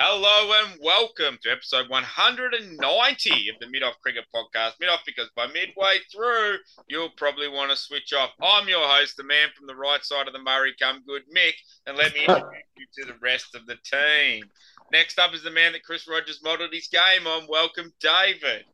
Hello 0.00 0.52
and 0.62 0.78
welcome 0.80 1.38
to 1.42 1.50
episode 1.50 1.88
190 1.90 3.48
of 3.48 3.56
the 3.60 3.68
Mid 3.68 3.82
Off 3.82 3.94
Cricket 4.00 4.24
Podcast. 4.32 4.74
Mid 4.78 4.88
Off 4.90 5.00
because 5.04 5.28
by 5.34 5.46
midway 5.48 5.96
through, 6.14 6.58
you'll 6.88 7.10
probably 7.16 7.48
want 7.48 7.70
to 7.72 7.76
switch 7.76 8.12
off. 8.12 8.30
I'm 8.40 8.68
your 8.68 8.86
host, 8.86 9.16
the 9.16 9.24
man 9.24 9.48
from 9.56 9.66
the 9.66 9.74
right 9.74 10.04
side 10.04 10.28
of 10.28 10.34
the 10.34 10.38
Murray, 10.42 10.72
come 10.80 11.02
good, 11.06 11.22
Mick, 11.36 11.54
and 11.86 11.96
let 11.96 12.14
me 12.14 12.20
introduce 12.20 12.52
you 12.76 12.86
to 13.04 13.12
the 13.12 13.18
rest 13.20 13.56
of 13.56 13.66
the 13.66 13.74
team. 13.84 14.44
Next 14.92 15.18
up 15.18 15.34
is 15.34 15.42
the 15.42 15.50
man 15.50 15.72
that 15.72 15.82
Chris 15.82 16.06
Rogers 16.08 16.40
modelled 16.44 16.72
his 16.72 16.86
game 16.86 17.26
on. 17.26 17.46
Welcome, 17.48 17.92
David. 18.00 18.64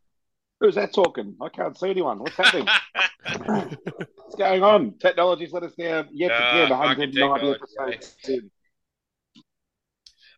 Who's 0.61 0.75
that 0.75 0.93
talking? 0.93 1.37
I 1.41 1.49
can't 1.49 1.77
see 1.79 1.89
anyone. 1.91 2.19
What's 2.19 2.37
happening? 2.37 2.69
What's 4.17 4.37
going 4.37 4.63
on? 4.63 4.99
Technology's 4.99 5.53
let 5.53 5.63
us 5.63 5.73
down 5.75 6.09
yet 6.13 6.33
Ah, 6.33 6.65
again. 6.65 6.69
fucking 6.69 6.79
190 6.79 7.17
technology, 7.19 7.61
episodes 7.95 8.17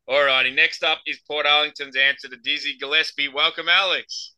in. 0.08 0.14
Alrighty, 0.14 0.54
next 0.54 0.82
up 0.84 0.98
is 1.06 1.18
Portarlington's 1.30 1.96
answer 1.96 2.28
to 2.28 2.36
Dizzy 2.36 2.76
Gillespie. 2.78 3.28
Welcome, 3.28 3.68
Alex. 3.68 4.34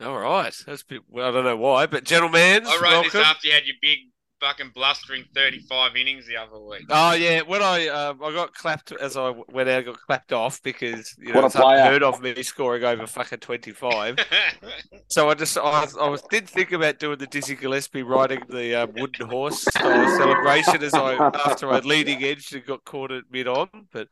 All 0.00 0.18
right, 0.18 0.54
that's 0.66 0.82
a 0.82 0.86
bit. 0.86 1.02
Well, 1.08 1.28
I 1.28 1.32
don't 1.32 1.44
know 1.44 1.56
why, 1.56 1.86
but 1.86 2.04
gentlemen, 2.04 2.64
I 2.66 2.78
wrote 2.80 3.04
this 3.04 3.14
after 3.16 3.48
you 3.48 3.54
had 3.54 3.66
your 3.66 3.74
big 3.82 3.98
fucking 4.40 4.70
blustering 4.72 5.24
35 5.34 5.96
innings 5.96 6.24
the 6.28 6.36
other 6.36 6.60
week. 6.60 6.84
Oh 6.88 7.12
yeah, 7.14 7.40
when 7.42 7.60
I 7.60 7.88
um, 7.88 8.22
I 8.22 8.32
got 8.32 8.54
clapped 8.54 8.92
as 8.92 9.16
I 9.16 9.34
went 9.48 9.68
out, 9.68 9.78
I 9.78 9.82
got 9.82 9.98
clapped 10.00 10.32
off 10.32 10.62
because 10.62 11.12
you 11.18 11.32
know 11.32 11.40
What 11.40 11.42
a 11.42 11.46
it's 11.46 11.56
player. 11.56 11.78
unheard 11.78 12.04
of 12.04 12.22
me 12.22 12.40
scoring 12.44 12.84
over 12.84 13.08
fucking 13.08 13.40
twenty 13.40 13.72
five. 13.72 14.16
so 15.08 15.28
I 15.28 15.34
just 15.34 15.58
I, 15.58 15.80
was- 15.82 15.96
I 15.96 16.08
was 16.08 16.22
did 16.30 16.48
think 16.48 16.70
about 16.70 17.00
doing 17.00 17.18
the 17.18 17.26
Dizzy 17.26 17.56
Gillespie 17.56 18.04
riding 18.04 18.42
the 18.48 18.76
um, 18.84 18.92
wooden 18.96 19.28
horse 19.28 19.62
style 19.62 20.16
celebration 20.16 20.80
as 20.84 20.94
I 20.94 21.14
after 21.44 21.72
I 21.72 21.80
leading 21.80 22.22
edge 22.22 22.52
and 22.52 22.64
got 22.64 22.84
caught 22.84 23.10
at 23.10 23.24
mid 23.32 23.48
on, 23.48 23.68
but 23.92 24.06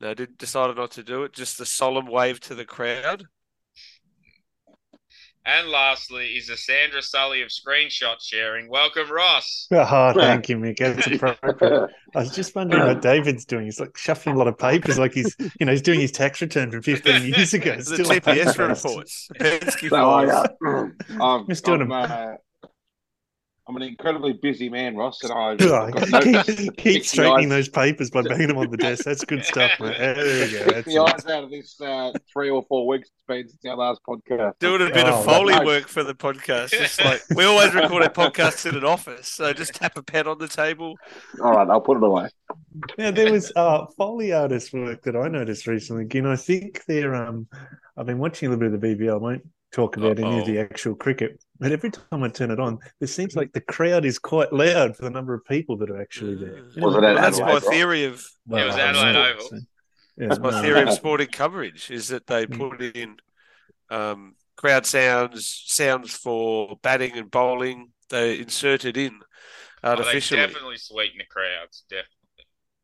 no, 0.00 0.10
I 0.10 0.14
did 0.14 0.38
decided 0.38 0.76
not 0.76 0.90
to 0.92 1.02
do 1.02 1.24
it. 1.24 1.32
Just 1.32 1.58
the 1.58 1.66
solemn 1.66 2.06
wave 2.06 2.40
to 2.40 2.54
the 2.54 2.64
crowd. 2.64 3.24
and 5.46 5.68
lastly 5.68 6.26
is 6.36 6.48
the 6.48 6.56
Sandra 6.56 7.00
Sully 7.02 7.42
of 7.42 7.48
screenshot 7.48 8.16
sharing. 8.20 8.68
Welcome, 8.68 9.10
Ross. 9.10 9.66
Oh, 9.72 10.12
thank 10.14 10.48
you, 10.48 10.56
Mick. 10.58 10.78
That's 10.78 11.06
appropriate. 11.06 11.90
I 12.14 12.18
was 12.18 12.34
just 12.34 12.54
wondering 12.54 12.86
what 12.86 13.00
David's 13.02 13.44
doing. 13.46 13.64
He's 13.64 13.80
like 13.80 13.96
shuffling 13.96 14.34
a 14.36 14.38
lot 14.38 14.48
of 14.48 14.58
papers, 14.58 14.98
like 14.98 15.12
he's, 15.12 15.34
you 15.58 15.64
know, 15.66 15.72
he's 15.72 15.82
doing 15.82 16.00
his 16.00 16.12
tax 16.12 16.40
return 16.42 16.70
from 16.70 16.82
15 16.82 17.22
years 17.34 17.54
ago. 17.54 17.76
The 17.76 17.84
Still 17.84 18.06
TPS 18.06 18.46
like- 18.58 18.58
reports. 18.58 19.28
Penske 19.38 19.88
So 19.88 19.96
I, 20.10 20.26
files. 20.26 20.48
uh, 20.66 21.22
I'm, 21.24 21.46
Just 21.48 21.64
doing 21.64 21.80
I'm, 21.82 21.92
uh, 21.92 22.32
I'm 23.70 23.76
an 23.76 23.82
incredibly 23.82 24.32
busy 24.32 24.68
man, 24.68 24.96
Ross, 24.96 25.22
and 25.22 25.32
I've 25.32 25.58
got 25.58 26.08
no- 26.10 26.42
keep, 26.42 26.76
keep 26.76 27.04
straightening 27.04 27.52
eyes- 27.52 27.66
those 27.66 27.68
papers 27.68 28.10
by 28.10 28.22
banging 28.22 28.48
them 28.48 28.58
on 28.58 28.68
the 28.68 28.76
desk. 28.76 29.04
That's 29.04 29.24
good 29.24 29.44
stuff, 29.44 29.70
mate. 29.78 29.96
There 29.96 30.16
we 30.16 30.50
go. 30.52 30.64
That's 30.72 30.86
the 30.88 30.98
eyes 30.98 31.26
out 31.26 31.44
of 31.44 31.50
this 31.50 31.80
uh, 31.80 32.10
three 32.32 32.50
or 32.50 32.64
four 32.68 32.88
weeks 32.88 33.10
it's 33.10 33.22
been 33.28 33.48
since 33.48 33.64
our 33.66 33.76
last 33.76 34.00
podcast. 34.08 34.58
doing 34.58 34.82
a 34.82 34.92
bit 34.92 35.06
Oh, 35.06 35.20
of 35.20 35.24
foley 35.24 35.54
no. 35.54 35.64
work 35.64 35.86
for 35.86 36.02
the 36.02 36.14
podcast. 36.14 36.70
Just 36.70 37.04
like 37.04 37.22
we 37.36 37.44
always 37.44 37.72
record 37.72 38.02
our 38.02 38.10
podcasts 38.10 38.68
in 38.68 38.76
an 38.76 38.84
office, 38.84 39.28
so 39.28 39.52
just 39.52 39.72
tap 39.72 39.96
a 39.96 40.02
pen 40.02 40.26
on 40.26 40.38
the 40.38 40.48
table. 40.48 40.96
All 41.40 41.52
right, 41.52 41.68
I'll 41.70 41.80
put 41.80 41.96
it 41.96 42.02
away. 42.02 42.28
Now 42.98 43.12
there 43.12 43.30
was 43.30 43.52
uh, 43.54 43.86
Foley 43.96 44.32
artist 44.32 44.72
work 44.72 45.02
that 45.02 45.14
I 45.14 45.28
noticed 45.28 45.68
recently. 45.68 46.08
You 46.12 46.22
know, 46.22 46.32
I 46.32 46.36
think 46.36 46.84
they're. 46.86 47.14
Um, 47.14 47.46
I've 47.96 48.06
been 48.06 48.18
watching 48.18 48.48
a 48.48 48.50
little 48.50 48.68
bit 48.68 48.74
of 48.74 48.80
the 48.80 49.04
BBL. 49.06 49.12
I 49.14 49.16
won't 49.16 49.46
talk 49.72 49.96
about 49.96 50.18
any 50.18 50.38
of 50.38 50.46
the 50.46 50.58
actual 50.58 50.94
cricket, 50.94 51.42
but 51.58 51.72
every 51.72 51.90
time 51.90 52.22
I 52.22 52.28
turn 52.28 52.50
it 52.50 52.58
on, 52.60 52.78
it 53.00 53.06
seems 53.06 53.36
like 53.36 53.52
the 53.52 53.60
crowd 53.60 54.04
is 54.04 54.18
quite 54.18 54.52
loud 54.52 54.96
for 54.96 55.02
the 55.02 55.10
number 55.10 55.34
of 55.34 55.44
people 55.44 55.76
that 55.78 55.90
are 55.90 56.00
actually 56.00 56.36
there. 56.36 56.56
You 56.74 56.82
Was 56.82 56.94
know, 56.94 56.98
it 56.98 57.04
at 57.04 57.14
Well, 57.14 57.22
that's 57.22 57.38
Adelaide, 57.38 57.52
my 57.52 57.60
right? 57.60 57.72
theory 57.74 58.04
of 58.04 58.26
well, 58.46 58.62
It 58.62 58.66
was 58.66 58.74
I 58.76 58.80
Adelaide 58.80 59.12
know, 59.12 59.30
Oval. 59.32 59.40
so- 59.48 59.56
yeah, 60.16 60.28
that's 60.28 60.40
my 60.40 60.50
no, 60.50 60.62
theory 60.62 60.82
of 60.82 60.92
sporting 60.92 61.28
coverage 61.28 61.90
is 61.90 62.08
that 62.08 62.26
they 62.26 62.46
Mm. 62.46 62.58
put 62.58 62.82
in 62.82 63.16
um, 63.90 64.34
crowd 64.56 64.86
sounds, 64.86 65.62
sounds 65.66 66.14
for 66.14 66.78
batting 66.82 67.16
and 67.16 67.30
bowling. 67.30 67.92
They 68.08 68.38
inserted 68.38 68.96
in 68.96 69.20
Oh, 69.82 69.90
they 69.96 69.98
artificially. 69.98 70.40
definitely 70.40 70.76
sweeten 70.78 71.18
the 71.18 71.24
crowds. 71.24 71.84
Definitely. 71.88 72.06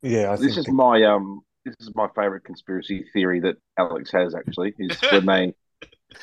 Yeah, 0.03 0.31
I 0.31 0.35
This 0.37 0.55
think 0.55 0.67
is 0.67 0.73
my 0.73 1.03
um. 1.03 1.41
This 1.65 1.75
is 1.81 1.91
my 1.95 2.07
favorite 2.15 2.45
conspiracy 2.45 3.05
theory 3.11 3.41
that 3.41 3.57
Alex 3.77 4.11
has. 4.11 4.33
Actually, 4.35 4.73
is 4.79 5.01
when 5.11 5.25
they 5.25 5.53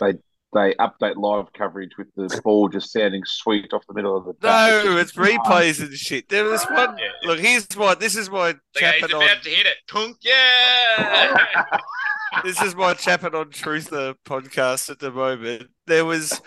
they 0.00 0.14
they 0.54 0.74
update 0.74 1.16
live 1.16 1.52
coverage 1.52 1.90
with 1.98 2.06
the 2.16 2.40
ball 2.42 2.68
just 2.68 2.92
sounding 2.92 3.22
sweet 3.26 3.72
off 3.72 3.82
the 3.86 3.94
middle 3.94 4.16
of 4.16 4.24
the. 4.24 4.32
bat. 4.34 4.84
no, 4.84 4.96
it's 4.96 5.12
replays 5.12 5.80
and 5.80 5.92
shit. 5.94 6.28
There 6.28 6.44
was 6.44 6.64
one. 6.64 6.96
Yeah. 6.96 7.08
Look, 7.24 7.40
here's 7.40 7.76
my. 7.76 7.94
This 7.94 8.16
is 8.16 8.30
my 8.30 8.54
Like, 8.80 8.94
he's 8.94 9.04
about 9.04 9.14
on. 9.14 9.40
to 9.42 9.50
hit 9.50 9.66
it. 9.66 9.76
Tunk, 9.88 10.16
yeah! 10.22 11.36
this 12.44 12.60
is 12.62 12.74
my 12.74 12.94
chapping 12.94 13.34
on 13.34 13.50
Truther 13.50 14.14
podcast 14.26 14.88
at 14.90 15.00
the 15.00 15.10
moment. 15.10 15.68
There 15.86 16.04
was 16.04 16.40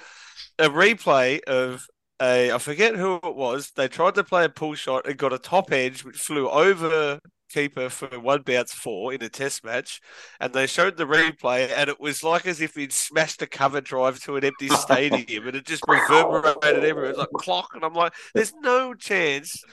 a 0.58 0.70
replay 0.70 1.44
of 1.44 1.86
a 2.22 2.52
I 2.52 2.58
forget 2.58 2.96
who 2.96 3.16
it 3.16 3.36
was. 3.36 3.72
They 3.76 3.88
tried 3.88 4.16
to 4.16 4.24
play 4.24 4.46
a 4.46 4.50
pull 4.50 4.76
shot 4.76 5.08
and 5.08 5.18
got 5.18 5.34
a 5.34 5.38
top 5.40 5.72
edge 5.72 6.04
which 6.04 6.18
flew 6.18 6.50
over 6.50 7.20
keeper 7.50 7.90
for 7.90 8.08
one 8.20 8.42
bounce 8.42 8.74
four 8.74 9.14
in 9.14 9.24
a 9.24 9.30
test 9.30 9.64
match, 9.64 10.02
and 10.40 10.54
they 10.54 10.68
showed 10.68 10.98
the 10.98 11.06
replay 11.06 11.70
and 11.70 11.90
it 11.90 12.00
was 12.00 12.24
like 12.24 12.46
as 12.46 12.62
if 12.62 12.76
he'd 12.76 12.94
smashed 12.94 13.42
a 13.42 13.48
cover 13.48 13.82
drive 13.82 14.20
to 14.24 14.36
an 14.36 14.44
empty 14.46 14.70
stadium 14.70 15.48
and 15.48 15.56
it 15.56 15.66
just 15.66 15.84
reverberated 15.88 16.84
everywhere. 16.84 17.06
It 17.06 17.18
was 17.18 17.18
like 17.18 17.30
clock, 17.36 17.72
and 17.74 17.84
I'm 17.84 17.94
like, 17.94 18.14
there's 18.34 18.54
no 18.62 18.94
chance 18.94 19.64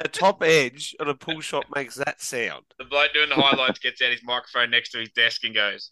a 0.00 0.08
top 0.08 0.42
edge 0.42 0.94
on 1.00 1.08
a 1.08 1.14
pull 1.14 1.40
shot 1.40 1.66
makes 1.74 1.94
that 1.96 2.20
sound. 2.20 2.64
the 2.78 2.84
bloke 2.84 3.12
doing 3.12 3.28
the 3.28 3.34
highlights 3.34 3.78
gets 3.78 4.00
out 4.02 4.10
his 4.10 4.22
microphone 4.24 4.70
next 4.70 4.90
to 4.90 4.98
his 4.98 5.10
desk 5.10 5.44
and 5.44 5.54
goes, 5.54 5.90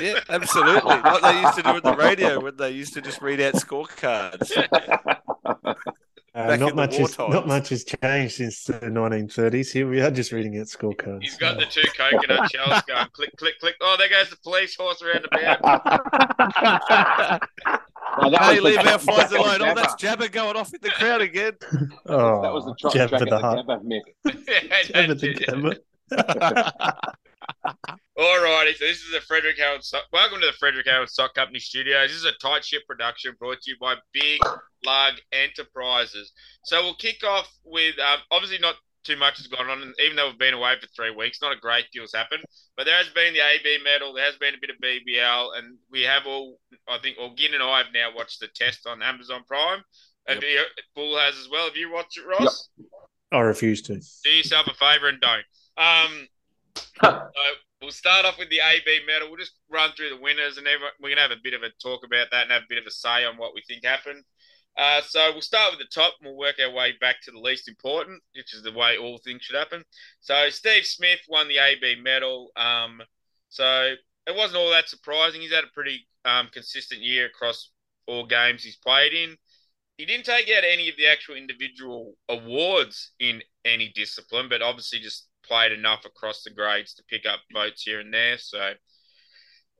Yeah, 0.00 0.20
absolutely. 0.28 0.94
Like 0.94 1.22
they 1.22 1.40
used 1.40 1.56
to 1.56 1.62
do 1.62 1.68
at 1.70 1.82
the 1.82 1.96
radio 1.98 2.40
when 2.40 2.56
they 2.56 2.70
used 2.70 2.94
to 2.94 3.00
just 3.00 3.20
read 3.22 3.40
out 3.40 3.54
scorecards. 3.54 4.50
Uh, 6.34 6.48
Back 6.48 6.58
not 6.60 6.70
in 6.70 6.76
the 6.76 6.82
much 6.82 6.98
war 6.98 7.06
has 7.06 7.18
not 7.18 7.46
much 7.46 7.68
has 7.68 7.84
changed 7.84 8.34
since 8.34 8.64
the 8.64 8.72
1930s. 8.80 9.70
Here 9.70 9.88
we 9.88 10.00
are 10.00 10.10
just 10.10 10.32
reading 10.32 10.58
out 10.58 10.66
scorecards. 10.66 11.22
he's 11.22 11.36
got 11.36 11.60
the 11.60 11.66
two 11.66 11.82
coconut 11.96 12.50
shells 12.54 12.82
going, 12.88 13.06
click, 13.12 13.36
click, 13.36 13.60
click. 13.60 13.76
Oh, 13.80 13.94
there 13.96 14.08
goes 14.08 14.30
the 14.30 14.36
police 14.38 14.74
horse 14.74 15.00
around 15.02 15.24
the 15.30 15.38
bound. 15.38 15.60
Well, 18.16 18.30
that 18.30 18.42
hey, 18.42 18.60
leave 18.60 18.78
our 18.78 18.84
Jabba- 18.84 19.00
flies 19.00 19.32
alone. 19.32 19.60
Oh, 19.62 19.74
that's 19.74 19.96
Jabba 20.00 20.30
going 20.30 20.54
off 20.56 20.72
in 20.72 20.78
the 20.80 20.90
crowd 20.90 21.20
again. 21.20 21.54
oh, 22.06 22.42
That 22.42 22.52
was 22.52 22.64
the 22.64 22.72
trot 22.78 22.92
jab 22.92 23.08
track 23.08 23.22
for 23.22 23.26
at 23.26 23.30
the 23.30 23.36
the 23.36 23.40
heart. 23.40 23.66
Gabba, 23.66 23.82
Mick. 23.82 24.02
Jab 24.86 25.08
for 25.08 25.14
the 25.14 25.80
Jabba. 27.44 27.76
Alrighty, 28.18 28.76
so 28.76 28.84
this 28.84 29.02
is 29.02 29.12
the 29.12 29.20
Frederick 29.20 29.58
Howard. 29.60 29.84
Sock. 29.84 30.04
Welcome 30.12 30.40
to 30.40 30.46
the 30.46 30.52
Frederick 30.52 30.86
Howard 30.88 31.10
Sock 31.10 31.34
Company 31.34 31.58
Studios. 31.58 32.10
This 32.10 32.18
is 32.18 32.24
a 32.24 32.32
tight 32.32 32.64
ship 32.64 32.82
production 32.86 33.34
brought 33.38 33.60
to 33.62 33.70
you 33.70 33.76
by 33.80 33.96
Big 34.12 34.40
Lug 34.84 35.14
Enterprises. 35.32 36.32
So 36.64 36.82
we'll 36.82 36.94
kick 36.94 37.24
off 37.24 37.52
with 37.64 37.98
um, 37.98 38.20
obviously 38.30 38.58
not 38.58 38.76
too 39.04 39.16
much 39.16 39.36
has 39.36 39.46
gone 39.48 39.68
on, 39.68 39.82
and 39.82 39.94
even 40.02 40.16
though 40.16 40.28
we've 40.28 40.38
been 40.38 40.54
away 40.54 40.74
for 40.80 40.86
three 40.88 41.10
weeks, 41.10 41.42
not 41.42 41.52
a 41.52 41.60
great 41.60 41.84
deal's 41.92 42.14
happened. 42.14 42.42
But 42.76 42.86
there 42.86 42.96
has 42.96 43.08
been 43.08 43.34
the 43.34 43.40
AB 43.40 43.78
medal, 43.84 44.14
there 44.14 44.24
has 44.24 44.36
been 44.36 44.54
a 44.54 44.60
bit 44.60 44.70
of 44.70 44.76
BBL, 44.82 45.58
and 45.58 45.76
we 45.90 46.02
have 46.02 46.26
all. 46.26 46.58
I 46.88 46.98
think, 46.98 47.18
well, 47.18 47.34
Gin 47.36 47.54
and 47.54 47.62
I 47.62 47.78
have 47.78 47.92
now 47.92 48.10
watched 48.14 48.40
the 48.40 48.48
test 48.48 48.86
on 48.86 49.02
Amazon 49.02 49.42
Prime. 49.46 49.82
Have 50.26 50.42
you, 50.42 50.62
Bull 50.94 51.18
has 51.18 51.36
as 51.36 51.48
well. 51.50 51.66
Have 51.66 51.76
you 51.76 51.92
watched 51.92 52.16
it, 52.16 52.26
Ross? 52.26 52.70
I 53.30 53.40
refuse 53.40 53.82
to. 53.82 54.00
do 54.22 54.30
yourself 54.30 54.66
a 54.68 54.74
favour 54.74 55.08
and 55.08 55.20
don't. 55.20 55.44
Um, 55.76 56.28
so 57.02 57.42
we'll 57.80 57.90
start 57.90 58.24
off 58.24 58.38
with 58.38 58.50
the 58.50 58.60
AB 58.60 59.00
medal. 59.06 59.28
We'll 59.28 59.38
just 59.38 59.58
run 59.70 59.90
through 59.96 60.10
the 60.10 60.20
winners, 60.20 60.58
and 60.58 60.66
everyone, 60.66 60.92
we're 61.00 61.10
gonna 61.10 61.22
have 61.22 61.30
a 61.30 61.42
bit 61.42 61.54
of 61.54 61.62
a 61.62 61.70
talk 61.82 62.04
about 62.04 62.28
that 62.30 62.44
and 62.44 62.52
have 62.52 62.62
a 62.62 62.68
bit 62.68 62.78
of 62.78 62.86
a 62.86 62.90
say 62.90 63.24
on 63.24 63.36
what 63.36 63.54
we 63.54 63.62
think 63.66 63.84
happened. 63.84 64.24
Uh, 64.76 65.00
so 65.02 65.30
we'll 65.32 65.40
start 65.40 65.72
with 65.72 65.78
the 65.78 65.94
top, 65.94 66.14
and 66.20 66.28
we'll 66.28 66.38
work 66.38 66.56
our 66.60 66.72
way 66.72 66.92
back 67.00 67.16
to 67.22 67.30
the 67.30 67.38
least 67.38 67.68
important, 67.68 68.22
which 68.34 68.54
is 68.54 68.62
the 68.62 68.72
way 68.72 68.96
all 68.96 69.18
things 69.18 69.42
should 69.42 69.56
happen. 69.56 69.84
So 70.20 70.48
Steve 70.50 70.84
Smith 70.84 71.20
won 71.28 71.48
the 71.48 71.58
AB 71.58 72.00
medal. 72.02 72.50
Um, 72.56 73.00
so 73.50 73.94
it 74.26 74.34
wasn't 74.34 74.58
all 74.58 74.70
that 74.70 74.88
surprising. 74.88 75.40
He's 75.40 75.52
had 75.52 75.64
a 75.64 75.74
pretty 75.74 76.08
um, 76.24 76.48
consistent 76.52 77.02
year 77.02 77.26
across 77.26 77.70
all 78.06 78.26
games 78.26 78.64
he's 78.64 78.76
played 78.76 79.14
in 79.14 79.36
he 79.96 80.06
didn't 80.06 80.26
take 80.26 80.48
out 80.50 80.64
any 80.64 80.88
of 80.88 80.96
the 80.96 81.06
actual 81.06 81.36
individual 81.36 82.16
awards 82.28 83.12
in 83.20 83.42
any 83.64 83.92
discipline, 83.94 84.48
but 84.48 84.62
obviously 84.62 84.98
just 84.98 85.28
played 85.46 85.72
enough 85.72 86.04
across 86.04 86.42
the 86.42 86.50
grades 86.50 86.94
to 86.94 87.04
pick 87.04 87.26
up 87.26 87.40
votes 87.52 87.82
here 87.82 88.00
and 88.00 88.12
there. 88.12 88.38
So 88.38 88.72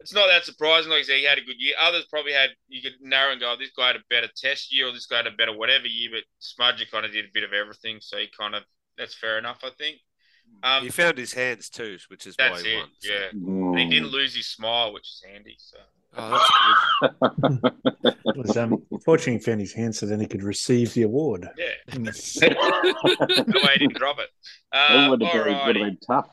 it's 0.00 0.12
not 0.14 0.26
that 0.28 0.44
surprising. 0.44 0.90
Like 0.90 1.00
I 1.00 1.02
said, 1.04 1.16
he 1.18 1.24
had 1.24 1.38
a 1.38 1.44
good 1.44 1.56
year. 1.58 1.74
Others 1.80 2.06
probably 2.10 2.32
had, 2.32 2.50
you 2.68 2.82
could 2.82 2.94
narrow 3.00 3.32
and 3.32 3.40
go, 3.40 3.52
oh, 3.52 3.56
this 3.58 3.70
guy 3.76 3.88
had 3.88 3.96
a 3.96 4.04
better 4.10 4.28
test 4.36 4.74
year 4.74 4.88
or 4.88 4.92
this 4.92 5.06
guy 5.06 5.18
had 5.18 5.26
a 5.26 5.30
better 5.32 5.56
whatever 5.56 5.86
year, 5.86 6.10
but 6.12 6.24
Smudger 6.40 6.90
kind 6.90 7.06
of 7.06 7.12
did 7.12 7.24
a 7.24 7.28
bit 7.32 7.44
of 7.44 7.52
everything. 7.52 7.98
So 8.00 8.18
he 8.18 8.28
kind 8.38 8.54
of, 8.54 8.62
that's 8.98 9.14
fair 9.14 9.38
enough, 9.38 9.60
I 9.64 9.70
think. 9.78 9.96
Um, 10.62 10.82
He 10.84 10.90
found 10.90 11.16
his 11.16 11.32
hands 11.32 11.70
too, 11.70 11.96
which 12.08 12.26
is 12.26 12.34
why 12.38 12.48
that's 12.50 12.62
he 12.62 12.72
it. 12.72 12.76
won. 12.76 12.88
so- 13.00 13.10
Yeah. 13.12 13.28
And 13.32 13.78
he 13.78 13.88
didn't 13.88 14.10
lose 14.10 14.34
his 14.36 14.46
smile, 14.48 14.92
which 14.92 15.04
is 15.08 15.22
handy. 15.26 15.56
So 15.58 15.78
Oh, 16.16 16.30
that's 16.30 17.10
good. 17.50 18.14
It 18.26 18.36
was, 18.36 18.56
um, 18.56 18.84
fortunately, 19.04 19.32
he 19.32 19.38
found 19.40 19.60
his 19.60 19.72
hand 19.72 19.96
so 19.96 20.06
then 20.06 20.20
he 20.20 20.26
could 20.26 20.44
receive 20.44 20.94
the 20.94 21.02
award. 21.02 21.48
yeah, 21.58 21.72
no 21.98 22.10
way 23.60 23.70
he 23.72 23.78
didn't 23.80 23.96
drop 23.96 24.18
it. 24.20 24.28
That 24.74 24.90
Uh, 25.06 25.10
would 25.10 25.22
have 25.22 25.34
all 25.34 25.44
been, 25.44 25.54
would 25.54 25.56
have 25.56 25.66
righty. 25.66 25.80
been 25.82 25.98
tough. 26.06 26.30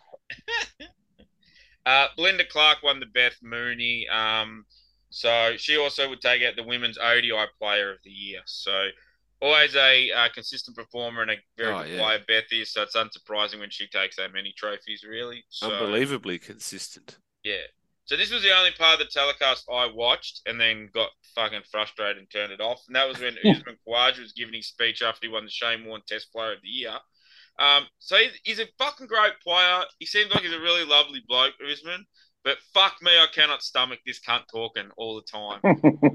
Uh, 1.86 2.08
Belinda 2.16 2.46
Clark 2.46 2.84
won 2.84 3.00
the 3.00 3.08
Beth 3.08 3.38
Mooney. 3.42 4.08
Um, 4.08 4.66
so 5.10 5.54
she 5.58 5.78
also 5.78 6.08
would 6.10 6.22
take 6.22 6.44
out 6.44 6.56
the 6.56 6.64
women's 6.64 6.98
ODI 7.00 7.32
Player 7.60 7.92
of 7.92 7.98
the 8.04 8.12
Year. 8.12 8.42
So 8.46 8.90
always 9.42 9.76
a 9.76 10.12
uh, 10.12 10.30
consistent 10.32 10.78
performer 10.78 11.24
and 11.24 11.32
a 11.32 11.36
very 11.58 11.74
Oh, 11.74 11.84
good 11.84 11.92
yeah. 11.94 12.04
player. 12.04 12.20
Beth 12.28 12.44
is, 12.52 12.72
so 12.72 12.84
it's 12.84 12.96
unsurprising 12.96 13.60
when 13.60 13.72
she 13.72 13.88
takes 13.88 14.18
that 14.18 14.32
many 14.32 14.54
trophies. 14.56 15.04
Really, 15.04 15.44
so, 15.50 15.72
Unbelievably 15.72 16.38
consistent. 16.40 17.18
Yeah. 17.44 17.56
So 18.06 18.16
this 18.16 18.32
was 18.32 18.44
the 18.44 18.56
only 18.56 18.72
part 18.78 19.00
of 19.02 19.08
the 19.08 19.12
telecast 19.12 19.66
I 19.72 19.88
watched 19.92 20.42
and 20.46 20.62
then 20.62 20.90
got 20.94 21.10
fucking 21.34 21.62
frustrated 21.72 22.18
and 22.18 22.30
turned 22.30 22.52
it 22.52 22.62
off. 22.62 22.84
And 22.88 22.96
that 22.96 23.08
was 23.08 23.18
when 23.20 23.38
Usman 23.44 23.78
Khawaja 23.88 24.20
was 24.22 24.34
giving 24.34 24.54
his 24.54 24.68
speech 24.68 25.02
after 25.02 25.26
he 25.28 25.34
won 25.34 25.46
the 25.46 25.52
Shane 25.52 25.84
Warne 25.86 26.02
Test 26.08 26.32
Player 26.32 26.54
of 26.54 26.62
the 26.62 26.68
Year. 26.70 27.00
Um, 27.62 27.86
so 28.00 28.18
he's, 28.18 28.32
he's 28.44 28.60
a 28.60 28.68
fucking 28.80 29.06
great 29.06 29.40
player. 29.44 29.84
He 30.00 30.08
seems 30.08 30.34
like 30.34 30.44
he's 30.44 30.54
a 30.54 30.60
really 30.60 30.84
lovely 30.84 31.22
bloke, 31.28 31.54
Usman. 31.72 32.06
But 32.44 32.58
fuck 32.74 32.96
me, 33.04 33.12
I 33.12 33.28
cannot 33.32 33.62
stomach 33.62 34.00
this 34.04 34.20
cunt 34.20 34.48
talking 34.52 34.90
all 34.98 35.16
the 35.16 35.22
time. 35.22 35.60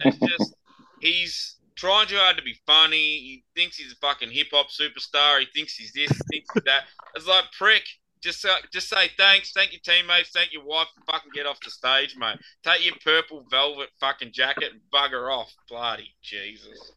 It's 0.00 0.18
just 0.26 0.54
he's 1.00 1.56
trying 1.76 2.08
too 2.08 2.16
hard 2.16 2.36
to 2.36 2.42
be 2.42 2.58
funny. 2.66 2.96
He 2.96 3.44
thinks 3.54 3.76
he's 3.76 3.92
a 3.92 3.96
fucking 3.96 4.30
hip 4.32 4.48
hop 4.52 4.66
superstar. 4.70 5.38
He 5.38 5.46
thinks 5.54 5.74
he's 5.74 5.92
this, 5.92 6.10
he 6.10 6.38
thinks 6.38 6.48
he's 6.52 6.64
that. 6.64 6.84
It's 7.14 7.28
like 7.28 7.44
prick. 7.56 7.84
Just 8.22 8.44
uh, 8.44 8.56
just 8.72 8.88
say 8.88 9.08
thanks, 9.16 9.52
thank 9.52 9.72
your 9.72 9.80
teammates, 9.84 10.30
thank 10.30 10.52
your 10.52 10.64
wife, 10.64 10.88
and 10.96 11.04
fucking 11.06 11.30
get 11.32 11.46
off 11.46 11.60
the 11.60 11.70
stage, 11.70 12.16
mate. 12.18 12.38
Take 12.64 12.84
your 12.84 12.94
purple 13.04 13.46
velvet 13.50 13.90
fucking 14.00 14.32
jacket 14.32 14.72
and 14.72 14.80
bugger 14.92 15.32
off. 15.32 15.54
Bloody 15.68 16.08
Jesus. 16.22 16.92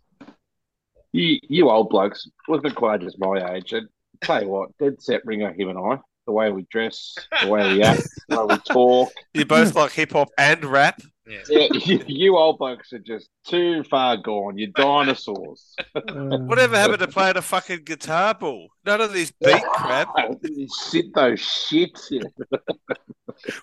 You, 1.12 1.40
you 1.44 1.70
old 1.70 1.90
blokes, 1.90 2.28
was 2.48 2.62
McQuaid 2.62 3.08
my 3.20 3.54
age, 3.54 3.74
and 3.74 3.90
tell 4.22 4.42
you 4.44 4.50
what, 4.50 4.78
dead 4.78 5.02
set 5.02 5.26
ringer, 5.26 5.54
him 5.54 5.70
and 5.70 5.80
I. 5.80 6.00
The 6.26 6.34
way 6.34 6.52
we 6.52 6.68
dress, 6.70 7.16
the 7.42 7.48
way 7.48 7.74
we 7.74 7.82
act, 7.82 8.08
the 8.28 8.46
way 8.46 8.56
we 8.56 8.74
talk. 8.74 9.12
You 9.34 9.46
both 9.46 9.74
like 9.74 9.92
hip 9.92 10.12
hop 10.12 10.30
and 10.38 10.64
rap. 10.64 11.02
Yeah. 11.26 11.40
Yeah, 11.48 11.68
you, 11.74 12.04
you 12.08 12.38
old 12.38 12.58
blokes 12.58 12.92
are 12.94 13.00
just 13.00 13.30
too 13.48 13.84
far 13.84 14.18
gone. 14.18 14.58
You're 14.58 14.72
dinosaurs. 14.76 15.76
Whatever 16.04 16.76
happened 16.76 17.00
to 17.00 17.08
playing 17.08 17.38
a 17.38 17.42
fucking 17.42 17.84
guitar 17.84 18.34
ball? 18.34 18.70
None 18.86 19.00
of 19.02 19.14
this 19.14 19.32
beat 19.44 19.64
crap. 19.74 20.10
Sit 20.68 21.14
those 21.14 21.40
shits. 21.40 22.12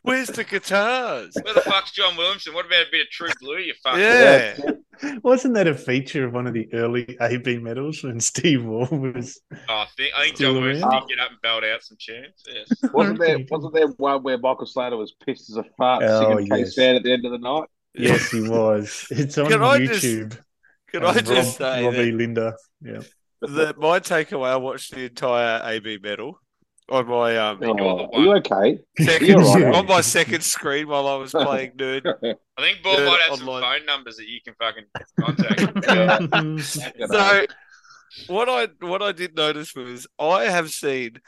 Where's 0.02 0.28
the 0.28 0.44
guitars? 0.44 1.34
Where 1.42 1.54
the 1.54 1.60
fuck's 1.60 1.92
John 1.92 2.16
Williamson? 2.16 2.54
What 2.54 2.66
about 2.66 2.82
a 2.82 2.90
bit 2.90 3.02
of 3.02 3.10
True 3.10 3.28
Blue, 3.40 3.58
you 3.58 3.74
fucking 3.82 4.00
Yeah. 4.00 4.56
Wasn't 5.22 5.54
that 5.54 5.66
a 5.66 5.74
feature 5.74 6.24
of 6.26 6.32
one 6.32 6.46
of 6.46 6.54
the 6.54 6.72
early 6.72 7.16
AB 7.20 7.58
medals 7.58 8.02
when 8.02 8.18
Steve 8.20 8.64
Waugh 8.64 8.88
was? 8.90 9.40
Oh, 9.52 9.56
I 9.68 9.86
think, 9.96 10.12
I 10.16 10.24
think 10.24 10.36
John 10.38 10.54
Williamson 10.54 10.88
did 10.90 11.08
get 11.08 11.18
up 11.20 11.30
and 11.32 11.40
belt 11.42 11.64
out 11.64 11.82
some 11.82 11.98
tunes. 12.00 12.42
Yes. 12.48 12.68
Wasn't 12.92 13.18
there 13.18 13.38
wasn't 13.50 13.74
there 13.74 13.88
one 13.88 14.22
where 14.22 14.38
Michael 14.38 14.66
Slater 14.66 14.96
was 14.96 15.14
pissed 15.24 15.50
as 15.50 15.56
a 15.56 15.64
fart 15.76 16.02
Oh, 16.02 16.20
singing 16.36 16.48
K 16.50 16.58
yes. 16.60 16.74
Sad 16.74 16.96
at 16.96 17.02
the 17.02 17.12
end 17.12 17.26
of 17.26 17.32
the 17.32 17.38
night? 17.38 17.68
Yes, 17.94 18.30
he 18.30 18.40
was. 18.48 19.06
It's 19.10 19.36
on 19.38 19.50
Can 19.50 19.62
I 19.62 19.84
just- 19.84 20.04
YouTube. 20.04 20.38
Can 20.90 21.02
Um, 21.04 21.16
I 21.16 21.20
just 21.20 21.30
Rob- 21.30 21.44
say 21.74 21.84
Robbie 21.84 22.10
that, 22.12 22.16
Linda? 22.16 22.54
Yeah. 22.80 23.00
that 23.42 23.76
my 23.78 24.00
takeaway? 24.00 24.48
I 24.48 24.56
watched 24.56 24.94
the 24.94 25.02
entire 25.04 25.60
AB 25.64 25.98
medal 26.02 26.40
on 26.88 27.06
my 27.08 27.36
um 27.36 27.58
Oh, 27.62 28.08
are 28.12 28.20
you 28.20 28.32
okay? 28.34 28.78
second 28.98 29.26
You're 29.28 29.38
right. 29.40 29.74
on 29.74 29.86
my 29.86 30.00
second 30.00 30.42
screen 30.42 30.88
while 30.88 31.06
I 31.08 31.16
was 31.16 31.32
playing 31.32 31.72
nerd. 31.72 32.06
I 32.58 32.62
think 32.62 32.82
Ball 32.82 32.98
Yeah, 32.98 33.06
might 33.06 33.20
have 33.28 33.38
some 33.38 33.46
phone 33.46 33.86
numbers 33.86 34.16
that 34.16 34.26
you 34.28 34.40
can 34.40 34.54
fucking 34.54 34.84
contact. 35.20 36.62
So 37.08 37.46
what 38.28 38.48
I 38.48 38.68
what 38.84 39.02
I 39.02 39.12
did 39.12 39.36
notice 39.36 39.74
was 39.74 40.06
I 40.18 40.44
have 40.44 40.70
seen 40.70 41.20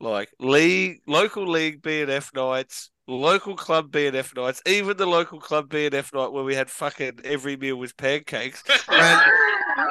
like 0.00 0.30
league 0.38 1.00
local 1.06 1.46
league 1.48 1.82
BNF 1.82 2.34
nights, 2.34 2.90
local 3.08 3.56
club 3.56 3.90
BNF 3.90 4.36
nights, 4.36 4.62
even 4.66 4.96
the 4.96 5.06
local 5.06 5.40
club 5.40 5.68
BNF 5.70 6.12
night 6.14 6.32
where 6.32 6.44
we 6.44 6.54
had 6.54 6.70
fucking 6.70 7.20
every 7.24 7.56
meal 7.56 7.76
was 7.76 7.92
pancakes 7.92 8.62
ran, 8.90 9.18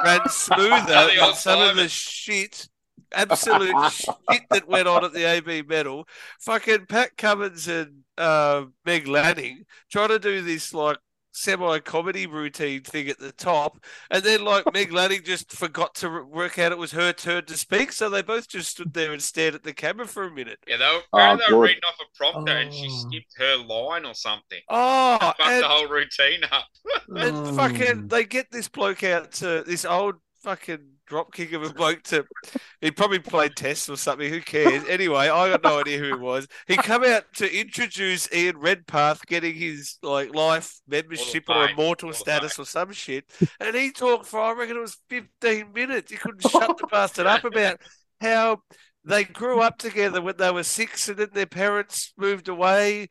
ran 0.04 0.28
smoother 0.28 1.08
The 1.08 1.12
than 1.16 1.34
some 1.34 1.60
of 1.60 1.76
the 1.76 1.88
shit. 1.88 2.68
Absolute 3.12 3.92
shit 3.92 4.42
that 4.50 4.68
went 4.68 4.88
on 4.88 5.04
at 5.04 5.12
the 5.12 5.24
AB 5.24 5.62
medal. 5.62 6.06
Fucking 6.40 6.86
Pat 6.86 7.16
Cummins 7.16 7.68
and 7.68 8.02
uh, 8.18 8.64
Meg 8.84 9.06
Lanning 9.08 9.64
trying 9.90 10.08
to 10.08 10.18
do 10.18 10.40
this 10.42 10.72
like 10.74 10.98
semi 11.36 11.80
comedy 11.80 12.28
routine 12.28 12.80
thing 12.82 13.08
at 13.08 13.18
the 13.18 13.32
top, 13.32 13.84
and 14.10 14.22
then 14.22 14.44
like 14.44 14.64
Meg 14.72 14.92
Lanning 14.92 15.22
just 15.24 15.50
forgot 15.50 15.92
to 15.96 16.22
work 16.24 16.60
out 16.60 16.70
it 16.70 16.78
was 16.78 16.92
her 16.92 17.12
turn 17.12 17.44
to 17.46 17.56
speak, 17.56 17.90
so 17.90 18.08
they 18.08 18.22
both 18.22 18.48
just 18.48 18.70
stood 18.70 18.94
there 18.94 19.12
and 19.12 19.20
stared 19.20 19.54
at 19.56 19.64
the 19.64 19.72
camera 19.72 20.06
for 20.06 20.22
a 20.24 20.30
minute. 20.30 20.60
Yeah, 20.68 20.76
they 20.76 20.84
were, 20.84 21.00
Oh, 21.12 21.18
apparently 21.18 21.44
they 21.48 21.54
were 21.56 21.62
reading 21.64 21.80
off 21.88 21.98
a 22.00 22.16
prompter 22.16 22.52
and 22.52 22.72
she 22.72 22.86
Oh. 22.88 23.08
skipped 23.08 23.34
her 23.38 23.56
line 23.56 24.04
or 24.06 24.14
something. 24.14 24.60
Oh, 24.68 25.18
Fucked 25.20 25.40
and, 25.40 25.62
the 25.64 25.68
whole 25.68 25.88
routine 25.88 26.44
up. 26.52 26.66
and 27.08 27.56
fucking 27.56 28.06
they 28.06 28.22
get 28.24 28.52
this 28.52 28.68
bloke 28.68 29.02
out 29.02 29.32
to 29.32 29.64
this 29.66 29.84
old 29.84 30.14
fucking 30.44 30.78
dropkick 31.10 31.52
of 31.54 31.62
a 31.62 31.72
bloke 31.72 32.02
to 32.02 32.24
he 32.80 32.90
probably 32.90 33.18
played 33.18 33.56
tests 33.56 33.88
or 33.88 33.96
something 33.96 34.28
who 34.30 34.40
cares? 34.40 34.84
Anyway 34.88 35.28
i 35.28 35.50
got 35.50 35.64
no 35.64 35.80
idea 35.80 35.98
who 35.98 36.06
he 36.06 36.14
was. 36.14 36.46
He 36.66 36.76
come 36.76 37.02
out 37.02 37.24
to 37.36 37.58
introduce 37.58 38.30
ian 38.32 38.58
redpath 38.58 39.24
getting 39.26 39.54
his 39.54 39.96
like 40.02 40.34
life 40.34 40.80
membership 40.86 41.44
or 41.48 41.68
immortal 41.68 42.12
status 42.12 42.58
or 42.58 42.66
some 42.66 42.92
shit 42.92 43.24
and 43.58 43.74
he 43.74 43.90
talked 43.90 44.26
for 44.26 44.40
i 44.40 44.52
reckon 44.52 44.76
it 44.76 44.80
was 44.80 44.98
15 45.08 45.72
minutes. 45.72 46.12
He 46.12 46.18
couldn't 46.18 46.48
shut 46.48 46.76
the 46.76 46.86
bastard 46.90 47.26
up 47.26 47.44
about 47.44 47.80
how 48.20 48.58
they 49.04 49.24
grew 49.24 49.60
up 49.60 49.78
together 49.78 50.20
when 50.20 50.36
they 50.36 50.50
were 50.50 50.62
six 50.62 51.08
and 51.08 51.18
then 51.18 51.28
their 51.32 51.46
parents 51.46 52.12
moved 52.18 52.48
away 52.48 53.08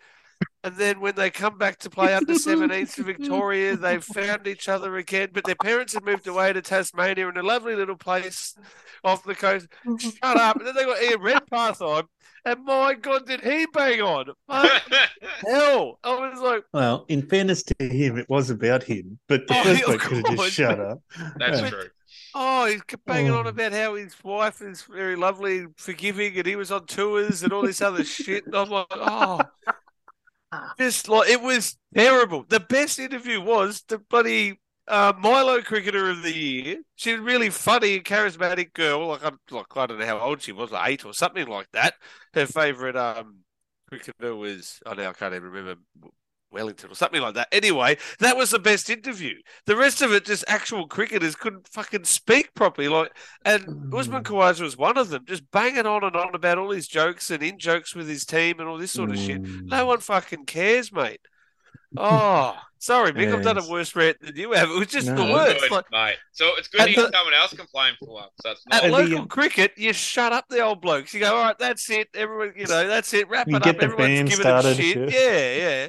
and 0.63 0.75
then 0.75 0.99
when 0.99 1.15
they 1.15 1.29
come 1.29 1.57
back 1.57 1.79
to 1.79 1.89
play 1.89 2.13
under 2.13 2.33
17s 2.35 2.89
for 2.95 3.03
Victoria, 3.03 3.75
they've 3.75 4.03
found 4.03 4.47
each 4.47 4.69
other 4.69 4.95
again. 4.97 5.29
But 5.33 5.43
their 5.45 5.55
parents 5.55 5.93
had 5.93 6.03
moved 6.05 6.27
away 6.27 6.53
to 6.53 6.61
Tasmania 6.61 7.27
in 7.29 7.37
a 7.37 7.43
lovely 7.43 7.75
little 7.75 7.95
place 7.97 8.55
off 9.03 9.23
the 9.23 9.35
coast. 9.35 9.67
Mm-hmm. 9.85 10.09
Shut 10.09 10.37
up. 10.37 10.57
And 10.57 10.67
then 10.67 10.75
they 10.75 10.85
got 10.85 11.01
Ian 11.01 11.21
Redpath 11.21 11.81
on. 11.81 12.03
And 12.45 12.65
my 12.65 12.93
God, 12.93 13.25
did 13.25 13.41
he 13.41 13.65
bang 13.73 14.01
on? 14.01 14.25
Fuck 14.49 14.81
hell. 15.47 15.99
I 16.03 16.29
was 16.29 16.39
like, 16.41 16.63
Well, 16.73 17.05
in 17.07 17.21
fairness 17.27 17.63
to 17.63 17.75
him, 17.79 18.17
it 18.17 18.29
was 18.29 18.49
about 18.49 18.83
him, 18.83 19.17
but 19.29 19.47
the 19.47 19.53
Oh, 19.57 19.63
first 19.63 19.81
of 19.81 19.87
bloke 19.87 20.01
could 20.01 20.27
have 20.27 20.37
just 20.37 20.51
shut 20.53 20.79
up. 20.79 20.99
That's 21.37 21.61
Yeah. 21.61 21.69
true. 21.69 21.87
oh, 22.35 22.65
he's 22.65 22.81
banging 23.05 23.31
on 23.31 23.45
Oh. 23.45 23.49
about 23.49 23.71
how 23.71 23.95
his 23.95 24.13
wife 24.25 24.61
is 24.61 24.81
very 24.81 25.15
lovely 25.15 25.59
and 25.59 25.73
forgiving 25.77 26.35
and 26.37 26.45
he 26.45 26.57
was 26.57 26.69
on 26.71 26.85
tours 26.85 27.43
and 27.43 27.53
all 27.53 27.61
this 27.61 27.81
other 27.81 28.03
shit. 28.03 28.45
And 28.45 28.55
I'm 28.55 28.69
like, 28.69 28.87
oh. 28.91 29.39
Just 30.79 31.07
like 31.09 31.29
it 31.29 31.41
was 31.41 31.77
terrible. 31.95 32.45
The 32.47 32.59
best 32.59 32.99
interview 32.99 33.39
was 33.41 33.83
the 33.87 33.99
bloody 33.99 34.59
uh, 34.87 35.13
Milo 35.17 35.61
cricketer 35.61 36.09
of 36.09 36.23
the 36.23 36.31
year. 36.33 36.77
She 36.95 37.13
was 37.13 37.21
really 37.21 37.49
funny 37.49 37.95
and 37.95 38.05
charismatic 38.05 38.73
girl. 38.73 39.07
Like 39.07 39.23
I'm 39.23 39.39
like 39.51 39.65
I 39.75 39.85
don't 39.87 39.99
know 39.99 40.05
how 40.05 40.19
old 40.19 40.41
she 40.41 40.51
was, 40.51 40.71
like 40.71 40.89
eight 40.89 41.05
or 41.05 41.13
something 41.13 41.47
like 41.47 41.67
that. 41.73 41.95
Her 42.33 42.47
favourite 42.47 42.95
um 42.95 43.39
cricketer 43.89 44.35
was 44.35 44.79
I 44.85 44.95
know 44.95 45.09
I 45.09 45.13
can't 45.13 45.33
even 45.33 45.49
remember 45.49 45.81
Wellington 46.53 46.91
or 46.91 46.95
something 46.95 47.21
like 47.21 47.33
that. 47.35 47.47
Anyway, 47.51 47.97
that 48.19 48.37
was 48.37 48.51
the 48.51 48.59
best 48.59 48.89
interview. 48.89 49.33
The 49.65 49.75
rest 49.75 50.01
of 50.01 50.13
it 50.13 50.25
just 50.25 50.45
actual 50.47 50.87
cricketers 50.87 51.35
couldn't 51.35 51.67
fucking 51.67 52.05
speak 52.05 52.53
properly. 52.53 52.87
Like 52.87 53.11
and 53.43 53.93
Usman 53.93 54.23
Khawaja 54.23 54.61
was 54.61 54.77
one 54.77 54.97
of 54.97 55.09
them, 55.09 55.25
just 55.27 55.49
banging 55.51 55.85
on 55.87 56.03
and 56.03 56.15
on 56.15 56.35
about 56.35 56.57
all 56.59 56.71
his 56.71 56.87
jokes 56.87 57.29
and 57.31 57.41
in 57.43 57.59
jokes 57.59 57.95
with 57.95 58.07
his 58.07 58.25
team 58.25 58.59
and 58.59 58.69
all 58.69 58.77
this 58.77 58.91
sort 58.91 59.09
of 59.11 59.17
shit. 59.17 59.41
Mm. 59.41 59.65
No 59.65 59.85
one 59.87 59.99
fucking 59.99 60.45
cares, 60.45 60.91
mate. 60.93 61.19
Oh, 61.95 62.57
sorry, 62.79 63.11
Mick. 63.11 63.31
I've 63.31 63.43
done 63.43 63.57
a 63.57 63.61
Yes. 63.61 63.69
worse 63.69 63.95
rant 63.95 64.17
than 64.19 64.35
you 64.35 64.51
have. 64.53 64.67
It 64.71 64.79
was 64.79 64.87
just 64.87 65.07
No. 65.07 65.15
the 65.15 65.31
worst. 65.31 65.59
good, 65.61 65.71
Like, 65.71 65.85
mate. 65.91 66.15
So 66.31 66.49
it's 66.57 66.67
good 66.67 66.81
At 66.81 66.85
to 66.85 66.91
hear 66.91 67.03
the- 67.03 67.11
someone 67.11 67.33
else 67.35 67.53
complain 67.53 67.93
for 67.99 68.09
once. 68.15 68.31
So 68.41 68.49
it's 68.51 68.63
at 68.71 68.89
not. 68.89 68.97
the- 68.97 69.07
local 69.09 69.27
cricket, 69.27 69.73
you 69.77 69.93
shut 69.93 70.33
up 70.33 70.45
the 70.49 70.61
old 70.61 70.81
blokes. 70.81 71.13
You 71.13 71.19
go, 71.19 71.35
all 71.35 71.43
right, 71.43 71.59
that's 71.59 71.87
it. 71.91 72.09
Everyone, 72.15 72.53
you 72.55 72.65
know, 72.65 72.87
that's 72.87 73.13
it. 73.13 73.27
Wrap 73.29 73.47
You 73.47 73.57
it 73.57 73.63
get 73.63 73.75
up. 73.75 73.79
the 73.79 73.83
Everyone's 73.85 74.07
band 74.07 74.29
giving 74.29 74.43
them 74.43 74.61
started, 74.61 74.77
shit. 74.83 74.97
yeah. 75.13 75.19
Yeah, 75.19 75.55
yeah. 75.55 75.87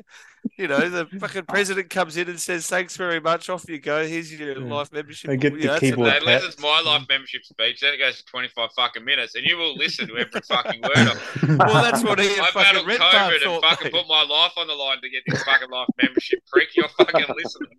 You 0.56 0.68
know, 0.68 0.88
the 0.88 1.06
fucking 1.18 1.42
oh. 1.48 1.52
president 1.52 1.90
comes 1.90 2.16
in 2.16 2.28
and 2.28 2.38
says, 2.40 2.66
"Thanks 2.68 2.96
very 2.96 3.18
much. 3.20 3.48
Off 3.48 3.64
you 3.68 3.78
go. 3.80 4.06
Here's 4.06 4.32
your 4.32 4.56
Yeah. 4.58 4.72
life 4.74 4.92
membership." 4.92 5.28
They 5.28 5.36
get 5.36 5.52
You 5.54 5.58
the 5.60 5.66
know, 5.66 5.72
that's 5.72 5.82
it. 5.82 5.90
keyboard 5.90 6.06
They 6.08 6.12
pat. 6.20 6.24
listen 6.24 6.50
to 6.52 6.60
my 6.62 6.80
life 6.80 7.02
membership 7.08 7.44
speech, 7.44 7.80
then 7.80 7.94
it 7.94 7.98
goes 7.98 8.20
for 8.20 8.26
25 8.28 8.70
fucking 8.76 9.04
minutes, 9.04 9.34
and 9.34 9.44
you 9.44 9.56
will 9.56 9.74
listen 9.76 10.06
to 10.08 10.16
every 10.18 10.40
fucking 10.42 10.80
word 10.82 11.08
of 11.08 11.16
it. 11.42 11.58
Well, 11.58 11.82
that's 11.82 12.04
what 12.04 12.18
he 12.20 12.28
and 12.32 12.40
I 12.42 12.50
fucking 12.50 12.62
battled 12.62 12.86
Red 12.86 13.00
COVID 13.00 13.12
Bar 13.12 13.32
and 13.32 13.42
thought. 13.42 13.62
fucking 13.62 13.84
mate. 13.86 13.92
put 13.92 14.06
my 14.08 14.22
life 14.22 14.52
on 14.56 14.66
the 14.68 14.74
line 14.74 15.00
to 15.02 15.08
get 15.10 15.22
this 15.26 15.42
fucking 15.42 15.70
life 15.70 15.88
membership 16.02 16.38
prick. 16.46 16.68
You're 16.76 16.88
fucking 16.88 17.26
listening. 17.36 17.78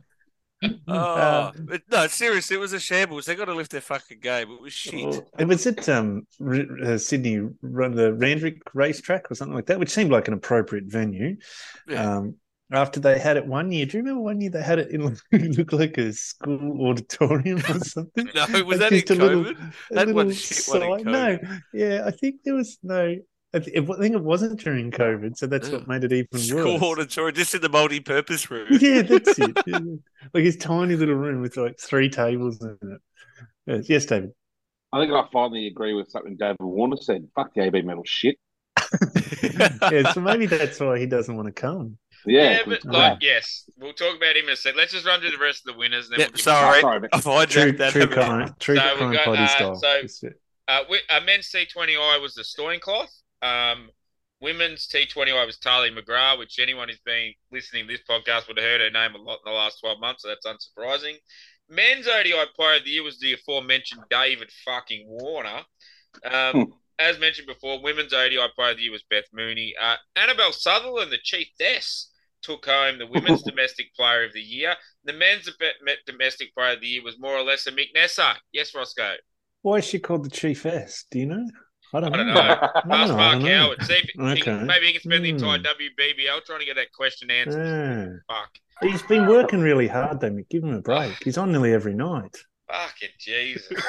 Oh, 0.88 1.52
but 1.58 1.82
no, 1.90 2.06
seriously, 2.08 2.56
it 2.56 2.60
was 2.60 2.72
a 2.72 2.80
shambles. 2.80 3.24
They 3.26 3.34
got 3.34 3.46
to 3.46 3.54
lift 3.54 3.70
their 3.70 3.80
fucking 3.80 4.20
game. 4.20 4.50
It 4.50 4.60
was 4.60 4.72
shit. 4.72 5.04
Well, 5.06 5.26
It 5.38 5.46
was 5.48 5.66
at 5.66 5.88
um, 5.88 6.26
uh, 6.84 6.98
Sydney, 6.98 7.48
run 7.62 7.94
the 7.94 8.12
Randwick 8.12 8.60
racetrack 8.74 9.30
or 9.30 9.34
something 9.34 9.54
like 9.54 9.66
that, 9.66 9.78
which 9.78 9.90
seemed 9.90 10.10
like 10.10 10.28
an 10.28 10.34
appropriate 10.34 10.84
venue. 10.86 11.36
Yeah. 11.88 12.16
Um, 12.16 12.34
after 12.72 13.00
they 13.00 13.18
had 13.18 13.36
it 13.36 13.46
one 13.46 13.72
year, 13.72 13.84
do 13.86 13.96
you 13.96 14.02
remember 14.04 14.22
one 14.22 14.40
year 14.40 14.50
they 14.50 14.62
had 14.62 14.78
it 14.78 14.90
in 14.90 15.16
it 15.32 15.58
looked 15.58 15.72
like 15.72 15.98
a 15.98 16.12
school 16.12 16.86
auditorium 16.88 17.58
or 17.68 17.78
something? 17.80 18.28
No, 18.34 18.46
was 18.64 18.78
Like 18.78 18.90
that 18.90 19.10
in 19.10 19.20
a 19.20 19.24
little- 19.24 19.44
COVID? 19.44 19.72
That 19.90 20.08
one 20.14 20.32
shit 20.32 20.88
one 20.88 21.02
No, 21.04 21.38
yeah, 21.72 22.02
I 22.06 22.10
think 22.10 22.36
there 22.44 22.54
was 22.54 22.78
no. 22.82 23.16
I 23.52 23.58
think 23.58 23.74
it 24.14 24.22
wasn't 24.22 24.60
during 24.60 24.92
COVID, 24.92 25.36
so 25.36 25.46
that's 25.48 25.68
what 25.70 25.88
made 25.88 26.04
it 26.04 26.12
even 26.12 26.28
worse. 26.32 26.46
School 26.48 26.74
worse. 26.74 26.82
auditorium, 26.82 27.34
just 27.34 27.54
in 27.54 27.60
the 27.62 27.68
multi-purpose 27.68 28.48
room. 28.50 28.68
Yeah, 28.80 29.02
that's 29.02 29.38
it. 29.38 29.56
Like 30.34 30.44
his 30.44 30.56
tiny 30.56 30.94
little 30.94 31.16
room 31.16 31.40
with 31.40 31.56
like 31.56 31.78
three 31.80 32.08
tables 32.08 32.60
in 32.62 32.78
it. 32.82 33.00
Yes, 33.66 33.88
Yes, 33.88 34.04
David. 34.06 34.30
I 34.92 35.00
think 35.00 35.12
I 35.12 35.24
finally 35.32 35.66
agree 35.66 35.94
with 35.94 36.10
something 36.10 36.36
David 36.36 36.56
Warner 36.60 36.96
said. 37.00 37.26
Fuck 37.34 37.54
the 37.54 37.62
AB 37.62 37.82
medal 37.82 38.04
shit. 38.06 38.36
Yeah, 39.90 40.12
so 40.12 40.20
maybe 40.20 40.46
that's 40.46 40.78
why 40.80 40.98
he 40.98 41.06
doesn't 41.06 41.34
want 41.34 41.46
to 41.46 41.52
come. 41.52 41.96
Yeah, 42.26 42.50
Yeah, 42.50 42.58
but 42.66 42.82
good- 42.82 42.92
like, 42.92 43.18
yes, 43.20 43.64
we'll 43.78 43.92
talk 43.92 44.16
about 44.16 44.36
him 44.36 44.44
in 44.46 44.50
a 44.50 44.56
sec. 44.56 44.74
Let's 44.76 44.92
just 44.92 45.06
run 45.06 45.20
through 45.20 45.30
the 45.30 45.38
rest 45.38 45.66
of 45.66 45.74
the 45.74 45.78
winners. 45.78 46.06
And 46.06 46.14
then 46.14 46.20
Yep, 46.20 46.30
we'll 46.32 46.38
sorry. 46.42 46.78
Oh, 46.78 46.80
sorry, 46.82 47.00
mate. 47.00 47.10
I've 47.12 47.24
hijacked 47.24 47.48
True, 47.50 47.72
that. 47.72 47.92
true 47.92 48.00
haven't 48.08 48.60
true 48.60 48.76
So 48.76 48.82
we've 49.00 49.12
got, 49.14 49.24
potty 49.24 49.42
uh, 49.42 49.46
style. 49.48 49.74
so- 49.76 49.98
That's 50.02 50.22
it. 50.22 50.40
Uh, 50.68 50.78
wi- 50.82 51.00
uh, 51.08 51.20
men's 51.24 51.50
T20I 51.50 52.20
was 52.20 52.34
the 52.34 52.44
Stoincloth. 52.44 53.10
Um, 53.42 53.90
women's 54.40 54.86
T20I 54.88 55.46
was 55.46 55.58
Tahlia 55.58 55.92
McGrath, 55.92 56.38
which 56.38 56.58
anyone 56.58 56.88
who's 56.88 57.00
been 57.04 57.32
listening 57.52 57.86
to 57.86 57.92
this 57.92 58.02
podcast 58.08 58.48
would 58.48 58.58
have 58.58 58.66
heard 58.66 58.80
her 58.80 58.90
name 58.90 59.14
a 59.14 59.18
lot 59.18 59.38
in 59.44 59.52
the 59.52 59.56
last 59.56 59.80
12 59.80 60.00
months, 60.00 60.22
so 60.22 60.28
that's 60.28 60.46
unsurprising. 60.46 61.14
Men's 61.68 62.08
ODI 62.08 62.32
player 62.56 62.78
of 62.78 62.84
the 62.84 62.90
year 62.90 63.02
was 63.04 63.18
the 63.20 63.34
aforementioned 63.34 64.02
David 64.10 64.50
fucking 64.64 65.04
Warner. 65.06 65.60
Um, 66.24 66.52
Hmm. 66.52 66.62
as 66.98 67.18
mentioned 67.20 67.46
before, 67.46 67.80
women's 67.80 68.12
ODI 68.12 68.48
player 68.56 68.70
of 68.72 68.76
the 68.76 68.82
year 68.82 68.92
was 68.92 69.04
Beth 69.08 69.24
Mooney. 69.32 69.74
Uh, 69.80 69.96
Annabel 70.16 70.52
Sutherland, 70.52 71.12
the 71.12 71.18
Chief 71.22 71.48
chiefess, 71.58 72.10
took 72.42 72.66
home 72.66 72.98
the 72.98 73.06
women's 73.06 73.42
domestic 73.44 73.94
player 73.94 74.24
of 74.24 74.32
the 74.32 74.40
year. 74.40 74.74
The 75.04 75.12
men's 75.12 75.48
domestic 76.06 76.54
player 76.54 76.74
of 76.74 76.80
the 76.80 76.88
year 76.88 77.02
was 77.02 77.18
more 77.18 77.36
or 77.36 77.42
less 77.42 77.66
a 77.66 77.72
Mick 77.72 77.94
Neser. 77.96 78.34
Yes, 78.52 78.74
Roscoe. 78.74 79.14
Why 79.62 79.76
is 79.76 79.84
she 79.84 79.98
called 79.98 80.24
the 80.24 80.30
chiefess? 80.30 81.04
Do 81.10 81.18
you 81.20 81.26
know? 81.26 81.46
I 81.92 82.00
don't 82.00 82.14
I 82.14 82.16
don't 82.18 82.26
know. 82.28 82.34
know. 82.34 82.40
I 82.40 83.00
Ask 83.00 83.08
don't 83.08 83.16
Mark 83.16 83.38
know. 83.40 83.48
Howard. 83.48 83.82
See 83.84 83.92
if 83.94 84.08
he 84.14 84.20
Okay. 84.20 84.40
can, 84.42 84.66
maybe 84.66 84.86
he 84.86 84.92
can 84.92 85.02
spend 85.02 85.24
the 85.24 85.30
entire 85.30 85.58
Hmm. 85.58 85.64
WBBL 85.64 86.44
trying 86.44 86.60
to 86.60 86.64
get 86.66 86.76
that 86.76 86.92
question 86.92 87.30
answered. 87.30 88.22
Ah. 88.28 88.34
Fuck. 88.34 88.50
He's 88.82 89.02
been 89.02 89.26
working 89.26 89.60
really 89.60 89.88
hard, 89.88 90.20
though. 90.20 90.30
Mick. 90.30 90.48
Give 90.48 90.62
him 90.64 90.74
a 90.74 90.80
break. 90.80 91.22
He's 91.24 91.36
on 91.36 91.52
nearly 91.52 91.72
every 91.74 91.94
night. 91.94 92.36
Fucking 92.70 93.08
Jesus. 93.18 93.72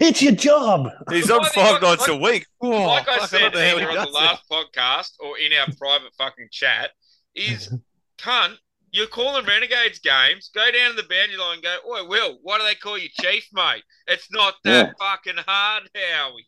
It's 0.00 0.22
your 0.22 0.32
job. 0.32 0.88
He's 1.10 1.30
on 1.30 1.40
Well, 1.42 1.50
five 1.50 1.72
like- 1.74 1.82
nights 1.82 2.08
a 2.08 2.16
week. 2.16 2.46
Oh, 2.62 2.68
like 2.86 3.06
I 3.06 3.26
said 3.26 3.52
don't 3.52 3.54
know 3.54 3.60
how 3.60 3.76
he 3.76 3.82
either 3.82 3.88
on 3.90 3.94
the 3.96 4.04
does 4.04 4.08
it. 4.08 4.12
last 4.14 4.42
podcast 4.50 5.10
or 5.20 5.38
in 5.38 5.52
our 5.52 5.66
private 5.78 6.10
fucking 6.16 6.48
chat, 6.50 6.90
is 7.34 7.70
cunt, 8.18 8.56
you're 8.92 9.06
calling 9.08 9.44
Renegades 9.44 9.98
games, 9.98 10.50
go 10.54 10.70
down 10.70 10.90
to 10.90 10.96
the 10.96 11.02
boundary 11.02 11.36
line 11.36 11.54
and 11.56 11.62
go, 11.62 11.76
Oi, 11.86 12.06
Will, 12.08 12.38
why 12.42 12.56
do 12.58 12.64
they 12.64 12.74
call 12.76 12.96
you 12.96 13.08
Chief, 13.20 13.46
mate? 13.52 13.82
It's 14.06 14.30
not 14.32 14.54
that 14.64 14.94
fucking 14.98 15.42
hard, 15.46 15.90
Howie. 15.94 16.46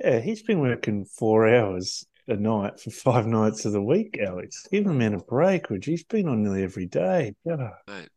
Yeah, 0.00 0.20
he's 0.20 0.42
been 0.42 0.60
working 0.60 1.04
four 1.04 1.48
hours 1.48 2.06
a 2.28 2.36
night 2.36 2.80
for 2.80 2.90
five 2.90 3.26
nights 3.26 3.64
of 3.64 3.72
the 3.72 3.82
week, 3.82 4.18
Alex. 4.20 4.66
Give 4.70 4.86
him 4.86 5.00
a 5.00 5.18
break, 5.18 5.70
would 5.70 5.86
you? 5.86 5.92
He's 5.92 6.04
been 6.04 6.28
on 6.28 6.42
nearly 6.42 6.64
every 6.64 6.86
day. 6.86 7.34
Yeah. 7.44 7.70
Mate. 7.86 8.08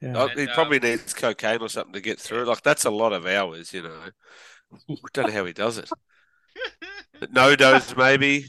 Yeah. 0.00 0.12
Oh, 0.16 0.26
And, 0.28 0.40
he 0.40 0.46
um, 0.46 0.54
probably 0.54 0.80
needs 0.80 1.14
cocaine 1.14 1.60
or 1.60 1.68
something 1.68 1.92
to 1.92 2.00
get 2.00 2.18
through. 2.18 2.44
Like 2.44 2.62
that's 2.62 2.84
a 2.84 2.90
lot 2.90 3.12
of 3.12 3.26
hours, 3.26 3.72
you 3.72 3.82
know. 3.82 3.98
Don't 5.12 5.26
know 5.28 5.32
how 5.32 5.44
he 5.44 5.52
does 5.52 5.78
it. 5.78 5.88
NoDoz, 7.22 7.96
maybe. 7.96 8.46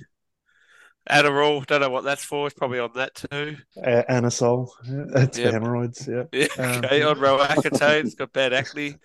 Adderall, 1.09 1.63
don't 1.67 1.81
know 1.81 1.89
what 1.89 2.03
that's 2.03 2.23
for. 2.23 2.47
It's 2.47 2.57
probably 2.57 2.79
on 2.79 2.89
that 2.95 3.13
too. 3.13 3.57
Uh, 3.77 4.01
Anusol. 4.09 4.69
Yeah, 4.85 5.03
That's 5.07 5.37
Yep. 5.37 5.47
for 5.47 5.53
hemorrhoids. 5.53 6.07
Yeah. 6.07 6.23
Yeah, 6.33 6.47
Um, 6.57 6.83
okay, 6.85 7.03
on 7.03 7.17
Roaccutane. 7.17 8.05
It's 8.05 8.15
got 8.15 8.33
bad 8.33 8.53
acne. 8.53 8.91
So 8.91 8.97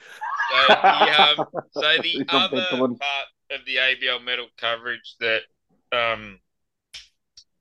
the, 0.68 1.22
um, 1.22 1.46
so 1.72 1.80
the 2.02 2.24
other 2.30 2.66
part 2.70 2.98
of 3.50 3.64
the 3.66 3.76
ABL 3.76 4.24
medal 4.24 4.46
coverage 4.58 5.16
that 5.20 5.42
um, 5.92 6.38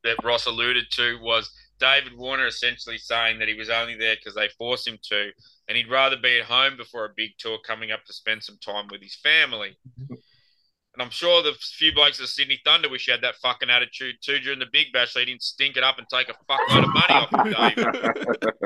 that 0.03 0.23
Ross 0.23 0.45
alluded 0.45 0.85
to 0.91 1.19
was 1.21 1.51
David 1.79 2.17
Warner 2.17 2.47
essentially 2.47 2.97
saying 2.97 3.39
that 3.39 3.47
he 3.47 3.53
was 3.55 3.69
only 3.69 3.95
there 3.95 4.15
because 4.15 4.35
they 4.35 4.49
forced 4.57 4.87
him 4.87 4.97
to, 5.09 5.31
and 5.67 5.77
he'd 5.77 5.89
rather 5.89 6.17
be 6.17 6.39
at 6.39 6.45
home 6.45 6.77
before 6.77 7.05
a 7.05 7.13
big 7.15 7.31
tour 7.37 7.57
coming 7.65 7.91
up 7.91 8.03
to 8.05 8.13
spend 8.13 8.43
some 8.43 8.57
time 8.63 8.87
with 8.91 9.01
his 9.01 9.15
family. 9.15 9.77
And 10.09 11.05
I'm 11.05 11.11
sure 11.11 11.41
the 11.41 11.53
few 11.53 11.93
blokes 11.93 12.19
at 12.19 12.27
Sydney 12.27 12.59
Thunder 12.65 12.89
wish 12.89 13.05
he 13.05 13.11
had 13.11 13.21
that 13.21 13.35
fucking 13.35 13.69
attitude 13.69 14.15
too 14.21 14.39
during 14.39 14.59
the 14.59 14.65
Big 14.71 14.87
Bash. 14.91 15.13
He 15.13 15.23
didn't 15.23 15.43
stink 15.43 15.77
it 15.77 15.83
up 15.83 15.97
and 15.97 16.07
take 16.09 16.27
a 16.29 16.33
fuckload 16.51 16.83
of 16.83 16.93
money 16.93 17.05
off 17.09 17.31
him, 17.31 17.53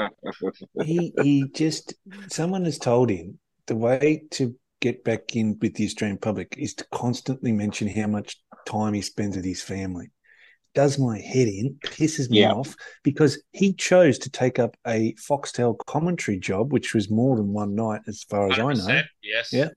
David. 0.01 0.83
he 0.83 1.13
he 1.21 1.47
just 1.53 1.93
someone 2.29 2.65
has 2.65 2.79
told 2.79 3.09
him 3.09 3.37
the 3.67 3.75
way 3.75 4.23
to 4.31 4.55
get 4.83 5.03
back 5.05 5.35
in 5.37 5.57
with 5.61 5.75
the 5.75 5.85
Australian 5.85 6.17
public 6.17 6.55
is 6.57 6.73
to 6.75 6.85
constantly 6.91 7.53
mention 7.53 7.87
how 7.87 8.05
much 8.07 8.35
time 8.65 8.93
he 8.93 9.01
spends 9.01 9.37
with 9.37 9.45
his 9.45 9.61
family. 9.61 10.11
Does 10.75 10.99
my 10.99 11.19
head 11.19 11.47
in, 11.47 11.77
pisses 11.85 12.29
me 12.29 12.41
Yeah. 12.41 12.51
off 12.51 12.75
because 13.03 13.41
he 13.51 13.73
chose 13.73 14.19
to 14.19 14.29
take 14.29 14.59
up 14.59 14.75
a 14.85 15.13
Foxtel 15.13 15.77
commentary 15.85 16.37
job, 16.37 16.73
which 16.73 16.93
was 16.93 17.09
more 17.09 17.37
than 17.37 17.53
one 17.53 17.75
night, 17.75 18.01
as 18.07 18.23
far 18.23 18.51
as 18.51 18.59
I 18.59 18.73
know. 18.73 19.01
Yes. 19.23 19.53
Yeah. 19.53 19.69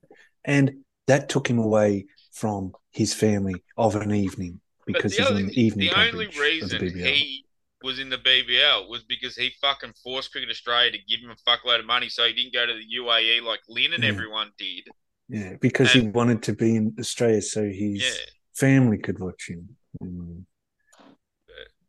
And 0.43 0.65
that 1.05 1.29
took 1.29 1.47
him 1.49 1.59
away 1.59 2.07
from 2.33 2.73
his 2.91 3.13
family 3.13 3.55
of 3.77 3.95
an 3.95 4.11
evening 4.13 4.59
because 4.85 5.15
he's 5.15 5.25
other 5.25 5.35
on 5.35 5.47
the 5.47 5.61
evening 5.61 5.89
the 5.89 5.99
only 5.99 6.25
the 6.27 6.39
reason 6.39 6.79
BBL. 6.81 7.13
he 7.13 7.45
was 7.83 7.99
in 7.99 8.09
the 8.09 8.17
BBL 8.17 8.89
was 8.89 9.03
because 9.03 9.35
he 9.35 9.51
fucking 9.61 9.93
forced 10.03 10.31
Cricket 10.31 10.49
Australia 10.49 10.91
to 10.91 10.97
give 11.07 11.19
him 11.19 11.29
a 11.31 11.49
fuckload 11.49 11.79
of 11.79 11.85
money 11.85 12.09
so 12.09 12.25
he 12.25 12.33
didn't 12.33 12.53
go 12.53 12.65
to 12.65 12.73
the 12.73 12.85
UAE 12.99 13.41
like 13.43 13.59
Lynn 13.69 13.93
and 13.93 14.03
Yeah. 14.03 14.09
everyone 14.09 14.51
did. 14.57 14.87
Yeah, 15.29 15.53
because 15.61 15.91
he 15.91 16.01
wanted 16.01 16.41
to 16.43 16.53
be 16.53 16.75
in 16.75 16.95
Australia 16.99 17.41
so 17.41 17.63
his 17.65 18.01
Yeah. 18.01 18.11
family 18.55 18.97
could 18.97 19.19
watch 19.19 19.49
him. 19.49 19.77
Mm. 20.01 20.45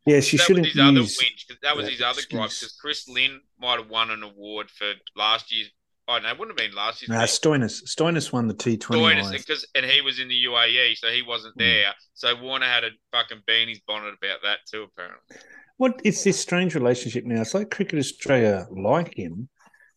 Yeah, 0.05 0.19
she 0.21 0.37
that 0.37 0.43
shouldn't 0.43 0.65
was 0.65 0.73
his 0.73 0.81
other 0.81 1.01
whinge. 1.01 1.47
'cause 1.47 1.57
That 1.61 1.75
was 1.75 1.85
that 1.85 1.91
his 1.91 2.01
other 2.01 2.21
gripe 2.29 2.49
because 2.49 2.77
Chris 2.79 3.07
Lynn 3.07 3.41
might 3.59 3.79
have 3.79 3.89
won 3.89 4.11
an 4.11 4.23
award 4.23 4.69
for 4.71 4.93
last 5.15 5.51
year's. 5.51 5.69
Oh 6.07 6.17
no, 6.17 6.29
it 6.29 6.37
wouldn't 6.39 6.59
have 6.59 6.67
been 6.69 6.75
last 6.75 7.01
year's. 7.01 7.09
Nah, 7.09 7.23
Stoinis. 7.25 7.83
Stoinis 7.83 8.31
won 8.31 8.47
the 8.47 8.55
T20. 8.55 8.79
Stoinis, 8.99 9.31
because 9.31 9.67
and 9.75 9.85
he 9.85 10.01
was 10.01 10.19
in 10.19 10.27
the 10.27 10.35
UAE, 10.47 10.95
so 10.95 11.11
he 11.11 11.21
wasn't 11.21 11.53
Hmm. 11.55 11.59
there. 11.59 11.95
So 12.15 12.35
Warner 12.35 12.65
had 12.65 12.83
a 12.83 12.91
fucking 13.11 13.43
beanie's 13.47 13.79
bonnet 13.81 14.15
about 14.15 14.41
that 14.43 14.59
too, 14.69 14.83
apparently. 14.83 15.37
What 15.79 16.01
it's 16.03 16.25
this 16.25 16.37
strange 16.37 16.75
relationship 16.75 17.23
now. 17.23 17.39
It's 17.39 17.53
like 17.53 17.71
Cricket 17.71 17.99
Australia 17.99 18.67
like 18.69 19.13
him 19.15 19.47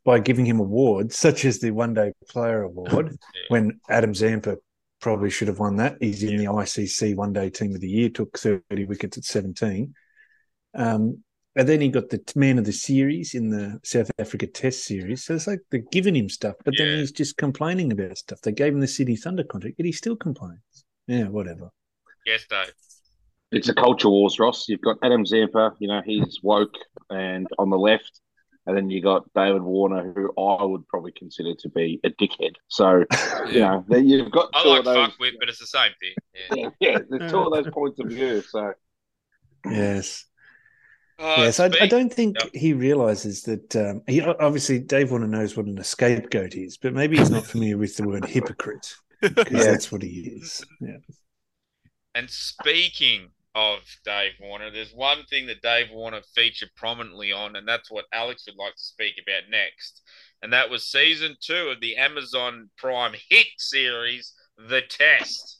by 0.04 0.20
giving 0.20 0.46
him 0.46 0.60
awards 0.60 1.18
such 1.18 1.44
as 1.44 1.58
the 1.58 1.72
One 1.72 1.92
Day 1.92 2.12
Player 2.30 2.62
Award 2.62 3.08
Yeah. 3.34 3.40
when 3.48 3.80
Adam 3.88 4.14
Zampa 4.14 4.58
probably 5.00 5.28
should 5.28 5.48
have 5.48 5.58
won 5.58 5.74
that. 5.78 5.96
He's 6.00 6.22
in 6.22 6.36
the 6.36 6.44
ICC 6.44 7.16
One 7.16 7.32
Day 7.32 7.50
Team 7.50 7.74
of 7.74 7.80
the 7.80 7.88
Year, 7.88 8.08
took 8.10 8.38
30 8.38 8.84
wickets 8.84 9.18
at 9.18 9.24
17. 9.24 9.92
Um, 10.74 11.24
and 11.56 11.68
then 11.68 11.80
he 11.80 11.88
got 11.88 12.10
the 12.10 12.22
man 12.36 12.60
of 12.60 12.64
the 12.64 12.72
series 12.72 13.34
in 13.34 13.50
the 13.50 13.80
South 13.82 14.08
Africa 14.20 14.46
Test 14.46 14.84
series. 14.84 15.24
So 15.24 15.34
it's 15.34 15.48
like 15.48 15.58
they're 15.72 15.82
giving 15.90 16.14
him 16.14 16.28
stuff, 16.28 16.54
but 16.64 16.74
Yeah. 16.78 16.84
then 16.84 16.98
he's 16.98 17.10
just 17.10 17.36
complaining 17.38 17.90
about 17.90 18.16
stuff. 18.18 18.40
They 18.40 18.52
gave 18.52 18.72
him 18.72 18.78
the 18.80 18.86
City 18.86 19.16
Thunder 19.16 19.42
contract, 19.42 19.78
but 19.78 19.86
he 19.86 19.90
still 19.90 20.14
complains. 20.16 20.60
Yeah, 21.08 21.24
whatever. 21.24 21.70
Yes, 22.24 22.46
Dave. 22.48 22.72
It's 23.52 23.68
a 23.68 23.74
culture 23.74 24.08
wars, 24.08 24.38
Ross. 24.38 24.68
You've 24.68 24.80
got 24.80 24.96
Adam 25.02 25.24
Zampa, 25.26 25.74
you 25.78 25.88
know, 25.88 26.00
he's 26.04 26.40
woke 26.42 26.74
and 27.10 27.46
on 27.58 27.70
the 27.70 27.78
left. 27.78 28.20
And 28.64 28.76
then 28.76 28.90
you 28.90 29.02
got 29.02 29.24
David 29.34 29.60
Warner, 29.62 30.12
who 30.14 30.32
I 30.40 30.62
would 30.64 30.86
probably 30.86 31.10
consider 31.12 31.52
to 31.58 31.68
be 31.68 32.00
a 32.04 32.10
dickhead. 32.10 32.54
So, 32.68 33.04
you 33.50 33.58
know, 33.60 33.84
you've 33.90 34.30
got 34.30 34.50
I 34.54 34.66
like 34.68 34.78
of 34.80 34.84
those. 34.84 35.08
fuckwit, 35.08 35.32
but 35.40 35.48
it's 35.48 35.58
the 35.58 35.66
same 35.66 35.90
thing. 36.00 36.14
Yeah. 36.56 36.68
Yeah, 36.80 36.90
yeah, 36.92 36.98
there's 37.10 37.30
two 37.30 37.38
of 37.38 37.52
those 37.52 37.72
points 37.72 37.98
of 37.98 38.06
view. 38.08 38.40
So, 38.42 38.72
Yes. 39.68 40.24
Oh, 41.18 41.42
yes, 41.42 41.60
I, 41.60 41.66
I 41.80 41.86
don't 41.86 42.12
think 42.12 42.36
Yep. 42.40 42.50
he 42.54 42.72
realizes 42.72 43.42
that. 43.42 43.76
Um, 43.76 44.02
he 44.08 44.20
obviously 44.22 44.78
Dave 44.80 45.10
Warner 45.10 45.28
knows 45.28 45.56
what 45.56 45.66
an 45.66 45.82
scapegoat 45.84 46.54
is, 46.54 46.78
but 46.78 46.94
maybe 46.94 47.16
he's 47.16 47.30
not 47.30 47.44
familiar 47.44 47.78
with 47.78 47.96
the 47.96 48.08
word 48.08 48.24
hypocrite 48.24 48.94
because 49.20 49.46
Yeah. 49.52 49.64
that's 49.70 49.92
what 49.92 50.02
he 50.02 50.08
is. 50.40 50.64
Yeah. 50.80 50.96
And 52.14 52.28
speaking 52.30 53.28
of 53.54 53.80
Dave 54.04 54.32
Warner, 54.40 54.70
there's 54.70 54.92
one 54.94 55.24
thing 55.28 55.46
that 55.46 55.60
Dave 55.62 55.88
Warner 55.92 56.20
featured 56.34 56.70
prominently 56.76 57.32
on, 57.32 57.56
and 57.56 57.66
that's 57.68 57.90
what 57.90 58.06
Alex 58.12 58.44
would 58.46 58.56
like 58.56 58.74
to 58.74 58.82
speak 58.82 59.14
about 59.22 59.50
next. 59.50 60.02
And 60.42 60.52
that 60.52 60.70
was 60.70 60.90
season 60.90 61.36
two 61.40 61.68
of 61.74 61.80
the 61.80 61.96
Amazon 61.96 62.70
Prime 62.78 63.12
hit 63.28 63.46
series, 63.58 64.32
The 64.56 64.80
Test. 64.88 65.58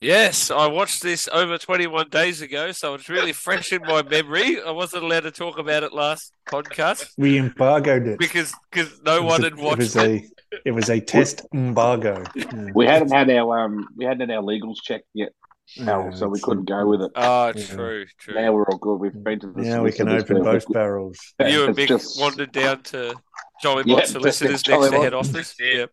Yes, 0.00 0.50
I 0.50 0.66
watched 0.66 1.02
this 1.02 1.28
over 1.32 1.58
21 1.58 2.08
days 2.08 2.42
ago, 2.42 2.72
so 2.72 2.94
it's 2.94 3.08
really 3.08 3.32
fresh 3.46 3.72
in 3.72 3.82
my 3.82 4.02
memory. 4.02 4.60
I 4.60 4.70
wasn't 4.72 5.04
allowed 5.04 5.20
to 5.20 5.30
talk 5.30 5.58
about 5.58 5.84
it 5.84 5.92
last 5.92 6.32
podcast 6.48 7.10
We 7.16 7.38
embargoed 7.38 8.06
it 8.08 8.18
because 8.18 8.52
because 8.70 9.00
no 9.04 9.22
one 9.22 9.42
a- 9.42 9.44
had 9.44 9.56
watched 9.56 9.74
It 9.80 9.84
was 9.84 9.96
it. 9.96 10.02
a 10.02 10.28
it 10.64 10.70
was 10.72 10.90
a 10.90 11.00
test 11.00 11.46
embargo. 11.54 12.24
We 12.74 12.84
hadn't 12.86 13.12
had 13.12 13.30
our 13.30 13.60
um, 13.60 13.86
we 13.96 14.04
hadn't 14.04 14.28
had 14.28 14.36
our 14.36 14.42
legals 14.42 14.76
checked 14.82 15.06
yet, 15.14 15.32
Al, 15.80 15.86
Yeah, 15.86 16.10
so 16.10 16.28
we 16.28 16.40
couldn't 16.40 16.68
go 16.68 16.86
with 16.86 17.02
it. 17.02 17.10
Oh, 17.14 17.52
Yeah. 17.54 17.66
true, 17.66 18.06
true. 18.18 18.34
Now 18.34 18.52
we're 18.52 18.64
all 18.68 18.78
good. 18.78 18.96
We've 18.96 19.12
been 19.24 19.40
to 19.40 19.46
the 19.52 19.62
Now 19.62 19.82
we 19.82 19.92
can 19.92 20.08
open 20.08 20.38
but- 20.42 20.44
both 20.44 20.72
barrels. 20.72 21.18
you 21.40 21.64
and 21.64 21.70
It's 21.70 21.78
Mick 21.78 21.88
just- 21.88 22.20
wandered 22.20 22.52
down 22.52 22.82
to 22.84 23.14
Jolly 23.62 23.84
Yeah, 23.86 23.92
Mont 23.94 24.00
just 24.02 24.12
Solicitors 24.12 24.62
Jolly 24.62 24.90
next 24.90 24.96
to 24.96 25.02
head 25.02 25.12
Mont. 25.12 25.26
office. 25.28 25.54
Yeah. 25.60 25.74
Yep. 25.78 25.90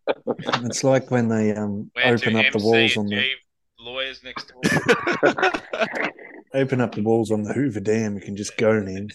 It's 0.65 0.83
like 0.83 1.11
when 1.11 1.27
they 1.29 1.53
um 1.53 1.91
Went 1.95 2.21
open 2.23 2.33
to 2.33 2.39
up 2.47 2.53
the 2.53 2.59
walls 2.63 2.97
on 2.97 3.05
the 3.07 3.25
lawyers 3.79 4.21
next 4.23 4.51
door. 4.51 4.61
Open 6.55 6.81
up 6.81 6.95
the 6.95 7.03
walls 7.03 7.29
on 7.29 7.43
the 7.43 7.53
Hoover 7.53 7.79
Dam. 7.79 8.15
You 8.15 8.21
can 8.21 8.35
just 8.35 8.57
go 8.57 8.71
in. 8.71 9.09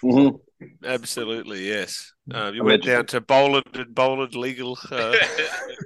Mhm. 0.00 0.38
Absolutely, 0.84 1.66
yes. 1.66 2.12
Um, 2.32 2.54
you 2.54 2.62
Allegedly. 2.62 2.64
went 2.64 2.84
down 2.84 3.06
to 3.06 3.20
Boland 3.20 3.64
and 3.74 3.92
Boland 3.92 4.36
Legal 4.36 4.78
uh, 4.92 5.16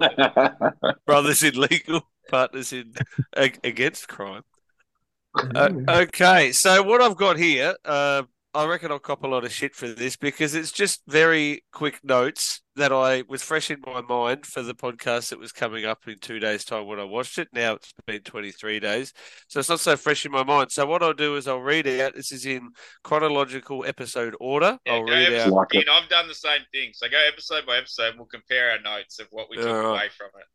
brothers 1.06 1.42
in 1.42 1.58
legal 1.58 2.02
partners 2.28 2.73
in 2.73 2.95
against 3.35 4.09
crime. 4.09 4.42
Uh, 5.54 5.71
okay, 5.88 6.52
so 6.52 6.83
what 6.83 7.02
I've 7.02 7.16
got 7.16 7.37
here, 7.37 7.75
uh, 7.85 8.23
I 8.54 8.66
reckon 8.66 8.90
I'll 8.90 8.99
cop 8.99 9.23
a 9.23 9.26
lot 9.26 9.45
of 9.45 9.52
shit 9.52 9.75
for 9.75 9.87
this 9.87 10.16
because 10.16 10.54
it's 10.54 10.73
just 10.73 11.02
very 11.06 11.62
quick 11.73 12.00
notes 12.02 12.62
that 12.75 12.90
I 12.90 13.23
was 13.28 13.42
fresh 13.42 13.71
in 13.71 13.83
my 13.85 14.00
mind 14.00 14.47
for 14.47 14.62
the 14.62 14.75
podcast 14.75 15.28
that 15.28 15.38
was 15.38 15.52
coming 15.52 15.85
up 15.85 16.09
in 16.09 16.18
two 16.18 16.38
days' 16.38 16.64
time 16.64 16.87
when 16.87 16.99
I 16.99 17.04
watched 17.04 17.37
it. 17.37 17.49
Now 17.52 17.75
it's 17.75 17.92
been 18.06 18.23
23 18.23 18.80
days, 18.80 19.12
so 19.49 19.61
it's 19.61 19.68
not 19.68 19.80
so 19.80 19.95
fresh 19.95 20.25
in 20.25 20.33
my 20.33 20.42
mind. 20.42 20.73
So 20.73 20.87
what 20.87 21.02
I'll 21.02 21.12
do 21.12 21.37
is 21.37 21.47
I'll 21.47 21.61
read 21.61 21.87
out. 21.87 22.14
This 22.14 22.33
is 22.33 22.47
in 22.47 22.71
chronological 23.04 23.85
episode 23.85 24.35
order. 24.40 24.78
Yeah, 24.87 24.95
I'll 24.95 25.04
read 25.04 25.35
episode, 25.35 25.49
out. 25.49 25.75
Like 25.75 25.88
I've 25.90 26.09
done 26.09 26.26
the 26.28 26.35
same 26.35 26.62
thing. 26.73 26.92
So 26.95 27.11
go 27.11 27.18
episode 27.28 27.66
by 27.66 27.76
episode. 27.76 28.11
and 28.11 28.16
We'll 28.16 28.26
compare 28.26 28.71
our 28.71 28.80
notes 28.80 29.18
of 29.18 29.26
what 29.33 29.50
we 29.50 29.59
took 29.59 29.66
All 29.66 29.75
right. 29.75 29.88
away 29.88 30.09
from 30.16 30.28
it. 30.40 30.47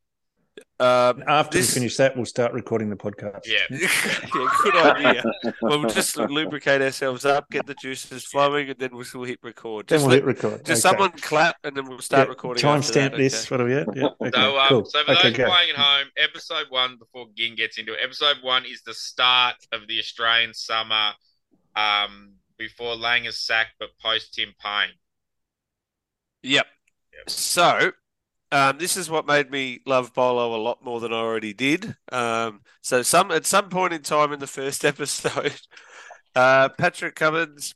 Um, 0.79 1.23
After 1.27 1.57
This- 1.59 1.69
we 1.69 1.79
finish 1.81 1.95
that, 1.97 2.15
we'll 2.15 2.25
start 2.25 2.53
recording 2.53 2.89
the 2.89 2.95
podcast. 2.95 3.41
Yeah. 3.45 3.59
yeah, 3.69 4.27
good 4.63 4.75
idea. 4.75 5.23
Well, 5.61 5.79
we'll 5.79 5.89
just 5.89 6.17
lubricate 6.17 6.81
ourselves 6.81 7.23
up, 7.23 7.49
get 7.51 7.65
the 7.67 7.75
juices 7.75 8.25
flowing, 8.25 8.69
and 8.69 8.77
then 8.79 8.89
we'll 8.93 9.05
still 9.05 9.23
hit 9.23 9.39
record. 9.43 9.87
Then 9.87 9.99
we'll 10.01 10.09
let- 10.09 10.15
hit 10.15 10.25
record. 10.25 10.65
just 10.65 10.85
Okay. 10.85 10.91
someone 10.95 11.11
clap, 11.11 11.55
and 11.63 11.77
then 11.77 11.87
we'll 11.87 11.99
start 11.99 12.27
Yeah, 12.27 12.31
recording. 12.31 12.65
after 12.65 12.93
Timestamp 12.99 13.15
this. 13.17 13.45
okay? 13.45 13.55
What 13.55 13.61
are 13.61 13.65
we 13.65 13.73
at? 13.75 13.95
Yeah. 13.95 14.09
Okay. 14.19 14.31
So, 14.33 14.57
um, 14.59 14.67
cool. 14.69 14.85
so 14.85 15.03
for 15.05 15.11
okay, 15.11 15.29
those 15.29 15.37
go. 15.37 15.45
playing 15.45 15.69
at 15.69 15.75
home, 15.77 16.07
episode 16.17 16.65
one 16.69 16.97
before 16.97 17.27
Gin 17.35 17.55
gets 17.55 17.77
into 17.77 17.93
it, 17.93 17.99
episode 18.03 18.37
one 18.41 18.65
is 18.65 18.81
the 18.81 18.93
start 18.93 19.55
of 19.71 19.87
the 19.87 19.99
Australian 19.99 20.53
summer, 20.53 21.11
um, 21.75 22.33
before 22.57 22.95
Lang 22.95 23.25
is 23.25 23.39
sacked, 23.39 23.73
but 23.79 23.89
post 24.01 24.33
Tim 24.33 24.53
Paine. 24.61 24.89
Yep. 26.43 26.65
So, 27.27 27.91
um, 28.51 28.77
this 28.77 28.97
is 28.97 29.09
what 29.09 29.25
made 29.25 29.49
me 29.49 29.79
love 29.85 30.13
Bolo 30.13 30.55
a 30.55 30.61
lot 30.61 30.83
more 30.83 30.99
than 30.99 31.13
I 31.13 31.17
already 31.17 31.53
did. 31.53 31.95
Um, 32.11 32.61
so, 32.81 33.01
some 33.01 33.31
at 33.31 33.45
some 33.45 33.69
point 33.69 33.93
in 33.93 34.01
time 34.01 34.33
in 34.33 34.39
the 34.39 34.47
first 34.47 34.83
episode, 34.85 35.55
uh, 36.35 36.69
Patrick 36.69 37.15
Cummins, 37.15 37.73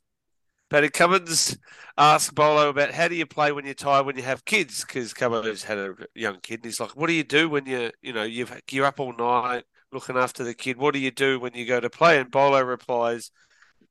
Paddy 0.69 0.89
Cummins 0.89 1.57
asked 1.97 2.35
Bolo 2.35 2.69
about 2.69 2.91
how 2.91 3.07
do 3.07 3.15
you 3.15 3.25
play 3.25 3.51
when 3.51 3.65
you're 3.65 3.73
tired 3.73 4.05
when 4.05 4.17
you 4.17 4.23
have 4.23 4.45
kids? 4.45 4.83
Because 4.83 5.13
Cummins 5.13 5.63
had 5.63 5.77
a 5.77 5.95
young 6.13 6.39
kid, 6.41 6.55
and 6.55 6.65
he's 6.65 6.79
like, 6.79 6.95
"What 6.95 7.07
do 7.07 7.13
you 7.13 7.23
do 7.23 7.49
when 7.49 7.65
you, 7.65 7.91
you 8.01 8.13
know, 8.13 8.23
you've 8.23 8.53
you're 8.71 8.85
up 8.85 8.99
all 8.99 9.13
night 9.13 9.63
looking 9.93 10.17
after 10.17 10.43
the 10.43 10.53
kid? 10.53 10.77
What 10.77 10.93
do 10.93 10.99
you 10.99 11.11
do 11.11 11.39
when 11.39 11.53
you 11.53 11.65
go 11.65 11.79
to 11.79 11.89
play?" 11.89 12.19
And 12.19 12.31
Bolo 12.31 12.61
replies, 12.61 13.31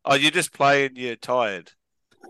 "Oh, 0.04 0.14
you 0.14 0.30
just 0.30 0.52
play 0.52 0.86
and 0.86 0.96
you're 0.98 1.16
tired." 1.16 1.72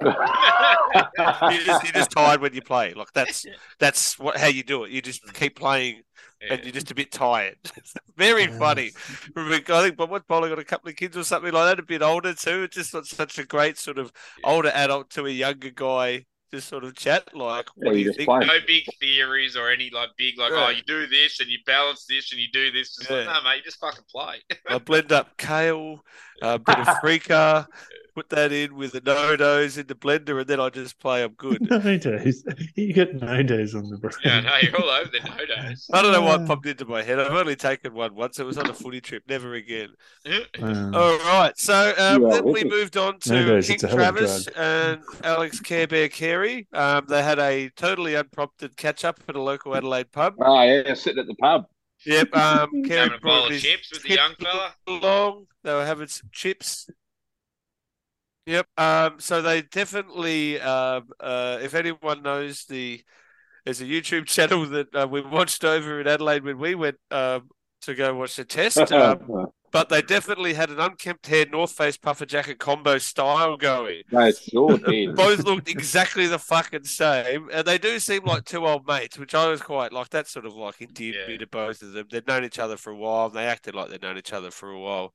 you're 0.03 1.65
just, 1.65 1.85
you're 1.85 1.93
just 1.93 2.11
tired 2.11 2.41
when 2.41 2.55
you 2.55 2.63
play. 2.63 2.93
Like 2.95 3.13
that's 3.13 3.45
that's 3.79 4.19
what 4.19 4.37
how 4.37 4.47
you 4.49 4.63
do 4.63 4.85
it. 4.85 4.91
You 4.91 5.03
just 5.03 5.33
keep 5.35 5.57
playing, 5.57 6.03
and 6.49 6.63
you're 6.63 6.73
just 6.73 6.91
a 6.91 6.95
bit 6.95 7.11
tired. 7.13 7.57
Very 8.17 8.47
funny. 8.47 8.91
I 9.37 9.63
think, 9.83 9.97
but 9.97 10.09
what 10.11 10.27
Bowler 10.27 10.49
got 10.49 10.59
a 10.59 10.65
couple 10.65 10.91
of 10.91 10.97
kids 10.97 11.17
or 11.17 11.25
something 11.25 11.53
like 11.53 11.77
that, 11.77 11.83
a 11.83 11.87
bit 11.87 12.03
older 12.03 12.35
too. 12.35 12.65
It's 12.65 12.77
just 12.77 12.95
not 12.95 13.07
such 13.07 13.39
a 13.39 13.45
great 13.45 13.79
sort 13.79 13.99
of 13.99 14.13
older 14.45 14.71
adult 14.75 15.11
to 15.11 15.27
a 15.27 15.31
younger 15.31 15.71
guy. 15.71 16.27
Just 16.53 16.69
sort 16.69 16.85
of 16.85 16.95
chat 16.95 17.35
like, 17.35 17.67
Yeah, 17.77 17.91
do 17.91 17.99
you 17.99 18.05
you 18.07 18.13
think? 18.13 18.29
play. 18.29 18.47
no 18.47 18.59
big 18.65 18.85
theories 19.01 19.57
or 19.57 19.71
any 19.73 19.91
like 19.91 20.11
big 20.17 20.39
like 20.39 20.53
Yeah. 20.53 20.67
oh 20.67 20.71
you 20.71 20.83
do 20.87 21.09
this 21.09 21.41
and 21.41 21.49
you 21.51 21.59
balance 21.67 22.07
this 22.09 22.31
and 22.31 22.41
you 22.41 22.47
do 22.53 22.71
this. 22.71 22.95
Just 22.95 23.11
like 23.11 23.25
no 23.27 23.43
mate, 23.43 23.57
you 23.57 23.63
just 23.65 23.81
fucking 23.81 24.05
play. 24.09 24.37
I 24.69 24.79
blend 24.79 25.11
up 25.11 25.37
kale, 25.37 26.05
a 26.43 26.59
bit 26.61 26.79
of 26.79 26.87
freaka, 27.03 27.67
put 28.15 28.29
that 28.31 28.53
in 28.53 28.75
with 28.77 28.93
the 28.93 29.01
NoDoz 29.01 29.79
in 29.79 29.87
the 29.87 29.95
blender, 29.95 30.39
and 30.41 30.47
then 30.47 30.61
I 30.61 30.69
just 30.71 30.99
play. 31.01 31.23
I'm 31.23 31.33
good. 31.35 31.59
No 31.71 31.97
days. 31.99 32.45
You 32.77 32.95
got 32.95 33.13
no 33.15 33.43
days 33.43 33.75
on 33.75 33.89
the 33.91 33.97
brain. 33.99 34.13
yeah, 34.25 34.41
no, 34.41 34.53
you're 34.63 34.77
all 34.81 34.89
over 34.89 35.11
the 35.11 35.19
NoDoz. 35.19 35.89
I 35.93 36.03
don't 36.03 36.13
know 36.13 36.23
what 36.23 36.41
Yeah. 36.41 36.47
popped 36.47 36.67
into 36.67 36.85
my 36.85 37.03
head. 37.03 37.19
I've 37.19 37.33
only 37.33 37.57
taken 37.57 37.95
one 37.95 38.15
once. 38.15 38.39
It 38.39 38.45
was 38.47 38.57
on 38.59 38.69
a 38.71 38.75
footy 38.75 39.01
trip. 39.01 39.25
Never 39.29 39.55
again. 39.55 39.89
Um, 40.61 40.95
All 40.95 41.19
right. 41.19 41.53
So 41.59 41.93
um, 41.99 42.23
then 42.31 42.45
we 42.45 42.53
wicked. 42.53 42.71
moved 42.71 42.97
on 42.97 43.19
to 43.21 43.33
Nowadays, 43.33 43.67
King 43.67 43.75
it's 43.75 43.85
a 43.85 43.89
hell 43.89 44.01
of 44.01 44.17
a 44.17 44.19
Travis 44.21 44.47
and 44.57 45.01
Alex 45.23 45.61
Care 45.61 45.87
Bear 45.87 46.09
Carey. 46.09 46.67
Um, 46.73 47.07
they 47.09 47.23
had 47.23 47.39
a 47.39 47.69
totally 47.71 48.15
unprompted 48.15 48.77
catch 48.77 49.05
up 49.05 49.21
at 49.29 49.35
a 49.37 49.43
local 49.43 49.75
Adelaide 49.77 50.13
pub. 50.13 50.35
Oh 50.41 50.63
yeah, 50.63 50.95
sitting 50.95 51.19
at 51.21 51.27
the 51.27 51.35
pub. 51.35 51.65
Yep. 52.07 52.37
Um, 52.37 52.69
Carey 52.85 52.99
Having 53.01 53.15
a 53.15 53.21
bowl 53.21 53.21
brought 53.21 53.45
of 53.47 53.51
his 53.53 53.63
chips 53.63 53.91
with 53.93 54.03
the 54.03 54.15
young 54.15 54.35
fella. 54.35 54.75
along. 54.87 55.47
They 55.63 55.73
were 55.73 55.87
having 55.87 56.09
some 56.09 56.29
chips. 56.33 56.89
Yep. 58.47 58.67
Um, 58.77 59.21
so 59.21 59.41
they 59.41 59.63
definitely, 59.63 60.61
um, 60.61 61.09
uh, 61.19 61.59
if 61.63 61.75
anyone 61.75 62.23
knows 62.23 62.65
the, 62.67 63.03
there's 63.65 63.81
a 63.81 63.87
YouTube 63.87 64.27
channel 64.27 64.67
that 64.71 64.95
uh, 64.95 65.09
we 65.11 65.21
watched 65.23 65.65
over 65.65 66.01
in 66.01 66.07
Adelaide 66.07 66.45
when 66.45 66.59
we 66.59 66.75
went 66.75 66.99
um, 67.11 67.49
to 67.83 67.95
go 67.95 68.15
watch 68.15 68.37
the 68.37 68.45
test. 68.45 68.79
Um, 68.93 69.47
but 69.75 69.89
they 69.89 70.01
definitely 70.01 70.55
had 70.55 70.71
an 70.71 70.79
unkempt 70.79 71.27
hair 71.27 71.45
North 71.51 71.73
Face 71.73 71.97
puffer 71.97 72.25
jacket 72.25 72.59
combo 72.61 72.97
style 72.99 73.57
going. 73.57 74.03
they 74.11 74.33
sure 74.33 74.79
did. 74.89 75.17
Both 75.17 75.45
looked 75.45 75.69
exactly 75.69 76.29
the 76.29 76.39
fucking 76.39 76.85
same, 76.85 77.51
and 77.53 77.67
they 77.67 77.77
do 77.77 77.99
seem 77.99 78.25
like 78.25 78.45
two 78.45 78.65
old 78.67 78.87
mates, 78.87 79.19
which 79.19 79.35
I 79.35 79.49
was 79.49 79.61
quite 79.61 79.93
like. 79.93 80.11
That 80.11 80.29
sort 80.29 80.47
of 80.47 80.55
like 80.55 80.81
endeared 80.81 81.17
Yeah. 81.17 81.27
me 81.27 81.39
to 81.39 81.47
both 81.49 81.83
of 81.83 81.93
them. 81.93 82.07
They'd 82.11 82.27
known 82.27 82.45
each 82.45 82.59
other 82.61 82.77
for 82.77 82.91
a 82.91 82.97
while, 82.97 83.27
and 83.27 83.35
they 83.35 83.47
acted 83.47 83.75
like 83.75 83.91
they'd 83.91 84.01
known 84.01 84.17
each 84.17 84.33
other 84.33 84.51
for 84.53 84.71
a 84.71 84.79
while, 84.79 85.13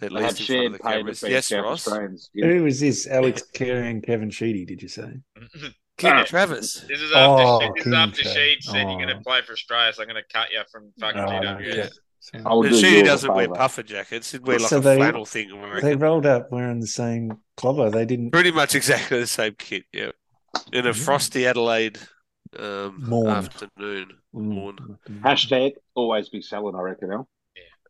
at 0.00 0.10
They 0.12 0.22
had 0.22 0.38
least 0.38 0.40
in 0.40 0.46
front 0.46 0.60
of 0.60 0.62
shared 0.62 0.72
the 0.72 0.78
pain 0.78 0.92
cameras. 1.00 1.22
Yes, 1.26 1.46
South 1.48 1.64
Ross. 1.64 1.86
Australians. 1.88 2.30
Yeah. 2.32 2.46
Who 2.46 2.62
was 2.62 2.78
this? 2.80 3.06
Alex 3.08 3.42
Carey 3.42 3.90
and 3.90 4.02
Kevin 4.02 4.30
Sheedy, 4.30 4.64
did 4.64 4.80
you 4.82 4.88
say? 4.88 5.14
King 5.98 6.12
Ah. 6.12 6.24
Travis. 6.24 6.84
This 6.86 7.00
is 7.00 7.10
after 7.10 7.42
Oh, 7.42 7.60
she, 7.60 7.66
this 7.68 7.76
is 7.78 7.84
King 7.84 7.94
after 7.94 8.22
Trav. 8.22 8.36
Sheed 8.36 8.62
said 8.62 8.74
you're 8.82 8.90
Oh. 8.90 8.96
going 8.96 9.08
to 9.08 9.20
play 9.22 9.40
for 9.42 9.52
Australia, 9.54 9.92
so 9.94 10.02
I'm 10.02 10.08
going 10.08 10.22
to 10.22 10.28
cut 10.32 10.50
you 10.52 10.60
from 10.70 10.92
fucking 11.00 11.18
Oh, 11.20 11.40
no, 11.40 11.56
GWS. 11.56 11.98
Yeah. 12.34 12.40
So- 12.42 12.48
I 12.48 12.54
will 12.54 12.62
do 12.62 12.76
she 12.76 13.02
doesn't 13.02 13.32
wear 13.34 13.48
puffer 13.48 13.82
jackets. 13.82 14.30
She'd 14.30 14.46
wear 14.46 14.58
like 14.58 14.68
So 14.68 14.78
a 14.78 14.80
they- 14.80 14.96
flannel 14.96 15.24
thing. 15.24 15.50
They 15.82 15.94
rolled 15.96 16.26
up 16.26 16.50
wearing 16.50 16.80
the 16.80 16.86
same 16.86 17.38
clobber. 17.56 17.90
They 17.90 18.04
didn't 18.04 18.30
Pretty 18.30 18.52
much 18.52 18.74
exactly 18.74 19.20
the 19.20 19.26
same 19.26 19.54
kit. 19.58 19.84
Yeah, 19.92 20.10
in 20.72 20.86
a 20.86 20.90
Mhm. 20.90 21.04
frosty 21.04 21.46
Adelaide 21.46 21.98
um, 22.58 22.96
Morn. 23.06 23.28
afternoon. 23.28 24.08
Morn. 24.32 24.98
Hashtag 25.22 25.72
always 25.94 26.28
be 26.28 26.40
selling. 26.40 26.74
I 26.74 26.80
reckon. 26.80 27.12
Al. 27.12 27.28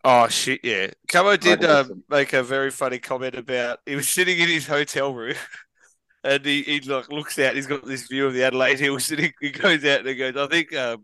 Oh 0.04 0.28
shit! 0.28 0.60
Yeah, 0.62 0.88
Camo 1.08 1.36
did 1.36 1.62
Right, 1.64 1.70
um, 1.70 2.04
make 2.08 2.32
a 2.32 2.42
very 2.44 2.70
funny 2.70 2.98
comment 3.00 3.34
about 3.34 3.80
he 3.86 3.96
was 3.96 4.08
sitting 4.08 4.38
in 4.38 4.48
his 4.48 4.66
hotel 4.66 5.12
room, 5.12 5.34
and 6.24 6.44
he, 6.46 6.62
he 6.62 6.80
like 6.80 7.10
looks 7.10 7.36
out. 7.40 7.56
He's 7.56 7.66
got 7.66 7.84
this 7.84 8.06
view 8.06 8.26
of 8.26 8.32
the 8.32 8.44
Adelaide 8.44 8.78
Hills, 8.78 9.10
and 9.10 9.18
he, 9.20 9.32
he 9.40 9.50
goes 9.50 9.84
out 9.84 10.00
and 10.00 10.08
he 10.08 10.14
goes, 10.14 10.36
"I 10.36 10.46
think 10.46 10.72
um, 10.76 11.02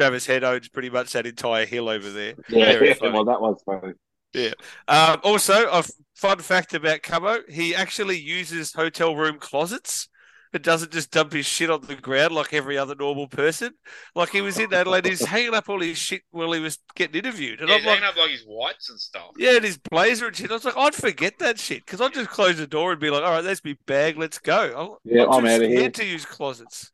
Travis 0.00 0.26
Head 0.26 0.44
owns 0.44 0.68
pretty 0.68 0.90
much 0.90 1.12
that 1.12 1.26
entire 1.26 1.66
hill 1.66 1.88
over 1.88 2.10
there." 2.10 2.34
Yeah, 2.48 2.72
Very 2.72 2.94
funny. 2.94 3.12
well, 3.12 3.24
that 3.26 3.40
was 3.40 3.62
funny. 3.64 3.94
Um, 4.88 5.20
also, 5.22 5.68
a 5.70 5.84
fun 6.14 6.38
fact 6.38 6.74
about 6.74 7.02
Camo: 7.02 7.38
he 7.48 7.74
actually 7.74 8.18
uses 8.18 8.72
hotel 8.72 9.16
room 9.16 9.38
closets. 9.38 10.08
It 10.52 10.64
doesn't 10.64 10.90
just 10.90 11.12
dump 11.12 11.32
his 11.32 11.46
shit 11.46 11.70
on 11.70 11.82
the 11.82 11.94
ground 11.94 12.32
like 12.32 12.52
every 12.52 12.76
other 12.76 12.96
normal 12.96 13.28
person. 13.28 13.72
Like 14.16 14.30
he 14.30 14.40
was 14.40 14.58
in 14.58 14.74
Adelaide, 14.74 15.06
he's 15.06 15.24
hanging 15.24 15.54
up 15.54 15.68
all 15.68 15.80
his 15.80 15.96
shit 15.96 16.22
while 16.32 16.50
he 16.50 16.58
was 16.60 16.78
getting 16.96 17.20
interviewed, 17.20 17.60
and 17.60 17.68
Yeah, 17.68 17.76
I'm 17.76 17.80
he's 17.80 17.86
like, 17.86 17.98
hanging 18.00 18.10
up 18.10 18.16
like 18.16 18.30
his 18.32 18.42
whites 18.42 18.90
and 18.90 18.98
stuff. 18.98 19.30
Yeah, 19.38 19.56
and 19.56 19.64
his 19.64 19.78
blazer 19.78 20.26
and 20.26 20.34
shit. 20.36 20.50
I 20.50 20.54
was 20.54 20.64
like, 20.64 20.76
I'd 20.76 20.94
forget 20.94 21.38
that 21.38 21.60
shit 21.60 21.84
because 21.86 22.00
I'd 22.00 22.14
just 22.14 22.30
close 22.30 22.56
the 22.56 22.66
door 22.66 22.90
and 22.90 23.00
be 23.00 23.10
like, 23.10 23.22
all 23.22 23.30
right, 23.30 23.42
there's 23.42 23.64
my 23.64 23.76
bag, 23.86 24.18
let's 24.18 24.38
go. 24.40 24.98
Yeah, 25.04 25.24
I'm, 25.26 25.32
I'm 25.32 25.40
too 25.42 25.48
outta 25.50 25.68
here. 25.68 25.76
scared 25.78 25.94
to 25.94 26.04
use 26.06 26.26
closets. 26.26 26.90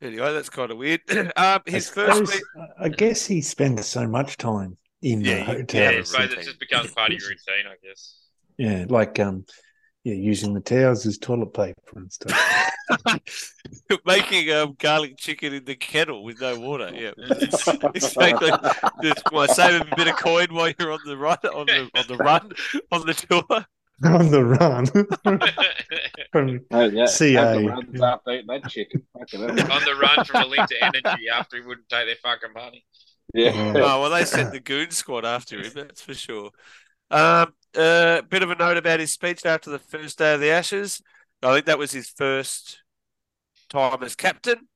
Anyway, 0.00 0.32
that's 0.32 0.50
kind 0.50 0.70
of 0.70 0.78
weird. 0.78 1.00
um, 1.10 1.32
I, 1.36 1.60
his 1.66 1.88
first 1.88 2.16
suppose- 2.18 2.34
week, 2.34 2.42
I 2.80 2.88
guess 2.88 3.26
he 3.26 3.40
spends 3.40 3.86
so 3.86 4.06
much 4.06 4.36
time 4.36 4.76
in 5.02 5.20
Yeah, 5.20 5.38
the 5.38 5.44
hotel. 5.44 5.80
Yeah, 5.80 5.90
Yeah, 5.90 5.98
I 5.98 6.02
suppose 6.02 6.32
it 6.32 6.42
just 6.44 6.60
becomes 6.60 6.92
part 6.92 7.12
of 7.12 7.18
your 7.18 7.28
routine, 7.28 7.66
I 7.66 7.74
guess. 7.86 8.14
Yeah, 8.56 8.86
like 8.88 9.18
um, 9.20 9.44
yeah, 10.04 10.14
using 10.14 10.54
the 10.54 10.60
towels 10.60 11.06
as 11.06 11.18
toilet 11.18 11.52
paper 11.52 11.74
and 11.96 12.12
stuff. 12.12 12.70
making 14.06 14.50
um, 14.52 14.74
garlic 14.78 15.16
chicken 15.16 15.52
in 15.54 15.64
the 15.64 15.76
kettle 15.76 16.24
with 16.24 16.40
no 16.40 16.58
water. 16.58 16.90
Yeah, 16.92 17.12
it's, 17.18 17.66
it's 17.68 18.14
basically 18.14 18.50
just 19.02 19.22
well, 19.32 19.46
save 19.48 19.80
a 19.80 19.96
bit 19.96 20.08
of 20.08 20.16
coin 20.16 20.48
while 20.50 20.72
you're 20.78 20.92
on 20.92 21.00
the 21.04 21.16
run, 21.16 21.38
on 21.54 21.66
the 21.66 21.90
on 21.94 22.06
the 22.08 22.16
run, 22.16 22.50
on 22.90 23.06
the 23.06 23.14
tour. 23.14 23.66
on 24.04 24.30
the 24.30 24.44
run. 24.44 24.86
From- 26.32 26.60
Oh, 26.70 26.84
yeah, 26.86 27.06
CA. 27.06 27.58
the 27.62 27.68
runs 27.68 28.00
after 28.00 28.30
eating 28.32 28.46
that 28.46 28.68
chicken. 28.68 29.02
On 29.14 29.26
the 29.26 29.96
run 30.00 30.24
from 30.24 30.42
Alinta 30.44 30.74
Energy 30.80 31.28
after 31.32 31.56
he 31.56 31.62
wouldn't 31.66 31.88
take 31.88 32.06
their 32.06 32.16
fucking 32.16 32.52
money. 32.54 32.84
Yeah. 33.34 33.52
Oh 33.76 34.00
well, 34.00 34.10
they 34.10 34.24
sent 34.24 34.52
the 34.52 34.60
goon 34.60 34.90
squad 34.90 35.24
after 35.24 35.60
him. 35.60 35.72
That's 35.74 36.00
for 36.02 36.14
sure. 36.14 36.50
Um, 37.10 37.52
a 37.76 38.22
bit 38.28 38.42
of 38.42 38.50
a 38.50 38.54
note 38.54 38.76
about 38.76 39.00
his 39.00 39.12
speech 39.12 39.44
after 39.44 39.70
the 39.70 39.78
first 39.78 40.18
day 40.18 40.34
of 40.34 40.40
the 40.40 40.50
Ashes. 40.50 41.02
I 41.42 41.52
think 41.54 41.66
that 41.66 41.78
was 41.78 41.92
his 41.92 42.08
first 42.08 42.82
time 43.68 44.02
as 44.02 44.16
captain. 44.16 44.68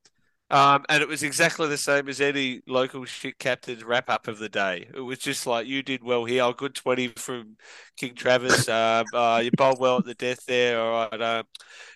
Um, 0.53 0.85
and 0.91 1.03
it 1.03 1.09
was 1.09 1.23
exactly 1.23 1.67
the 1.67 1.79
same 1.79 2.09
as 2.11 2.21
any 2.21 2.61
local 2.69 3.07
shit 3.07 3.39
captain's 3.39 3.83
wrap 3.83 4.11
up 4.11 4.29
of 4.29 4.39
the 4.39 4.51
day. 4.51 4.87
It 4.95 5.01
was 5.01 5.19
just 5.19 5.47
like 5.47 5.67
you 5.67 5.83
did 5.83 6.05
well 6.05 6.27
here. 6.27 6.45
A 6.45 6.53
good 6.53 6.75
twenty 6.75 7.09
from 7.09 7.57
King 7.97 8.15
Travis. 8.15 8.69
Um, 8.69 9.07
uh, 9.15 9.41
you 9.43 9.51
bowled 9.57 9.81
well 9.81 9.99
at 9.99 10.05
the 10.05 10.15
death 10.15 10.45
there. 10.47 10.79
All 10.79 11.09
right. 11.11 11.23
Um, 11.23 11.45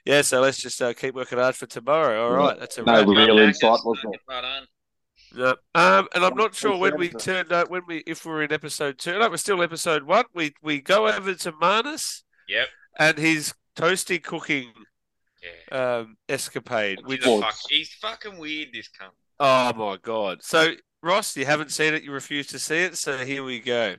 yeah. 0.07 0.23
So 0.23 0.40
let's 0.40 0.57
just 0.57 0.81
uh, 0.81 0.95
keep 0.95 1.14
working 1.14 1.38
hard 1.38 1.55
for 1.55 1.66
tomorrow. 1.66 2.25
All 2.25 2.33
right. 2.33 2.59
That's 2.59 2.79
a 2.79 2.83
No 2.83 2.92
wrap. 2.99 3.07
real 3.07 3.35
Well, 3.37 3.38
insight, 3.40 3.71
Maccas, 3.71 3.85
wasn't 3.85 4.14
it? 4.14 4.21
well 4.27 4.42
done. 4.42 4.66
Yeah. 5.35 5.53
Um, 5.75 6.09
and 6.14 6.25
I'm 6.25 6.35
not 6.37 6.55
sure 6.55 6.79
when 6.79 6.97
we 6.97 7.11
turned 7.11 7.53
out 7.53 7.69
when 7.71 7.83
we 7.87 7.99
if 8.07 8.25
we're 8.25 8.42
in 8.42 8.53
episode 8.53 8.99
two. 8.99 9.19
No, 9.19 9.29
we're 9.29 9.37
still 9.37 9.62
episode 9.62 10.05
one. 10.05 10.25
We 10.35 10.55
we 10.62 10.81
go 10.81 11.07
over 11.09 11.35
to 11.35 11.53
Marnus 11.53 12.23
Yep. 12.49 12.69
and 12.99 13.19
his 13.19 13.53
toasty 13.77 14.23
cooking 14.23 14.73
Yeah. 15.42 15.99
um 15.99 16.16
escapade. 16.29 16.99
He's, 17.07 17.07
Which 17.07 17.22
fuck, 17.22 17.57
he's 17.68 17.92
fucking 17.94 18.38
weird, 18.38 18.68
this 18.72 18.88
cunt. 18.88 19.11
oh 19.40 19.72
my 19.75 19.99
god! 20.03 20.42
So 20.42 20.72
Ross, 21.03 21.37
you 21.37 21.46
haven't 21.46 21.70
seen 21.72 21.94
it. 21.94 22.03
You 22.03 22.12
refuse 22.12 22.46
to 22.49 22.59
see 22.59 22.79
it. 22.79 22.96
So 22.96 23.18
here 23.18 23.44
we 23.44 23.61
go. 23.61 23.96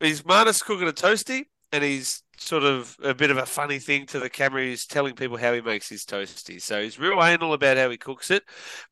He's 0.00 0.22
Marnus 0.22 0.62
cooking 0.62 0.88
a 0.88 0.92
toasty, 0.92 1.44
and 1.72 1.82
he's 1.84 2.22
sort 2.38 2.64
of 2.64 2.96
a 3.02 3.14
bit 3.14 3.30
of 3.30 3.38
a 3.38 3.46
funny 3.46 3.78
thing 3.78 4.04
to 4.06 4.18
the 4.18 4.28
camera. 4.28 4.62
He's 4.62 4.86
telling 4.86 5.14
people 5.14 5.36
how 5.38 5.54
he 5.54 5.60
makes 5.62 5.88
his 5.88 6.04
toasty. 6.04 6.60
So 6.60 6.82
he's 6.82 6.98
real 6.98 7.22
anal 7.24 7.54
about 7.54 7.76
how 7.78 7.88
he 7.90 7.96
cooks 7.96 8.30
it. 8.30 8.42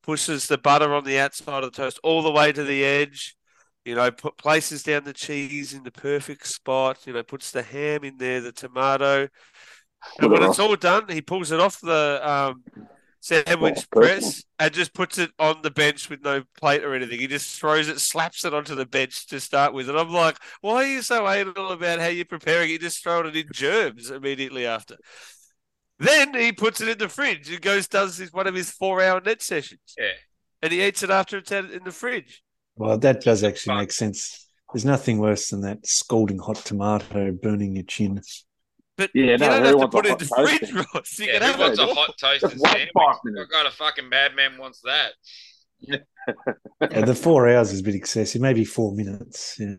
Pushes 0.01 0.47
the 0.47 0.57
butter 0.57 0.93
on 0.93 1.03
the 1.03 1.19
outside 1.19 1.63
of 1.63 1.71
the 1.71 1.77
toast 1.77 1.99
all 2.03 2.21
the 2.23 2.31
way 2.31 2.51
to 2.51 2.63
the 2.63 2.83
edge. 2.83 3.35
You 3.83 3.93
know, 3.93 4.09
put 4.09 4.37
places 4.37 4.81
down 4.81 5.03
the 5.03 5.13
cheese 5.13 5.73
in 5.73 5.83
the 5.83 5.91
perfect 5.91 6.47
spot. 6.47 7.05
You 7.05 7.13
know, 7.13 7.21
puts 7.21 7.51
the 7.51 7.61
ham 7.61 8.03
in 8.03 8.17
there, 8.17 8.41
the 8.41 8.51
tomato. 8.51 9.27
And 10.19 10.31
when 10.31 10.43
it's 10.43 10.59
all 10.59 10.75
done, 10.75 11.09
he 11.09 11.21
pulls 11.21 11.51
it 11.51 11.59
off 11.59 11.81
the 11.81 12.21
um, 12.23 12.63
sandwich 13.25 13.79
Oh, 13.79 13.99
press 13.99 14.43
and 14.59 14.73
just 14.73 14.93
puts 14.93 15.17
it 15.17 15.31
on 15.39 15.61
the 15.63 15.71
bench 15.71 16.09
with 16.09 16.23
no 16.23 16.43
plate 16.59 16.83
or 16.83 16.93
anything. 16.93 17.19
He 17.19 17.27
just 17.27 17.59
throws 17.59 17.87
it, 17.87 17.99
slaps 17.99 18.45
it 18.45 18.53
onto 18.53 18.75
the 18.75 18.85
bench 18.85 19.27
to 19.27 19.39
start 19.39 19.73
with. 19.73 19.89
And 19.89 19.97
I'm 19.97 20.11
like, 20.11 20.37
why 20.61 20.75
are 20.75 20.87
you 20.87 21.01
so 21.01 21.27
anal 21.27 21.71
about 21.71 21.99
how 21.99 22.07
you're 22.07 22.25
preparing 22.25 22.69
it? 22.69 22.73
You 22.73 22.79
just 22.79 23.01
throw 23.01 23.21
it 23.21 23.35
in 23.35 23.47
germs 23.51 24.11
immediately 24.11 24.67
after. 24.67 24.97
Then 25.97 26.33
he 26.33 26.51
puts 26.51 26.81
it 26.81 26.89
in 26.89 26.97
the 26.97 27.09
fridge 27.09 27.49
and 27.49 27.61
goes 27.61 27.87
does 27.87 28.17
his, 28.17 28.31
one 28.31 28.47
of 28.47 28.53
his 28.53 28.69
four 28.69 29.01
hour 29.01 29.19
net 29.21 29.41
sessions. 29.41 29.95
Yeah. 29.97 30.11
And 30.61 30.71
he 30.71 30.85
eats 30.85 31.03
it 31.03 31.09
after 31.09 31.37
it's 31.37 31.49
had 31.49 31.65
it 31.65 31.71
in 31.71 31.83
the 31.83 31.91
fridge. 31.91 32.43
Well, 32.75 32.97
that 32.97 33.21
does 33.21 33.43
actually 33.43 33.77
make 33.77 33.91
sense. 33.91 34.47
There's 34.73 34.85
nothing 34.85 35.19
worse 35.19 35.49
than 35.49 35.61
that 35.61 35.85
scalding 35.87 36.39
hot 36.39 36.57
tomato 36.57 37.31
burning 37.31 37.75
your 37.75 37.85
chin. 37.85 38.21
But 38.97 39.11
Yeah, 39.13 39.23
you 39.23 39.37
no, 39.37 39.49
don't 39.49 39.65
have 39.65 39.75
to 39.77 39.81
a 39.83 39.87
put 39.89 40.05
it 40.05 40.11
in 40.13 40.17
the 40.27 40.33
hot 40.35 40.47
fridge, 40.47 40.61
toasty? 40.71 40.93
Ross. 40.93 41.19
You 41.19 41.25
Yeah, 41.25 41.31
can 41.33 41.41
have 41.43 41.59
wants 41.59 41.79
it 41.79 41.89
a 41.89 41.93
hot 41.93 42.13
toasted 42.19 42.49
Just 42.51 42.61
sandwich? 42.63 42.89
What 42.93 43.17
minutes. 43.25 43.51
kind 43.51 43.67
of 43.67 43.73
fucking 43.73 44.09
bad 44.09 44.35
man 44.35 44.57
wants 44.57 44.81
that? 44.81 45.11
Yeah, 45.81 45.97
the 46.79 47.15
four 47.15 47.49
hours 47.49 47.71
is 47.71 47.81
a 47.81 47.83
bit 47.83 47.95
excessive. 47.95 48.41
Maybe 48.41 48.63
four 48.65 48.93
minutes. 48.95 49.57
Yeah. 49.59 49.75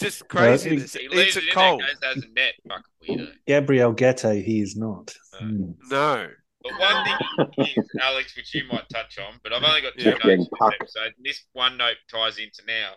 Just 0.00 0.28
craziness. 0.28 0.94
He 0.94 1.06
It 1.06 1.10
leaves 1.10 1.28
eats 1.28 1.36
it 1.38 1.44
it 1.44 1.54
cold. 1.54 1.80
there, 1.80 1.88
goes, 2.12 2.16
has 2.16 2.24
a 2.24 2.28
net. 2.34 2.54
Fucking 2.68 3.18
weirdo. 3.18 3.32
Gabriel 3.46 3.94
Gaté, 3.94 4.42
he 4.44 4.60
is 4.60 4.76
not. 4.76 5.14
Uh, 5.34 5.42
Mm. 5.44 5.74
No. 5.90 6.28
But 6.62 6.72
one 6.80 7.04
thing 7.04 7.66
is, 7.76 7.90
Alex, 8.00 8.34
which 8.36 8.54
you 8.54 8.64
might 8.72 8.88
touch 8.88 9.18
on, 9.18 9.38
but 9.42 9.52
I've 9.52 9.62
only 9.62 9.82
got 9.82 9.92
two 9.98 10.04
Yeah, 10.04 10.10
notes 10.12 10.22
getting 10.24 10.46
for 10.58 10.70
this 10.70 10.80
episode. 10.80 11.12
and 11.16 11.24
This 11.26 11.44
one 11.52 11.76
note 11.76 11.96
ties 12.10 12.38
into 12.38 12.62
now. 12.66 12.92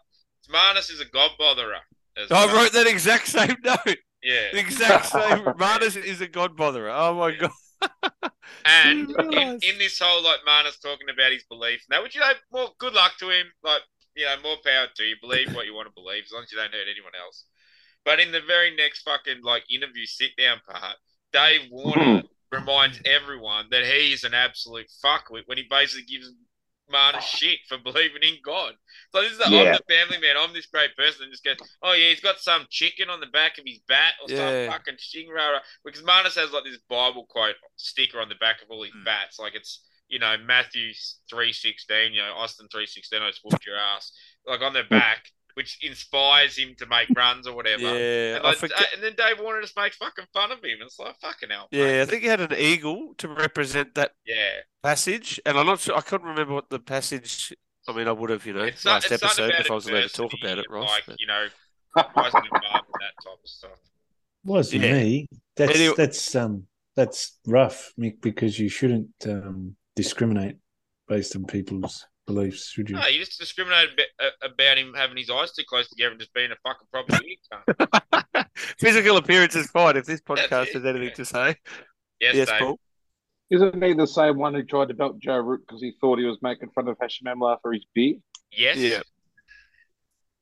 Marnus 0.50 0.90
is 0.90 1.02
a 1.02 1.06
god 1.06 1.32
botherer. 1.38 1.80
as 2.16 2.32
I 2.32 2.46
well. 2.46 2.56
wrote 2.64 2.72
that 2.74 2.88
exact 2.88 3.28
same 3.28 3.56
note. 3.64 3.98
Yeah. 4.24 4.52
The 4.54 4.60
exact 4.60 5.06
same. 5.12 5.40
Marnus 5.58 6.02
is 6.02 6.22
a 6.22 6.28
god 6.28 6.58
botherer. 6.58 6.94
Oh 6.94 7.16
my 7.16 7.36
god. 7.36 7.52
And 8.66 9.10
in, 9.34 9.60
in 9.62 9.78
this 9.78 10.00
whole 10.00 10.24
like 10.24 10.40
Marnus 10.48 10.82
talking 10.82 11.10
about 11.12 11.32
his 11.32 11.44
belief, 11.44 11.82
now 11.90 12.04
which 12.04 12.16
you 12.16 12.22
know, 12.22 12.32
more 12.52 12.70
good 12.80 12.94
luck 12.94 13.14
to 13.20 13.30
him. 13.30 13.48
Like 13.64 13.82
you 14.16 14.26
know, 14.26 14.36
more 14.44 14.58
power 14.66 14.88
to 14.96 15.04
you. 15.04 15.16
Believe 15.22 15.54
what 15.54 15.66
you 15.66 15.74
want 15.74 15.88
to 15.88 15.94
believe, 15.94 16.24
as 16.26 16.32
long 16.32 16.44
as 16.44 16.52
you 16.52 16.58
don't 16.58 16.72
hurt 16.72 16.88
anyone 16.90 17.14
else. 17.20 17.46
But 18.04 18.20
in 18.20 18.32
the 18.32 18.42
very 18.42 18.76
next 18.76 19.02
fucking 19.04 19.44
like 19.44 19.64
interview 19.70 20.06
sit 20.06 20.32
down 20.38 20.62
part, 20.68 20.96
Dave 21.34 21.70
Warner 21.72 22.22
hmm. 22.22 22.56
reminds 22.56 23.02
everyone 23.06 23.66
that 23.72 23.84
he 23.84 24.14
is 24.14 24.24
an 24.24 24.34
absolute 24.34 24.88
fuckwit 25.04 25.44
when 25.46 25.58
he 25.58 25.66
basically 25.70 26.06
gives 26.06 26.32
Marnus 26.92 27.22
shit 27.24 27.60
for 27.68 27.78
believing 27.78 28.22
in 28.24 28.38
God. 28.44 28.74
So 29.12 29.22
this 29.22 29.32
is 29.34 29.38
the 29.38 29.46
I'm 29.46 29.72
the 29.74 29.94
family 29.94 30.18
man, 30.20 30.36
I'm 30.38 30.54
this 30.54 30.66
great 30.68 30.96
person, 30.96 31.24
and 31.24 31.32
just 31.32 31.44
goes, 31.44 31.58
Oh 31.82 31.94
yeah, 31.94 32.10
he's 32.10 32.20
got 32.22 32.40
some 32.40 32.66
chicken 32.70 33.10
on 33.10 33.20
the 33.20 33.28
back 33.28 33.58
of 33.58 33.66
his 33.66 33.80
bat 33.88 34.14
or 34.22 34.30
Yeah. 34.30 34.68
some 34.68 34.72
fucking 34.72 34.96
shingrara. 34.98 35.60
Because 35.84 36.02
Marnus 36.04 36.36
has 36.36 36.52
like 36.52 36.64
this 36.64 36.78
Bible 36.90 37.26
quote 37.30 37.56
sticker 37.76 38.20
on 38.20 38.30
the 38.30 38.36
back 38.36 38.62
of 38.62 38.70
all 38.70 38.84
his 38.84 38.94
Hmm. 38.94 39.04
bats. 39.04 39.40
Like 39.40 39.56
it's 39.56 39.84
you 40.10 40.20
know, 40.20 40.38
Matthew 40.38 40.94
three 41.30 41.52
sixteen, 41.52 42.14
you 42.14 42.22
know, 42.22 42.34
Austin 42.34 42.68
three 42.72 42.86
sixteen, 42.86 43.22
I 43.22 43.30
just 43.30 43.42
whooped 43.44 43.66
your 43.66 43.76
ass. 43.78 44.12
Like 44.46 44.62
on 44.62 44.72
their 44.74 44.86
back, 44.88 45.32
which 45.58 45.80
inspires 45.84 46.56
him 46.56 46.76
to 46.78 46.86
make 46.86 47.10
runs 47.16 47.48
or 47.48 47.56
whatever. 47.56 47.82
Yeah. 47.82 48.36
And, 48.36 48.44
like, 48.44 48.58
forget. 48.58 48.86
and 48.94 49.02
then 49.04 49.14
Dave 49.18 49.40
Warner 49.42 49.60
just 49.62 49.76
makes 49.76 49.98
fucking 49.98 50.26
fun 50.32 50.52
of 50.52 50.60
him. 50.64 50.78
It's 50.82 51.00
like 51.00 51.20
fucking 51.20 51.50
hell. 51.50 51.68
mate. 51.72 51.80
Yeah, 51.96 52.04
I 52.04 52.06
think 52.06 52.22
he 52.22 52.28
had 52.28 52.42
an 52.42 52.54
eagle 52.58 53.16
to 53.18 53.28
represent 53.28 53.96
that 53.96 54.12
Yeah. 54.24 54.60
passage, 54.84 55.40
and 55.48 55.58
I'm 55.58 55.66
not 55.66 55.80
sure. 55.80 55.98
I 55.98 56.02
couldn't 56.02 56.28
remember 56.28 56.54
what 56.54 56.70
the 56.70 56.80
passage. 56.80 57.54
I 57.88 57.94
mean, 57.94 58.08
I 58.08 58.12
would 58.12 58.30
have, 58.30 58.46
you 58.46 58.54
know, 58.54 58.66
It's, 58.66 58.86
last 58.86 59.10
it's 59.12 59.20
something 59.22 59.46
episode 59.46 59.62
if 59.66 59.72
I 59.72 59.74
was 59.74 59.88
allowed 59.88 60.02
to 60.04 60.10
talk 60.10 60.32
about 60.40 60.60
it, 60.60 60.66
Ross. 60.70 60.90
Like, 60.90 61.06
but- 61.08 61.16
you 61.20 61.26
know, 61.28 61.48
rising 61.96 62.42
above 62.52 62.86
and 62.86 63.02
that 63.02 63.16
type 63.24 63.40
of 63.44 63.50
stuff. 63.50 63.80
Wasn't 64.44 64.84
Yeah. 64.84 64.94
me. 64.94 65.28
That's 65.56 65.76
Anyway- 65.76 65.96
that's 65.98 66.36
um 66.36 66.68
that's 66.96 67.40
rough, 67.48 67.94
Mick, 68.00 68.22
because 68.22 68.60
you 68.60 68.70
shouldn't 68.70 69.10
um, 69.26 69.76
discriminate 69.96 70.58
based 71.08 71.36
on 71.36 71.46
people's 71.46 72.06
beliefs, 72.28 72.70
should 72.70 72.90
you? 72.90 72.96
No, 72.98 73.08
you 73.08 73.20
just 73.20 73.40
discriminated 73.40 73.94
a 73.94 73.96
bit, 73.96 74.08
uh, 74.20 74.48
about 74.48 74.78
him 74.78 74.94
having 74.96 75.18
his 75.18 75.30
eyes 75.30 75.54
too 75.54 75.64
close 75.68 75.90
together 75.90 76.12
and 76.12 76.20
just 76.20 76.34
being 76.34 76.52
a 76.52 76.56
fucking 76.64 76.88
proper 76.92 77.20
weird. 77.24 78.48
Physical 78.78 79.18
appearance 79.18 79.56
is 79.56 79.68
fine 79.68 79.98
if 79.98 80.06
this 80.06 80.22
podcast 80.22 80.74
has 80.74 80.86
anything 80.86 81.10
yeah. 81.10 81.14
to 81.14 81.26
say. 81.26 81.56
Yes, 82.20 82.36
yes, 82.36 82.50
Dave. 82.50 82.60
Paul. 82.60 82.80
Isn't 83.50 83.82
he 83.82 83.94
the 83.94 84.06
same 84.06 84.38
one 84.38 84.54
who 84.54 84.64
tried 84.64 84.90
to 84.90 84.94
belt 84.94 85.20
Joe 85.20 85.38
Root 85.38 85.62
because 85.66 85.82
he 85.82 85.94
thought 86.02 86.20
he 86.20 86.26
was 86.26 86.38
making 86.42 86.70
fun 86.76 86.88
of 86.88 86.98
Hashim 87.00 87.24
Amla 87.24 87.58
for 87.62 87.74
his 87.74 87.86
beard? 87.96 88.18
Yes. 88.52 88.78
Yeah. 88.78 89.02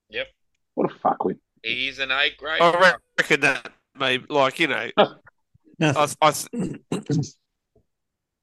Yep. 0.09 0.27
What 0.73 0.91
a 0.91 0.95
fuckwit. 0.95 1.37
He's 1.63 1.99
an 1.99 2.11
A 2.11 2.29
grade. 2.37 2.61
I 2.61 2.95
reckon 3.17 3.41
that 3.41 3.71
maybe, 3.97 4.25
like 4.29 4.59
you 4.59 4.67
know, 4.67 4.89
I, 4.97 6.07
I, 6.21 6.33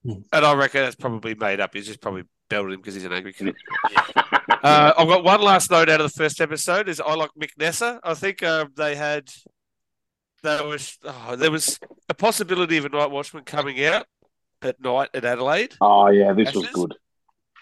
and 0.03 0.27
I 0.31 0.53
reckon 0.53 0.81
that's 0.81 0.95
probably 0.95 1.35
made 1.35 1.59
up. 1.59 1.73
He's 1.73 1.87
just 1.87 2.01
probably 2.01 2.23
belted 2.53 2.73
him 2.73 2.79
because 2.79 2.95
he's 2.95 3.05
an 3.05 3.13
angry 3.13 3.33
kid. 3.33 3.55
Uh, 4.63 4.93
I've 4.97 5.07
got 5.07 5.23
one 5.23 5.41
last 5.41 5.71
note 5.71 5.89
out 5.89 5.99
of 5.99 6.11
the 6.11 6.17
first 6.17 6.39
episode. 6.39 6.87
Is 6.87 7.01
I 7.01 7.15
like 7.15 7.31
Mick 7.39 7.49
Neser. 7.59 7.99
I 8.03 8.13
think 8.13 8.43
uh, 8.43 8.65
they 8.75 8.95
had 8.95 9.29
there 10.41 10.65
was 10.65 10.97
oh, 11.03 11.35
there 11.35 11.51
was 11.51 11.79
a 12.09 12.13
possibility 12.13 12.77
of 12.77 12.85
a 12.85 12.89
night 12.89 13.11
watchman 13.11 13.43
coming 13.43 13.83
out 13.83 14.05
at 14.61 14.79
night 14.81 15.09
at 15.13 15.25
Adelaide, 15.25 15.75
Oh, 15.81 16.07
yeah, 16.07 16.33
this 16.33 16.53
was 16.53 16.67
good. 16.69 16.95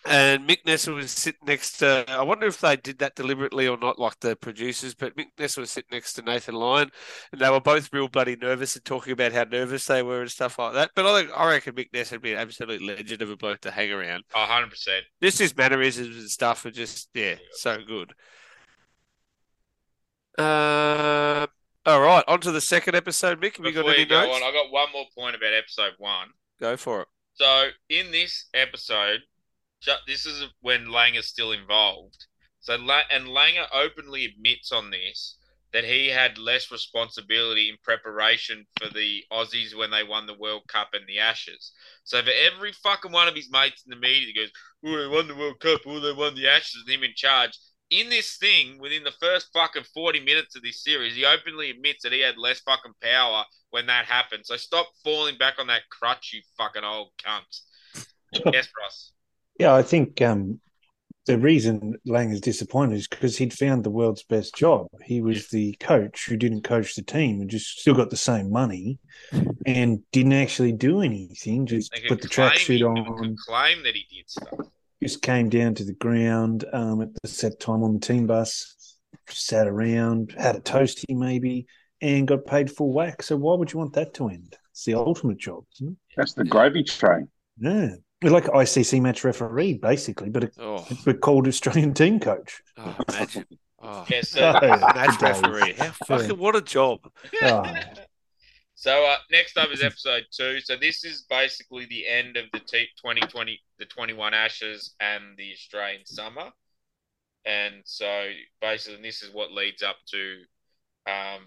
And 0.03 0.49
Mick 0.49 0.63
Neser 0.65 0.95
was 0.95 1.11
sitting 1.11 1.45
next 1.45 1.77
to. 1.77 2.05
I 2.07 2.23
wonder 2.23 2.47
if 2.47 2.59
they 2.59 2.75
did 2.75 2.97
that 2.99 3.15
deliberately 3.15 3.67
or 3.67 3.77
not, 3.77 3.99
like 3.99 4.19
the 4.19 4.35
producers. 4.35 4.95
But 4.95 5.15
Mick 5.15 5.27
Neser 5.37 5.59
was 5.59 5.69
sitting 5.69 5.89
next 5.91 6.13
to 6.13 6.23
Nathan 6.23 6.55
Lyon, 6.55 6.89
and 7.31 7.39
they 7.39 7.49
were 7.49 7.59
both 7.59 7.93
real 7.93 8.07
bloody 8.07 8.35
nervous 8.35 8.75
and 8.75 8.83
talking 8.83 9.13
about 9.13 9.31
how 9.31 9.43
nervous 9.43 9.85
they 9.85 10.01
were 10.01 10.21
and 10.21 10.31
stuff 10.31 10.57
like 10.57 10.73
that. 10.73 10.91
But 10.95 11.05
I 11.05 11.21
think 11.21 11.31
I 11.37 11.49
reckon 11.49 11.75
Mick 11.75 11.91
Neser 11.91 12.13
would 12.13 12.23
be 12.23 12.33
an 12.33 12.39
absolute 12.39 12.81
legend 12.81 13.21
of 13.21 13.29
a 13.29 13.37
bloke 13.37 13.61
to 13.61 13.71
hang 13.71 13.91
around. 13.91 14.23
Oh, 14.33 14.39
100%. 14.49 15.01
Just 15.21 15.37
his 15.37 15.55
mannerisms 15.55 16.17
and 16.17 16.29
stuff 16.29 16.65
are 16.65 16.71
just 16.71 17.09
yeah, 17.13 17.35
so 17.53 17.77
good. 17.85 18.13
Uh, 20.37 21.45
all 21.85 22.01
right, 22.01 22.23
on 22.27 22.39
to 22.41 22.51
the 22.51 22.61
second 22.61 22.95
episode, 22.95 23.39
Mick. 23.39 23.57
Have 23.57 23.65
you 23.65 23.71
got 23.71 23.81
Before 23.81 23.91
any 23.91 23.99
you 24.01 24.05
go 24.07 24.21
notes? 24.21 24.35
on, 24.35 24.43
I 24.43 24.51
got 24.51 24.71
one 24.71 24.91
more 24.93 25.05
point 25.15 25.35
about 25.35 25.53
episode 25.53 25.93
one. 25.99 26.29
Go 26.59 26.77
for 26.77 27.01
it. 27.01 27.07
So 27.33 27.69
in 27.89 28.11
this 28.11 28.47
episode, 28.53 29.21
this 30.07 30.25
is 30.25 30.45
when 30.61 30.87
Langer's 30.87 31.27
still 31.27 31.51
involved. 31.51 32.25
So 32.59 32.75
and 32.75 33.27
Langer 33.27 33.67
openly 33.73 34.25
admits 34.25 34.71
on 34.71 34.91
this 34.91 35.37
that 35.73 35.83
he 35.85 36.09
had 36.09 36.37
less 36.37 36.69
responsibility 36.69 37.69
in 37.69 37.77
preparation 37.81 38.67
for 38.77 38.89
the 38.89 39.23
Aussies 39.31 39.75
when 39.75 39.89
they 39.89 40.03
won 40.03 40.27
the 40.27 40.37
World 40.37 40.63
Cup 40.67 40.89
and 40.93 41.07
the 41.07 41.19
Ashes. 41.19 41.71
So 42.03 42.21
for 42.21 42.29
every 42.31 42.73
fucking 42.73 43.11
one 43.11 43.27
of 43.27 43.35
his 43.35 43.49
mates 43.49 43.83
in 43.85 43.89
the 43.89 43.95
media 43.95 44.27
that 44.27 44.39
goes, 44.39 44.51
"Oh, 44.85 44.97
they 44.97 45.07
won 45.07 45.27
the 45.27 45.35
World 45.35 45.59
Cup, 45.59 45.81
oh, 45.85 45.99
they 45.99 46.11
won 46.11 46.35
the 46.35 46.47
Ashes," 46.47 46.83
and 46.85 46.89
him 46.89 47.03
in 47.03 47.15
charge. 47.15 47.57
In 47.89 48.09
this 48.09 48.37
thing, 48.37 48.79
within 48.79 49.03
the 49.03 49.11
first 49.19 49.51
fucking 49.53 49.85
forty 49.93 50.19
minutes 50.19 50.55
of 50.55 50.61
this 50.61 50.83
series, 50.83 51.15
he 51.15 51.25
openly 51.25 51.69
admits 51.69 52.03
that 52.03 52.13
he 52.13 52.19
had 52.19 52.37
less 52.37 52.59
fucking 52.59 52.93
power 53.01 53.45
when 53.69 53.85
that 53.87 54.05
happened. 54.05 54.45
So 54.45 54.57
stop 54.57 54.89
falling 55.03 55.37
back 55.37 55.57
on 55.57 55.67
that 55.67 55.89
crutch, 55.89 56.31
you 56.33 56.41
fucking 56.57 56.83
old 56.83 57.11
cunt. 57.17 57.61
yes, 58.53 58.67
Ross. 58.77 59.13
Yeah, 59.59 59.73
I 59.73 59.83
think 59.83 60.21
um, 60.21 60.59
the 61.25 61.37
reason 61.37 61.95
Lang 62.05 62.31
is 62.31 62.41
disappointed 62.41 62.95
is 62.95 63.07
because 63.07 63.37
he'd 63.37 63.53
found 63.53 63.83
the 63.83 63.91
world's 63.91 64.23
best 64.23 64.55
job. 64.55 64.87
He 65.03 65.21
was 65.21 65.49
the 65.49 65.75
coach 65.79 66.25
who 66.27 66.35
didn't 66.35 66.63
coach 66.63 66.95
the 66.95 67.03
team 67.03 67.41
and 67.41 67.49
just 67.49 67.79
still 67.79 67.93
got 67.93 68.09
the 68.09 68.17
same 68.17 68.51
money 68.51 68.97
and 69.65 70.01
didn't 70.11 70.33
actually 70.33 70.71
do 70.71 71.01
anything, 71.01 71.65
just 71.67 71.93
put 72.07 72.21
the 72.21 72.27
claim 72.27 72.51
tracksuit 72.51 72.87
on. 72.87 73.35
Claim 73.47 73.83
that 73.83 73.95
he 73.95 74.05
did 74.09 74.29
stuff. 74.29 74.67
just 75.03 75.21
came 75.21 75.49
down 75.49 75.75
to 75.75 75.83
the 75.83 75.93
ground 75.93 76.65
um, 76.73 77.01
at 77.01 77.09
the 77.21 77.27
set 77.27 77.59
time 77.59 77.83
on 77.83 77.93
the 77.93 77.99
team 77.99 78.25
bus, 78.25 78.97
sat 79.29 79.67
around, 79.67 80.33
had 80.37 80.55
a 80.55 80.61
toasty 80.61 81.15
maybe, 81.15 81.67
and 82.01 82.27
got 82.27 82.45
paid 82.45 82.71
full 82.71 82.93
whack. 82.93 83.21
So 83.21 83.37
why 83.37 83.55
would 83.55 83.71
you 83.71 83.79
want 83.79 83.93
that 83.93 84.15
to 84.15 84.29
end? 84.29 84.57
It's 84.71 84.85
the 84.85 84.95
ultimate 84.95 85.37
job, 85.37 85.65
isn't 85.75 85.91
it? 85.91 85.97
That's 86.17 86.33
the 86.33 86.45
gravy 86.45 86.83
train. 86.83 87.27
Yeah. 87.59 87.91
We're 88.21 88.29
like 88.31 88.45
ICC 88.45 89.01
match 89.01 89.23
referee, 89.23 89.75
basically, 89.75 90.29
but 90.29 90.43
it, 90.45 90.53
Oh, 90.59 90.85
we're 91.05 91.13
called 91.15 91.47
Australian 91.47 91.93
team 91.93 92.19
coach. 92.19 92.61
oh 92.77 92.95
imagine. 93.09 93.45
Oh, 93.81 94.05
Yeah, 94.09 94.21
so 94.21 94.59
Oh, 94.61 94.77
match 94.77 95.21
referee. 95.21 95.73
How 95.73 95.91
fucking 96.05 96.37
what 96.37 96.55
a 96.55 96.61
job. 96.61 96.99
Oh, 97.41 97.63
So 98.75 99.05
uh, 99.05 99.17
next 99.31 99.57
up 99.57 99.69
is 99.71 99.81
episode 99.81 100.25
two. 100.31 100.59
So 100.61 100.75
this 100.75 101.03
is 101.03 101.25
basically 101.29 101.85
the 101.85 102.07
end 102.07 102.37
of 102.37 102.45
the 102.53 102.59
T- 102.59 102.89
2020, 103.03 103.59
the 103.79 103.85
21 103.85 104.33
Ashes 104.35 104.95
and 104.99 105.35
the 105.37 105.51
Australian 105.53 106.05
summer. 106.05 106.49
And 107.45 107.75
so 107.85 108.29
basically 108.61 109.01
this 109.01 109.23
is 109.23 109.33
what 109.33 109.51
leads 109.51 109.81
up 109.81 109.95
to 110.11 110.37
um, 111.07 111.41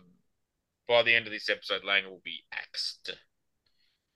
by 0.88 1.02
the 1.04 1.14
end 1.14 1.26
of 1.26 1.32
this 1.32 1.48
episode, 1.48 1.82
Langer 1.82 2.10
will 2.10 2.20
be 2.24 2.40
axed. 2.52 3.14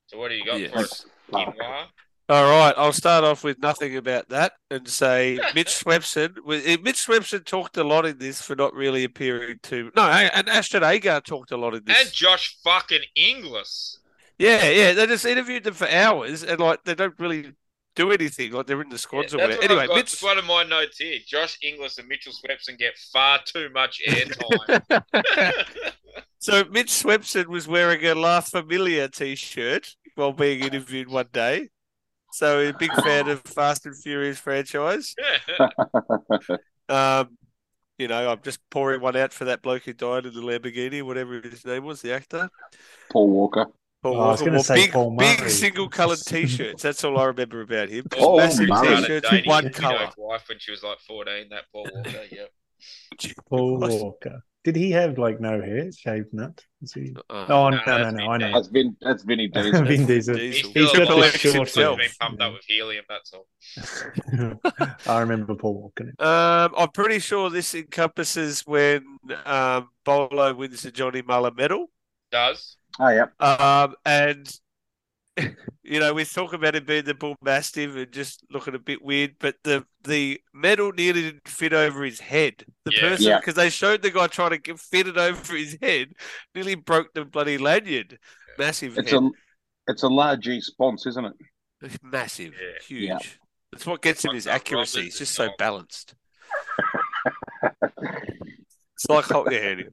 So 0.07 0.19
what 0.19 0.29
do 0.31 0.35
you 0.35 0.45
got 0.45 0.61
Yeah. 0.61 0.71
for 0.71 0.79
us, 0.79 1.07
Quinoa? 1.33 1.87
All 2.31 2.45
right, 2.45 2.75
I'll 2.77 2.93
start 2.93 3.25
off 3.25 3.43
with 3.43 3.59
nothing 3.59 3.97
about 3.97 4.29
that 4.29 4.53
and 4.71 4.87
say 4.87 5.39
Mitch 5.55 5.69
Swepson. 5.85 6.37
eh, 6.67 6.77
Mitch 6.83 7.07
Swepson 7.07 7.43
talked 7.45 7.79
a 7.79 7.85
lot 7.85 8.05
in 8.05 8.19
this 8.19 8.43
for 8.43 8.55
not 8.55 8.75
really 8.75 9.05
appearing 9.05 9.61
to. 9.63 9.91
No, 9.97 10.03
and 10.03 10.47
Ashton 10.47 10.85
Agar 10.85 11.23
talked 11.23 11.53
a 11.53 11.57
lot 11.57 11.75
in 11.75 11.85
this. 11.85 11.99
And 11.99 12.13
Josh 12.13 12.59
fucking 12.63 13.01
Inglis. 13.17 13.99
Yeah, 14.39 14.69
yeah. 14.69 14.93
They 14.93 15.07
just 15.07 15.25
interviewed 15.25 15.65
them 15.65 15.73
for 15.75 15.89
hours 15.89 16.43
and 16.45 16.61
like 16.61 16.85
they 16.85 16.95
don't 16.95 17.19
really 17.19 17.53
do 17.97 18.13
anything. 18.13 18.53
Like 18.53 18.67
they're 18.67 18.83
in 18.83 18.91
the 18.91 18.95
Yeah, 18.95 18.99
squads 18.99 19.35
or 19.35 19.39
whatever. 19.39 19.63
Anyway, 19.63 19.87
got. 19.87 19.97
Mitch. 19.97 20.21
One 20.21 20.37
of 20.39 20.45
my 20.45 20.65
notes 20.65 20.99
here. 20.99 21.19
Josh 21.27 21.59
Inglis 21.63 21.97
and 21.99 22.09
Mitchell 22.09 22.33
Swepson 22.33 22.77
get 22.79 22.97
far 23.13 23.41
too 23.45 23.71
much 23.71 24.03
airtime. 24.07 25.03
so 26.39 26.65
Mitch 26.71 26.89
Swepson 26.89 27.47
was 27.47 27.67
wearing 27.67 28.05
a 28.05 28.15
La 28.15 28.41
Familia 28.41 29.09
t-shirt 29.09 29.97
while 30.15 30.33
being 30.33 30.61
interviewed 30.61 31.09
one 31.09 31.29
day. 31.33 31.71
So 32.39 32.61
a 32.61 32.73
big 32.73 32.93
fan 33.03 33.29
of 33.29 33.41
Fast 33.43 33.85
and 33.87 33.97
Furious 33.97 34.39
franchise. 34.39 35.15
Um, 36.91 37.37
you 37.99 38.09
know, 38.09 38.31
I'm 38.31 38.41
just 38.43 38.61
pouring 38.71 39.03
one 39.03 39.15
out 39.15 39.33
for 39.35 39.45
that 39.45 39.61
bloke 39.61 39.83
who 39.83 39.93
died 39.93 40.25
in 40.25 40.33
the 40.33 40.41
Lamborghini, 40.41 41.03
whatever 41.03 41.39
his 41.41 41.67
name 41.67 41.85
was, 41.85 42.01
the 42.01 42.15
actor. 42.15 42.49
Paul 43.11 43.29
Walker. 43.29 43.67
Paul 44.03 44.17
Oh, 44.17 44.21
I 44.21 44.31
was 44.31 44.41
Walker 44.41 44.51
gonna 44.53 44.63
say 44.63 44.75
big, 44.77 44.93
Paul 44.93 45.17
big 45.19 45.51
single-coloured 45.51 46.21
T-shirts. 46.21 46.83
That's 46.83 47.05
all 47.05 47.19
I 47.19 47.25
remember 47.25 47.61
about 47.61 47.91
him. 47.91 48.05
Just 48.11 48.25
Oh, 48.25 48.37
massive 48.39 48.69
Murray. 48.69 48.97
T-shirts, 48.97 49.29
Dating 49.29 49.49
one 49.51 49.67
his 49.67 49.77
colour. 49.77 50.11
wife 50.17 50.49
when 50.49 50.59
she 50.61 50.71
was 50.71 50.83
like 50.83 51.01
14, 51.01 51.49
that 51.51 51.65
Paul 51.73 51.89
Walker, 51.93 52.25
yeah. 52.31 53.33
Paul 53.51 53.79
Walker. 53.79 54.43
Did 54.69 54.77
he 54.77 54.91
have 54.91 55.17
like 55.17 55.41
no 55.41 55.63
hair, 55.63 55.91
shaved 55.91 56.35
nut? 56.35 56.63
Was 56.83 56.93
he? 56.93 57.17
Uh, 57.31 57.47
Oh 57.49 57.71
no, 57.71 57.81
no, 57.87 57.99
no, 57.99 57.99
that's 57.99 58.13
no, 58.13 58.19
Vin 58.19 58.29
I 58.29 58.37
know. 58.37 58.53
That's 58.53 58.69
Vin. 58.69 58.97
That's 59.01 59.23
Vinny 59.23 59.49
Diesel. 59.49 59.85
Vin 59.85 60.05
Diesel. 60.07 60.37
He's 60.37 60.57
Diesel. 60.57 60.71
still 60.71 60.83
He's 60.83 60.93
a 60.93 60.97
got 60.99 61.09
the 61.09 61.17
little 61.17 61.39
short 61.39 61.55
bit 61.65 61.69
still 61.69 61.97
hair. 61.97 61.97
been 61.97 62.11
pumped 62.21 62.43
up 62.43 62.53
with 62.53 62.65
helium, 62.67 63.05
that's 63.09 63.33
all. 63.33 63.47
I 65.07 65.21
remember 65.21 65.55
Paul 65.55 65.75
Walker. 65.81 66.13
Um, 66.19 66.75
I'm 66.77 66.91
pretty 66.91 67.19
sure 67.19 67.49
this 67.49 67.75
encompasses 67.75 68.61
when 68.67 69.05
um, 69.47 69.89
Bolo 70.05 70.53
wins 70.55 70.83
the 70.83 70.91
Johnny 70.91 71.23
Mullagh 71.23 71.57
medal. 71.57 71.87
Does. 72.31 72.77
Oh 73.01 73.09
yeah. 73.09 73.27
Um, 73.41 73.95
and 74.05 74.47
you 75.83 76.01
know, 76.01 76.13
we 76.15 76.25
talk 76.25 76.53
about 76.53 76.75
him 76.75 76.85
being 76.85 77.05
the 77.05 77.15
bull 77.15 77.37
mastiff 77.43 77.95
and 77.97 78.11
just 78.13 78.45
looking 78.51 78.75
a 78.75 78.79
bit 78.79 79.03
weird, 79.03 79.37
but 79.39 79.57
the 79.65 79.85
the 80.05 80.41
medal 80.53 80.93
nearly 80.93 81.23
didn't 81.23 81.49
fit 81.49 81.73
over 81.73 82.05
his 82.05 82.21
head. 82.21 82.65
The 82.85 82.93
Yeah. 82.95 83.01
person, 83.01 83.27
Yeah. 83.27 83.39
because 83.41 83.55
they 83.55 83.71
showed 83.71 84.03
the 84.03 84.11
guy 84.11 84.27
trying 84.27 84.51
to 84.51 84.59
get, 84.59 84.79
fit 84.79 85.09
it 85.09 85.17
over 85.17 85.57
his 85.57 85.77
head, 85.83 86.13
nearly 86.55 86.75
broke 86.75 87.13
the 87.15 87.25
bloody 87.25 87.59
lanyard. 87.59 88.19
Massive 88.59 88.97
It's 88.99 89.11
head, 89.11 89.23
a 89.23 89.31
it's 89.89 90.03
a 90.03 90.09
large 90.09 90.41
G 90.41 90.61
sponsor, 90.61 91.09
isn't 91.11 91.25
it? 91.25 91.33
It's 91.83 91.99
massive, 92.03 92.55
Yeah. 92.55 92.79
huge. 92.87 93.03
Yeah. 93.09 93.19
That's 93.73 93.87
what 93.87 94.03
gets 94.03 94.25
him 94.25 94.31
Like 94.31 94.35
his 94.37 94.47
accuracy. 94.47 94.99
Roberts 95.01 95.15
He's 95.15 95.19
just 95.19 95.35
so 95.35 95.47
not- 95.47 95.59
balanced. 95.59 96.15
It's 98.99 99.09
like 99.09 99.27
hot 99.27 99.47
yeah, 99.53 99.59
anyway. 99.61 99.91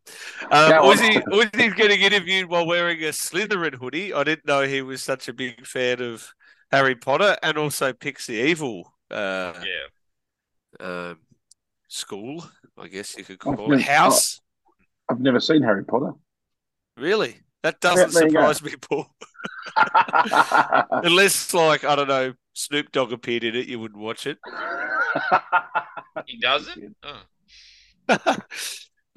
Um, 0.49 0.69
Go 0.71 0.89
on. 0.91 0.97
Uzi, 0.97 1.23
Uzi's 1.25 1.73
getting 1.75 2.01
interviewed 2.01 2.49
while 2.49 2.65
wearing 2.65 2.99
a 3.03 3.09
Slytherin 3.09 3.75
hoodie. 3.75 4.11
I 4.13 4.23
didn't 4.23 4.47
know 4.47 4.63
he 4.63 4.81
was 4.81 5.03
such 5.03 5.27
a 5.27 5.33
big 5.33 5.63
fan 5.67 6.01
of 6.01 6.33
Harry 6.71 6.95
Potter 6.95 7.37
and 7.43 7.55
also 7.55 7.93
picks 7.93 8.25
the 8.25 8.33
evil 8.33 8.91
uh, 9.11 9.53
Yeah. 9.63 10.85
um, 10.87 11.19
school, 11.87 12.43
I 12.79 12.87
guess 12.87 13.15
you 13.15 13.23
could 13.23 13.37
call 13.37 13.53
I've 13.53 13.59
it. 13.59 13.69
never- 13.69 13.81
House. 13.83 14.41
I've 15.07 15.19
never 15.19 15.39
seen 15.39 15.61
Harry 15.61 15.85
Potter. 15.85 16.13
Really? 16.97 17.41
That 17.61 17.79
doesn't 17.79 18.11
there 18.11 18.23
you 18.27 18.33
go. 18.33 18.51
surprise 18.51 18.63
me, 18.63 18.73
Paul. 18.81 19.07
Unless, 21.03 21.53
like, 21.53 21.83
I 21.83 21.95
don't 21.95 22.07
know, 22.07 22.33
Snoop 22.53 22.91
Dogg 22.91 23.11
appeared 23.13 23.43
in 23.43 23.55
it, 23.55 23.67
you 23.67 23.79
wouldn't 23.79 23.99
watch 24.01 24.25
it. 24.25 24.39
He 26.25 26.39
doesn't? 26.39 26.95
Oh. 28.07 28.35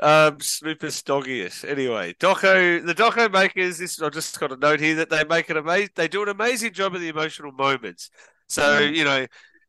um, 0.00 0.40
Snooper 0.40 0.88
Stoggius. 0.88 1.68
Anyway, 1.68 2.14
Doco, 2.14 2.84
the 2.84 2.94
Doco 2.94 3.30
makers. 3.30 3.78
This 3.78 4.00
I 4.00 4.08
just 4.10 4.38
got 4.38 4.52
a 4.52 4.56
note 4.56 4.80
here 4.80 4.96
that 4.96 5.10
they 5.10 5.24
make 5.24 5.50
an 5.50 5.56
amazing. 5.56 5.90
They 5.94 6.08
do 6.08 6.22
an 6.22 6.28
amazing 6.28 6.72
job 6.72 6.94
of 6.94 7.00
the 7.00 7.08
emotional 7.08 7.52
moments. 7.52 8.10
So 8.48 8.78
you 8.78 9.04
know, 9.04 9.26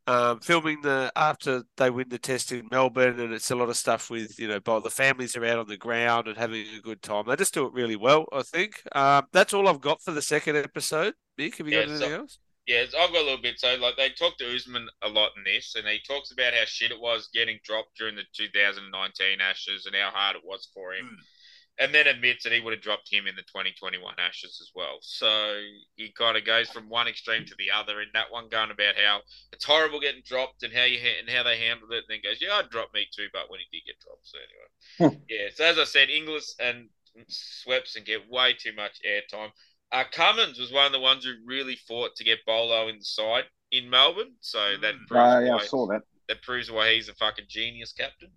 um, 0.07 0.39
filming 0.39 0.81
the 0.81 1.11
after 1.15 1.63
they 1.77 1.89
win 1.89 2.09
the 2.09 2.17
test 2.17 2.51
in 2.51 2.67
Melbourne, 2.71 3.19
and 3.19 3.33
it's 3.33 3.51
a 3.51 3.55
lot 3.55 3.69
of 3.69 3.77
stuff 3.77 4.09
with 4.09 4.39
you 4.39 4.47
know, 4.47 4.59
by 4.59 4.79
the 4.79 4.89
families 4.89 5.35
are 5.35 5.45
out 5.45 5.59
on 5.59 5.67
the 5.67 5.77
ground 5.77 6.27
and 6.27 6.37
having 6.37 6.65
a 6.77 6.81
good 6.81 7.01
time. 7.01 7.25
They 7.27 7.35
just 7.35 7.53
do 7.53 7.65
it 7.65 7.73
really 7.73 7.95
well, 7.95 8.25
I 8.31 8.43
think. 8.43 8.81
Um, 8.93 9.27
that's 9.31 9.53
all 9.53 9.67
I've 9.67 9.81
got 9.81 10.01
for 10.01 10.11
the 10.11 10.21
second 10.21 10.57
episode. 10.57 11.13
Mick, 11.39 11.57
have 11.57 11.67
you 11.67 11.73
got 11.73 11.89
anything 11.89 12.09
so- 12.09 12.19
else? 12.21 12.39
Yeah, 12.69 12.83
I've 13.01 13.11
got 13.11 13.21
a 13.21 13.25
little 13.25 13.41
bit. 13.41 13.59
So, 13.59 13.75
like, 13.81 13.97
they 13.97 14.09
talk 14.09 14.37
to 14.37 14.55
Usman 14.55 14.87
a 15.01 15.09
lot 15.09 15.31
in 15.35 15.43
this, 15.43 15.73
and 15.75 15.87
he 15.87 15.97
talks 16.07 16.31
about 16.31 16.53
how 16.53 16.65
shit 16.65 16.91
it 16.91 17.01
was 17.01 17.27
getting 17.33 17.57
dropped 17.63 17.97
during 17.97 18.15
the 18.15 18.21
2019 18.37 19.41
Ashes 19.41 19.87
and 19.87 19.95
how 19.95 20.11
hard 20.13 20.35
it 20.35 20.45
was 20.45 20.69
for 20.71 20.93
him. 20.93 21.07
Hmm. 21.09 21.83
And 21.83 21.95
then 21.95 22.05
admits 22.05 22.43
that 22.43 22.53
he 22.53 22.59
would 22.59 22.73
have 22.73 22.83
dropped 22.83 23.11
him 23.11 23.25
in 23.25 23.35
the 23.35 23.41
2021 23.41 24.13
Ashes 24.19 24.59
as 24.61 24.69
well. 24.75 24.99
So 25.01 25.63
he 25.95 26.11
kind 26.11 26.37
of 26.37 26.45
goes 26.45 26.69
from 26.69 26.89
one 26.89 27.07
extreme 27.07 27.43
to 27.45 27.55
the 27.57 27.71
other 27.71 28.01
in 28.01 28.09
that 28.13 28.29
one, 28.29 28.49
going 28.49 28.69
about 28.69 28.93
how 29.03 29.21
it's 29.51 29.65
horrible 29.65 29.99
getting 29.99 30.21
dropped 30.23 30.61
and 30.61 30.71
how 30.71 30.83
you 30.83 30.99
ha- 30.99 31.19
and 31.21 31.29
how 31.29 31.41
they 31.41 31.57
handled 31.57 31.91
it. 31.91 32.03
And 32.07 32.21
then 32.21 32.21
goes, 32.21 32.39
yeah, 32.39 32.53
I'd 32.53 32.69
drop 32.69 32.93
me 32.93 33.07
too, 33.15 33.29
but 33.33 33.49
when 33.49 33.61
he 33.61 33.65
did 33.71 33.87
get 33.87 33.97
dropped, 33.97 34.27
so 34.27 34.37
anyway, 34.37 35.23
yeah. 35.27 35.49
So 35.55 35.63
as 35.63 35.79
I 35.79 35.85
said, 35.85 36.11
Inglis 36.11 36.53
and 36.59 36.89
Swepson 37.31 38.05
get 38.05 38.29
way 38.29 38.53
too 38.53 38.73
much 38.75 38.99
airtime. 39.07 39.49
Uh, 39.91 40.03
Cummins 40.11 40.59
was 40.59 40.71
one 40.71 40.85
of 40.85 40.91
the 40.91 40.99
ones 40.99 41.25
who 41.25 41.33
really 41.45 41.75
fought 41.75 42.15
to 42.15 42.23
get 42.23 42.45
Bolo 42.45 42.87
in 42.89 42.99
the 42.99 43.05
side 43.05 43.45
in 43.71 43.89
Melbourne, 43.89 44.35
so 44.39 44.77
that 44.77 44.95
Mm. 44.95 45.07
proves 45.07 45.35
Uh, 45.35 45.39
yeah, 45.39 45.55
why 45.55 45.63
I 45.63 45.65
saw 45.65 45.87
that. 45.87 46.03
that 46.27 46.41
proves 46.43 46.69
why 46.69 46.93
he's 46.93 47.09
a 47.09 47.15
fucking 47.15 47.45
genius 47.47 47.91
captain. 47.93 48.31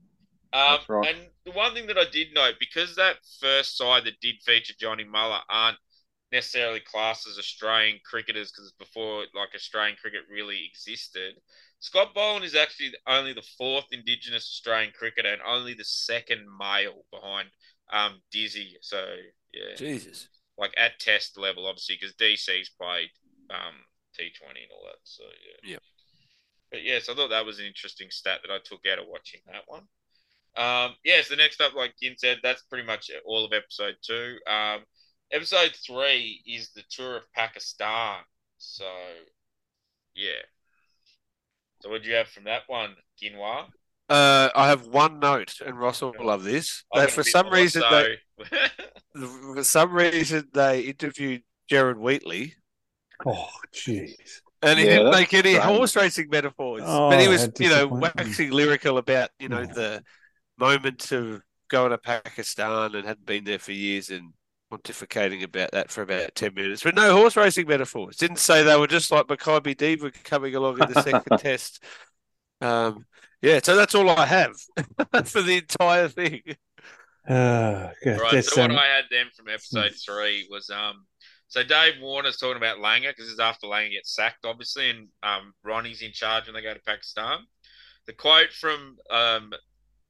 Um, 0.55 0.77
That's 0.79 0.89
right. 0.89 1.15
And 1.15 1.31
the 1.45 1.53
one 1.53 1.75
thing 1.75 1.87
that 1.87 1.99
I 1.99 2.05
did 2.05 2.35
note, 2.35 2.57
because 2.59 2.97
that 2.97 3.17
first 3.41 3.77
side 3.77 4.05
that 4.05 4.21
did 4.21 4.37
feature 4.43 4.75
Johnny 4.79 5.05
Mullagh 5.05 5.43
aren't 5.49 5.79
necessarily 6.31 6.81
classed 6.81 7.27
as 7.27 7.39
Australian 7.39 8.01
cricketers, 8.05 8.51
because 8.51 8.73
before 8.73 9.27
like 9.35 9.55
Australian 9.55 9.97
cricket 10.01 10.23
really 10.31 10.65
existed, 10.65 11.35
Scott 11.81 12.15
Boland 12.15 12.45
is 12.45 12.55
actually 12.55 12.95
only 13.07 13.33
the 13.35 13.47
fourth 13.59 13.87
Indigenous 13.93 14.45
Australian 14.45 14.93
cricketer 14.93 15.33
and 15.33 15.43
only 15.43 15.75
the 15.75 15.85
second 15.85 16.47
male 16.59 17.05
behind 17.11 17.49
um, 17.91 18.23
Dizzy. 18.31 18.77
So 18.81 19.05
yeah, 19.53 19.75
Jesus. 19.77 20.29
Like 20.63 20.73
at 20.79 21.01
test 21.01 21.37
level, 21.37 21.67
obviously, 21.67 21.99
because 22.01 22.15
DC's 22.15 22.71
played 22.81 23.09
um, 23.51 23.75
T20 24.17 24.63
and 24.63 24.71
all 24.73 24.87
that. 24.87 25.01
So 25.03 25.25
yeah. 25.65 25.73
Yep. 25.73 25.83
But 26.71 26.85
yes, 26.85 27.09
I 27.09 27.15
thought 27.15 27.31
that 27.31 27.45
was 27.45 27.59
an 27.59 27.67
interesting 27.67 28.07
stat 28.11 28.39
that 28.43 28.55
I 28.55 28.59
took 28.65 28.87
out 28.91 29.01
of 29.01 29.07
watching 29.09 29.41
that 29.47 29.65
one. 29.67 29.83
Um, 30.57 30.95
yes, 31.05 31.29
the 31.29 31.37
next 31.37 31.61
up, 31.61 31.75
like 31.75 31.95
Gin 32.01 32.15
said, 32.17 32.39
that's 32.43 32.63
pretty 32.63 32.87
much 32.87 33.11
all 33.27 33.45
of 33.45 33.53
episode 33.53 33.97
two. 34.03 34.37
Um, 34.47 34.83
episode 35.33 35.73
three 35.85 36.43
is 36.47 36.71
the 36.71 36.83
tour 36.91 37.17
of 37.17 37.33
Pakistan. 37.35 38.21
So 38.59 38.85
yeah. 40.15 40.43
So 41.81 41.91
what 41.91 42.05
do 42.05 42.09
you 42.09 42.15
have 42.15 42.29
from 42.29 42.45
that 42.45 42.63
one, 42.69 42.95
Ginwa? 43.21 43.65
Uh, 44.09 44.51
I 44.55 44.69
have 44.69 44.87
one 44.87 45.19
note, 45.19 45.55
and 45.65 45.79
Ross 45.79 46.03
will 46.03 46.15
love 46.21 46.45
this. 46.45 46.85
I've 46.95 47.01
That 47.01 47.07
got 47.07 47.13
a 47.13 47.15
for 47.15 47.23
some 47.25 47.51
reason, 47.51 47.83
so- 47.83 47.91
they, 47.91 48.19
for 49.55 49.65
some 49.65 49.93
reason, 49.93 50.49
they 50.53 50.81
interviewed 50.83 51.43
Jared 51.69 51.99
Wheatley, 51.99 52.55
Oh, 53.25 53.49
jeez. 53.73 54.43
and 54.63 54.79
he 54.79 54.87
Yeah, 54.87 54.91
didn't 54.91 55.11
make 55.11 55.33
any 55.35 55.59
strange. 55.59 55.65
horse 55.65 55.97
racing 55.97 56.29
metaphors. 56.31 56.83
Oh, 56.85 57.11
but 57.11 57.21
he 57.21 57.29
was, 57.29 57.49
you 57.59 57.69
know, 57.69 57.89
disappointing. 57.89 58.01
waxing 58.17 58.51
lyrical 58.51 58.99
about, 58.99 59.31
you 59.39 59.49
know, 59.49 59.61
Yeah. 59.61 59.73
the 59.75 60.05
moment 60.59 61.13
of 61.13 61.43
going 61.69 61.91
to 61.91 61.99
Pakistan 61.99 62.95
and 62.95 63.07
hadn't 63.07 63.27
been 63.27 63.45
there 63.45 63.59
for 63.59 63.73
years 63.73 64.11
and 64.11 64.33
pontificating 64.73 65.43
about 65.43 65.71
that 65.73 65.91
for 65.91 66.03
about 66.03 66.35
10 66.35 66.55
minutes. 66.55 66.83
But 66.83 66.95
no 66.95 67.15
horse 67.17 67.37
racing 67.37 67.67
metaphors. 67.69 68.17
Didn't 68.17 68.39
say 68.39 68.63
they 68.63 68.77
were 68.77 68.87
just 68.87 69.11
like 69.13 69.27
Makybe 69.27 69.77
Diva 69.77 70.11
coming 70.25 70.55
along 70.55 70.83
in 70.83 70.93
the 70.93 71.03
second 71.03 71.37
test. 71.39 71.83
Um, 72.61 73.07
yeah, 73.43 73.61
so 73.63 73.77
that's 73.77 73.95
all 73.95 74.09
I 74.11 74.27
have 74.27 74.57
for 75.27 75.43
the 75.43 75.59
entire 75.59 76.09
thing. 76.09 76.43
Uh, 77.29 77.91
yeah, 78.05 78.17
Right. 78.17 78.33
there's, 78.33 78.53
So 78.53 78.61
what 78.63 78.71
um, 78.71 78.79
I 78.79 78.87
had 78.87 79.05
then 79.11 79.27
from 79.37 79.49
episode 79.49 79.93
three 79.95 80.47
was 80.51 80.71
um. 80.71 81.07
So 81.49 81.63
Dave 81.63 82.01
Warner's 82.01 82.39
talking 82.39 82.57
about 82.57 82.79
Langer 82.79 83.11
because 83.11 83.27
this 83.27 83.35
is 83.35 83.39
after 83.39 83.67
Langer 83.67 83.93
gets 83.93 84.15
sacked, 84.15 84.45
obviously, 84.47 84.91
and 84.91 85.09
um 85.23 85.53
Ronnie's 85.63 86.03
in 86.03 86.13
charge 86.13 86.47
when 86.47 86.55
they 86.55 86.63
go 86.63 86.75
to 86.75 86.81
Pakistan. 86.81 87.41
The 88.07 88.13
quote 88.15 88.53
from 88.53 88.97
um 89.11 89.53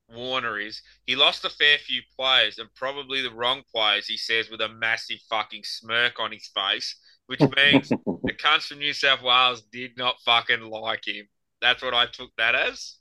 Warner 0.09 0.59
is 0.59 0.81
he 1.07 1.17
lost 1.17 1.45
a 1.45 1.51
fair 1.51 1.79
few 1.79 2.03
players 2.17 2.59
and 2.59 2.73
probably 2.75 3.23
the 3.23 3.33
wrong 3.33 3.63
players. 3.75 4.07
He 4.07 4.17
says 4.17 4.51
with 4.51 4.61
a 4.61 4.69
massive 4.69 5.19
fucking 5.29 5.65
smirk 5.65 6.21
on 6.21 6.33
his 6.33 6.51
face, 6.55 6.97
which 7.27 7.41
means 7.57 7.89
the 7.89 8.33
cunts 8.33 8.69
from 8.69 8.79
New 8.79 8.93
South 8.93 9.23
Wales 9.23 9.63
did 9.73 9.97
not 9.97 10.17
fucking 10.25 10.63
like 10.63 11.07
him. 11.07 11.27
That's 11.61 11.83
what 11.83 11.95
I 11.95 12.07
took 12.07 12.31
that 12.37 12.55
as. 12.55 12.97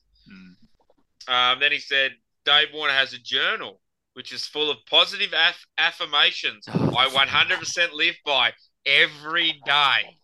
Um, 1.27 1.59
then 1.59 1.71
he 1.71 1.79
said 1.79 2.13
Dave 2.45 2.69
Warner 2.73 2.93
has 2.93 3.13
a 3.13 3.19
journal 3.19 3.80
which 4.13 4.31
is 4.33 4.45
full 4.45 4.69
of 4.69 4.77
positive 4.89 5.33
aff- 5.33 5.65
affirmations 5.77 6.65
I 6.67 7.07
100% 7.07 7.93
live 7.93 8.15
by 8.25 8.51
every 8.85 9.53
day. 9.65 10.17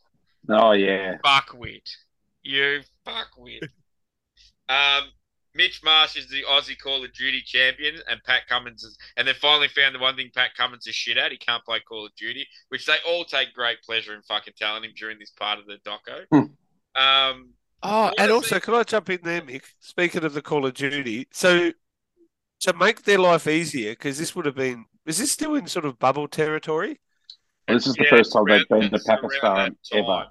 oh 0.50 0.72
yeah. 0.74 1.18
Fuckwit. 1.26 1.90
You 2.44 2.82
fuckwit. 3.06 3.64
um, 4.70 5.04
Mitch 5.56 5.82
Marsh 5.84 6.16
is 6.18 6.30
the 6.30 6.44
Aussie 6.44 6.78
Call 6.80 7.04
of 7.04 7.12
Duty 7.14 7.42
champion, 7.44 7.96
and 8.10 8.24
Pat 8.24 8.48
Cummins 8.48 8.84
is, 8.84 8.96
and 9.18 9.28
they 9.28 9.34
finally 9.34 9.68
found 9.70 9.96
the 9.96 10.00
one 10.00 10.16
thing 10.16 10.30
Pat 10.36 10.52
Cummins 10.56 10.86
is 10.86 10.94
shit 10.94 11.18
at. 11.18 11.32
He 11.32 11.38
can't 11.38 11.64
play 11.66 11.80
Call 11.80 12.06
of 12.06 12.14
Duty, 12.16 12.46
which 12.70 12.86
they 12.86 12.98
all 13.08 13.26
take 13.26 13.54
great 13.54 13.82
pleasure 13.84 14.14
in 14.14 14.22
fucking 14.22 14.54
telling 14.58 14.84
him 14.84 14.92
during 14.96 15.18
this 15.18 15.32
part 15.32 15.58
of 15.60 15.66
the 15.66 15.78
doco. 15.86 16.26
um, 16.96 17.50
Oh, 17.84 18.08
and 18.08 18.32
Honestly- 18.32 18.32
also, 18.34 18.60
can 18.60 18.74
I 18.74 18.84
jump 18.84 19.10
in 19.12 19.20
there, 19.24 19.42
Mick? 19.42 19.64
Speaking 19.80 20.24
of 20.24 20.34
the 20.34 20.42
Call 20.42 20.66
of 20.66 20.74
Duty, 20.74 21.28
so 21.32 21.72
to 22.62 22.74
make 22.74 23.04
their 23.04 23.20
life 23.20 23.48
easier, 23.48 23.92
because 23.92 24.18
this 24.18 24.36
would 24.36 24.46
have 24.46 24.56
been, 24.56 24.86
is 25.06 25.18
this 25.18 25.32
still 25.32 25.56
in 25.56 25.68
sort 25.68 25.86
of 25.86 26.00
bubble 26.00 26.28
territory? 26.28 27.00
This 27.68 27.86
is 27.86 27.96
the 27.96 28.04
yeah, 28.04 28.10
first 28.10 28.34
time 28.34 28.46
they've 28.48 28.68
been 28.70 28.90
to 28.90 29.00
Pakistan 29.00 29.76
ever. 29.94 30.28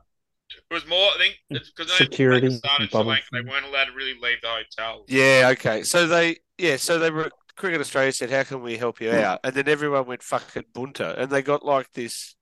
It 0.49 0.75
was 0.75 0.87
more, 0.87 1.11
I 1.11 1.19
think, 1.19 1.65
because 1.77 1.93
Security 1.93 2.47
Pakistan 2.47 2.71
and 2.77 2.83
and 2.83 2.91
bubble 2.91 3.11
Lanka, 3.11 3.27
they 3.33 3.41
weren't 3.41 3.67
allowed 3.67 3.87
to 3.87 3.93
really 3.93 4.15
leave 4.23 4.41
the 4.43 4.49
hotel. 4.49 5.05
Yeah, 5.09 5.51
okay. 5.53 5.83
So 5.83 6.07
they, 6.07 6.39
yeah, 6.57 6.77
so 6.77 6.99
they 6.99 7.11
were, 7.11 7.31
Cricket 7.57 7.81
Australia 7.81 8.12
said, 8.12 8.31
how 8.31 8.45
can 8.45 8.62
we 8.62 8.77
help 8.77 9.01
you 9.01 9.11
hmm. 9.11 9.17
out? 9.17 9.41
And 9.45 9.55
then 9.55 9.69
everyone 9.69 10.07
went 10.07 10.23
fucking 10.23 10.65
bunter, 10.73 11.15
and 11.19 11.31
they 11.31 11.43
got 11.43 11.65
like 11.65 11.93
this 11.93 12.35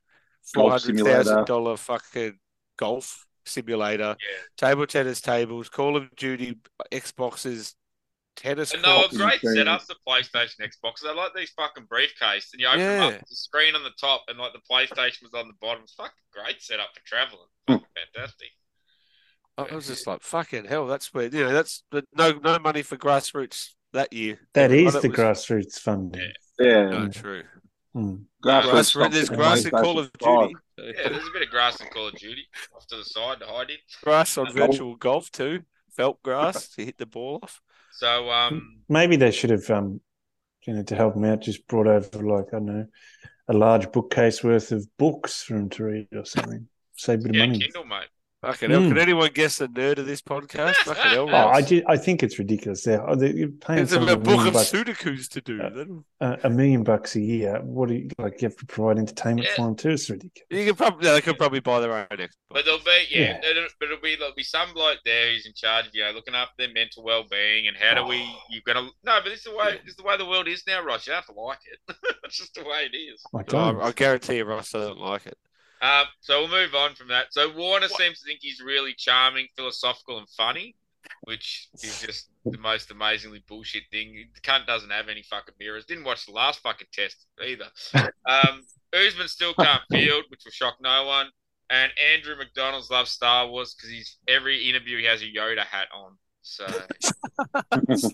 four 0.42 0.70
Golf 0.70 0.82
hundred 0.84 1.04
thousand 1.04 1.46
dollar 1.46 1.76
fucking 1.76 2.38
golf 2.76 3.26
simulator, 3.46 4.16
Yeah. 4.18 4.68
table 4.68 4.86
tennis 4.86 5.20
tables, 5.20 5.68
Call 5.68 5.96
of 5.96 6.14
Duty 6.16 6.58
Xboxes, 6.92 7.74
tennis 8.36 8.72
And 8.74 8.82
they 8.84 8.88
were 8.88 9.16
great 9.16 9.38
Screens. 9.38 9.58
setups, 9.58 9.86
the 9.86 9.96
PlayStation 10.06 10.60
Xboxes. 10.60 11.06
I 11.06 11.14
like 11.14 11.32
these 11.34 11.50
fucking 11.50 11.84
briefcase, 11.88 12.50
and 12.52 12.60
you 12.60 12.66
open 12.68 12.80
them 12.80 13.14
up, 13.14 13.20
the 13.28 13.36
screen 13.36 13.74
on 13.74 13.82
the 13.82 13.92
top, 14.00 14.22
and 14.28 14.38
like 14.38 14.52
the 14.52 14.60
PlayStation 14.70 15.22
was 15.22 15.34
on 15.34 15.48
the 15.48 15.54
bottom. 15.60 15.82
It's 15.84 15.94
fucking 15.94 16.12
great 16.32 16.60
setup 16.62 16.88
for 16.94 17.00
traveling. 17.06 17.48
Fucking 17.66 17.86
fantastic. 18.14 18.48
I 19.56 19.74
was 19.74 19.86
just 19.86 20.06
like, 20.06 20.22
fucking 20.22 20.64
hell, 20.64 20.86
that's 20.86 21.14
where 21.14 21.26
you 21.26 21.44
know 21.44 21.52
that's 21.52 21.84
but 21.90 22.04
no 22.16 22.32
no 22.42 22.58
money 22.58 22.82
for 22.82 22.96
grassroots 22.96 23.68
that 23.92 24.12
year. 24.12 24.38
that 24.54 24.72
is 24.72 24.94
the 24.94 25.08
was- 25.08 25.18
grassroots 25.18 25.78
funding. 25.78 26.20
Yeah. 26.58 26.66
Yeah. 26.66 26.88
No, 26.90 27.08
true. 27.08 27.42
Hmm. 27.92 28.14
Grassroots 28.44 28.62
Grassroots, 28.64 28.84
stops 28.86 29.14
there's 29.14 29.28
grass 29.28 29.64
in 29.64 29.70
Call 29.70 29.98
of 30.00 30.12
PlayStation 30.14 30.48
Duty. 30.76 30.94
Yeah, 30.98 31.08
there's 31.10 31.28
a 31.28 31.30
bit 31.32 31.42
of 31.42 31.48
grass 31.50 31.80
in 31.80 31.86
Call 31.88 32.08
of 32.08 32.14
Duty 32.14 32.44
off 32.74 32.86
to 32.88 32.96
the 32.96 33.04
side 33.04 33.38
to 33.38 33.46
hide 33.46 33.70
it. 33.70 33.78
Grass 34.02 34.36
on 34.36 34.52
virtual 34.52 34.96
golf 34.96 35.30
too. 35.30 35.62
Felt 35.96 36.20
grass 36.24 36.68
to 36.70 36.84
hit 36.84 36.98
the 36.98 37.06
ball 37.06 37.38
off. 37.44 37.60
So 37.96 38.30
um, 38.30 38.80
Maybe 38.88 39.16
they 39.16 39.30
should 39.30 39.50
have, 39.50 39.70
um, 39.70 40.00
you 40.66 40.74
know, 40.74 40.82
to 40.82 40.96
help 40.96 41.14
them 41.14 41.24
out, 41.24 41.42
just 41.42 41.66
brought 41.68 41.86
over 41.86 42.22
like 42.22 42.48
I 42.48 42.56
don't 42.56 42.66
know, 42.66 42.86
a 43.48 43.52
large 43.52 43.92
bookcase 43.92 44.42
worth 44.42 44.72
of 44.72 44.84
books 44.98 45.42
for 45.42 45.54
them 45.54 45.70
to 45.70 45.84
read 45.84 46.08
or 46.12 46.24
something. 46.24 46.68
Save 46.96 47.20
a 47.20 47.22
bit 47.22 47.36
of 47.36 47.48
money. 47.48 47.58
Kindle, 47.60 47.84
mate. 47.84 48.08
Fucking 48.44 48.70
hell. 48.70 48.80
Mm. 48.80 48.88
Can 48.88 48.98
anyone 48.98 49.30
guess 49.34 49.58
the 49.58 49.68
nerd 49.68 49.98
of 49.98 50.06
this 50.06 50.20
podcast? 50.22 50.74
Fucking 50.76 51.02
hell, 51.02 51.28
Oh, 51.30 51.34
I, 51.34 51.58
Ross. 51.60 51.68
ju- 51.68 51.82
I 51.86 51.96
think 51.96 52.22
it's 52.22 52.38
ridiculous. 52.38 52.82
They're, 52.84 53.08
oh, 53.08 53.14
they- 53.14 53.32
you're 53.32 53.48
paying 53.48 53.80
It's 53.80 53.92
a 53.92 53.94
someone 53.96 54.12
a 54.12 54.16
book 54.16 54.26
million, 54.26 54.46
of 54.48 54.52
bucks, 54.54 54.70
Sudokus 54.72 55.28
to 55.30 55.40
do. 55.40 55.60
Uh, 56.20 56.24
uh, 56.24 56.36
a 56.44 56.50
million 56.50 56.82
bucks 56.84 57.16
a 57.16 57.20
year. 57.20 57.60
What 57.62 57.88
do 57.88 57.94
you 57.96 58.08
like? 58.18 58.40
You 58.42 58.48
have 58.48 58.56
to 58.58 58.66
provide 58.66 58.98
entertainment 58.98 59.48
Yeah. 59.48 59.54
for 59.56 59.62
them 59.66 59.76
too. 59.76 59.90
It's 59.90 60.08
ridiculous. 60.08 60.46
You 60.50 60.64
can 60.66 60.74
probably 60.74 61.08
they 61.10 61.20
could 61.20 61.38
probably 61.38 61.60
buy 61.60 61.80
their 61.80 61.92
own 61.92 62.06
Xbox. 62.10 62.28
But 62.50 62.64
there'll 62.64 62.80
be 62.80 63.06
yeah, 63.10 63.40
Yeah. 63.42 63.50
It'll, 63.50 63.66
but 63.80 63.86
it'll 63.90 64.00
be 64.00 64.16
there'll 64.16 64.34
be 64.34 64.42
some 64.44 64.72
bloke 64.74 64.98
there 65.04 65.32
who's 65.32 65.46
in 65.46 65.52
charge 65.54 65.86
of 65.86 65.94
you 65.94 66.04
know 66.04 66.12
looking 66.12 66.34
after 66.34 66.54
their 66.58 66.72
mental 66.72 67.02
well 67.04 67.24
being 67.30 67.66
and 67.68 67.76
how 67.76 67.94
do 67.94 68.06
we 68.08 68.22
Oh. 68.26 68.38
you're 68.50 68.62
gonna 68.66 68.82
no, 69.04 69.18
but 69.22 69.24
this 69.24 69.38
is 69.40 69.44
the 69.44 69.56
way 69.56 69.72
this 69.84 69.90
is 69.92 69.96
the 69.96 70.04
way 70.04 70.16
the 70.16 70.26
world 70.26 70.48
is 70.48 70.62
now, 70.66 70.82
Ross. 70.82 71.06
You 71.06 71.12
have 71.14 71.26
to 71.26 71.32
like 71.32 71.58
it. 71.66 71.96
It's 72.24 72.38
just 72.38 72.54
the 72.54 72.62
way 72.64 72.88
it 72.90 72.96
is. 72.96 73.22
I 73.34 73.42
don't. 73.42 73.80
I, 73.80 73.88
I 73.88 73.92
guarantee 73.92 74.36
you, 74.38 74.44
Ross 74.46 74.70
doesn't 74.70 74.98
like 74.98 75.26
it. 75.26 75.36
Um, 75.82 76.06
so 76.20 76.40
we'll 76.40 76.62
move 76.62 76.74
on 76.74 76.94
from 76.94 77.08
that. 77.08 77.26
So 77.30 77.52
Warner 77.52 77.88
seems 77.88 78.20
to 78.20 78.26
think 78.26 78.40
he's 78.42 78.60
really 78.60 78.94
charming, 78.94 79.48
philosophical, 79.56 80.18
and 80.18 80.28
funny, 80.30 80.76
which 81.22 81.68
is 81.82 82.00
just 82.00 82.28
the 82.44 82.58
most 82.58 82.90
amazingly 82.90 83.42
bullshit 83.46 83.84
thing. 83.90 84.28
The 84.34 84.40
cunt 84.40 84.66
doesn't 84.66 84.90
have 84.90 85.08
any 85.08 85.22
fucking 85.22 85.54
mirrors. 85.58 85.84
Didn't 85.84 86.04
watch 86.04 86.26
the 86.26 86.32
last 86.32 86.60
fucking 86.60 86.88
test 86.92 87.26
either. 87.44 87.66
Um, 88.26 88.62
Usman 88.94 89.28
still 89.28 89.52
can't 89.52 89.82
field, 89.90 90.24
which 90.28 90.44
will 90.46 90.52
shock 90.52 90.76
no 90.80 91.04
one. 91.04 91.26
And 91.68 91.92
Andrew 92.14 92.36
McDonald's 92.36 92.90
loves 92.90 93.10
Star 93.10 93.46
Wars 93.48 93.74
because 93.74 93.90
he's 93.90 94.16
every 94.28 94.68
interview 94.68 94.96
he 94.96 95.04
has 95.04 95.20
a 95.20 95.26
Yoda 95.26 95.64
hat 95.64 95.88
on. 95.94 96.16
So 96.46 96.66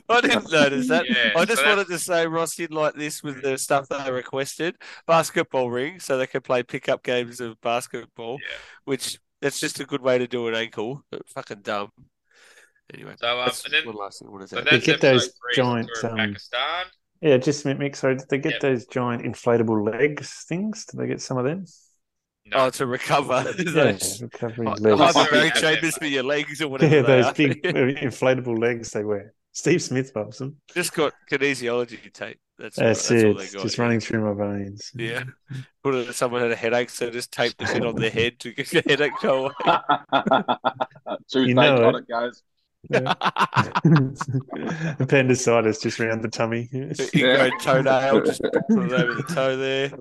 I 0.09 0.21
didn't 0.21 0.53
notice 0.53 0.89
that. 0.89 1.05
Yeah, 1.09 1.33
I 1.37 1.45
just 1.45 1.61
so 1.63 1.69
wanted 1.69 1.89
to 1.89 1.99
say 1.99 2.27
Ross 2.29 2.55
did 2.55 2.73
like 2.73 2.95
this 2.95 3.23
with 3.25 3.43
the 3.43 3.59
stuff 3.59 3.89
they 3.89 4.11
requested 4.11 4.77
basketball 5.07 5.69
ring, 5.71 5.99
so 5.99 6.17
they 6.17 6.29
can 6.29 6.41
play 6.41 6.63
pickup 6.63 7.03
games 7.03 7.41
of 7.41 7.61
basketball, 7.61 8.39
Yeah. 8.41 8.57
which 8.85 9.19
that's 9.43 9.59
just 9.59 9.81
a 9.81 9.85
good 9.85 10.01
way 10.01 10.19
to 10.19 10.29
do 10.29 10.47
an 10.47 10.55
ankle. 10.55 11.05
But 11.11 11.29
fucking 11.29 11.63
dumb. 11.63 11.91
Anyway, 12.95 13.15
So, 13.19 13.39
um, 13.39 13.47
that's 13.47 13.65
and 13.65 13.75
then- 13.75 13.87
one 13.87 13.97
last 13.97 14.21
thing 14.21 14.29
I 14.29 14.31
wanted 14.31 14.49
to 14.51 14.57
so. 14.57 14.63
They 14.63 14.79
get 14.81 15.01
those 15.01 15.27
three, 15.27 15.55
giant, 15.57 15.91
um, 16.05 16.17
Pakistan. 16.17 16.87
Yeah, 17.21 17.37
just 17.37 17.65
a 17.65 17.69
minute, 17.75 17.97
sorry. 17.97 18.17
Did 18.17 18.29
they 18.31 18.39
get 18.39 18.53
Yep. 18.55 18.61
those 18.63 18.87
giant 18.87 19.23
inflatable 19.25 19.93
legs 19.93 20.45
things? 20.49 20.87
Did 20.87 21.01
they 21.01 21.07
get 21.07 21.21
some 21.21 21.37
of 21.37 21.45
them? 21.45 21.65
No. 22.47 22.57
Oh, 22.67 22.71
to 22.71 22.87
recover 22.87 23.45
Yeah, 23.59 23.65
those 23.73 24.23
recovery 24.23 24.67
hy- 24.67 24.75
legs. 24.75 24.99
Hyper- 25.15 25.31
hyperbaric 25.37 25.55
chambers 25.55 25.97
for 25.97 26.07
your 26.07 26.23
legs 26.25 26.61
or 26.61 26.69
whatever. 26.73 26.97
Yeah, 26.97 27.03
those 27.03 27.33
big 27.35 27.63
inflatable 27.63 28.59
legs 28.59 28.91
they 28.91 29.05
wear. 29.05 29.35
Steve 29.53 29.83
Smith 29.83 30.13
loves 30.15 30.39
them. 30.39 30.57
just 30.75 30.95
got 30.95 31.13
kinesiology 31.31 32.13
tape. 32.13 32.39
That's, 32.59 32.79
all, 32.79 32.85
That's, 32.87 33.09
that's 33.09 33.25
all 33.25 33.31
it. 33.31 33.39
they 33.39 33.47
got. 33.49 33.63
just 33.63 33.79
yeah. 33.79 33.83
running 33.83 34.01
through 34.01 34.35
my 34.35 34.45
veins. 34.59 34.91
Yeah. 34.95 35.25
Put 35.83 35.95
it, 35.95 36.15
someone 36.15 36.43
had 36.43 36.51
a 36.53 36.57
headache, 36.57 36.91
so 36.91 37.11
just 37.11 37.33
taped 37.33 37.59
the 37.59 37.65
bit 37.65 37.85
on 37.85 37.95
their 37.97 38.11
head 38.11 38.39
to 38.41 38.53
get 38.53 38.69
the 38.71 38.83
headache 38.87 39.13
go 39.23 39.47
away. 39.47 39.55
Toothache 41.31 41.49
You 41.49 41.55
know 41.55 41.85
on 41.89 41.95
it. 41.97 41.99
it 42.01 42.09
goes. 42.09 42.43
Yeah. 42.89 43.13
Appendicitis 45.01 45.81
just 45.81 46.01
around 46.01 46.23
the 46.23 46.29
tummy. 46.29 46.69
Ingrown 47.15 47.59
toenail, 47.61 48.23
just 48.23 48.43
put 48.43 48.55
it 48.55 48.93
over 48.93 49.15
the 49.15 49.23
toe 49.35 49.57
there. 49.57 49.93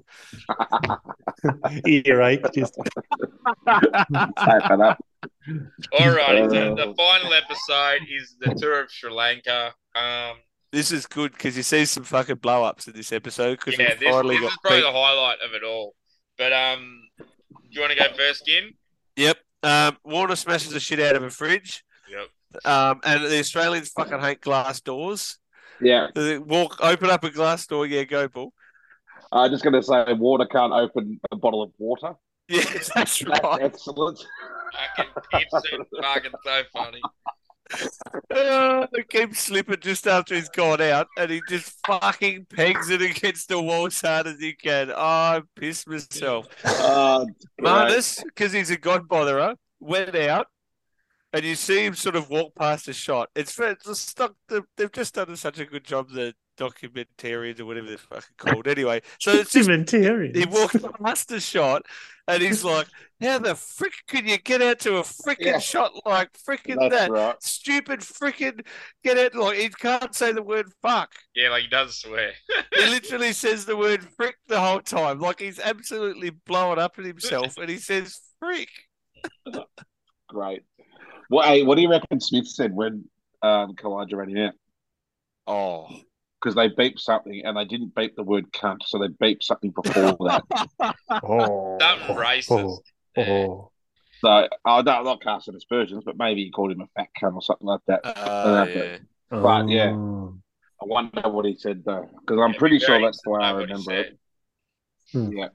Earache. 1.86 2.46
Just 2.54 2.76
Tape 2.76 3.84
it 4.72 4.82
up. 4.82 5.00
Alrighty, 5.94 6.50
so 6.52 6.72
Uh, 6.72 6.76
the 6.76 6.94
final 6.96 7.34
episode 7.34 8.02
is 8.10 8.36
the 8.40 8.56
tour 8.56 8.82
of 8.82 8.92
Sri 8.92 9.12
Lanka. 9.12 9.74
Um, 9.96 10.38
This 10.72 10.92
is 10.92 11.06
good 11.06 11.32
because 11.34 11.58
you 11.58 11.64
see 11.64 11.86
some 11.86 12.04
fucking 12.04 12.38
blow 12.38 12.64
ups 12.64 12.88
in 12.88 12.94
this 12.94 13.12
episode 13.12 13.60
because 13.60 13.78
yeah, 13.78 13.94
we 14.00 14.06
this, 14.06 14.10
finally 14.14 14.36
this 14.36 14.44
got 14.44 14.52
is 14.52 14.58
probably 14.62 14.80
beat- 14.80 14.86
the 14.86 14.92
highlight 14.92 15.40
of 15.42 15.54
it 15.54 15.64
all. 15.64 15.96
But 16.38 16.54
um, 16.54 17.02
do 17.18 17.26
you 17.72 17.82
want 17.82 17.92
to 17.94 17.98
go 18.00 18.06
first, 18.16 18.46
Gin? 18.46 18.74
Yep. 19.18 19.38
Um, 19.64 19.98
Warner 20.06 20.36
smashes 20.38 20.72
the 20.72 20.80
shit 20.80 21.00
out 21.02 21.16
of 21.18 21.24
a 21.24 21.30
fridge. 21.30 21.84
Yep. 22.54 22.66
Um, 22.66 23.02
and 23.04 23.24
the 23.26 23.40
Australians 23.40 23.90
fucking 23.90 24.20
hate 24.20 24.42
glass 24.42 24.82
doors. 24.82 25.38
Yeah, 25.82 26.08
They 26.14 26.38
walk, 26.40 26.78
open 26.82 27.10
up 27.10 27.24
a 27.24 27.30
glass 27.30 27.66
door. 27.66 27.86
Yeah, 27.86 28.04
go 28.04 28.28
bull. 28.28 28.54
I'm 29.32 29.50
just 29.52 29.64
going 29.64 29.74
to 29.76 29.84
say 29.84 30.12
water 30.14 30.46
can't 30.46 30.74
open 30.74 31.20
a 31.32 31.36
bottle 31.36 31.62
of 31.64 31.72
water. 31.78 32.16
Yeah, 32.52 32.64
that's 32.64 32.92
That's 32.96 33.24
right. 33.28 33.62
excellent. 33.62 34.26
Fucking 34.98 35.12
Gibson, 35.32 35.86
fucking 36.02 36.32
so 36.44 36.62
funny. 36.74 37.02
Uh, 38.36 38.88
keeps 39.10 39.42
slipping 39.42 39.78
just 39.80 40.08
after 40.08 40.34
he's 40.34 40.50
gone 40.50 40.82
out, 40.82 41.08
and 41.18 41.30
he 41.30 41.40
just 41.48 41.78
fucking 41.86 42.48
pegs 42.50 42.90
it 42.90 43.00
against 43.02 43.48
the 43.50 43.62
wall 43.62 43.86
as 43.86 44.02
hard 44.02 44.26
as 44.26 44.40
he 44.40 44.54
can. 44.54 44.90
Oh, 44.90 44.96
I 44.96 45.42
pissed 45.56 45.88
myself. 45.88 46.48
Uh, 46.66 47.26
Marnus, 47.62 48.24
because 48.24 48.52
he's 48.54 48.72
a 48.72 48.78
god 48.78 49.08
botherer, 49.08 49.56
went 49.80 50.16
out, 50.16 50.48
and 51.34 51.44
you 51.44 51.56
see 51.56 51.86
him 51.86 51.94
sort 51.96 52.16
of 52.16 52.30
walk 52.30 52.56
past 52.56 52.88
a 52.88 52.94
shot. 52.94 53.30
It's, 53.36 53.58
it's 53.60 53.86
just 53.86 54.10
stuck. 54.10 54.34
They've 54.78 54.92
just 54.92 55.14
done 55.16 55.36
such 55.36 55.60
a 55.60 55.66
good 55.66 55.84
job. 55.84 56.10
The 56.10 56.34
documentarians 56.58 57.60
or 57.62 57.66
whatever 57.66 57.88
they're 57.88 57.98
fucking 57.98 58.36
called. 58.38 58.68
Anyway, 58.68 59.02
so 59.20 59.32
it's 59.32 59.54
just 59.54 59.70
Documentarians. 59.70 60.36
he 60.36 60.46
walks 60.46 60.76
past 61.02 61.30
the 61.30 61.40
shot 61.40 61.84
and 62.28 62.44
he's 62.44 62.66
like, 62.66 62.86
How 63.22 63.40
the 63.40 63.56
frick 63.56 63.94
can 64.08 64.28
you 64.28 64.38
get 64.40 64.62
out 64.62 64.80
to 64.80 64.98
a 64.98 65.04
freaking 65.04 65.38
Yeah. 65.40 65.60
shot 65.60 65.94
like 66.06 66.34
freaking 66.34 66.76
That's 66.78 66.94
that? 67.06 67.12
right. 67.12 67.42
Stupid 67.42 68.02
freaking 68.02 68.66
get 69.06 69.18
out 69.18 69.36
like 69.36 69.58
he 69.58 69.70
can't 69.70 70.14
say 70.14 70.34
the 70.34 70.44
word 70.44 70.66
fuck. 70.82 71.14
Yeah, 71.34 71.50
like 71.50 71.62
he 71.64 71.70
does 71.70 71.96
swear. 71.98 72.34
He 72.76 72.86
literally 72.90 73.32
says 73.34 73.64
the 73.66 73.78
word 73.78 74.04
frick 74.18 74.36
the 74.48 74.60
whole 74.60 74.82
time. 74.82 75.20
Like 75.20 75.40
he's 75.40 75.60
absolutely 75.60 76.32
blowing 76.46 76.78
up 76.80 77.00
at 77.00 77.06
himself 77.06 77.58
and 77.58 77.70
he 77.70 77.78
says 77.78 78.20
frick. 78.40 78.70
Great. 80.28 80.64
What, 81.30 81.46
hey, 81.46 81.64
what 81.64 81.76
do 81.76 81.82
you 81.82 81.90
reckon 81.90 82.20
Smith 82.20 82.48
said 82.48 82.74
when 82.74 83.06
um, 83.42 83.76
Khawaja 83.76 84.16
ran 84.16 84.30
him 84.30 84.48
out? 84.48 84.54
Oh. 85.48 85.88
Because 86.42 86.56
they 86.56 86.70
beeped 86.70 87.00
something 87.00 87.42
and 87.46 87.58
they 87.58 87.66
didn't 87.66 87.94
beep 87.96 88.16
the 88.16 88.24
word 88.24 88.52
cunt, 88.52 88.80
so 88.86 88.98
they 88.98 89.08
beeped 89.08 89.44
something 89.44 89.72
before 89.72 90.18
that. 90.22 90.44
Oh, 91.24 91.78
Something 91.80 92.16
racist. 92.16 92.80
Oh, 93.18 93.22
oh. 93.22 93.72
So 94.22 94.48
oh, 94.66 94.82
no, 94.82 94.92
I'm 94.92 95.06
not 95.06 95.22
casting 95.22 95.56
aspersions, 95.56 96.04
but 96.06 96.18
maybe 96.18 96.44
he 96.46 96.52
called 96.52 96.72
him 96.72 96.82
a 96.82 96.88
fat 96.96 97.08
cunt 97.22 97.36
or 97.36 97.42
something 97.42 97.68
like 97.68 97.82
that. 97.88 98.02
Uh, 98.06 98.66
Yeah. 98.70 98.76
yeah. 98.84 98.98
But, 99.30 99.70
yeah. 99.70 99.92
Oh. 99.94 100.36
I 100.82 100.86
wonder 100.86 101.30
what 101.30 101.46
he 101.46 101.56
said 101.58 101.84
though, 101.86 102.10
because 102.22 102.40
I'm 102.42 102.52
It'd 102.52 102.60
pretty 102.60 102.80
sure 102.80 103.02
that's 103.02 103.22
the 103.22 103.30
way 103.32 103.44
I 103.44 103.52
interesting 103.62 103.68
to 103.68 103.92
know 103.92 103.96
what 103.96 103.96
he 105.14 105.22
remember 105.22 105.42
it. 105.42 105.50
said. 105.50 105.52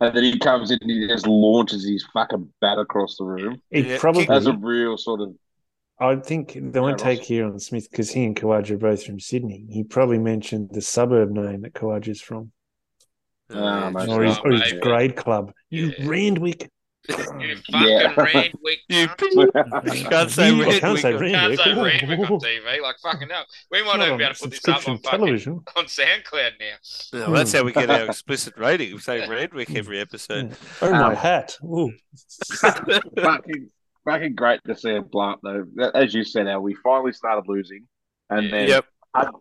And 0.00 0.14
then 0.16 0.24
he 0.24 0.38
comes 0.38 0.70
in 0.70 0.78
and 0.82 0.90
he 0.90 1.06
just 1.08 1.26
launches 1.26 1.86
his 1.86 2.04
fucking 2.12 2.52
bat 2.60 2.78
across 2.78 3.16
the 3.16 3.24
room. 3.24 3.62
It 3.70 3.86
Yeah, 3.86 3.98
probably. 3.98 4.24
has 4.26 4.46
a 4.46 4.52
real 4.52 4.96
sort 4.98 5.20
of 5.20 5.34
I 5.98 6.16
think 6.16 6.58
they 6.60 6.78
won't 6.80 6.98
take 6.98 7.22
here 7.22 7.46
on 7.46 7.58
Smith 7.58 7.90
because 7.90 8.10
he 8.10 8.24
and 8.26 8.36
Khawaja 8.36 8.72
are 8.72 8.76
both 8.76 9.02
from 9.04 9.18
Sydney. 9.18 9.64
He 9.70 9.82
probably 9.82 10.18
mentioned 10.18 10.68
the 10.72 10.82
suburb 10.82 11.30
name 11.30 11.62
that 11.62 11.72
Khawaja's 11.72 12.20
from, 12.20 12.52
ah, 13.54 13.88
mate. 13.88 14.08
or 14.10 14.22
his, 14.22 14.36
Oh, 14.36 14.42
or 14.44 14.52
his 14.52 14.74
grade 14.74 15.16
club. 15.16 15.52
You 15.70 15.94
Yeah. 15.98 16.06
Randwick. 16.06 16.70
You 17.40 17.56
fucking 17.56 17.88
Yeah. 17.88 18.14
Randwick. 18.16 18.78
You 18.88 19.06
cunt. 19.08 19.94
You 19.96 20.04
can't 20.08 20.30
say 20.30 20.50
You 20.50 20.62
Randwick. 20.62 20.80
can't 20.80 20.98
say 20.98 21.12
on- 21.14 21.18
Can't 21.20 21.32
Randwick. 21.32 21.60
say 21.60 21.72
Randwick 21.74 22.30
on 22.30 22.40
TV. 22.40 22.80
Like 22.82 22.96
fucking 23.02 23.28
hell. 23.28 23.44
We 23.70 23.82
might 23.82 23.96
Not 23.96 23.98
not 23.98 24.08
on 24.12 24.18
be 24.18 24.24
able 24.24 24.34
to 24.34 24.40
put 24.42 24.50
this 24.50 24.68
up 24.68 24.82
subscription 24.82 24.92
on 24.92 24.98
fucking 24.98 25.18
television. 25.18 25.52
on 25.76 25.84
SoundCloud 25.84 26.50
now. 26.60 26.66
Yeah, 27.18 27.20
well, 27.26 27.32
that's 27.32 27.52
how 27.52 27.62
we 27.64 27.72
get 27.72 27.90
our 27.90 28.04
explicit 28.06 28.54
rating. 28.56 28.92
We 28.92 28.98
say 28.98 29.28
Randwick 29.28 29.74
every 29.74 30.00
episode. 30.00 30.56
Oh 30.82 30.90
my 30.90 31.10
Um, 31.10 31.14
hat! 31.16 31.56
Fucking 32.60 33.70
fucking 34.04 34.34
great 34.34 34.60
to 34.66 34.76
see 34.76 34.94
a 34.94 35.02
blow 35.02 35.30
up 35.32 35.40
though. 35.42 35.66
As 35.94 36.14
you 36.14 36.24
said, 36.24 36.46
Al, 36.46 36.60
we 36.60 36.74
finally 36.82 37.12
started 37.12 37.44
losing, 37.48 37.86
and 38.30 38.52
then 38.52 38.68
Yep. 38.68 38.84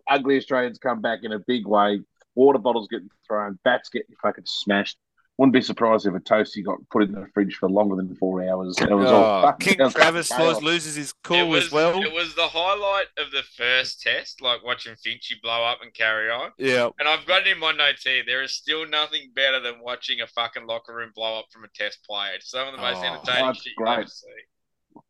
ugly 0.10 0.38
Australians 0.38 0.78
come 0.80 1.02
back 1.02 1.20
in 1.24 1.32
a 1.32 1.40
big 1.40 1.68
way. 1.68 2.02
Water 2.36 2.60
bottles 2.60 2.88
getting 2.90 3.10
thrown, 3.28 3.58
bats 3.64 3.90
getting 3.90 4.16
fucking 4.22 4.44
smashed. 4.46 4.98
Wouldn't 5.38 5.54
be 5.54 5.62
surprised 5.62 6.08
if 6.08 6.14
a 6.14 6.20
toasty 6.22 6.64
got 6.64 6.78
put 6.90 7.04
in 7.04 7.12
the 7.12 7.28
fridge 7.34 7.56
for 7.56 7.70
longer 7.70 7.98
than 7.98 8.16
four 8.16 8.42
hours. 8.48 8.78
It 8.80 8.90
was 8.90 9.10
Oh, 9.10 9.42
fucking, 9.42 9.68
King 9.74 9.80
it 9.82 9.84
was 9.84 9.94
Travis 9.96 10.30
chaos. 10.30 10.40
Laws 10.40 10.64
loses 10.64 10.96
his 10.96 11.12
cool 11.24 11.50
was, 11.50 11.66
as 11.66 11.72
well. 11.74 12.02
it 12.02 12.14
was 12.14 12.34
the 12.36 12.48
highlight 12.48 13.08
of 13.18 13.32
the 13.32 13.44
first 13.58 14.02
test, 14.02 14.42
like 14.42 14.64
watching 14.64 14.94
Finchy 14.94 15.34
blow 15.44 15.62
up 15.66 15.80
and 15.82 15.94
carry 15.94 16.30
on. 16.32 16.52
Yeah. 16.58 16.88
And 17.00 17.10
I've 17.10 17.26
got 17.26 17.42
it 17.42 17.48
in 17.48 17.60
my 17.60 17.74
notes 17.74 18.04
here. 18.04 18.24
There 18.26 18.44
is 18.44 18.54
still 18.54 18.88
nothing 18.88 19.32
better 19.36 19.60
than 19.60 19.82
watching 19.82 20.22
a 20.22 20.28
fucking 20.28 20.68
locker 20.68 20.96
room 20.96 21.12
blow 21.14 21.40
up 21.40 21.46
from 21.52 21.66
a 21.66 21.68
test 21.76 22.00
play. 22.10 22.30
It's 22.36 22.50
some 22.50 22.68
of 22.70 22.74
the 22.74 22.80
most 22.82 23.00
Oh, 23.00 23.04
entertaining 23.04 23.54
shit 23.56 23.74
you'll 23.78 23.90
ever 23.90 24.02
great. 24.04 24.10
see. 24.10 24.28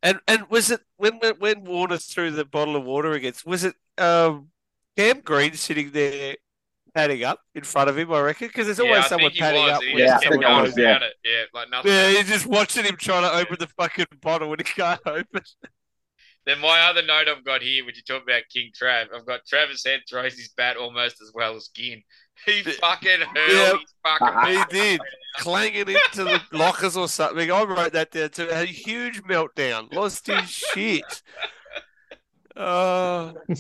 And 0.02 0.20
and 0.28 0.50
was 0.50 0.72
it 0.72 0.82
when 0.98 1.20
when- 1.20 1.38
when 1.38 1.64
Warner 1.66 1.98
threw 1.98 2.32
the 2.32 2.46
bottle 2.46 2.76
of 2.76 2.84
water 2.84 3.12
against? 3.12 3.46
Was 3.46 3.64
it 3.64 3.76
um, 4.00 4.48
Cam 4.98 5.20
Green 5.22 5.54
sitting 5.54 5.92
there 5.92 6.36
padding 6.96 7.24
up 7.24 7.40
in 7.54 7.64
front 7.64 7.90
of 7.90 7.98
him? 7.98 8.12
I 8.12 8.22
reckon 8.22 8.48
because 8.48 8.66
there's 8.68 8.80
always 8.80 8.96
yeah, 9.04 9.08
someone 9.08 9.32
he 9.32 9.40
padding 9.40 9.64
was. 9.64 9.72
up. 9.74 9.82
He 9.84 10.00
Yeah, 10.00 10.06
just 10.08 10.24
kept 10.24 10.34
someone 10.34 10.50
going 10.52 10.64
was, 10.64 10.78
yeah. 10.78 10.84
about 10.90 11.04
it. 11.04 11.14
Yeah, 11.24 11.44
like 11.54 11.70
nothing. 11.70 11.92
Yeah, 11.92 12.10
you're 12.10 12.24
just 12.24 12.46
watching 12.48 12.86
him 12.86 12.96
trying 12.98 13.24
to 13.24 13.32
open 13.38 13.58
the 13.60 13.68
fucking 13.68 14.06
bottle 14.22 14.52
and 14.52 14.60
he 14.60 14.64
can't 14.64 15.00
open. 15.06 15.42
Then 16.46 16.60
my 16.60 16.80
other 16.82 17.02
note 17.02 17.28
I've 17.28 17.44
got 17.44 17.64
here, 17.64 17.84
when 17.86 17.96
you 17.96 18.02
talk 18.08 18.22
about 18.24 18.44
King 18.54 18.70
Trav, 18.80 19.08
I've 19.14 19.26
got 19.26 19.46
Travis 19.48 19.84
Head 19.84 20.02
throws 20.08 20.36
his 20.38 20.50
bat 20.56 20.78
almost 20.78 21.20
as 21.22 21.32
well 21.34 21.56
as 21.56 21.68
Ginn. 21.70 22.02
He 22.46 22.62
fucking 22.64 23.22
hurled 23.22 23.50
Yeah. 23.50 23.72
his 23.78 23.94
fucking. 24.04 24.54
He 24.72 24.80
did. 24.80 25.02
Clanging 25.38 25.88
into 25.90 26.24
the 26.26 26.42
lockers 26.52 26.96
or 26.98 27.08
something. 27.08 27.50
I 27.52 27.64
wrote 27.64 27.94
that 27.94 28.12
down 28.12 28.30
too. 28.30 28.48
A 28.52 28.66
huge 28.66 29.24
meltdown. 29.24 29.92
Lost 29.94 30.28
his 30.28 30.50
shit. 30.50 31.22
Oh, 32.58 33.34
Uh, 33.48 33.58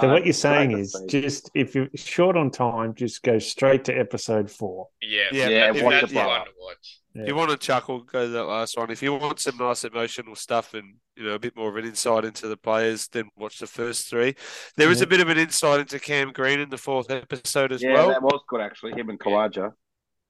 So 0.00 0.08
what 0.08 0.24
you're 0.24 0.32
saying 0.32 0.72
is, 0.72 0.92
see. 0.92 1.06
just 1.06 1.50
if 1.54 1.74
you're 1.74 1.88
short 1.94 2.36
on 2.36 2.50
time, 2.50 2.94
just 2.94 3.22
go 3.22 3.38
straight 3.38 3.84
to 3.84 3.92
episode 3.92 4.50
four. 4.50 4.88
Yeah, 5.00 5.24
Yeah, 5.32 5.48
Yeah, 5.48 5.72
that's, 5.72 5.82
watch 5.82 6.00
that's 6.00 6.12
the 6.12 6.14
blow 6.14 6.28
one 6.28 6.44
to 6.44 6.50
watch. 6.60 6.98
if 7.14 7.28
you 7.28 7.34
want 7.34 7.50
to 7.50 7.56
chuckle, 7.56 8.00
go 8.02 8.26
to 8.26 8.28
that 8.28 8.44
last 8.44 8.76
one. 8.76 8.90
If 8.90 9.02
you 9.02 9.14
want 9.14 9.40
some 9.40 9.56
nice 9.56 9.84
emotional 9.84 10.34
stuff 10.34 10.74
and 10.74 10.96
you 11.16 11.24
know 11.24 11.34
a 11.34 11.38
bit 11.38 11.56
more 11.56 11.68
of 11.68 11.76
an 11.76 11.84
insight 11.84 12.24
into 12.24 12.48
the 12.48 12.56
players, 12.56 13.08
then 13.08 13.28
watch 13.36 13.58
the 13.58 13.66
first 13.66 14.08
three. 14.08 14.34
There 14.76 14.90
is 14.90 15.00
a 15.00 15.06
bit 15.06 15.20
of 15.20 15.28
an 15.28 15.38
insight 15.38 15.80
into 15.80 15.98
Cam 15.98 16.32
Green 16.32 16.60
in 16.60 16.70
the 16.70 16.78
fourth 16.78 17.10
episode 17.10 17.72
as 17.72 17.82
yeah, 17.82 17.94
well. 17.94 18.08
Yeah, 18.08 18.14
that 18.14 18.22
was 18.22 18.42
good 18.48 18.60
actually. 18.60 18.92
Him 18.92 19.10
and 19.10 19.18
Khawaja. 19.18 19.72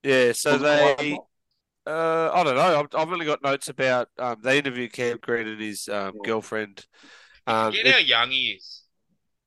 Yeah, 0.03 0.31
so 0.31 0.57
they. 0.57 1.17
Uh, 1.85 2.29
I 2.33 2.43
don't 2.43 2.55
know. 2.55 2.79
I've, 2.79 2.87
I've 2.93 3.11
only 3.11 3.25
got 3.25 3.43
notes 3.43 3.67
about 3.67 4.09
um, 4.19 4.37
they 4.43 4.59
interviewed 4.59 4.93
Cam 4.93 5.17
Green 5.21 5.47
and 5.47 5.59
his 5.59 5.89
um, 5.89 6.13
girlfriend. 6.23 6.85
Um, 7.47 7.73
Get 7.73 7.87
it- 7.87 7.93
how 7.93 7.99
young 7.99 8.31
he 8.31 8.51
is. 8.51 8.83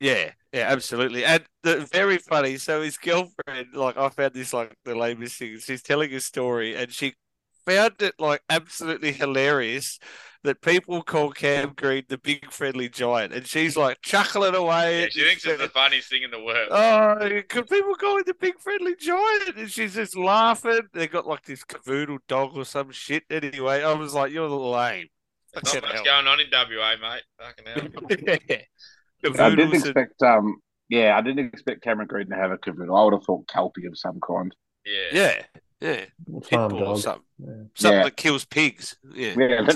Yeah, 0.02 0.32
yeah, 0.52 0.66
absolutely. 0.68 1.24
And 1.24 1.44
the 1.62 1.88
very 1.92 2.18
funny. 2.18 2.58
So 2.58 2.82
his 2.82 2.98
girlfriend, 2.98 3.68
like, 3.74 3.96
I 3.96 4.08
found 4.08 4.34
this 4.34 4.52
like 4.52 4.74
the 4.84 4.96
lamest 4.96 5.38
thing. 5.38 5.58
She's 5.58 5.82
telling 5.82 6.12
a 6.12 6.20
story, 6.20 6.74
and 6.74 6.92
she 6.92 7.14
found 7.64 8.02
it 8.02 8.14
like 8.18 8.42
absolutely 8.50 9.12
hilarious 9.12 10.00
that 10.42 10.60
people 10.60 11.04
call 11.04 11.30
Cam 11.30 11.72
Green 11.76 12.02
the 12.08 12.18
big 12.18 12.50
friendly 12.50 12.88
giant, 12.88 13.32
and 13.32 13.46
she's 13.46 13.76
like 13.76 14.02
chuckling 14.02 14.56
away. 14.56 15.02
Yeah, 15.02 15.08
she 15.10 15.20
thinks 15.22 15.46
it's 15.46 15.62
the 15.62 15.68
funniest 15.68 16.10
thing 16.10 16.24
in 16.24 16.32
the 16.32 16.42
world. 16.42 16.68
Oh, 16.72 17.42
could 17.48 17.68
people 17.68 17.94
call 17.94 18.16
him 18.16 18.24
the 18.26 18.34
big 18.34 18.58
friendly 18.58 18.96
giant? 18.96 19.56
And 19.56 19.70
she's 19.70 19.94
just 19.94 20.16
laughing. 20.16 20.80
They 20.92 21.06
got 21.06 21.28
like 21.28 21.44
this 21.44 21.62
cavoodle 21.64 22.18
dog 22.26 22.56
or 22.56 22.64
some 22.64 22.90
shit. 22.90 23.22
Anyway, 23.30 23.84
I 23.84 23.92
was 23.92 24.14
like, 24.14 24.32
"You're 24.32 24.48
lame." 24.48 25.10
There's 25.54 25.64
Fucking 25.64 25.80
not 25.82 25.84
much 25.84 25.92
hell. 25.92 26.04
going 26.04 26.26
on 26.26 26.40
in 26.40 26.46
WA, 26.50 26.96
mate. 27.00 27.22
Fucking 27.38 27.66
hell. 27.66 28.38
yeah. 28.48 28.62
I 29.24 29.28
didn't 29.28 29.36
Cavoodles 29.70 29.72
and- 29.72 29.74
expect. 29.84 30.22
Um, 30.22 30.56
yeah, 30.88 31.16
I 31.16 31.20
didn't 31.22 31.46
expect 31.46 31.82
Cameron 31.82 32.08
Green 32.08 32.28
to 32.28 32.36
have 32.36 32.50
a 32.50 32.58
cavoodle. 32.58 33.00
I 33.00 33.04
would 33.04 33.14
have 33.14 33.24
thought 33.24 33.48
Kelpie 33.48 33.86
of 33.86 33.96
some 33.96 34.20
kind. 34.26 34.54
Yeah. 34.84 35.08
Yeah, 35.12 35.42
yeah. 35.80 36.04
Farm 36.50 36.70
Pitbull 36.72 36.86
or 36.88 36.98
something. 36.98 37.22
Yeah. 37.38 37.46
Something 37.74 37.98
Yeah. 37.98 38.04
that 38.04 38.16
kills 38.16 38.44
pigs. 38.44 38.96
Yeah. 39.14 39.34
Yeah, 39.38 39.66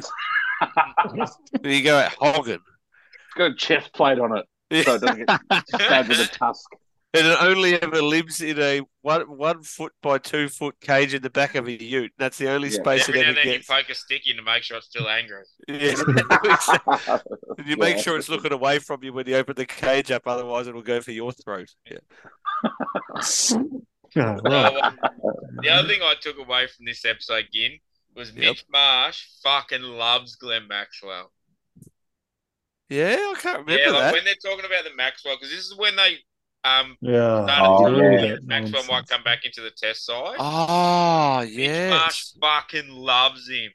There 1.62 1.72
you 1.72 1.82
go, 1.82 2.06
hogging. 2.20 2.54
it's 2.54 3.34
got 3.36 3.50
a 3.52 3.54
chest 3.54 3.92
plate 3.94 4.18
on 4.18 4.36
it, 4.38 4.84
so 4.84 4.94
it 4.94 5.00
doesn't 5.00 5.26
get 5.26 5.40
stabbed 5.68 6.08
with 6.08 6.20
a 6.20 6.26
tusk. 6.26 6.68
And 7.16 7.26
it 7.26 7.36
only 7.40 7.80
ever 7.82 8.02
lives 8.02 8.40
in 8.40 8.58
a 8.60 8.80
one 9.02 9.22
one 9.22 9.62
foot 9.62 9.92
by 10.02 10.18
two 10.18 10.48
foot 10.48 10.74
cage 10.80 11.14
in 11.14 11.22
the 11.22 11.30
back 11.30 11.54
of 11.54 11.66
a 11.66 11.72
ute. 11.82 12.12
That's 12.18 12.38
the 12.38 12.48
only 12.50 12.68
Yeah. 12.68 12.74
space 12.80 13.08
Every 13.08 13.20
it 13.20 13.24
now 13.24 13.30
ever 13.30 13.38
and 13.40 13.46
then 13.46 13.46
you 13.54 13.58
gets. 13.58 13.66
poke 13.68 13.88
a 13.90 13.94
stick 13.94 14.28
in 14.28 14.36
to 14.36 14.42
make 14.42 14.62
sure 14.62 14.76
it's 14.76 14.86
still 14.86 15.08
angry. 15.08 15.42
Yeah. 15.68 15.94
And 17.58 17.66
you 17.66 17.76
make 17.76 17.96
Yeah. 17.96 18.02
sure 18.02 18.16
it's 18.18 18.28
looking 18.28 18.52
away 18.52 18.78
from 18.78 19.02
you 19.02 19.12
when 19.12 19.26
you 19.26 19.36
open 19.36 19.54
the 19.56 19.64
cage 19.66 20.10
up, 20.10 20.22
otherwise 20.26 20.66
it'll 20.66 20.82
go 20.82 21.00
for 21.00 21.12
your 21.12 21.32
throat. 21.32 21.70
Yeah. 21.90 21.98
Oh, 24.18 24.36
right. 24.44 24.74
Um, 24.82 24.98
the 25.62 25.68
other 25.68 25.86
thing 25.88 26.00
I 26.02 26.14
took 26.18 26.38
away 26.38 26.68
from 26.68 26.86
this 26.86 27.04
episode 27.04 27.44
again 27.50 27.78
was 28.14 28.30
Yep. 28.30 28.38
Mitch 28.38 28.64
Marsh 28.70 29.26
fucking 29.42 29.82
loves 29.82 30.36
Glenn 30.36 30.66
Maxwell. 30.68 31.30
Yeah, 32.88 33.16
I 33.18 33.34
can't 33.38 33.58
remember 33.58 33.72
yeah, 33.82 33.90
like 33.90 34.00
that. 34.00 34.12
when 34.14 34.24
they're 34.24 34.34
talking 34.42 34.64
about 34.64 34.84
the 34.84 34.94
Maxwell, 34.94 35.36
because 35.36 35.50
this 35.50 35.66
is 35.66 35.76
when 35.76 35.96
they 35.96 36.18
um 36.66 36.96
Yeah. 37.00 37.46
Oh, 37.60 37.86
yeah. 37.96 38.24
yeah. 38.24 38.36
Maxwell 38.42 38.82
might 38.82 38.88
nonsense. 38.88 39.10
come 39.10 39.22
back 39.22 39.44
into 39.44 39.60
the 39.60 39.70
test 39.70 40.04
side. 40.04 40.36
Oh, 40.38 41.40
Mitch 41.44 41.90
Marsh 41.90 42.32
fucking 42.40 42.88
loves 42.88 43.48
him. 43.48 43.70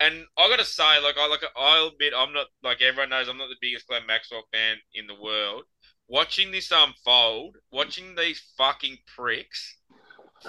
And 0.00 0.24
I 0.36 0.48
gotta 0.48 0.64
say, 0.64 1.00
like 1.02 1.16
I 1.18 1.28
like 1.28 1.44
I'll 1.56 1.88
admit 1.88 2.12
I'm 2.16 2.32
not 2.32 2.46
like 2.62 2.82
everyone 2.82 3.10
knows 3.10 3.28
I'm 3.28 3.38
not 3.38 3.48
the 3.48 3.56
biggest 3.60 3.86
Glenn 3.86 4.06
Maxwell 4.06 4.42
fan 4.52 4.76
in 4.94 5.06
the 5.06 5.14
world. 5.14 5.62
Watching 6.08 6.50
this 6.50 6.72
unfold, 6.74 7.56
watching 7.70 8.14
these 8.16 8.42
fucking 8.58 8.98
pricks 9.16 9.76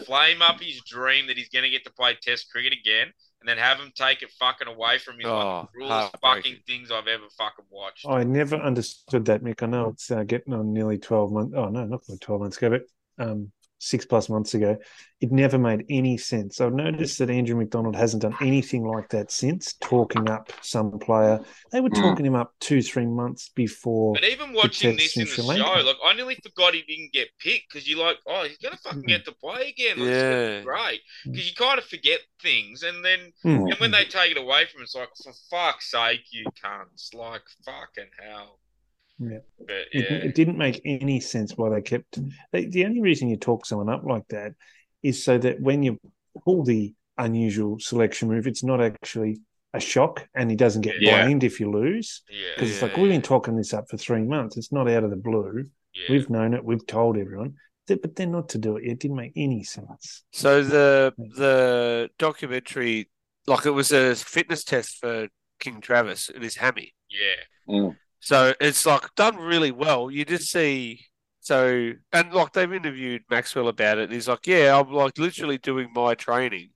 flame 0.06 0.42
up 0.42 0.60
his 0.60 0.82
dream 0.88 1.28
that 1.28 1.38
he's 1.38 1.50
gonna 1.50 1.70
get 1.70 1.84
to 1.86 1.92
play 1.94 2.18
Test 2.20 2.50
cricket 2.52 2.74
again, 2.74 3.14
and 3.44 3.50
then 3.50 3.58
have 3.58 3.78
him 3.78 3.91
take 3.94 4.22
it 4.22 4.32
fucking 4.39 4.70
away 4.70 4.98
from 4.98 5.20
him. 5.20 5.26
Oh, 5.26 5.38
like 5.38 5.72
the 5.74 5.80
realest 5.80 6.16
fucking 6.22 6.58
things 6.66 6.91
I've 6.91 7.08
ever 7.08 7.26
fucking 7.38 7.66
watched. 7.70 8.06
I 8.08 8.24
never 8.24 8.56
understood 8.56 9.26
that, 9.26 9.44
Mick. 9.44 9.62
I 9.62 9.66
know 9.66 9.89
it's 9.89 10.10
uh, 10.10 10.24
getting 10.24 10.54
on 10.54 10.72
nearly 10.72 10.98
12 10.98 11.32
months. 11.32 11.54
Oh, 11.56 11.68
no, 11.68 11.86
not 11.86 12.06
quite 12.06 12.22
12 12.22 12.41
months 12.41 12.58
ago, 12.58 12.70
but 12.70 12.84
um, 13.26 13.52
six 13.80 14.06
plus 14.06 14.30
months 14.30 14.54
ago. 14.54 14.78
It 15.24 15.32
never 15.32 15.57
made 15.57 15.86
any 15.89 16.17
sense. 16.17 16.59
I've 16.59 16.74
noticed 16.74 17.17
that 17.19 17.30
Andrew 17.30 17.55
McDonald 17.55 17.95
hasn't 17.95 18.24
done 18.24 18.36
anything 18.41 18.84
like 18.84 19.07
that 19.11 19.32
since 19.32 19.71
talking 19.80 20.30
up 20.30 20.51
some 20.61 20.99
player. 20.99 21.39
They 21.71 21.80
were 21.80 21.89
Mm. 21.89 22.01
talking 22.01 22.26
him 22.26 22.36
up 22.36 22.53
two, 22.59 22.82
three 22.82 23.05
months 23.05 23.47
before. 23.55 24.15
But 24.15 24.26
even 24.26 24.51
watching 24.51 24.97
this 24.97 25.15
in 25.15 25.21
in 25.21 25.30
the 25.30 25.34
Sri 25.34 25.55
show, 25.55 25.82
like 25.86 25.95
I 26.03 26.13
nearly 26.13 26.36
forgot 26.43 26.74
he 26.74 26.82
didn't 26.82 27.13
get 27.13 27.30
picked 27.39 27.71
because 27.71 27.88
you're 27.88 28.05
like, 28.05 28.17
oh, 28.28 28.43
he's 28.43 28.57
gonna 28.57 28.76
fucking 28.84 29.03
Mhm. 29.03 29.07
get 29.07 29.24
to 29.24 29.32
play 29.32 29.69
again. 29.69 29.97
Like, 29.97 30.09
it's 30.09 30.24
Yeah. 30.24 30.61
great 30.61 31.01
because 31.24 31.47
you 31.49 31.55
kind 31.55 31.80
of 31.80 31.86
forget 31.86 32.19
things, 32.41 32.84
and 32.84 33.05
then 33.05 33.32
Hmm. 33.43 33.67
and 33.71 33.80
when 33.80 33.91
they 33.91 34.03
take 34.03 34.32
it 34.32 34.38
away 34.38 34.65
from, 34.65 34.82
us, 34.82 34.93
it's 34.93 34.95
like 34.95 35.09
for 35.24 35.32
fuck's 35.49 35.89
sake, 35.89 36.26
you 36.32 36.43
cunts! 36.61 37.13
Like 37.13 37.43
fucking 37.63 38.11
hell. 38.19 38.59
Yeah. 39.19 39.39
But 39.57 39.88
It, 39.93 40.11
it 40.26 40.36
didn't 40.36 40.57
make 40.57 40.82
any 40.84 41.21
sense 41.21 41.55
why 41.55 41.69
they 41.69 41.82
kept. 41.82 42.19
They, 42.51 42.65
the 42.65 42.84
only 42.84 42.99
reason 42.99 43.30
you 43.30 43.38
talk 43.38 43.65
someone 43.65 43.88
up 43.88 44.03
like 44.03 44.28
that 44.30 44.55
is 45.04 45.24
so 45.24 45.38
that 45.38 45.60
when 45.62 45.84
you 45.84 45.99
pull 46.43 46.64
the 46.64 46.93
unusual 47.18 47.78
selection 47.80 48.30
move, 48.30 48.47
it's 48.47 48.64
not 48.64 48.82
actually 48.82 49.39
a 49.74 49.80
shock 49.80 50.28
and 50.36 50.49
he 50.49 50.56
doesn't 50.56 50.82
get 50.82 50.95
Yeah. 50.99 51.24
blamed 51.24 51.43
if 51.43 51.60
you 51.60 51.70
lose. 51.70 52.22
yeah, 52.30 52.51
Because 52.56 52.72
it's 52.72 52.82
Yeah, 52.82 52.88
like, 52.88 52.97
we've 52.97 53.10
been 53.12 53.22
talking 53.22 53.56
this 53.56 53.74
up 53.74 53.89
for 53.89 53.97
three 53.97 54.24
months. 54.24 54.56
It's 54.58 54.72
not 54.72 54.89
out 54.89 55.04
of 55.04 55.10
the 55.10 55.16
blue. 55.16 55.70
yeah. 55.93 56.06
We've 56.10 56.30
known 56.30 56.54
it. 56.54 56.64
We've 56.64 56.86
told 56.88 57.18
everyone. 57.18 57.56
Th- 57.88 58.01
But 58.01 58.16
then 58.16 58.32
not 58.32 58.49
to 58.49 58.58
do 58.58 58.78
it, 58.78 58.86
it 58.86 58.99
didn't 58.99 59.18
make 59.18 59.34
any 59.36 59.64
sense. 59.64 60.24
So 60.32 60.64
the 60.64 61.14
the 61.18 62.10
documentary, 62.18 63.10
like 63.45 63.66
it 63.66 63.72
was 63.72 63.91
a 63.91 64.16
fitness 64.16 64.64
test 64.64 64.97
for 64.99 65.28
King 65.60 65.82
Travis 65.82 66.30
and 66.30 66.43
his 66.43 66.56
hammy. 66.56 66.93
yeah. 67.10 67.91
So 68.20 68.54
it's 68.62 68.86
like 68.86 69.04
done 69.16 69.36
really 69.36 69.72
well. 69.72 70.10
You 70.10 70.24
just 70.24 70.49
see 70.51 71.06
so 71.44 71.94
and 72.14 72.34
like 72.34 72.54
they've 72.54 72.74
interviewed 72.74 73.24
Maxwell 73.30 73.68
about 73.70 74.00
it 74.00 74.06
and 74.06 74.14
he's 74.14 74.28
like, 74.30 74.48
Yeah, 74.48 74.80
I'm 74.80 74.91
like 74.91 75.18
literally 75.20 75.60
doing 75.60 75.91
my 75.94 76.16
training, 76.16 76.72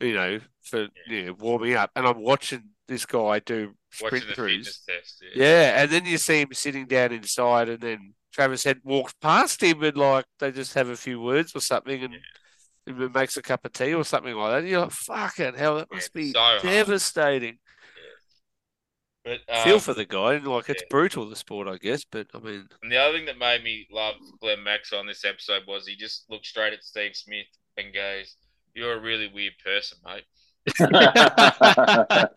you 0.00 0.14
know, 0.14 0.40
for 0.62 0.88
you 1.06 1.26
know, 1.26 1.32
warming 1.34 1.74
up 1.74 1.90
and 1.96 2.06
I'm 2.06 2.22
watching 2.22 2.64
this 2.88 3.06
guy 3.06 3.40
do 3.40 3.74
sprint 3.90 4.26
throughs. 4.34 4.80
Yeah. 5.22 5.44
Yeah, 5.44 5.82
and 5.82 5.90
then 5.90 6.06
you 6.06 6.18
see 6.18 6.40
him 6.42 6.52
sitting 6.52 6.86
down 6.86 7.12
inside, 7.12 7.68
and 7.68 7.80
then 7.80 8.14
Travis 8.32 8.64
Head 8.64 8.80
walks 8.84 9.14
past 9.20 9.62
him, 9.62 9.82
and 9.82 9.96
like 9.96 10.26
they 10.38 10.52
just 10.52 10.74
have 10.74 10.88
a 10.88 10.96
few 10.96 11.20
words 11.20 11.54
or 11.54 11.60
something, 11.60 12.04
and, 12.04 12.14
and 12.86 13.14
makes 13.14 13.36
a 13.36 13.42
cup 13.42 13.64
of 13.64 13.72
tea 13.72 13.94
or 13.94 14.04
something 14.04 14.34
like 14.34 14.52
that. 14.52 14.58
And 14.60 14.68
you're 14.68 14.80
like, 14.82 14.92
"Fucking 14.92 15.54
hell, 15.54 15.76
that 15.76 15.88
Yeah, 15.90 15.96
must 15.96 16.12
be 16.14 16.32
so 16.32 16.38
hard. 16.40 16.94
Devastating." 19.28 19.44
But 19.48 19.56
um, 19.58 19.64
Feel 19.64 19.78
for 19.80 19.94
the 19.94 20.04
guy, 20.04 20.36
like 20.38 20.68
it's 20.68 20.82
yeah. 20.82 20.88
brutal 20.90 21.28
the 21.28 21.36
sport, 21.36 21.68
I 21.68 21.76
guess. 21.78 22.04
But 22.04 22.28
I 22.34 22.38
mean, 22.38 22.68
And 22.82 22.90
the 22.92 22.96
other 22.96 23.16
thing 23.16 23.26
that 23.26 23.38
made 23.38 23.62
me 23.64 23.86
love 23.90 24.14
Glenn 24.40 24.62
Max 24.62 24.92
on 24.92 25.06
this 25.06 25.24
episode 25.24 25.62
was 25.66 25.86
he 25.86 25.96
just 25.96 26.28
looked 26.30 26.46
straight 26.46 26.72
at 26.72 26.84
Steve 26.84 27.14
Smith 27.16 27.46
and 27.76 27.92
goes, 27.94 28.36
"You're 28.74 28.94
a 28.94 29.00
really 29.00 29.28
weird 29.32 29.54
person, 29.64 29.98
mate." 30.04 30.24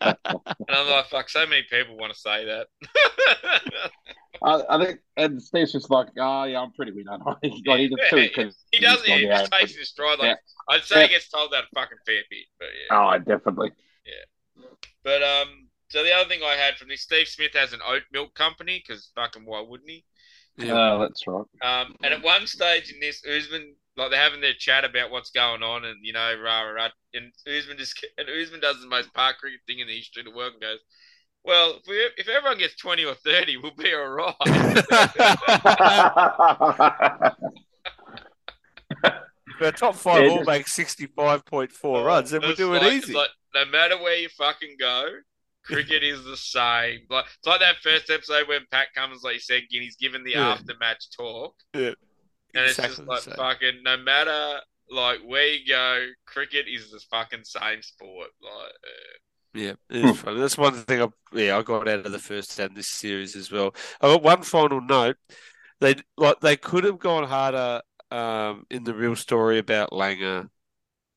And 0.02 0.76
I'm 0.76 0.88
like, 0.90 1.06
"Fuck!" 1.06 1.28
So 1.28 1.46
many 1.46 1.62
people 1.70 1.96
want 1.96 2.12
to 2.12 2.18
say 2.18 2.44
that. 2.46 2.66
I, 4.44 4.62
I 4.70 4.84
think, 4.84 5.00
and 5.16 5.40
Steve's 5.40 5.72
just 5.72 5.90
like, 5.90 6.08
oh 6.18 6.44
yeah, 6.44 6.60
I'm 6.60 6.72
pretty 6.72 6.92
weird. 6.92 7.08
aren't 7.08 7.22
I?" 7.26 7.34
He's 7.42 7.62
like, 7.66 7.80
he's 7.80 7.90
just 7.90 8.10
too 8.10 8.16
because 8.16 8.56
he 8.72 8.80
doesn't. 8.80 9.06
He 9.06 9.26
just 9.26 9.52
takes 9.52 9.72
it 9.74 9.78
in 9.78 9.84
stride. 9.84 10.18
Like 10.18 10.38
I'd 10.68 10.82
say 10.84 10.96
Yeah. 11.00 11.06
he 11.06 11.12
gets 11.12 11.28
told 11.28 11.52
that 11.52 11.64
a 11.64 11.66
fucking 11.74 11.98
fair 12.06 12.22
bit, 12.30 12.46
but 12.58 12.68
yeah. 12.90 12.96
Oh, 13.14 13.18
definitely. 13.18 13.70
Yeah. 14.06 14.64
But 15.04 15.22
um, 15.22 15.68
so 15.92 16.02
the 16.02 16.12
other 16.12 16.28
thing 16.28 16.40
I 16.42 16.54
had 16.56 16.76
from 16.76 16.88
this, 16.88 17.02
Steve 17.02 17.28
Smith 17.28 17.52
has 17.54 17.72
an 17.74 17.80
oat 17.86 18.02
milk 18.12 18.34
company 18.34 18.82
because 18.86 19.10
fucking 19.14 19.44
why 19.44 19.60
wouldn't 19.60 19.90
he? 19.90 20.04
yeah, 20.56 20.92
Oh, 20.94 20.98
that's 21.00 21.26
right. 21.26 21.44
Um, 21.62 21.94
and 22.02 22.14
at 22.14 22.22
one 22.22 22.46
stage 22.46 22.90
in 22.92 22.98
this, 23.00 23.22
Usman, 23.26 23.74
like 23.96 24.10
they're 24.10 24.18
having 24.20 24.40
their 24.40 24.54
chat 24.58 24.84
about 24.86 25.10
what's 25.10 25.30
going 25.30 25.62
on, 25.62 25.84
and 25.84 25.98
you 26.02 26.12
know, 26.14 26.34
rah 26.42 26.62
rah 26.62 26.70
rah. 26.70 26.88
And 27.14 27.30
Usman 27.46 27.76
just 27.76 28.02
and 28.16 28.26
Usman 28.28 28.60
does 28.60 28.80
the 28.80 28.88
most 28.88 29.12
park 29.12 29.36
cricket 29.38 29.60
thing 29.66 29.80
in 29.80 29.86
the 29.86 29.94
history 29.96 30.22
of 30.22 30.26
the 30.26 30.34
world 30.36 30.52
and 30.54 30.62
goes, 30.62 30.78
"Well, 31.44 31.76
if, 31.76 31.82
we, 31.86 31.96
if 32.16 32.26
everyone 32.28 32.56
gets 32.58 32.74
twenty 32.76 33.04
or 33.04 33.14
thirty, 33.14 33.58
we'll 33.58 33.72
be 33.76 33.92
all 33.94 34.08
right." 34.08 34.34
the 39.60 39.72
top 39.72 39.94
five 39.94 40.24
Yeah, 40.24 40.30
all 40.30 40.36
just- 40.38 40.48
make 40.48 40.68
sixty-five 40.68 41.44
point 41.44 41.72
four 41.72 42.04
runs, 42.04 42.32
and 42.32 42.42
we'll 42.42 42.52
do 42.52 42.68
doing 42.68 42.82
like- 42.82 42.92
easy. 42.92 43.12
it's 43.12 43.14
Like, 43.14 43.30
no 43.54 43.64
matter 43.66 43.98
where 44.02 44.16
you 44.16 44.28
fucking 44.30 44.76
go, 44.78 45.08
cricket 45.64 46.02
is 46.02 46.24
the 46.24 46.36
same. 46.36 47.00
Like 47.10 47.24
it's 47.38 47.46
like 47.46 47.60
that 47.60 47.76
first 47.82 48.10
episode 48.10 48.48
when 48.48 48.60
Pat 48.70 48.88
Cummins, 48.94 49.22
like 49.22 49.34
you 49.34 49.40
said, 49.40 49.62
Guinea's 49.70 49.96
given 49.96 50.24
the 50.24 50.32
Yeah. 50.32 50.50
after 50.50 50.74
match 50.80 51.04
talk. 51.16 51.54
Yeah. 51.74 51.92
And 52.54 52.66
it's 52.66 52.76
just 52.76 52.98
like 53.06 53.22
same. 53.22 53.34
fucking 53.34 53.82
no 53.82 53.96
matter 53.96 54.60
like 54.90 55.20
where 55.24 55.46
you 55.46 55.66
go, 55.66 56.06
cricket 56.26 56.66
is 56.68 56.90
the 56.90 57.00
fucking 57.10 57.44
same 57.44 57.82
sport. 57.82 58.28
Like 58.42 58.72
uh, 58.72 59.18
Yeah, 59.54 59.72
it 59.90 60.04
is. 60.04 60.22
That's 60.22 60.58
one 60.58 60.74
thing 60.74 61.02
I 61.02 61.08
yeah 61.32 61.56
I 61.58 61.62
got 61.62 61.88
out 61.88 62.06
of 62.06 62.12
the 62.12 62.18
first 62.18 62.58
and 62.58 62.76
this 62.76 62.88
series 62.90 63.34
as 63.36 63.50
well. 63.50 63.74
I 64.00 64.08
got 64.08 64.22
one 64.22 64.42
final 64.42 64.80
note. 64.80 65.16
They 65.80 65.96
like 66.16 66.40
they 66.40 66.56
could 66.56 66.84
have 66.84 66.98
gone 66.98 67.26
harder 67.26 67.80
um, 68.10 68.66
in 68.70 68.84
the 68.84 68.94
real 68.94 69.16
story 69.16 69.58
about 69.58 69.90
Langer 69.90 70.48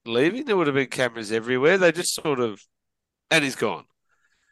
leaving. 0.06 0.46
There 0.46 0.56
would 0.56 0.68
have 0.68 0.76
been 0.76 0.88
cameras 0.88 1.32
everywhere. 1.32 1.78
They 1.78 1.92
just 1.92 2.14
sort 2.16 2.40
of 2.40 2.62
and 3.30 3.44
he's 3.44 3.56
gone. 3.56 3.86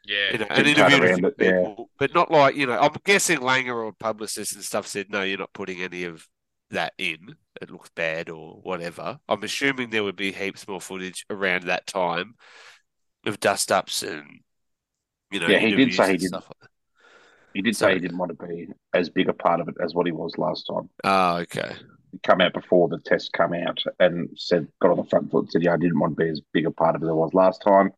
Yeah. 0.04 0.32
You 0.32 0.38
know, 0.38 0.46
and 0.50 0.66
interviewed 0.66 1.04
a 1.04 1.16
few 1.16 1.26
it, 1.28 1.34
yeah. 1.38 1.50
people, 1.68 1.90
but 1.98 2.14
not 2.14 2.30
like 2.30 2.56
you 2.56 2.66
know. 2.66 2.78
I'm 2.78 2.96
guessing 3.04 3.38
Langer 3.38 3.84
or 3.84 3.92
publicists 3.92 4.54
and 4.54 4.64
stuff 4.64 4.86
said 4.86 5.06
no, 5.10 5.22
you're 5.22 5.38
not 5.38 5.52
putting 5.52 5.80
any 5.80 6.04
of 6.04 6.26
that 6.70 6.92
in. 6.98 7.36
It 7.60 7.70
looks 7.70 7.90
bad 7.94 8.30
or 8.30 8.60
whatever. 8.62 9.18
I'm 9.28 9.42
assuming 9.42 9.90
there 9.90 10.04
would 10.04 10.16
be 10.16 10.32
heaps 10.32 10.66
more 10.66 10.80
footage 10.80 11.24
around 11.30 11.64
that 11.64 11.86
time 11.86 12.34
of 13.26 13.40
dust 13.40 13.70
ups 13.72 14.02
and 14.02 14.40
you 15.30 15.40
know. 15.40 15.46
Yeah, 15.46 15.58
he 15.58 15.74
did 15.74 15.94
say 15.94 16.12
he 16.12 16.16
didn't- 16.18 16.28
stuff 16.28 16.48
like. 16.48 16.70
He 17.54 17.62
did 17.62 17.76
say 17.76 17.94
he 17.94 18.00
didn't 18.00 18.18
want 18.18 18.36
to 18.36 18.46
be 18.46 18.66
as 18.92 19.08
big 19.08 19.28
a 19.28 19.32
part 19.32 19.60
of 19.60 19.68
it 19.68 19.76
as 19.80 19.94
what 19.94 20.06
he 20.06 20.12
was 20.12 20.36
last 20.36 20.66
time. 20.66 20.90
Oh, 21.04 21.36
okay. 21.36 21.72
He 22.10 22.18
come 22.18 22.40
out 22.40 22.52
before 22.52 22.88
the 22.88 22.98
test 22.98 23.32
come 23.32 23.54
out 23.54 23.78
and 24.00 24.28
said, 24.34 24.66
got 24.82 24.90
on 24.90 24.96
the 24.96 25.04
front 25.04 25.30
foot 25.30 25.44
and 25.44 25.52
said, 25.52 25.62
yeah, 25.62 25.74
I 25.74 25.76
didn't 25.76 26.00
want 26.00 26.18
to 26.18 26.24
be 26.24 26.28
as 26.28 26.40
big 26.52 26.66
a 26.66 26.72
part 26.72 26.96
of 26.96 27.02
it 27.02 27.06
as 27.06 27.10
I 27.10 27.14
was 27.14 27.32
last 27.32 27.62
time. 27.62 27.92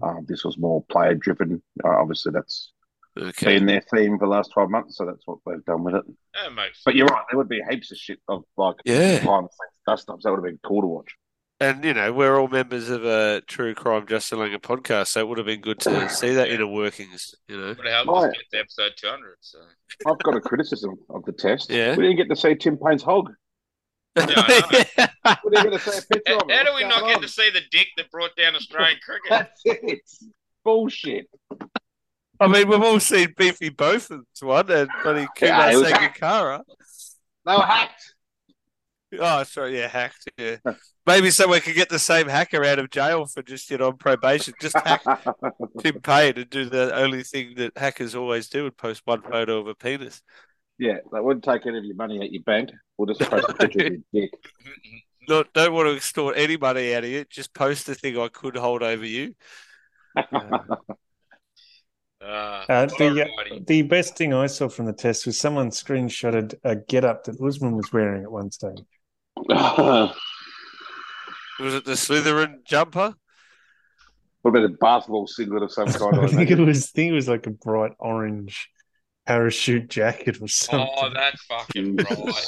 Um, 0.00 0.24
this 0.28 0.44
was 0.44 0.56
more 0.58 0.84
player 0.90 1.14
driven. 1.14 1.62
Uh, 1.84 1.88
obviously, 1.90 2.32
that's 2.32 2.72
Okay. 3.18 3.58
been 3.58 3.66
their 3.66 3.82
theme 3.94 4.18
for 4.18 4.24
the 4.26 4.30
last 4.30 4.52
12 4.52 4.70
months, 4.70 4.96
so 4.96 5.04
that's 5.04 5.26
what 5.26 5.38
they've 5.44 5.64
done 5.66 5.84
with 5.84 5.96
it. 5.96 6.04
That 6.34 6.54
makes 6.54 6.80
But 6.84 6.94
you're 6.94 7.06
right, 7.06 7.24
there 7.30 7.36
would 7.36 7.48
be 7.48 7.60
heaps 7.68 7.92
of 7.92 7.98
shit 7.98 8.20
of 8.28 8.44
like 8.56 8.76
Yeah. 8.86 9.20
behind 9.20 9.48
dust 9.86 10.08
ups. 10.08 10.24
That 10.24 10.30
would 10.30 10.38
have 10.38 10.44
been 10.44 10.58
cool 10.64 10.80
to 10.80 10.86
watch. 10.86 11.14
And 11.60 11.84
you 11.84 11.92
know, 11.94 12.12
we're 12.12 12.40
all 12.40 12.48
members 12.48 12.88
of 12.88 13.04
a 13.04 13.40
True 13.46 13.74
Crime 13.74 14.06
Just 14.06 14.32
Langer 14.32 14.56
podcast, 14.58 15.08
so 15.08 15.20
it 15.20 15.28
would 15.28 15.38
have 15.38 15.46
been 15.46 15.60
good 15.60 15.78
to 15.80 16.08
see 16.08 16.34
that 16.34 16.48
inner 16.50 16.66
workings. 16.66 17.34
You 17.48 17.56
know. 17.58 17.66
would 17.68 17.86
have 17.86 18.06
helped 18.06 18.08
Right. 18.10 18.30
us 18.30 18.36
get 18.36 18.50
to 18.50 18.58
episode 18.60 18.92
two 18.96 19.06
hundred. 19.08 19.36
So 19.42 19.58
I've 20.06 20.18
got 20.20 20.34
a 20.34 20.40
criticism 20.40 20.94
of 21.10 21.22
the 21.24 21.32
test. 21.32 21.70
Yeah. 21.70 21.94
We 21.94 22.02
didn't 22.04 22.16
get 22.16 22.30
to 22.30 22.36
see 22.36 22.54
Tim 22.56 22.78
Paine's 22.78 23.02
hog. 23.02 23.30
I 24.16 25.36
We 25.44 25.50
didn't 25.56 25.70
get 25.70 25.80
to 25.84 25.90
see 25.90 25.98
a 25.98 26.02
picture 26.02 26.22
how, 26.34 26.38
of 26.38 26.50
how 26.50 26.64
do 26.64 26.74
we 26.74 26.82
not 26.84 27.06
get 27.06 27.16
on? 27.16 27.22
to 27.22 27.28
see 27.28 27.50
the 27.50 27.60
dick 27.70 27.88
that 27.96 28.10
brought 28.10 28.34
down 28.36 28.54
Australian 28.54 28.98
cricket? 29.04 29.30
That's 29.30 29.60
it. 29.64 30.00
Bullshit. 30.64 31.26
I 32.40 32.48
mean, 32.48 32.68
we've 32.68 32.82
all 32.82 33.00
seen 33.00 33.32
Beefy 33.36 33.68
Bowford's 33.70 34.42
one 34.42 34.70
and 34.70 34.88
bloody 35.02 35.20
Yeah, 35.40 35.68
it 35.70 35.72
Kumar 35.74 35.80
was- 35.80 35.92
Sangakkara. 35.92 36.60
They 37.44 37.52
were 37.56 37.62
hacked. 37.62 38.14
Oh, 39.18 39.42
sorry, 39.42 39.76
yeah, 39.78 39.88
hacked. 39.88 40.30
Yeah, 40.38 40.56
maybe 41.06 41.30
someone 41.30 41.60
could 41.60 41.74
get 41.74 41.90
the 41.90 41.98
same 41.98 42.28
hacker 42.28 42.64
out 42.64 42.78
of 42.78 42.88
jail 42.90 43.26
for 43.26 43.42
just 43.42 43.70
you 43.70 43.76
know 43.76 43.88
on 43.88 43.98
probation. 43.98 44.54
Just 44.60 44.74
hack 44.78 45.02
Tim 45.80 46.00
Paine 46.00 46.38
and 46.38 46.48
do 46.48 46.64
the 46.64 46.94
only 46.94 47.22
thing 47.22 47.54
that 47.56 47.76
hackers 47.76 48.14
always 48.14 48.48
do 48.48 48.64
and 48.64 48.76
post 48.76 49.02
one 49.04 49.20
photo 49.20 49.58
of 49.60 49.66
a 49.66 49.74
penis. 49.74 50.22
Yeah, 50.78 50.98
they 51.12 51.20
wouldn't 51.20 51.44
take 51.44 51.66
any 51.66 51.78
of 51.78 51.84
your 51.84 51.96
money 51.96 52.20
at 52.20 52.32
your 52.32 52.42
bank. 52.42 52.70
We'll 52.96 53.12
just 53.14 53.28
post 53.30 53.48
a 53.48 53.54
picture 53.54 53.86
of 53.86 53.92
your 53.92 54.02
dick. 54.12 54.30
Not 55.28 55.52
don't 55.52 55.72
want 55.72 55.88
to 55.88 55.94
extort 55.94 56.36
any 56.36 56.56
money 56.56 56.94
out 56.94 57.04
of 57.04 57.10
you. 57.10 57.24
Just 57.30 57.54
post 57.54 57.86
the 57.86 57.94
thing 57.94 58.18
I 58.18 58.26
could 58.28 58.56
hold 58.56 58.82
over 58.82 59.06
you. 59.06 59.34
Uh, 60.16 60.24
Uh, 62.20 62.86
the, 62.86 62.92
alrighty. 62.94 63.66
the 63.66 63.82
best 63.82 64.16
thing 64.16 64.32
I 64.32 64.46
saw 64.46 64.68
from 64.68 64.86
the 64.86 64.92
test 64.92 65.26
was 65.26 65.38
someone 65.38 65.70
screenshotted 65.70 66.54
a 66.62 66.76
get 66.76 67.04
up 67.04 67.24
that 67.24 67.40
Usman 67.40 67.74
was 67.76 67.92
wearing 67.92 68.22
at 68.22 68.30
one 68.30 68.50
stage. 68.52 68.78
Was 71.60 71.74
it 71.74 71.84
the 71.84 71.92
Slytherin 71.92 72.64
jumper? 72.64 73.14
What 74.42 74.50
about 74.50 74.64
a 74.64 74.68
basketball 74.70 75.26
singlet 75.26 75.62
of 75.62 75.72
some 75.72 75.86
kind? 75.92 76.16
I 76.16 76.24
I 76.24 76.26
think 76.28 76.50
it 76.50 76.58
was, 76.58 76.84
I 76.84 76.90
think 76.94 77.10
it 77.10 77.14
was 77.14 77.28
like 77.28 77.46
a 77.46 77.50
bright 77.50 77.92
orange 77.98 78.68
parachute 79.26 79.88
jacket 79.88 80.38
or 80.40 80.44
oh, 80.44 80.46
something. 80.46 80.88
oh, 80.96 81.10
that's 81.14 81.42
fucking 81.44 81.96
right. 82.10 82.46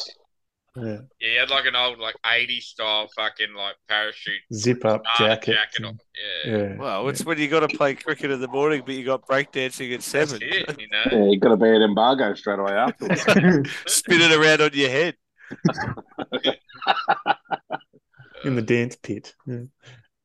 Yeah. 0.76 0.84
Yeah, 0.84 0.98
he 1.20 1.36
had 1.36 1.50
like 1.50 1.66
an 1.66 1.76
old 1.76 2.00
like 2.00 2.16
80s 2.26 2.62
style 2.62 3.06
fucking 3.14 3.54
like 3.56 3.76
parachute 3.88 4.40
Zip 4.52 4.84
up 4.84 5.02
uh, 5.14 5.18
jacket. 5.24 5.52
jacket 5.54 5.84
on. 5.86 5.98
Yeah. 6.44 6.56
Yeah. 6.56 6.76
Well, 6.76 7.08
it's 7.08 7.24
when 7.24 7.38
you 7.38 7.46
got 7.46 7.60
to 7.68 7.76
play 7.76 7.94
cricket 7.94 8.32
in 8.32 8.40
the 8.40 8.48
morning, 8.48 8.82
but 8.84 8.96
you 8.96 9.04
got 9.04 9.24
breakdancing 9.24 9.92
at 9.94 10.00
That's 10.00 10.04
seven. 10.06 10.40
it, 10.42 10.80
you 10.80 10.88
know. 10.92 11.04
Yeah, 11.12 11.30
you 11.30 11.38
got 11.38 11.50
to 11.50 11.56
be 11.56 11.68
an 11.68 11.82
embargo 11.82 12.34
straight 12.34 12.58
away 12.58 12.72
afterwards. 12.72 13.22
Spin 13.86 14.20
it 14.20 14.32
around 14.32 14.62
on 14.62 14.70
your 14.72 14.90
head. 14.90 15.14
in 18.44 18.56
the 18.56 18.62
dance 18.62 18.96
pit. 18.96 19.32
Yeah. 19.46 19.60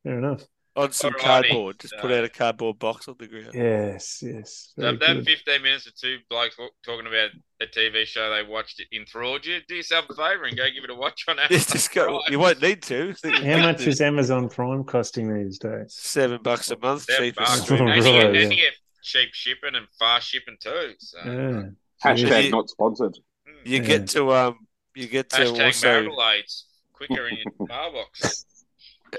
Fair 0.02 0.18
enough. 0.18 0.42
On 0.76 0.92
some 0.92 1.12
Alrighty. 1.14 1.18
cardboard. 1.18 1.80
Just 1.80 1.94
put 2.00 2.12
Uh, 2.12 2.14
out 2.18 2.24
a 2.24 2.28
cardboard 2.28 2.78
box 2.78 3.08
on 3.08 3.16
the 3.18 3.26
ground. 3.26 3.50
Yes, 3.52 4.22
yes. 4.22 4.72
So 4.76 4.82
that 4.82 4.98
good. 5.00 5.26
15 5.26 5.62
minutes 5.62 5.86
of 5.88 5.96
two 5.96 6.18
blokes 6.30 6.56
talking 6.86 7.08
about 7.08 7.30
a 7.60 7.66
TV 7.66 8.06
show 8.06 8.30
they 8.30 8.44
watched 8.48 8.78
it 8.80 8.86
enthralled 8.96 9.44
you, 9.44 9.58
do 9.66 9.74
yourself 9.74 10.06
a 10.10 10.14
favour 10.14 10.44
and 10.44 10.56
go 10.56 10.64
give 10.72 10.84
it 10.84 10.90
a 10.90 10.94
watch 10.94 11.24
on 11.26 11.40
Amazon. 11.40 11.56
It's 11.56 11.72
just 11.72 11.92
go, 11.92 12.06
Prime. 12.06 12.20
you 12.30 12.38
won't 12.38 12.62
need 12.62 12.82
to. 12.84 13.14
How 13.24 13.58
much 13.58 13.84
is 13.86 14.00
Amazon 14.00 14.48
Prime 14.48 14.84
costing 14.84 15.34
these 15.34 15.58
days? 15.58 15.92
seven 15.98 16.40
bucks 16.40 16.70
a 16.70 16.78
month? 16.78 17.02
Seven 17.02 17.24
cheapest 17.24 17.50
bucks. 17.50 17.62
streaming 17.62 17.88
And 17.94 18.04
you, 18.06 18.12
Right, 18.12 18.12
get, 18.12 18.22
service. 18.22 18.50
you 18.50 18.56
get 18.56 18.74
cheap 19.02 19.28
shipping 19.32 19.74
and 19.74 19.86
fast 19.98 20.28
shipping 20.28 20.56
too. 20.60 20.92
So. 20.98 21.18
Yeah. 21.24 21.62
Hashtag 22.04 22.44
you- 22.44 22.50
not 22.52 22.70
sponsored. 22.70 23.18
You 23.64 23.78
Yeah. 23.80 23.86
get 23.88 24.08
to 24.10 24.32
um, 24.32 24.66
you 24.94 25.08
get 25.08 25.30
to 25.30 25.36
Hashtag 25.38 25.64
also 25.66 25.86
marital 25.88 26.24
aids 26.32 26.66
quicker 26.92 27.26
in 27.28 27.36
your 27.38 27.66
mailbox. 27.68 28.46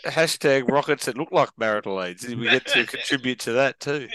Hashtag 0.05 0.69
rockets 0.69 1.05
that 1.05 1.17
look 1.17 1.31
like 1.31 1.49
marital 1.57 2.01
aids. 2.01 2.27
We 2.27 2.49
get 2.49 2.65
to 2.67 2.85
contribute 2.87 3.39
to 3.41 3.53
that 3.53 3.79
too. 3.79 4.07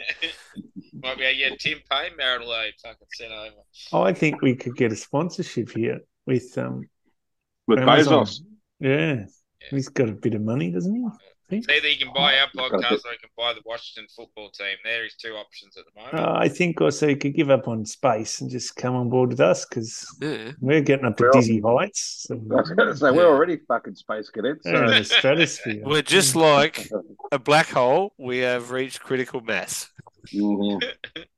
Might 1.02 1.18
be 1.18 1.24
a 1.24 1.32
yeah, 1.32 1.50
Tim 1.58 1.78
Paine 1.90 2.16
marital 2.16 2.54
aid 2.54 2.74
fucking 2.82 3.06
sent 3.14 3.32
over. 3.32 4.04
I 4.06 4.12
think 4.12 4.42
we 4.42 4.56
could 4.56 4.76
get 4.76 4.92
a 4.92 4.96
sponsorship 4.96 5.70
here 5.70 6.00
with 6.26 6.56
um 6.58 6.88
With 7.66 7.80
Amazon. 7.80 8.24
Bezos. 8.24 8.40
Yeah. 8.80 9.24
He's 9.70 9.88
got 9.88 10.08
a 10.08 10.12
bit 10.12 10.34
of 10.34 10.42
money, 10.42 10.70
doesn't 10.70 10.94
he? 10.94 11.06
I 11.46 11.50
think. 11.50 11.64
It's 11.68 11.78
either 11.78 11.88
you 11.88 11.96
can 12.04 12.12
buy 12.12 12.38
our 12.38 12.48
podcast 12.48 13.04
or 13.04 13.12
you 13.12 13.18
can 13.20 13.30
buy 13.36 13.52
the 13.54 13.60
Washington 13.64 14.08
football 14.16 14.50
team. 14.50 14.76
There 14.82 15.04
is 15.04 15.14
two 15.14 15.34
options 15.34 15.76
at 15.76 15.84
the 15.84 16.00
moment. 16.00 16.18
Uh, 16.18 16.34
I 16.36 16.48
think 16.48 16.80
also 16.80 17.06
you 17.08 17.16
could 17.16 17.34
give 17.34 17.50
up 17.50 17.68
on 17.68 17.84
space 17.84 18.40
and 18.40 18.50
just 18.50 18.74
come 18.74 18.96
on 18.96 19.08
board 19.08 19.30
with 19.30 19.40
us 19.40 19.64
because 19.64 20.04
Yeah. 20.20 20.52
we're 20.60 20.80
getting 20.80 21.04
up 21.06 21.16
to 21.18 21.24
Well- 21.24 21.32
dizzy 21.34 21.60
heights. 21.60 22.24
So 22.28 22.34
I 22.34 22.54
was 22.56 22.70
going 22.70 22.88
to 22.88 22.96
say, 22.96 23.10
we're 23.12 23.28
already 23.28 23.58
fucking 23.68 23.94
space 23.94 24.28
cadets. 24.30 24.64
we're 24.64 24.88
So. 24.88 24.98
the 24.98 25.04
stratosphere. 25.04 25.82
We're 25.84 26.02
just 26.02 26.34
like 26.34 26.88
a 27.32 27.38
black 27.38 27.68
hole. 27.68 28.12
We 28.18 28.38
have 28.38 28.72
reached 28.72 29.00
critical 29.00 29.40
mass. 29.40 29.88
Mhm. 30.34 30.82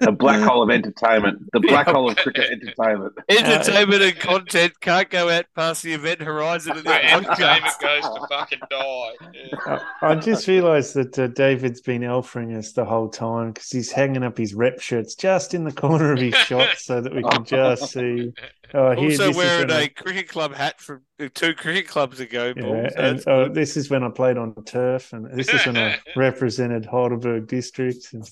The 0.00 0.12
black 0.12 0.40
hole 0.40 0.62
of 0.62 0.70
entertainment. 0.70 1.48
The 1.52 1.60
black 1.60 1.88
hole 1.88 2.10
of 2.10 2.16
cricket 2.16 2.50
entertainment. 2.50 3.14
Entertainment 3.28 4.02
and 4.02 4.18
content 4.18 4.72
can't 4.80 5.10
go 5.10 5.28
out 5.28 5.46
past 5.56 5.82
the 5.82 5.92
event 5.92 6.20
horizon 6.22 6.72
of 6.72 6.84
this 6.84 6.86
Where 6.86 7.02
entertainment 7.04 7.72
goes 7.80 8.02
to 8.02 8.26
fucking 8.28 8.60
die. 8.70 9.10
Yeah. 9.32 9.78
I 10.02 10.08
I 10.08 10.14
just 10.14 10.46
realised 10.48 10.94
that 10.94 11.18
uh, 11.18 11.26
David's 11.28 11.80
been 11.80 12.04
alphering 12.04 12.54
us 12.56 12.72
the 12.72 12.84
whole 12.84 13.08
time 13.08 13.52
because 13.52 13.70
he's 13.70 13.90
hanging 13.92 14.22
up 14.22 14.38
his 14.38 14.54
rep 14.54 14.80
shirts 14.80 15.14
just 15.14 15.54
in 15.54 15.64
the 15.64 15.72
corner 15.72 16.12
of 16.12 16.18
his 16.20 16.34
shot 16.34 16.76
so 16.78 17.00
that 17.00 17.14
we 17.14 17.22
can 17.22 17.44
just 17.44 17.92
see. 17.92 18.32
Oh, 18.74 18.90
here, 18.90 19.10
Also 19.10 19.26
this 19.26 19.30
is 19.30 19.36
wearing 19.36 19.68
when 19.68 19.76
I- 19.76 19.82
a 19.84 19.88
cricket 19.88 20.28
club 20.28 20.54
hat 20.54 20.78
from 20.80 21.00
uh, 21.18 21.28
two 21.32 21.54
cricket 21.54 21.88
clubs 21.88 22.20
ago, 22.20 22.52
Paul. 22.54 22.76
Yeah, 22.76 22.88
so 22.90 22.96
and 22.98 23.24
oh, 23.26 23.48
this 23.48 23.76
is 23.78 23.88
when 23.88 24.04
I 24.04 24.10
played 24.10 24.36
on 24.36 24.54
turf, 24.64 25.12
and 25.14 25.26
this 25.38 25.48
is 25.48 25.64
when 25.64 25.76
I 25.78 25.98
represented 26.16 26.84
Heidelberg 26.84 27.46
district. 27.48 28.12
And 28.12 28.28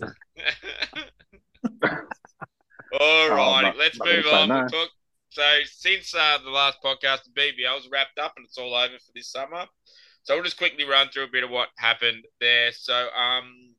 All 2.93 3.01
Oh, 3.01 3.29
righty, 3.31 3.67
not- 3.69 3.77
let's 3.77 3.99
move 3.99 4.27
on. 4.27 4.49
no. 4.49 4.55
We'll 4.61 4.69
talk. 4.69 4.91
So 5.31 5.59
since 5.67 6.15
uh, 6.15 6.39
the 6.43 6.51
last 6.51 6.79
podcast, 6.83 7.21
the 7.25 7.31
BBL's 7.41 7.89
wrapped 7.91 8.19
up 8.19 8.33
and 8.37 8.47
it's 8.47 8.57
all 8.59 8.75
over 8.75 8.95
for 8.95 9.13
this 9.15 9.31
summer. 9.31 9.67
So 10.23 10.35
we'll 10.35 10.45
just 10.45 10.57
quickly 10.57 10.85
run 10.85 11.09
through 11.09 11.25
a 11.25 11.29
bit 11.31 11.45
of 11.45 11.51
what 11.51 11.69
happened 11.77 12.25
there. 12.41 12.73
So 12.73 13.09
um, 13.15 13.75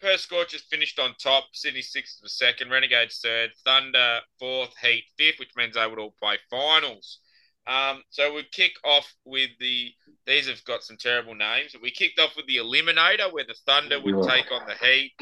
Perth 0.00 0.20
Scorchers 0.20 0.62
finished 0.62 0.98
on 0.98 1.14
top. 1.22 1.44
Sydney 1.52 1.82
Sixers 1.82 2.20
was 2.22 2.38
second. 2.38 2.70
Renegades 2.70 3.20
third. 3.22 3.50
Thunder 3.64 4.20
fourth. 4.38 4.70
Heat 4.82 5.04
fifth, 5.18 5.38
which 5.38 5.50
means 5.56 5.74
they 5.74 5.86
would 5.86 5.98
all 5.98 6.14
play 6.18 6.38
finals. 6.50 7.18
Um, 7.66 8.02
so 8.08 8.32
we 8.34 8.44
kick 8.50 8.72
off 8.84 9.12
with 9.24 9.50
the. 9.60 9.92
These 10.26 10.48
have 10.48 10.64
got 10.64 10.82
some 10.82 10.96
terrible 10.96 11.34
names. 11.34 11.74
We 11.82 11.90
kicked 11.90 12.18
off 12.18 12.36
with 12.36 12.46
the 12.46 12.56
Eliminator, 12.56 13.30
where 13.32 13.44
the 13.44 13.54
Thunder 13.66 14.00
would 14.00 14.14
take 14.28 14.50
on 14.50 14.66
the 14.66 14.74
Heat. 14.74 15.12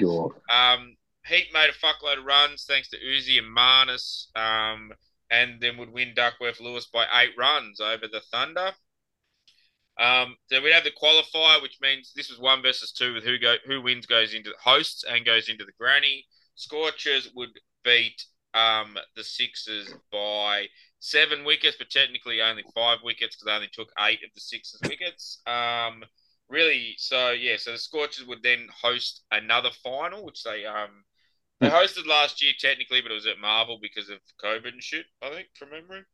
Um, 0.49 0.97
Heat 1.27 1.49
made 1.53 1.71
a 1.71 1.73
fuckload 1.73 2.19
of 2.19 2.25
runs 2.25 2.65
thanks 2.65 2.89
to 2.91 2.97
Uzi 2.99 3.39
and 3.39 3.55
Marnus, 3.55 4.29
um, 4.37 4.93
and 5.31 5.61
then 5.61 5.77
would 5.77 5.93
win 5.93 6.15
Duckworth 6.15 6.61
Lewis 6.61 6.87
by 6.87 7.07
eight 7.21 7.33
runs 7.37 7.81
over 7.81 8.07
the 8.09 8.23
Thunder. 8.33 8.73
Um, 9.99 10.37
then 10.49 10.63
we'd 10.63 10.73
have 10.73 10.85
the 10.85 10.91
qualifier, 10.91 11.61
which 11.61 11.79
means 11.83 12.13
this 12.15 12.31
was 12.31 12.39
one 12.39 12.63
versus 12.63 12.93
two, 12.93 13.15
with 13.15 13.25
who 13.25 13.39
go 13.39 13.57
who 13.67 13.83
wins 13.83 14.07
goes 14.07 14.33
into 14.33 14.51
the 14.51 14.57
hosts 14.63 15.05
and 15.09 15.27
goes 15.27 15.49
into 15.49 15.65
the 15.65 15.73
granny. 15.79 16.25
Scorchers 16.55 17.31
would 17.35 17.51
beat 17.85 18.25
um, 18.55 18.97
the 19.17 19.25
Sixers 19.25 19.93
by 20.13 20.67
seven 21.01 21.45
wickets, 21.45 21.77
but 21.79 21.91
technically 21.91 22.41
only 22.41 22.65
five 22.75 22.99
wickets 23.03 23.37
because 23.37 23.47
they 23.47 23.53
only 23.53 23.71
took 23.73 23.89
eight 24.01 24.23
of 24.25 24.31
the 24.35 24.41
Sixers 24.41 24.81
wickets. 24.85 25.41
Um, 25.47 26.05
really, 26.49 26.95
so 26.99 27.31
yeah, 27.31 27.57
so 27.57 27.73
the 27.73 27.79
Scorchers 27.79 28.27
would 28.27 28.43
then 28.43 28.69
host 28.83 29.23
another 29.31 29.71
final, 29.83 30.25
which 30.25 30.43
they 30.43 30.65
um 30.67 31.05
they 31.61 31.69
hosted 31.69 32.07
last 32.07 32.43
year 32.43 32.53
technically, 32.59 33.01
but 33.01 33.11
it 33.11 33.15
was 33.15 33.27
at 33.27 33.39
Marvel 33.41 33.79
because 33.81 34.09
of 34.11 34.19
COVID 34.43 34.73
and 34.75 34.83
shit. 34.83 35.07
I 35.23 35.31
think 35.31 35.49
from 35.55 35.71
memory. 35.71 36.05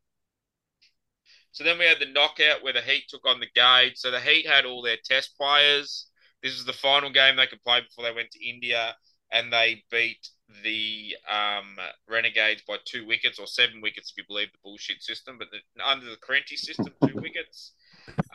So 1.53 1.63
then 1.63 1.79
we 1.79 1.85
had 1.85 2.01
the 2.01 2.07
knockout 2.07 2.63
where 2.63 2.73
the 2.73 2.81
Heat 2.81 3.05
took 3.09 3.27
on 3.27 3.41
the 3.41 3.47
Gauge. 3.55 3.97
So 3.97 4.11
the 4.11 4.21
Heat 4.21 4.47
had 4.47 4.65
all 4.65 4.83
their 4.83 4.97
test 5.05 5.37
players. 5.39 6.09
This 6.43 6.55
was 6.55 6.65
the 6.65 6.73
final 6.73 7.11
game 7.11 7.37
they 7.37 7.47
could 7.47 7.63
play 7.63 7.81
before 7.81 8.05
they 8.05 8.15
went 8.15 8.31
to 8.33 8.47
India, 8.47 8.97
and 9.31 9.53
they 9.53 9.85
beat 9.91 10.29
the 10.63 11.17
um, 11.31 11.77
Renegades 12.09 12.63
by 12.67 12.79
two 12.85 13.07
wickets 13.07 13.39
or 13.39 13.47
seven 13.47 13.81
wickets 13.81 14.11
if 14.11 14.17
you 14.19 14.25
believe 14.27 14.51
the 14.53 14.59
bullshit 14.65 15.03
system. 15.03 15.39
But 15.39 15.49
the, 15.53 15.85
under 15.85 16.07
the 16.07 16.17
Correnti 16.17 16.57
system, 16.57 16.93
two 17.07 17.15
wickets. 17.23 17.73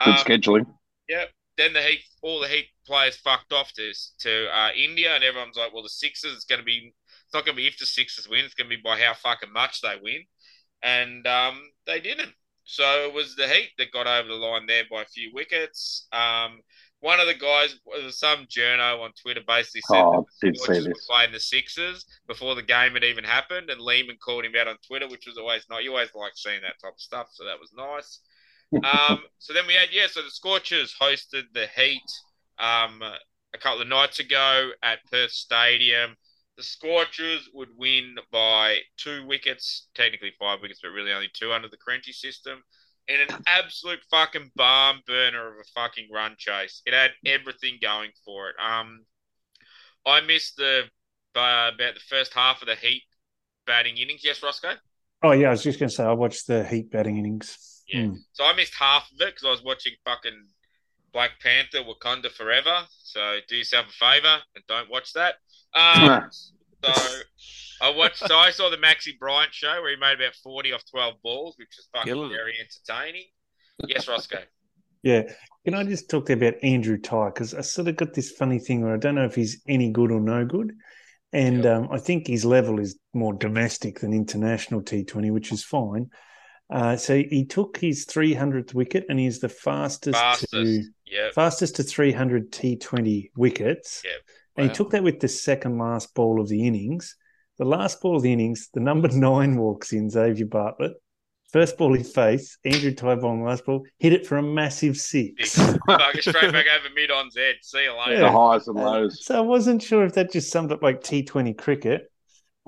Good 0.06 0.16
Um, 0.16 0.16
scheduling. 0.16 0.66
Yep. 1.10 1.30
Then 1.60 1.74
the 1.74 1.82
Heat, 1.82 2.06
all 2.22 2.40
the 2.40 2.48
Heat 2.48 2.68
players 2.88 3.18
fucked 3.18 3.52
off 3.52 3.74
to 3.74 3.92
to 4.20 4.48
uh, 4.58 4.70
India, 4.78 5.14
and 5.14 5.26
everyone's 5.26 5.58
like, 5.58 5.74
"Well, 5.74 5.84
the 5.84 5.90
Sixers, 5.90 6.34
it's 6.34 6.46
going 6.46 6.60
to 6.60 6.66
be, 6.66 6.94
it's 7.26 7.34
not 7.34 7.44
going 7.44 7.58
to 7.58 7.62
be 7.62 7.68
if 7.68 7.78
the 7.78 7.86
Sixers 7.86 8.30
win, 8.30 8.46
it's 8.46 8.54
going 8.54 8.70
to 8.70 8.76
be 8.78 8.82
by 8.82 8.98
how 8.98 9.14
fucking 9.14 9.52
much 9.52 9.82
they 9.82 9.96
win," 10.02 10.24
and 10.82 11.28
um, 11.28 11.62
they 11.86 12.00
didn't. 12.00 12.32
So 12.64 13.06
it 13.06 13.14
was 13.14 13.36
the 13.36 13.46
Heat 13.46 13.72
that 13.78 13.92
got 13.92 14.08
over 14.08 14.30
the 14.30 14.36
line 14.36 14.68
there 14.68 14.86
by 14.90 15.02
a 15.02 15.06
few 15.06 15.32
wickets. 15.34 16.08
Um, 16.14 16.62
one 17.02 17.20
of 17.20 17.28
the 17.28 17.34
guys, 17.36 17.76
some 18.16 18.46
journo 18.46 19.02
on 19.02 19.12
Twitter, 19.22 19.42
basically 19.46 19.82
said 19.82 20.02
Oh, 20.02 20.26
that 20.42 20.52
the 20.52 20.56
Scorchers 20.56 20.88
were 20.88 20.94
playing 21.10 21.34
the 21.34 21.42
Sixers 21.42 22.06
before 22.26 22.56
the 22.56 22.64
game 22.64 22.94
had 22.94 23.04
even 23.04 23.26
happened, 23.26 23.70
and 23.70 23.82
Lehmann 23.82 24.18
called 24.24 24.46
him 24.46 24.56
out 24.58 24.70
on 24.70 24.78
Twitter, 24.88 25.10
which 25.10 25.28
was 25.28 25.38
always 25.38 25.66
nice. 25.70 25.84
You 25.84 25.92
always 25.92 26.16
like 26.16 26.34
seeing 26.36 26.62
that 26.62 26.80
type 26.82 26.94
of 26.94 27.02
stuff, 27.02 27.28
so 27.34 27.44
that 27.44 27.60
was 27.60 27.74
nice 27.76 28.22
um, 28.74 29.20
so 29.40 29.54
then 29.54 29.66
we 29.68 29.74
had 29.74 29.90
yeah, 29.92 30.08
so 30.10 30.22
the 30.22 30.30
Scorchers 30.30 30.96
hosted 31.00 31.44
the 31.54 31.68
Heat 31.76 32.02
um, 32.60 33.02
a 33.02 33.58
couple 33.58 33.82
of 33.82 33.88
nights 33.88 34.20
ago 34.20 34.72
at 34.84 35.00
Perth 35.12 35.32
Stadium. 35.32 36.16
The 36.58 36.64
Scorchers 36.64 37.50
would 37.54 37.70
win 37.78 38.16
by 38.32 38.80
two 38.98 39.26
wickets, 39.26 39.88
technically 39.96 40.34
five 40.40 40.60
wickets, 40.62 40.82
but 40.84 40.90
really 40.90 41.14
only 41.14 41.30
two 41.34 41.54
under 41.54 41.70
the 41.70 41.78
Crenty 41.78 42.14
system. 42.14 42.64
In 43.08 43.22
an 43.22 43.44
absolute 43.48 44.02
fucking 44.12 44.52
barn 44.56 44.98
burner 45.08 45.48
of 45.48 45.56
a 45.60 45.64
fucking 45.74 46.10
run 46.14 46.36
chase. 46.38 46.84
It 46.86 46.94
had 46.94 47.12
everything 47.26 47.80
going 47.82 48.12
for 48.24 48.50
it. 48.50 48.56
Um, 48.64 49.06
I 50.06 50.22
missed 50.22 50.58
the 50.58 50.84
uh, 51.36 51.72
about 51.74 51.96
the 51.96 52.02
first 52.08 52.34
half 52.34 52.62
of 52.62 52.68
the 52.68 52.76
Heat 52.76 53.04
batting 53.66 53.98
innings. 53.98 54.22
Yes, 54.24 54.44
Roscoe. 54.44 54.74
oh 55.24 55.32
yeah, 55.32 55.48
I 55.48 55.52
was 55.52 55.64
just 55.64 55.80
going 55.80 55.90
to 55.90 55.96
say 55.96 56.04
I 56.04 56.12
watched 56.12 56.46
the 56.46 56.64
Heat 56.64 56.92
batting 56.92 57.18
innings. 57.18 57.79
Yeah. 57.92 58.08
Hmm. 58.08 58.16
So 58.34 58.44
I 58.44 58.56
missed 58.56 58.74
half 58.78 59.10
of 59.12 59.22
it 59.22 59.34
because 59.34 59.46
I 59.46 59.52
was 59.52 59.64
watching 59.64 59.94
fucking 60.06 60.48
Black 61.14 61.32
Panther 61.42 61.80
Wakanda 61.80 62.32
Forever. 62.32 62.86
So 63.04 63.38
do 63.48 63.56
yourself 63.56 63.88
a 63.88 63.92
favor 63.92 64.38
and 64.56 64.64
don't 64.68 64.90
watch 64.90 65.14
that. 65.14 65.36
Um, 65.74 66.30
so 66.84 66.92
I 67.82 67.90
watched. 67.90 68.28
So 68.28 68.38
I 68.38 68.52
saw 68.52 68.70
the 68.70 68.78
Maxi 68.78 69.18
Bryant 69.18 69.54
show 69.54 69.82
where 69.82 69.92
he 69.92 69.98
made 69.98 70.16
about 70.16 70.36
forty 70.36 70.74
off 70.74 70.84
twelve 70.90 71.16
balls, 71.24 71.56
which 71.58 71.70
was 71.78 71.88
fucking 71.94 72.30
very 72.30 72.56
entertaining. 72.60 73.26
Yes, 73.88 74.08
Roscoe. 74.08 74.44
Yeah. 75.04 75.24
Can 75.66 75.74
I 75.74 75.84
just 75.84 76.10
talk 76.10 76.30
about 76.30 76.56
Andrew 76.64 76.98
Tye? 76.98 77.30
Because 77.34 77.54
I 77.54 77.62
sort 77.62 77.88
of 77.88 77.96
got 77.96 78.14
this 78.14 78.32
funny 78.32 78.60
thing 78.60 78.82
where 78.82 78.94
I 78.94 78.98
don't 78.98 79.16
know 79.16 79.26
if 79.26 79.36
he's 79.36 79.62
any 79.68 79.92
good 79.92 80.12
or 80.12 80.20
no 80.20 80.46
good. 80.46 80.74
And 81.32 81.66
um, 81.66 81.90
I 81.92 82.00
think 82.00 82.28
his 82.28 82.44
level 82.44 82.80
is 82.80 82.98
more 83.14 83.34
domestic 83.34 84.00
than 84.00 84.14
international 84.14 84.82
T20, 84.82 85.32
which 85.32 85.52
is 85.52 85.64
fine. 85.64 86.10
Uh, 86.70 86.96
so 86.96 87.16
he 87.16 87.46
took 87.46 87.78
his 87.78 88.06
300th 88.06 88.74
wicket 88.74 89.06
and 89.10 89.18
he's 89.20 89.40
the 89.40 89.50
fastest, 89.50 90.14
to 90.42 90.48
Fastest. 90.54 90.90
Fastest 91.34 91.76
to 91.78 91.84
300 91.84 92.52
T20 92.52 93.32
wickets. 93.36 94.04
Yep. 94.06 94.14
And 94.58 94.70
he 94.70 94.76
took 94.76 94.92
that 94.92 95.04
with 95.04 95.20
the 95.20 95.28
second 95.28 95.78
last 95.80 96.14
ball 96.14 96.40
of 96.40 96.48
the 96.50 96.68
innings. 96.68 97.16
The 97.58 97.66
last 97.66 98.02
ball 98.02 98.18
of 98.18 98.22
the 98.24 98.32
innings, 98.32 98.70
the 98.74 98.82
number 98.82 99.08
nine 99.12 99.58
walks 99.58 99.94
in, 99.94 100.10
Xavier 100.10 100.46
Bartlett. 100.46 100.94
First 101.52 101.80
ball 101.80 101.94
he 101.96 102.04
faced, 102.04 102.60
Andrew 102.64 102.92
Tybong 102.92 103.44
last 103.44 103.66
ball, 103.66 103.84
hit 103.98 104.14
it 104.14 104.28
for 104.28 104.38
a 104.38 104.44
massive 104.44 104.96
six. 104.98 105.56
Fucking 105.58 106.22
straight 106.22 106.52
back 106.52 106.68
over 106.68 106.94
mid 106.94 107.10
on 107.10 107.32
Z. 107.32 107.54
See 107.64 107.84
you 107.86 107.98
later. 107.98 108.18
The 108.18 108.22
Yeah. 108.26 108.32
highs 108.32 108.68
and 108.68 108.78
Uh, 108.78 108.84
lows. 108.84 109.26
So 109.26 109.36
I 109.36 109.42
wasn't 109.42 109.82
sure 109.82 110.06
if 110.06 110.14
that 110.14 110.32
just 110.32 110.52
summed 110.52 110.72
up 110.72 110.84
like 110.84 111.02
T20 111.02 111.58
cricket 111.58 112.12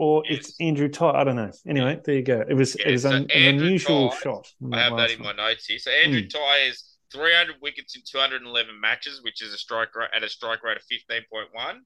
or 0.01 0.23
Yes. 0.27 0.39
it's 0.49 0.55
Andrew 0.59 0.89
Tye. 0.89 1.11
I 1.11 1.23
don't 1.23 1.35
know. 1.35 1.51
Anyway, 1.67 1.99
there 2.03 2.15
you 2.15 2.23
go. 2.23 2.43
It 2.49 2.55
was 2.55 2.75
Yeah, 2.79 2.87
it 2.87 2.91
was 2.93 3.01
so 3.03 3.11
an, 3.11 3.29
an 3.31 3.55
unusual 3.59 4.09
Ty- 4.09 4.19
shot. 4.21 4.51
I 4.73 4.79
have 4.79 4.97
that 4.97 5.11
in 5.11 5.21
my 5.21 5.31
notes 5.33 5.65
here. 5.67 5.77
So 5.77 5.91
Andrew 5.91 6.23
Hmm. 6.23 6.27
Tye 6.29 6.57
is 6.69 6.83
300 7.13 7.57
wickets 7.61 7.95
in 7.95 8.01
211 8.09 8.79
matches, 8.81 9.21
which 9.21 9.43
is 9.43 9.53
a 9.53 9.57
strike 9.59 9.95
rate 9.95 10.09
at 10.15 10.23
a 10.23 10.29
strike 10.29 10.63
rate 10.63 10.77
of 10.77 10.83
15.1. 10.85 11.81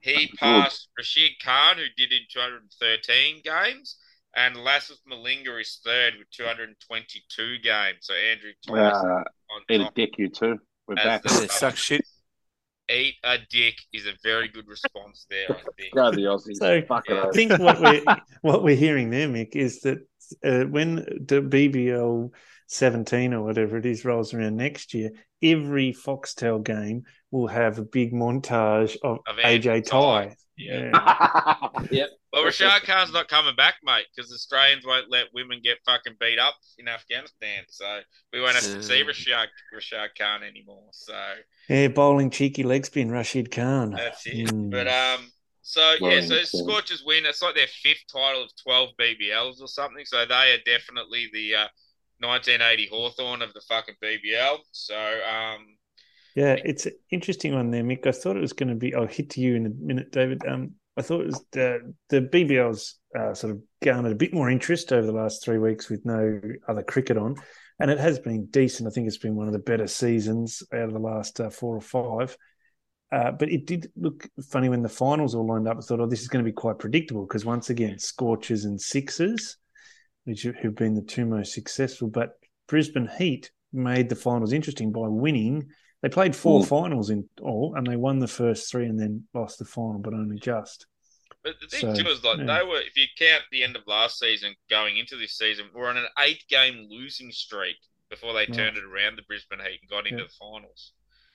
He 0.00 0.26
passed 0.36 0.88
Rashid 0.98 1.32
Khan, 1.42 1.76
who 1.78 1.86
did 1.96 2.12
in 2.12 2.26
213 2.30 3.40
games, 3.42 3.96
and 4.36 4.56
Lasith 4.56 4.98
Malinga 5.10 5.58
is 5.58 5.80
third 5.82 6.14
with 6.18 6.28
222 6.32 7.58
games. 7.60 7.98
So 8.00 8.12
Andrew 8.14 8.52
Thomas 8.66 8.98
Uh, 8.98 9.24
on 9.54 9.62
eat 9.70 9.80
a 9.80 9.84
top. 9.84 9.94
dick, 9.94 10.10
you 10.18 10.28
too. 10.28 10.58
We're 10.86 10.96
back. 10.96 11.22
the- 11.22 11.30
Yeah, 11.42 11.46
suck 11.52 11.76
shit. 11.78 12.04
Eat 12.90 13.16
a 13.22 13.38
dick 13.50 13.76
is 13.92 14.06
a 14.06 14.12
very 14.22 14.48
good 14.48 14.66
response 14.66 15.26
there, 15.28 15.50
I 15.50 15.60
think. 15.76 15.94
Go 15.94 16.10
the 16.10 16.22
Aussies. 16.22 16.56
So, 16.56 16.80
Fuck 16.82 17.08
yeah. 17.08 17.26
I 17.26 17.30
think 17.32 17.58
what 17.58 17.80
we're 17.80 18.02
what 18.42 18.62
we're 18.62 18.76
hearing 18.76 19.10
there, 19.10 19.28
Mick, 19.28 19.54
is 19.54 19.80
that 19.80 19.98
uh, 20.44 20.64
when 20.64 20.96
the 20.96 21.42
BBL 21.42 22.30
seventeen 22.66 23.34
or 23.34 23.42
whatever 23.42 23.76
it 23.76 23.86
is 23.86 24.04
rolls 24.04 24.32
around 24.32 24.56
next 24.56 24.94
year, 24.94 25.10
every 25.42 25.92
Foxtel 25.92 26.64
game 26.64 27.04
will 27.30 27.46
have 27.46 27.78
a 27.78 27.82
big 27.82 28.12
montage 28.12 28.96
of, 29.02 29.18
Of 29.26 29.36
AJ 29.36 29.44
Andrew 29.44 29.80
Tye. 29.82 30.26
Tye. 30.28 30.36
Yeah. 30.56 31.68
yep. 31.90 32.10
Well, 32.32 32.44
Rashid 32.44 32.82
Khan's 32.82 33.12
not 33.12 33.28
coming 33.28 33.54
back, 33.54 33.76
mate, 33.84 34.06
because 34.14 34.32
Australians 34.32 34.84
won't 34.84 35.10
let 35.10 35.26
women 35.32 35.60
get 35.62 35.78
fucking 35.86 36.14
beat 36.20 36.38
up 36.38 36.54
in 36.78 36.88
Afghanistan. 36.88 37.64
So 37.68 38.00
we 38.32 38.40
won't 38.40 38.54
have 38.54 38.64
to 38.64 38.82
see 38.82 38.98
Yeah. 38.98 39.04
Rashid, 39.06 39.48
Rashid 39.72 40.10
Khan 40.18 40.42
anymore. 40.42 40.88
So 40.92 41.16
Yeah, 41.68 41.88
bowling 41.88 42.30
cheeky 42.30 42.64
leg 42.64 42.84
spin, 42.84 43.10
Rashid 43.10 43.50
Khan. 43.50 43.92
that's 43.92 44.26
it. 44.26 44.48
Mm. 44.48 44.70
But 44.70 44.88
um, 44.88 45.30
so 45.62 45.94
yeah, 46.00 46.20
so 46.20 46.34
that's 46.34 46.50
cool. 46.50 46.64
Scorchers 46.64 47.02
win. 47.06 47.24
It's 47.24 47.40
like 47.40 47.54
their 47.54 47.66
fifth 47.66 48.04
title 48.12 48.42
of 48.42 48.50
twelve 48.62 48.90
BBLs 49.00 49.60
or 49.60 49.68
something. 49.68 50.04
So 50.04 50.26
they 50.26 50.54
are 50.54 50.58
definitely 50.66 51.30
the 51.32 51.54
uh, 51.54 51.68
1980 52.20 52.88
Hawthorn 52.88 53.42
of 53.42 53.52
the 53.54 53.60
fucking 53.68 53.94
BBL. 54.02 54.58
So 54.72 54.96
um, 54.96 55.77
Yeah, 56.38 56.54
it's 56.64 56.86
an 56.86 56.92
interesting 57.10 57.52
one 57.52 57.72
there, 57.72 57.82
Mick. 57.82 58.06
I 58.06 58.12
thought 58.12 58.36
it 58.36 58.40
was 58.40 58.52
going 58.52 58.68
to 58.68 58.76
be. 58.76 58.94
I'll 58.94 59.08
hit 59.08 59.30
to 59.30 59.40
you 59.40 59.56
in 59.56 59.66
a 59.66 59.70
minute, 59.70 60.12
David. 60.12 60.40
Um, 60.46 60.70
I 60.96 61.02
thought 61.02 61.22
it 61.22 61.26
was 61.26 61.44
the 61.50 61.92
the 62.10 62.20
BBL's 62.20 62.94
uh, 63.18 63.34
sort 63.34 63.54
of 63.54 63.62
garnered 63.82 64.12
a 64.12 64.14
bit 64.14 64.32
more 64.32 64.48
interest 64.48 64.92
over 64.92 65.04
the 65.04 65.12
last 65.12 65.42
three 65.42 65.58
weeks 65.58 65.90
with 65.90 66.06
no 66.06 66.40
other 66.68 66.84
cricket 66.84 67.16
on, 67.16 67.34
and 67.80 67.90
it 67.90 67.98
has 67.98 68.20
been 68.20 68.46
decent. 68.52 68.86
I 68.88 68.92
think 68.92 69.08
it's 69.08 69.18
been 69.18 69.34
one 69.34 69.48
of 69.48 69.52
the 69.52 69.58
better 69.58 69.88
seasons 69.88 70.62
out 70.72 70.84
of 70.84 70.92
the 70.92 71.00
last 71.00 71.40
uh, 71.40 71.50
four 71.50 71.74
or 71.74 71.80
five. 71.80 72.36
Uh, 73.10 73.32
but 73.32 73.50
it 73.50 73.66
did 73.66 73.90
look 73.96 74.28
funny 74.48 74.68
when 74.68 74.82
the 74.82 74.88
finals 74.88 75.34
all 75.34 75.48
lined 75.48 75.66
up. 75.66 75.78
I 75.78 75.80
thought, 75.80 75.98
oh, 75.98 76.06
this 76.06 76.22
is 76.22 76.28
going 76.28 76.44
to 76.44 76.48
be 76.48 76.54
quite 76.54 76.78
predictable 76.78 77.26
because 77.26 77.44
once 77.44 77.68
again, 77.68 77.98
scorches 77.98 78.64
and 78.64 78.80
sixes, 78.80 79.56
which 80.22 80.44
have 80.44 80.76
been 80.76 80.94
the 80.94 81.02
two 81.02 81.26
most 81.26 81.52
successful, 81.52 82.06
but 82.06 82.34
Brisbane 82.68 83.10
Heat 83.18 83.50
made 83.72 84.08
the 84.08 84.14
finals 84.14 84.52
interesting 84.52 84.92
by 84.92 85.08
winning 85.08 85.66
they 86.02 86.08
played 86.08 86.36
four 86.36 86.62
Mm. 86.62 86.68
finals 86.68 87.10
in 87.10 87.28
all, 87.40 87.74
and 87.76 87.86
they 87.86 87.96
won 87.96 88.18
the 88.18 88.28
first 88.28 88.70
three, 88.70 88.86
and 88.86 88.98
then 88.98 89.26
lost 89.34 89.58
the 89.58 89.64
final, 89.64 89.98
but 89.98 90.14
only 90.14 90.38
just. 90.38 90.86
But 91.42 91.60
the 91.60 91.68
thing 91.68 91.94
So, 91.94 92.02
too 92.02 92.08
is 92.08 92.24
like 92.24 92.38
yeah. 92.38 92.58
they 92.58 92.66
were, 92.66 92.80
if 92.80 92.96
you 92.96 93.06
count 93.18 93.44
the 93.50 93.62
end 93.62 93.76
of 93.76 93.82
last 93.86 94.18
season 94.18 94.54
going 94.68 94.96
into 94.96 95.16
this 95.16 95.36
season, 95.36 95.66
we're 95.72 95.88
on 95.88 95.96
an 95.96 96.08
eight-game 96.18 96.88
losing 96.90 97.30
streak 97.30 97.76
before 98.10 98.32
they 98.32 98.46
turned 98.46 98.76
it 98.76 98.84
around. 98.84 99.16
The 99.16 99.22
Brisbane 99.22 99.60
Heat 99.60 99.80
and 99.80 99.90
got 99.90 100.06
into 100.06 100.24
the 100.24 100.30
finals. 100.30 100.92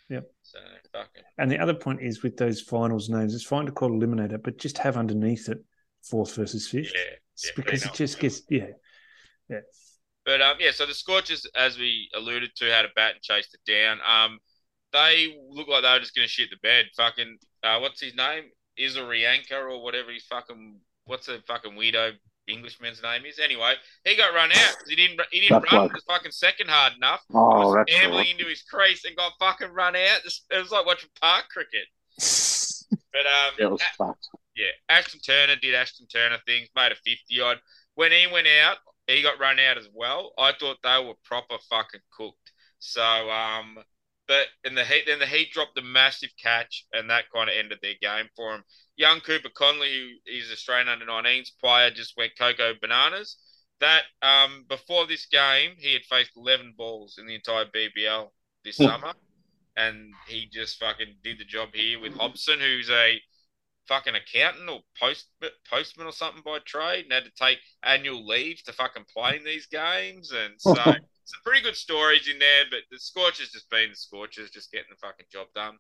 Yep. 0.10 0.30
So 0.44 0.60
fucking 0.92 1.24
And 1.38 1.50
the 1.50 1.58
other 1.58 1.74
point 1.74 2.02
is 2.02 2.22
with 2.22 2.36
those 2.36 2.62
finals 2.62 3.10
names, 3.10 3.34
it's 3.34 3.46
fine 3.46 3.66
to 3.66 3.72
call 3.72 3.90
eliminator, 3.90 4.42
but 4.44 4.58
just 4.58 4.78
have 4.78 4.98
underneath 4.98 5.48
it 5.50 5.60
fourth 6.04 6.36
versus 6.36 6.72
yeah. 6.74 6.82
fifth, 6.82 6.94
yeah, 6.96 7.52
because 7.56 7.86
it 7.86 7.94
just 7.94 8.20
gets 8.20 8.42
yeah, 8.50 8.68
yeah. 9.50 9.62
But 10.26 10.42
um, 10.42 10.58
yeah. 10.60 10.72
So 10.72 10.86
the 10.86 10.94
Scorchers, 10.94 11.48
as 11.56 11.78
we 11.78 12.10
alluded 12.14 12.52
to, 12.58 12.66
had 12.66 12.86
a 12.86 12.90
bat 12.96 13.14
and 13.14 13.22
chased 13.22 13.54
it 13.56 13.72
down. 13.72 14.00
Um, 14.06 14.40
they 14.94 15.36
look 15.50 15.68
like 15.68 15.84
they 15.84 15.92
were 15.92 16.00
just 16.00 16.16
going 16.16 16.26
to 16.26 16.32
shit 16.32 16.50
the 16.50 16.58
bed. 16.64 16.86
Fucking 16.96 17.38
uh, 17.64 17.80
what's 17.80 18.00
his 18.02 18.16
name? 18.16 18.46
Izurianka 18.80 19.52
or 19.54 19.84
whatever 19.84 20.12
he's 20.12 20.26
fucking. 20.26 20.80
What's 21.06 21.26
the 21.28 21.44
fucking 21.48 21.74
weirdo 21.74 22.14
Englishman's 22.48 23.02
name 23.04 23.26
is? 23.26 23.40
Anyway, 23.40 23.74
he 24.06 24.16
got 24.16 24.34
run 24.34 24.52
out 24.52 24.76
he 24.88 24.96
didn't. 24.96 25.20
He 25.32 25.42
didn't 25.42 25.64
run 25.72 25.88
bloke. 25.90 25.94
the 25.94 26.02
fucking 26.08 26.32
second 26.32 26.70
hard 26.70 26.94
enough. 26.96 27.22
Oh, 27.34 27.68
was 27.68 27.76
that's 27.88 27.94
ambling 28.02 28.28
into 28.30 28.46
his 28.46 28.62
crease 28.64 29.04
and 29.06 29.16
got 29.16 29.34
fucking 29.40 29.74
run 29.74 29.96
out. 29.96 30.20
It 30.26 30.58
was 30.58 30.72
like 30.72 30.86
watching 30.86 31.10
park 31.22 31.46
cricket. 31.50 31.88
But 33.12 33.26
um, 33.28 33.54
It 33.60 33.72
was 33.72 33.82
fucked. 33.96 34.28
yeah, 34.56 34.72
Ashton 34.90 35.20
Turner 35.20 35.56
did 35.56 35.76
Ashton 35.76 36.08
Turner 36.08 36.38
things, 36.48 36.68
made 36.76 36.92
a 36.92 36.96
50 36.96 37.42
odd. 37.42 37.60
When 37.94 38.12
he 38.12 38.26
went 38.32 38.48
out, 38.66 38.78
he 39.06 39.22
got 39.22 39.40
run 39.40 39.60
out 39.60 39.78
as 39.78 39.88
well. 39.94 40.32
I 40.38 40.52
thought 40.60 40.78
they 40.84 41.04
were 41.06 41.14
proper 41.24 41.58
fucking 41.70 42.02
cooked. 42.16 42.52
So, 42.80 43.04
um, 43.04 43.78
but 44.28 44.48
in 44.64 44.76
the 44.76 44.86
heat, 44.86 45.04
then 45.08 45.20
the 45.20 45.26
Heat 45.28 45.52
dropped 45.52 45.78
a 45.78 45.82
massive 45.82 46.32
catch, 46.42 46.86
and 46.94 47.10
that 47.10 47.30
kind 47.34 47.50
of 47.50 47.56
ended 47.58 47.80
their 47.82 47.96
game 48.02 48.30
for 48.36 48.56
him. 48.56 48.64
Young 48.96 49.20
Cooper 49.22 49.50
Connolly, 49.50 50.20
who 50.26 50.32
is 50.32 50.52
Australian 50.52 50.88
under 50.90 51.06
19s 51.06 51.52
player, 51.52 51.92
just 51.92 52.16
went 52.18 52.38
cocoa 52.38 52.74
bananas. 52.82 53.38
That 53.80 54.04
um, 54.22 54.66
before 54.70 55.08
this 55.08 55.26
game, 55.26 55.76
he 55.78 55.94
had 55.94 56.04
faced 56.06 56.32
11 56.38 56.74
balls 56.78 57.18
in 57.18 57.28
the 57.28 57.36
entire 57.36 57.66
BBL 57.66 58.32
this 58.64 58.80
Hmm. 58.80 58.84
summer, 58.84 59.14
and 59.78 60.14
he 60.28 60.48
just 60.52 60.80
fucking 60.80 61.18
did 61.24 61.40
the 61.40 61.46
job 61.46 61.70
here 61.74 62.00
with 62.00 62.14
Hobson, 62.14 62.60
who's 62.60 62.90
a 62.90 63.22
fucking 63.88 64.16
accountant 64.16 64.70
or 64.70 64.82
post 65.00 65.28
postman 65.70 66.08
or 66.08 66.12
something 66.14 66.44
by 66.44 66.60
trade, 66.60 67.06
and 67.06 67.14
had 67.14 67.26
to 67.26 67.32
take 67.32 67.60
annual 67.84 68.26
leave 68.26 68.64
to 68.64 68.74
fucking 68.74 69.06
play 69.14 69.38
in 69.38 69.44
these 69.44 69.68
games, 69.68 70.32
and 70.32 70.56
so 70.62 70.96
some 71.26 71.42
pretty 71.44 71.62
good 71.62 71.76
stories 71.76 72.28
in 72.28 72.40
there. 72.40 72.66
But 72.70 72.82
the 72.92 73.00
Scorchers 73.00 73.52
just 73.52 73.70
being 73.70 73.90
the 73.90 73.96
Scorchers, 73.96 74.52
just 74.52 74.72
getting 74.72 74.90
the 74.90 74.98
fucking 74.98 75.28
job 75.32 75.48
done. 75.56 75.78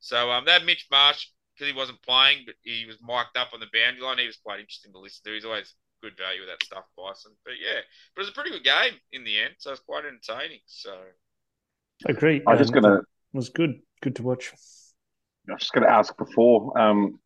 So 0.00 0.30
um, 0.30 0.44
that 0.46 0.64
Mitch 0.64 0.86
Marsh 0.90 1.26
because 1.54 1.72
he 1.72 1.76
wasn't 1.76 2.02
playing, 2.02 2.42
but 2.44 2.54
he 2.62 2.84
was 2.86 2.98
mic'd 3.00 3.36
up 3.36 3.48
on 3.54 3.60
the 3.60 3.72
boundary 3.72 4.02
line. 4.02 4.18
He 4.18 4.26
was 4.26 4.36
quite 4.36 4.60
interesting 4.60 4.92
to 4.92 4.98
listen 4.98 5.22
to. 5.24 5.32
He's 5.32 5.44
always 5.44 5.74
good 6.02 6.12
value 6.18 6.40
with 6.40 6.50
that 6.50 6.62
stuff, 6.64 6.84
Bison. 6.96 7.32
But 7.44 7.54
yeah, 7.60 7.80
but 8.14 8.20
it 8.20 8.24
was 8.24 8.28
a 8.28 8.32
pretty 8.32 8.50
good 8.50 8.64
game 8.64 9.00
in 9.12 9.24
the 9.24 9.40
end, 9.40 9.54
so 9.58 9.72
it's 9.72 9.80
quite 9.80 10.04
entertaining. 10.04 10.60
So 10.66 10.94
Agree. 12.04 12.42
I'm 12.46 12.58
just 12.58 12.74
Um, 12.74 12.82
gonna. 12.82 12.98
it 12.98 13.04
was 13.32 13.48
good, 13.48 13.80
good 14.02 14.16
to 14.16 14.22
watch. 14.22 14.52
I'm 15.48 15.58
just 15.58 15.72
gonna 15.72 15.88
ask 15.88 16.16
before. 16.16 16.78
Um, 16.78 17.20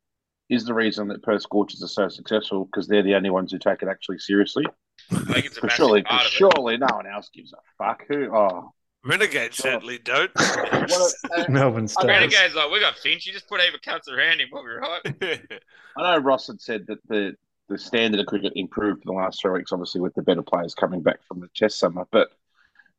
is 0.49 0.65
the 0.65 0.75
reason 0.75 1.09
that 1.09 1.23
Perth 1.23 1.43
Scorchers 1.43 1.83
are 1.83 1.89
so 1.89 2.09
successful 2.09 2.65
because 2.65 2.87
they're 2.89 3.03
the 3.03 3.15
only 3.15 3.31
ones 3.31 3.53
who 3.53 3.59
take 3.59 3.83
it 3.83 3.89
actually 3.89 4.19
seriously? 4.19 4.65
I 5.13 5.17
think 5.33 5.47
it's 5.47 5.59
a 5.59 5.61
Because 5.61 5.63
massive 5.63 5.77
surely, 5.77 6.03
part 6.03 6.21
of 6.23 6.27
it. 6.27 6.33
surely, 6.33 6.77
no 6.79 6.87
one 6.93 7.07
else 7.07 7.31
gives 7.33 7.53
a 7.53 7.57
fuck. 7.79 8.05
Who? 8.09 8.35
Oh, 8.35 8.73
Renegade 9.05 9.55
certainly 9.55 9.99
don't. 9.99 10.31
what 10.37 11.15
a, 11.37 11.51
Melbourne 11.51 11.89
Stars. 11.89 12.07
Renegades 12.09 12.55
like 12.55 12.71
we 12.71 12.81
got 12.81 12.97
Finch. 12.97 13.27
You 13.27 13.33
just 13.33 13.49
put 13.49 13.61
even 13.61 13.81
cunts 13.81 14.09
around 14.09 14.41
him. 14.41 14.49
We'll 14.53 14.63
be 14.63 14.69
right. 14.71 15.41
I 15.97 16.17
know 16.17 16.23
Ross 16.23 16.47
had 16.49 16.61
said 16.61 16.87
that 16.89 16.99
the 17.09 17.35
the 17.69 17.79
standard 17.79 18.21
of 18.21 18.27
cricket 18.27 18.53
improved 18.57 19.05
in 19.07 19.15
the 19.15 19.19
last 19.21 19.41
three 19.41 19.53
weeks, 19.53 19.73
obviously 19.73 20.01
with 20.01 20.15
the 20.15 20.23
better 20.23 20.43
players 20.43 20.75
coming 20.75 21.03
back 21.03 21.21
from 21.27 21.41
the 21.41 21.49
Test 21.55 21.79
summer. 21.79 22.05
But 22.11 22.29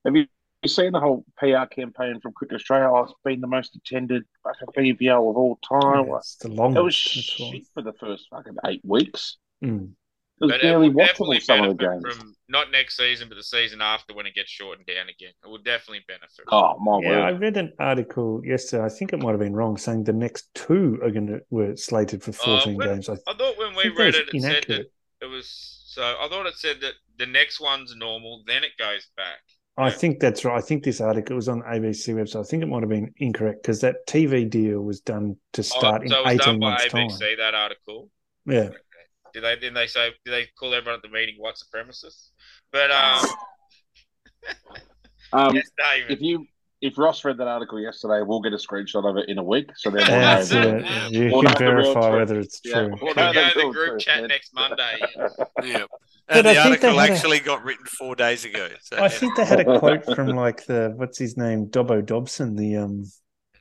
have 0.06 0.16
you, 0.16 0.26
you 0.64 0.70
seen 0.70 0.94
the 0.94 1.00
whole 1.02 1.26
PR 1.38 1.66
campaign 1.70 2.22
from 2.22 2.32
Cricket 2.32 2.56
Australia? 2.56 2.90
Oh, 2.90 3.04
it's 3.04 3.14
been 3.26 3.42
the 3.42 3.48
most 3.48 3.76
attended 3.76 4.24
fucking 4.44 4.96
BBL 4.98 5.30
of 5.30 5.36
all 5.36 5.60
time. 5.68 6.08
Yeah, 6.08 6.16
it's 6.18 6.38
the 6.38 6.48
longest. 6.48 6.78
It 6.80 6.84
was 6.84 6.96
shit 6.96 7.68
for 7.74 7.84
the 7.84 7.92
first 7.94 8.28
fucking 8.30 8.56
eight 8.66 8.82
weeks. 8.86 9.38
Mm. 9.64 9.92
It 10.42 10.46
was 10.46 10.52
But 10.52 10.60
it 10.60 10.64
barely 10.64 10.90
watchable 10.90 11.06
definitely 11.08 11.40
some 11.42 11.62
of 11.62 11.70
the 11.70 11.76
benefit 11.76 12.04
games. 12.04 12.18
from 12.18 12.36
not 12.50 12.72
next 12.72 12.98
season, 12.98 13.30
but 13.30 13.36
the 13.36 13.44
season 13.44 13.80
after 13.82 14.14
when 14.14 14.26
it 14.26 14.34
gets 14.34 14.50
shortened 14.50 14.88
down 14.88 15.08
again. 15.08 15.34
It 15.44 15.48
will 15.48 15.60
definitely 15.60 16.04
benefit. 16.08 16.46
Oh 16.48 16.78
my 16.80 17.00
Yeah, 17.02 17.20
I 17.22 17.32
read 17.32 17.58
an 17.58 17.74
article 17.80 18.42
yesterday. 18.44 18.84
I 18.84 18.90
think 18.90 19.14
it 19.14 19.20
might 19.20 19.32
have 19.32 19.40
been 19.40 19.56
wrong, 19.56 19.78
saying 19.78 20.04
the 20.04 20.14
next 20.14 20.50
two 20.56 21.00
are 21.04 21.12
going 21.12 21.28
to 21.28 21.42
were 21.52 21.76
slated 21.76 22.24
for 22.24 22.32
oh, 22.32 22.34
fourteen 22.34 22.76
when- 22.76 22.88
games. 22.88 23.08
I, 23.08 23.14
I 23.28 23.34
thought 23.36 23.58
when 23.58 23.76
we 23.76 23.90
read 23.90 24.16
that's 24.16 24.18
it, 24.18 24.34
it 24.34 24.42
said 24.42 24.66
that 24.68 24.86
it 25.22 25.30
was 25.30 25.84
so. 25.86 26.02
I 26.02 26.28
thought 26.28 26.48
it 26.48 26.56
said 26.56 26.82
that 26.82 26.94
the 27.18 27.28
next 27.28 27.62
one's 27.62 27.96
normal, 27.96 28.44
then 28.48 28.64
it 28.64 28.72
goes 28.80 29.08
back. 29.16 29.40
I 29.78 29.90
think 29.90 30.20
that's 30.20 30.44
right. 30.44 30.58
I 30.58 30.62
think 30.62 30.84
this 30.84 31.00
article 31.00 31.36
was 31.36 31.48
on 31.48 31.60
the 31.60 31.66
ABC 31.66 32.14
website. 32.14 32.42
I 32.42 32.44
think 32.44 32.64
it 32.64 32.66
might 32.66 32.82
have 32.82 32.90
been 32.90 33.14
incorrect 33.18 33.62
because 33.62 33.82
that 33.82 34.08
TV 34.08 34.50
deal 34.50 34.82
was 34.82 35.00
done 35.00 35.38
to 35.54 35.62
oh, 35.62 35.64
start 35.64 36.02
oh, 36.06 36.10
so 36.10 36.16
it 36.16 36.20
in 36.20 36.24
was 36.26 36.38
done 36.38 36.50
eighteen 36.50 36.60
by 36.60 36.70
months' 36.72 36.86
ABC. 36.86 37.20
time. 37.20 37.38
That 37.38 37.54
article. 37.56 38.10
Yeah, 38.46 38.70
Did 39.34 39.44
they? 39.44 39.56
Then 39.56 39.74
they 39.74 39.88
say? 39.88 40.10
Did 40.26 40.32
they 40.32 40.46
call 40.60 40.74
everyone 40.74 40.96
at 40.96 41.02
the 41.02 41.10
meeting 41.10 41.36
white 41.38 41.56
supremacists? 41.56 42.30
But 42.72 42.92
um, 42.92 43.26
Um, 45.34 45.56
yes, 45.56 45.70
David. 45.78 46.12
if 46.12 46.22
you 46.22 46.46
if 46.82 46.98
Ross 46.98 47.24
read 47.24 47.38
that 47.38 47.48
article 47.48 47.80
yesterday, 47.80 48.22
we'll 48.26 48.42
get 48.42 48.54
a 48.54 48.58
screenshot 48.58 49.10
of 49.10 49.16
it 49.18 49.30
in 49.30 49.38
a 49.38 49.44
week. 49.44 49.70
So 49.78 49.90
then 49.92 50.00
we'll 50.00 50.20
that's 50.20 50.52
it. 50.52 50.84
Yeah. 50.84 51.08
You 51.08 51.32
We'll 51.32 51.44
can 51.44 51.52
know 51.54 51.58
the 51.60 51.76
real 51.76 51.94
verify 51.94 52.10
whether 52.16 52.40
it's 52.40 52.60
Yeah, 52.66 52.74
true. 52.74 52.98
we'll 53.02 53.12
It'll 53.12 53.26
know 53.28 53.34
go 53.34 53.42
in 53.62 53.68
the 53.68 53.72
group 53.74 54.00
chat 54.00 54.20
man. 54.22 54.28
next 54.30 54.54
Monday. 54.54 55.00
yeah. 55.64 55.84
But 56.28 56.42
the 56.42 56.50
I 56.50 56.54
think 56.54 56.58
article 56.66 56.90
they 56.90 56.96
had 56.98 57.10
a- 57.10 57.14
actually 57.14 57.40
got 57.40 57.64
written 57.64 57.86
four 57.86 58.16
days 58.16 58.44
ago. 58.46 58.68
So, 58.82 58.98
I 58.98 59.08
think 59.10 59.36
they 59.38 59.46
had 59.46 59.60
a 59.62 59.80
quote 59.80 60.04
from 60.16 60.30
like 60.30 60.66
the 60.66 60.94
what's 60.98 61.18
his 61.20 61.38
name, 61.38 61.68
Dobbo 61.68 62.02
Dobson, 62.06 62.56
the 62.56 62.76
um 62.78 63.04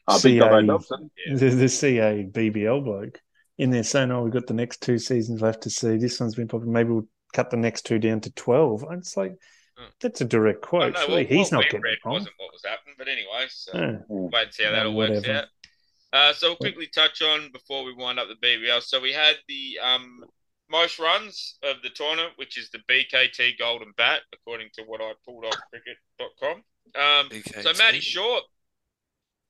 Oh, 0.08 0.14
big 0.16 0.40
CA, 0.40 0.48
Dobbo 0.48 0.66
Dobson. 0.66 1.10
The, 1.34 1.48
the 1.50 1.68
CA 1.68 2.26
BBL 2.32 2.82
bloke 2.84 3.20
in 3.60 3.70
there 3.70 3.82
saying, 3.84 4.10
"Oh, 4.10 4.22
we've 4.22 4.32
got 4.32 4.46
the 4.46 4.54
next 4.54 4.80
two 4.82 4.98
seasons 4.98 5.40
left 5.42 5.62
to 5.64 5.70
see. 5.70 5.96
This 5.96 6.18
one's 6.18 6.34
been 6.34 6.48
popular. 6.48 6.72
Maybe 6.72 6.90
we'll 6.90 7.08
cut 7.34 7.50
the 7.50 7.56
next 7.56 7.82
two 7.82 7.98
down 7.98 8.20
to 8.22 8.30
12. 8.32 8.82
And 8.84 8.98
it's 9.02 9.16
like 9.16 9.34
That's 10.00 10.20
a 10.20 10.24
direct 10.24 10.62
quote. 10.62 10.94
know 10.94 11.00
Surely 11.06 11.22
what, 11.24 11.32
he's 11.32 11.52
not 11.52 11.58
we 11.58 11.64
getting 11.64 11.80
read 11.82 11.92
it 11.94 11.98
wrong. 12.04 12.14
wasn't 12.14 12.34
what 12.38 12.52
was 12.52 12.62
happening, 12.64 12.94
but 12.98 13.08
anyway, 13.08 13.46
so 13.48 13.72
Yeah. 13.76 13.98
wait 14.08 14.42
and 14.44 14.54
see 14.54 14.64
how 14.64 14.72
that 14.72 14.86
all 14.86 14.94
works 14.94 15.16
whatever. 15.26 15.38
out. 15.38 15.44
Uh, 16.12 16.32
so 16.32 16.48
we'll 16.48 16.56
quickly 16.56 16.88
touch 16.88 17.22
on 17.22 17.50
before 17.52 17.84
we 17.84 17.92
wind 17.94 18.18
up 18.18 18.26
the 18.28 18.34
BBL. 18.46 18.80
So 18.82 19.00
we 19.00 19.12
had 19.12 19.36
the 19.48 19.78
um, 19.80 20.24
most 20.68 20.98
runs 20.98 21.56
of 21.62 21.76
the 21.82 21.90
tournament, 21.90 22.32
which 22.36 22.58
is 22.58 22.68
the 22.70 22.80
BKT 22.88 23.58
Golden 23.58 23.92
Bat, 23.96 24.22
according 24.32 24.70
to 24.74 24.82
what 24.82 25.00
I 25.00 25.12
pulled 25.24 25.44
off 25.44 25.56
cricket.com. 25.70 26.62
Um, 27.00 27.30
so 27.62 27.72
Matty 27.78 28.00
Short, 28.00 28.42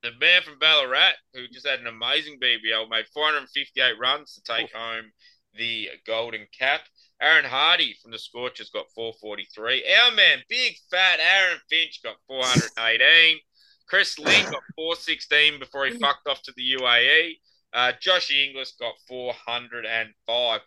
the 0.03 0.11
man 0.19 0.41
from 0.41 0.59
Ballarat, 0.59 1.13
who 1.33 1.47
just 1.47 1.67
had 1.67 1.79
an 1.79 1.87
amazing 1.87 2.39
BBL, 2.41 2.89
made 2.89 3.05
458 3.13 3.99
runs 3.99 4.33
to 4.33 4.41
take 4.41 4.73
home 4.73 5.11
the 5.53 5.89
golden 6.07 6.47
cap. 6.57 6.81
Aaron 7.21 7.45
Hardy 7.45 7.95
from 8.01 8.11
the 8.11 8.17
Scorchers 8.17 8.71
got 8.71 8.85
443. 8.95 9.83
Our 10.03 10.15
man, 10.15 10.39
big 10.49 10.73
fat 10.89 11.19
Aaron 11.19 11.59
Finch 11.69 12.01
got 12.03 12.15
418. 12.27 13.39
Chris 13.87 14.17
Lynn 14.17 14.45
got 14.45 14.63
416 14.75 15.59
before 15.59 15.85
he 15.85 15.97
fucked 15.97 16.27
off 16.27 16.41
to 16.43 16.53
the 16.55 16.77
UAE. 16.79 17.33
Uh, 17.73 17.91
Josh 17.99 18.31
Inglis 18.31 18.73
got 18.79 18.93
405. 19.07 20.61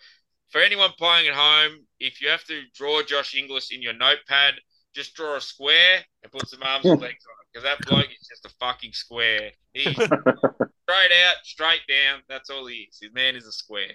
For 0.50 0.60
anyone 0.60 0.90
playing 0.96 1.28
at 1.28 1.34
home, 1.34 1.86
if 1.98 2.20
you 2.20 2.28
have 2.28 2.44
to 2.44 2.62
draw 2.74 3.02
Josh 3.02 3.34
Inglis 3.34 3.72
in 3.72 3.82
your 3.82 3.94
notepad, 3.94 4.54
just 4.94 5.14
draw 5.14 5.36
a 5.36 5.40
square 5.40 5.98
and 6.22 6.32
put 6.32 6.48
some 6.48 6.62
arms 6.62 6.84
and 6.84 7.00
legs 7.00 7.24
on 7.26 7.34
it 7.40 7.46
because 7.52 7.64
that 7.64 7.86
bloke 7.88 8.10
is 8.10 8.28
just 8.28 8.44
a 8.46 8.50
fucking 8.60 8.92
square. 8.92 9.50
He's 9.72 9.94
straight 9.94 11.12
out, 11.26 11.34
straight 11.44 11.80
down. 11.88 12.20
That's 12.28 12.50
all 12.50 12.66
he 12.66 12.88
is. 12.90 12.98
His 13.00 13.12
man 13.12 13.36
is 13.36 13.46
a 13.46 13.52
square. 13.52 13.92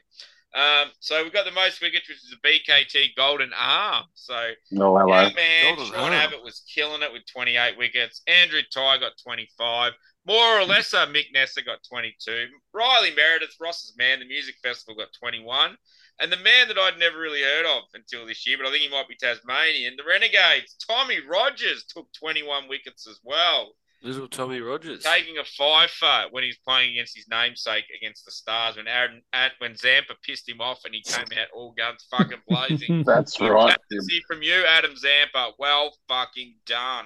Um, 0.56 0.88
so 1.00 1.24
we've 1.24 1.32
got 1.34 1.46
the 1.46 1.52
most 1.52 1.80
wickets, 1.82 2.10
which 2.10 2.18
is 2.18 2.36
a 2.36 2.48
BKT 2.48 3.16
Golden 3.16 3.52
Arm. 3.58 4.06
So 4.16 4.52
No, 4.72 4.98
hello. 4.98 5.12
our 5.14 5.32
man 5.34 5.76
Golden 5.76 5.94
Sean 5.94 6.04
arm. 6.06 6.14
Abbott 6.14 6.44
was 6.44 6.64
killing 6.74 7.04
it 7.04 7.14
with 7.14 7.22
28 7.32 7.78
wickets. 7.78 8.22
Andrew 8.28 8.62
Tye 8.74 8.98
got 8.98 9.12
25. 9.24 9.94
More 10.26 10.60
or 10.60 10.66
less, 10.66 10.94
uh, 10.94 11.06
Mick 11.08 11.26
Neser 11.36 11.66
got 11.66 11.80
22. 11.88 12.48
Riley 12.74 13.12
Meredith, 13.16 13.56
Ross's 13.60 13.94
man, 13.98 14.20
the 14.20 14.26
music 14.26 14.56
festival 14.64 14.96
got 14.96 15.10
21. 15.20 15.78
And 16.22 16.32
the 16.32 16.38
man 16.38 16.68
that 16.68 16.78
I'd 16.78 17.00
never 17.00 17.18
really 17.18 17.42
heard 17.42 17.66
of 17.66 17.84
until 17.94 18.26
this 18.26 18.46
year, 18.46 18.58
but 18.58 18.68
I 18.68 18.72
think 18.72 18.84
he 18.84 18.90
might 18.90 19.08
be 19.08 19.16
Tasmanian, 19.16 19.96
the 19.96 20.04
Renegades, 20.04 20.76
Tommy 20.86 21.20
Rogers 21.26 21.86
took 21.86 22.08
21 22.20 22.68
wickets 22.68 23.08
as 23.08 23.20
well, 23.24 23.72
Little 24.02 24.28
Tommy 24.30 24.62
Rogers. 24.62 25.04
taking 25.04 25.38
a 25.38 25.44
fifer 25.44 26.28
when 26.32 26.44
he's 26.44 26.58
playing 26.66 26.92
against 26.92 27.18
his 27.18 27.28
namesake 27.30 27.86
against 27.96 28.24
the 28.26 28.32
Stars 28.32 28.78
when 28.78 28.88
Aaron, 28.88 29.22
at, 29.34 29.52
when 29.58 29.76
Zampa 29.76 30.14
pissed 30.24 30.48
him 30.48 30.62
off 30.62 30.80
and 30.86 30.96
he 30.96 31.02
came 31.02 31.26
out 31.38 31.48
all 31.54 31.74
guns 31.78 32.06
fucking 32.10 32.42
blazing. 32.48 33.04
That's 33.06 33.38
Good 33.38 33.52
right. 33.52 33.78
See 34.00 34.22
from 34.28 34.42
you, 34.42 34.64
Adam 34.66 34.96
Zampa. 34.96 35.52
Well 35.60 35.94
fucking 36.08 36.56
done. 36.66 37.06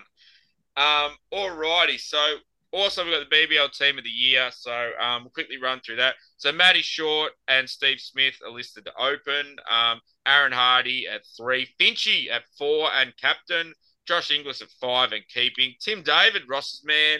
Um, 0.77 1.15
alrighty. 1.33 1.99
So 1.99 2.35
also 2.73 3.05
we've 3.05 3.13
got 3.13 3.29
the 3.29 3.35
BBL 3.35 3.71
team 3.77 3.97
of 3.97 4.03
the 4.03 4.09
year. 4.09 4.49
So 4.51 4.71
um, 4.99 5.23
we'll 5.23 5.31
quickly 5.31 5.57
run 5.61 5.79
through 5.79 5.97
that. 5.97 6.15
So 6.37 6.51
Matty 6.51 6.81
Short 6.81 7.31
and 7.47 7.69
Steve 7.69 7.99
Smith 7.99 8.35
are 8.45 8.51
listed 8.51 8.85
to 8.85 8.93
open. 8.97 9.55
Um, 9.69 10.01
Aaron 10.25 10.51
Hardy 10.51 11.07
at 11.07 11.21
three, 11.37 11.67
Finchy 11.79 12.29
at 12.31 12.43
four 12.57 12.89
and 12.91 13.13
captain. 13.21 13.73
Josh 14.05 14.31
Inglis 14.31 14.61
at 14.61 14.67
five 14.81 15.13
and 15.13 15.23
keeping. 15.33 15.73
Tim 15.79 16.01
David, 16.03 16.43
Ross's 16.49 16.83
man. 16.83 17.19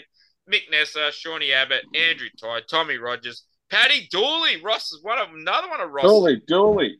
Mick 0.52 0.68
Neser, 0.70 1.10
Shawnee 1.10 1.52
Abbott, 1.52 1.84
Andrew 1.94 2.28
Tye, 2.38 2.60
Tommy 2.68 2.98
Rogers, 2.98 3.46
Paddy 3.70 4.06
Dooley, 4.10 4.60
Ross 4.62 4.92
is 4.92 5.02
one 5.02 5.18
of 5.18 5.28
another 5.32 5.68
one 5.70 5.80
of 5.80 5.90
Ross. 5.90 6.04
Dooley, 6.04 6.42
Dooley. 6.46 6.98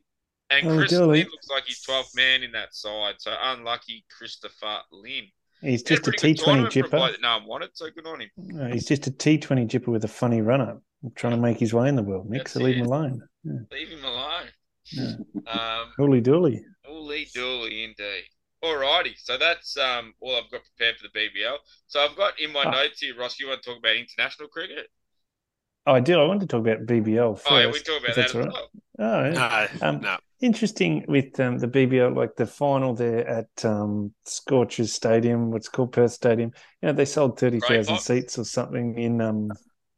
And 0.49 0.67
Oh, 0.67 0.79
Chris 0.79 0.91
Dooley. 0.91 1.19
Lynn 1.19 1.29
looks 1.31 1.49
like 1.51 1.65
he's 1.65 1.85
12th 1.85 2.17
man 2.17 2.43
in 2.43 2.53
that 2.53 2.75
side. 2.75 3.17
So 3.19 3.35
unlucky 3.39 4.05
Christopher 4.17 4.79
Lynn. 4.93 5.25
He's 5.65 5.81
He 5.81 5.95
just 5.97 6.07
a 6.07 6.11
pretty 6.13 6.35
good 6.35 6.43
T20 6.43 6.45
tournament 6.45 6.73
for 6.73 6.79
a 6.79 6.83
jipper. 6.83 6.97
bloke 6.97 7.13
that 7.13 7.21
no 7.23 7.39
one 7.39 7.47
wanted, 7.47 7.71
so 7.75 7.91
good 7.91 8.07
on 8.07 8.21
him. 8.21 8.31
No, 8.37 8.67
he's 8.69 8.87
just 8.87 9.07
a 9.07 9.11
T20 9.11 9.67
jipper 9.67 9.91
with 9.91 10.05
a 10.05 10.09
funny 10.09 10.41
run 10.43 10.61
up, 10.61 10.83
trying 11.15 11.33
to 11.35 11.41
make 11.41 11.59
his 11.59 11.73
way 11.75 11.89
in 11.89 11.97
the 11.97 12.03
world, 12.03 12.29
Nick. 12.31 12.49
So 12.49 12.61
leave 12.61 12.77
him 12.77 12.87
alone. 12.87 13.23
Leave 13.73 13.89
him 13.89 14.05
alone. 14.05 14.47
Yeah. 14.93 15.13
Um, 15.47 15.93
Holy 15.97 16.21
dooly. 16.21 16.61
Holy 16.85 17.27
dooly 17.35 17.85
indeed. 17.85 18.25
Alrighty, 18.63 19.13
so 19.19 19.37
that's 19.37 19.77
um 19.77 20.15
all 20.21 20.37
I've 20.37 20.51
got 20.51 20.63
prepared 20.65 20.97
for 20.97 21.09
the 21.13 21.19
BBL. 21.19 21.57
So 21.87 22.01
I've 22.01 22.17
got 22.17 22.39
in 22.41 22.53
my 22.53 22.65
Ah. 22.65 22.71
notes 22.71 23.01
here, 23.01 23.15
Ross. 23.17 23.39
You 23.39 23.49
want 23.49 23.63
to 23.63 23.69
talk 23.71 23.79
about 23.79 23.97
international 23.97 24.49
cricket? 24.49 24.89
Oh, 25.87 25.93
I 25.95 26.01
did. 26.01 26.17
I 26.17 26.25
wanted 26.25 26.41
to 26.41 26.47
talk 26.47 26.61
about 26.67 26.87
BBL 26.87 27.35
first. 27.39 27.47
oh, 27.53 27.59
yeah, 27.59 27.67
we 27.67 27.73
can 27.75 27.83
talk 27.83 28.03
about 28.03 28.17
that 28.17 28.25
as 28.25 28.35
all 28.35 28.41
right. 28.41 28.53
well. 28.53 28.69
Oh, 29.01 29.25
yeah. 29.25 29.69
No, 29.83 29.89
Um, 29.89 30.01
no. 30.01 30.17
Interesting 30.45 31.07
with 31.09 31.41
um, 31.41 31.57
the 31.57 31.67
BBL, 31.67 32.15
like 32.15 32.37
the 32.37 32.45
final 32.45 32.95
there 32.95 33.27
at 33.27 33.65
um, 33.65 34.13
Scorchers 34.27 34.93
Stadium, 34.93 35.51
what's 35.51 35.71
called 35.71 35.93
Perth 35.93 36.13
Stadium. 36.13 36.53
You 36.83 36.89
know, 36.89 36.93
they 36.93 37.07
sold 37.07 37.41
30,000 37.41 37.95
Box. 37.95 38.05
seats 38.05 38.39
or 38.39 38.45
something 38.45 38.99
in 38.99 39.23
um, 39.23 39.51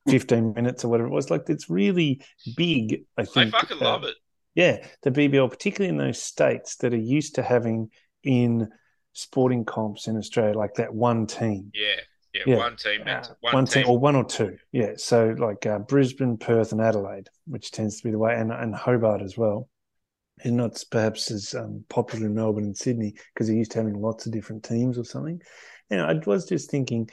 15 0.08 0.52
minutes 0.52 0.84
or 0.84 0.88
whatever 0.88 1.08
it 1.08 1.12
was. 1.12 1.30
Like, 1.30 1.48
it's 1.48 1.68
really 1.68 2.22
big, 2.56 3.02
I 3.18 3.24
think 3.24 3.52
I 3.52 3.58
fucking 3.58 3.78
uh, 3.82 3.84
love 3.86 4.04
it. 4.04 4.14
Yeah, 4.54 4.86
the 5.02 5.10
BBL, 5.10 5.50
particularly 5.50 5.88
in 5.88 5.96
those 5.98 6.22
states 6.22 6.76
that 6.76 6.94
are 6.94 6.96
used 6.96 7.34
to 7.34 7.42
having 7.42 7.90
in 8.22 8.68
sporting 9.14 9.64
comps 9.64 10.06
in 10.06 10.16
Australia, 10.16 10.56
like 10.56 10.74
that 10.74 10.94
one 10.94 11.26
team. 11.26 11.72
Yeah, 11.74 11.96
yeah, 12.32 12.42
Yeah. 12.46 12.56
one 12.58 12.76
team, 12.76 13.00
Uh, 13.04 13.24
one, 13.40 13.52
one 13.52 13.64
team. 13.66 13.82
team 13.82 13.90
or 13.90 13.98
one 13.98 14.14
or 14.14 14.24
two. 14.24 14.58
Yeah. 14.70 14.92
So 14.96 15.34
like 15.36 15.66
uh, 15.66 15.80
Brisbane, 15.80 16.36
Perth, 16.36 16.70
and 16.70 16.80
Adelaide, 16.80 17.30
which 17.48 17.72
tends 17.72 17.96
to 17.96 18.04
be 18.04 18.12
the 18.12 18.18
way, 18.18 18.36
and, 18.36 18.52
and 18.52 18.76
Hobart 18.76 19.22
as 19.22 19.36
well. 19.36 19.68
Is 20.44 20.52
not 20.52 20.84
perhaps 20.90 21.30
as 21.30 21.54
um, 21.54 21.84
popular 21.88 22.26
in 22.26 22.34
Melbourne 22.34 22.64
and 22.64 22.76
Sydney 22.76 23.14
because 23.32 23.46
they're 23.46 23.56
used 23.56 23.72
to 23.72 23.78
having 23.78 24.00
lots 24.00 24.26
of 24.26 24.32
different 24.32 24.64
teams 24.64 24.98
or 24.98 25.04
something. 25.04 25.40
You 25.90 25.96
know, 25.96 26.04
I 26.04 26.20
was 26.26 26.46
just 26.46 26.70
thinking, 26.70 27.08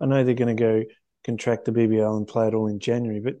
I 0.00 0.06
know 0.06 0.24
they're 0.24 0.34
going 0.34 0.54
to 0.54 0.62
go 0.62 0.82
contract 1.26 1.64
the 1.64 1.72
BBL 1.72 2.16
and 2.16 2.26
play 2.26 2.46
it 2.46 2.54
all 2.54 2.68
in 2.68 2.78
January, 2.78 3.20
but 3.20 3.34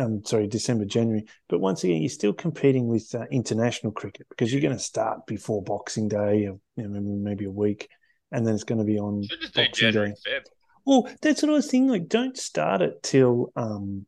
um, 0.00 0.24
sorry, 0.24 0.46
December, 0.46 0.86
January. 0.86 1.24
But 1.48 1.60
once 1.60 1.84
again, 1.84 2.00
you're 2.00 2.08
still 2.08 2.32
competing 2.32 2.86
with 2.86 3.14
uh, 3.14 3.24
international 3.30 3.92
cricket 3.92 4.26
because 4.30 4.50
you're 4.50 4.62
going 4.62 4.76
to 4.76 4.82
start 4.82 5.26
before 5.26 5.62
Boxing 5.62 6.08
Day, 6.08 6.46
or 6.46 6.58
you 6.76 6.88
know, 6.88 6.88
maybe, 6.88 7.06
maybe 7.06 7.44
a 7.44 7.50
week, 7.50 7.90
and 8.32 8.46
then 8.46 8.54
it's 8.54 8.64
going 8.64 8.78
to 8.78 8.84
be 8.84 8.98
on 8.98 9.26
Boxing 9.54 9.72
January, 9.74 10.14
Day. 10.24 10.30
Feb. 10.30 10.44
Well, 10.86 11.08
that's 11.20 11.42
what 11.42 11.50
I 11.50 11.54
was 11.54 11.70
thinking. 11.70 11.90
Like, 11.90 12.08
don't 12.08 12.36
start 12.36 12.80
it 12.80 13.02
till 13.02 13.52
um, 13.56 14.06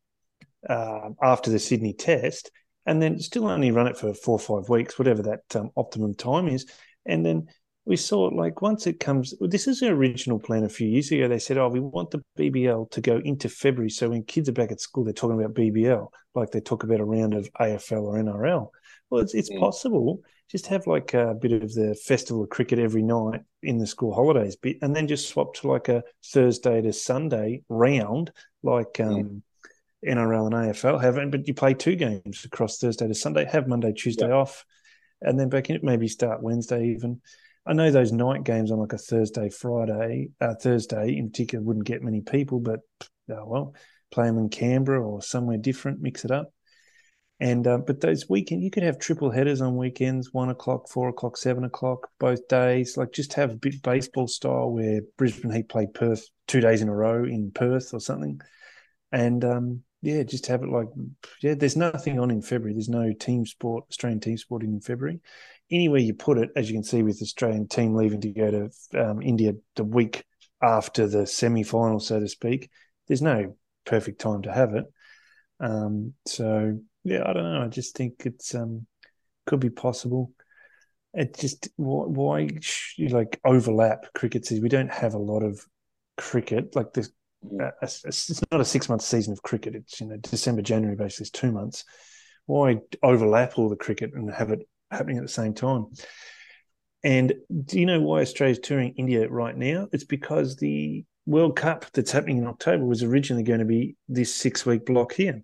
uh, 0.67 1.11
after 1.23 1.51
the 1.51 1.59
Sydney 1.59 1.93
Test, 1.93 2.51
and 2.87 3.01
then 3.01 3.19
still 3.19 3.49
only 3.49 3.71
run 3.71 3.87
it 3.87 3.97
for 3.97 4.15
four 4.15 4.39
or 4.41 4.61
five 4.61 4.69
weeks, 4.69 4.99
whatever 4.99 5.23
that 5.23 5.57
um, 5.57 5.71
optimum 5.77 6.15
time 6.15 6.49
is. 6.49 6.67
And 7.07 7.25
then 7.25 7.47
we 7.85 7.97
saw 7.97 8.29
it 8.29 8.35
like 8.35 8.63
once 8.63 8.87
it 8.87 9.01
comes. 9.01 9.35
This 9.41 9.67
is 9.67 9.81
the 9.81 9.89
original 9.89 10.39
plan 10.39 10.65
a 10.65 10.69
few 10.69 10.87
years 10.89 11.11
ago. 11.11 11.29
They 11.29 11.39
said, 11.39 11.59
"Oh, 11.59 11.69
we 11.69 11.81
want 11.81 12.11
the 12.11 12.23
BBL 12.39 12.91
to 12.91 13.01
go 13.01 13.19
into 13.19 13.49
February, 13.49 13.91
so 13.91 14.11
when 14.11 14.23
kids 14.23 14.49
are 14.49 14.53
back 14.53 14.71
at 14.71 14.81
school, 14.81 15.05
they're 15.05 15.13
talking 15.13 15.39
about 15.41 15.55
BBL 15.55 16.09
like 16.35 16.51
they 16.51 16.61
talk 16.61 16.85
about 16.85 17.01
a 17.01 17.05
round 17.05 17.35
of 17.35 17.49
AFL 17.59 18.03
or 18.05 18.19
NRL." 18.19 18.71
Well, 19.09 19.23
it's 19.23 19.35
it's 19.35 19.51
Mm. 19.51 19.61
possible. 19.61 20.21
Just 20.51 20.67
have 20.67 20.87
like 20.87 21.15
a 21.15 21.35
bit 21.35 21.53
of 21.53 21.73
the 21.75 21.95
festival 21.95 22.43
of 22.43 22.51
cricket 22.51 22.79
every 22.79 23.03
night 23.03 23.41
in 23.63 23.79
the 23.79 23.87
school 23.87 24.13
holidays 24.13 24.57
bit, 24.57 24.77
and 24.83 24.95
then 24.95 25.09
just 25.09 25.29
swap 25.29 25.55
to 25.55 25.69
like 25.69 25.89
a 25.89 26.03
Thursday 26.25 26.83
to 26.83 26.93
Sunday 26.93 27.63
round, 27.69 28.31
like 28.63 29.01
um, 29.01 29.43
NRL 30.07 30.47
and 30.47 30.55
AFL 30.55 31.01
haven't, 31.01 31.31
But 31.31 31.47
you 31.47 31.55
play 31.55 31.75
two 31.75 31.97
games 31.97 32.45
across 32.45 32.79
Thursday 32.79 33.07
to 33.07 33.15
Sunday. 33.15 33.45
Have 33.45 33.69
Monday, 33.69 33.93
Tuesday 33.93 34.31
off, 34.31 34.65
and 35.21 35.39
then 35.39 35.49
back 35.49 35.71
in 35.71 35.77
it. 35.77 35.85
Maybe 35.85 36.09
start 36.09 36.43
Wednesday 36.43 36.89
even. 36.89 37.21
I 37.67 37.75
know 37.75 37.91
those 37.91 38.13
night 38.13 38.45
games 38.45 38.71
on 38.71 38.79
like 38.79 38.95
a 38.95 38.99
Thursday, 38.99 39.51
Friday, 39.51 40.31
uh, 40.41 40.55
Thursday 40.55 41.17
in 41.17 41.31
particular 41.31 41.63
wouldn't 41.63 41.87
get 41.87 42.03
many 42.03 42.23
people, 42.23 42.59
but 42.59 42.81
oh 43.31 43.45
well, 43.47 43.75
play 44.11 44.27
them 44.27 44.39
in 44.39 44.49
Canberra 44.49 45.07
or 45.07 45.23
somewhere 45.23 45.59
different, 45.59 46.01
mix 46.01 46.25
it 46.25 46.31
up. 46.31 46.53
And 47.39 47.67
uh, 47.67 47.79
but 47.79 48.01
those 48.01 48.29
weekend 48.29 48.63
you 48.63 48.71
could 48.71 48.83
have 48.83 48.99
triple 48.99 49.31
headers 49.31 49.61
on 49.61 49.77
weekends, 49.77 50.33
one 50.33 50.51
o'clock, 50.51 50.89
four 50.89 51.09
o'clock, 51.09 51.37
seven 51.37 51.65
o'clock, 51.65 52.09
both 52.19 52.49
days. 52.49 52.97
Like 52.97 53.13
just 53.13 53.35
have 53.35 53.51
a 53.53 53.57
bit 53.57 53.83
baseball 53.83 54.27
style 54.27 54.71
where 54.71 55.01
Brisbane 55.17 55.51
Heat 55.51 55.69
play 55.69 55.87
Perth 55.87 56.27
two 56.47 56.61
days 56.61 56.83
in 56.83 56.89
a 56.89 56.95
row 56.95 57.25
in 57.25 57.51
Perth 57.51 57.95
or 57.95 58.01
something, 58.01 58.41
and 59.13 59.45
um, 59.45 59.83
yeah, 60.03 60.23
just 60.23 60.47
have 60.47 60.63
it 60.63 60.69
like 60.69 60.89
yeah. 61.43 61.55
There's 61.55 61.77
nothing 61.77 62.19
on 62.19 62.31
in 62.31 62.43
February. 62.43 62.73
There's 62.73 62.89
no 62.89 63.13
team 63.13 63.45
sport, 63.45 63.85
Australian 63.91 64.21
team 64.21 64.37
sport 64.37 64.63
in 64.63 64.81
February. 64.81 65.21
Anywhere 65.71 66.01
you 66.01 66.15
put 66.15 66.39
it, 66.39 66.51
as 66.57 66.69
you 66.69 66.77
can 66.77 66.85
see 66.85 67.03
with 67.03 67.19
the 67.19 67.25
Australian 67.25 67.69
team 67.69 67.95
leaving 67.95 68.21
to 68.23 68.31
go 68.31 68.51
to 68.51 69.01
um, 69.01 69.23
India 69.23 69.53
the 69.77 69.85
week 69.85 70.25
after 70.63 71.07
the 71.07 71.27
semi 71.27 71.63
final, 71.63 72.01
so 72.01 72.19
to 72.19 72.29
speak, 72.29 72.71
there's 73.09 73.23
no 73.23 73.57
perfect 73.85 74.21
time 74.21 74.43
to 74.43 74.53
have 74.53 74.75
it. 74.75 74.85
Um, 75.61 76.15
so 76.27 76.79
yeah, 77.05 77.23
I 77.27 77.33
don't 77.33 77.53
know. 77.53 77.63
I 77.63 77.69
just 77.69 77.97
think 77.97 78.23
it's 78.25 78.55
um 78.55 78.87
could 79.47 79.61
be 79.61 79.71
possible. 79.71 80.33
It 81.13 81.37
just 81.39 81.69
why, 81.77 82.05
why 82.07 82.49
like 83.11 83.41
overlap 83.45 84.07
cricket 84.15 84.47
season? 84.47 84.63
We 84.63 84.69
don't 84.69 84.93
have 84.93 85.15
a 85.15 85.19
lot 85.19 85.43
of 85.43 85.65
cricket 86.17 86.77
like 86.77 86.93
this. 86.93 87.11
Uh, 87.45 87.71
it's 87.83 88.05
it's 88.05 88.43
not 88.51 88.61
a 88.61 88.65
six 88.65 88.89
month 88.89 89.03
season 89.03 89.33
of 89.33 89.43
cricket. 89.43 89.75
It's 89.75 90.01
you 90.01 90.07
know 90.07 90.17
December, 90.17 90.63
January, 90.63 90.97
basically, 90.97 91.25
it's 91.25 91.31
two 91.31 91.53
months. 91.53 91.85
Why 92.47 92.79
overlap 93.03 93.59
all 93.59 93.69
the 93.69 93.77
cricket 93.77 94.13
and 94.15 94.33
have 94.33 94.51
it 94.51 94.69
happening 94.91 95.19
at 95.19 95.23
the 95.23 95.29
same 95.29 95.55
time? 95.55 95.87
And 97.03 97.33
do 97.65 97.81
you 97.81 97.87
know 97.87 98.01
why 98.01 98.21
Australia's 98.21 98.59
touring 98.59 98.95
India 98.97 99.29
right 99.29 99.57
now? 99.57 99.89
It's 99.93 100.05
because 100.05 100.57
the 100.57 101.05
World 101.27 101.57
Cup 101.57 101.87
that's 101.93 102.11
happening 102.11 102.39
in 102.39 102.47
October 102.47 102.85
was 102.85 103.03
originally 103.03 103.43
going 103.43 103.61
to 103.61 103.65
be 103.65 103.97
this 104.09 104.35
six 104.35 104.67
week 104.67 104.85
block 104.85 105.15
here. 105.15 105.43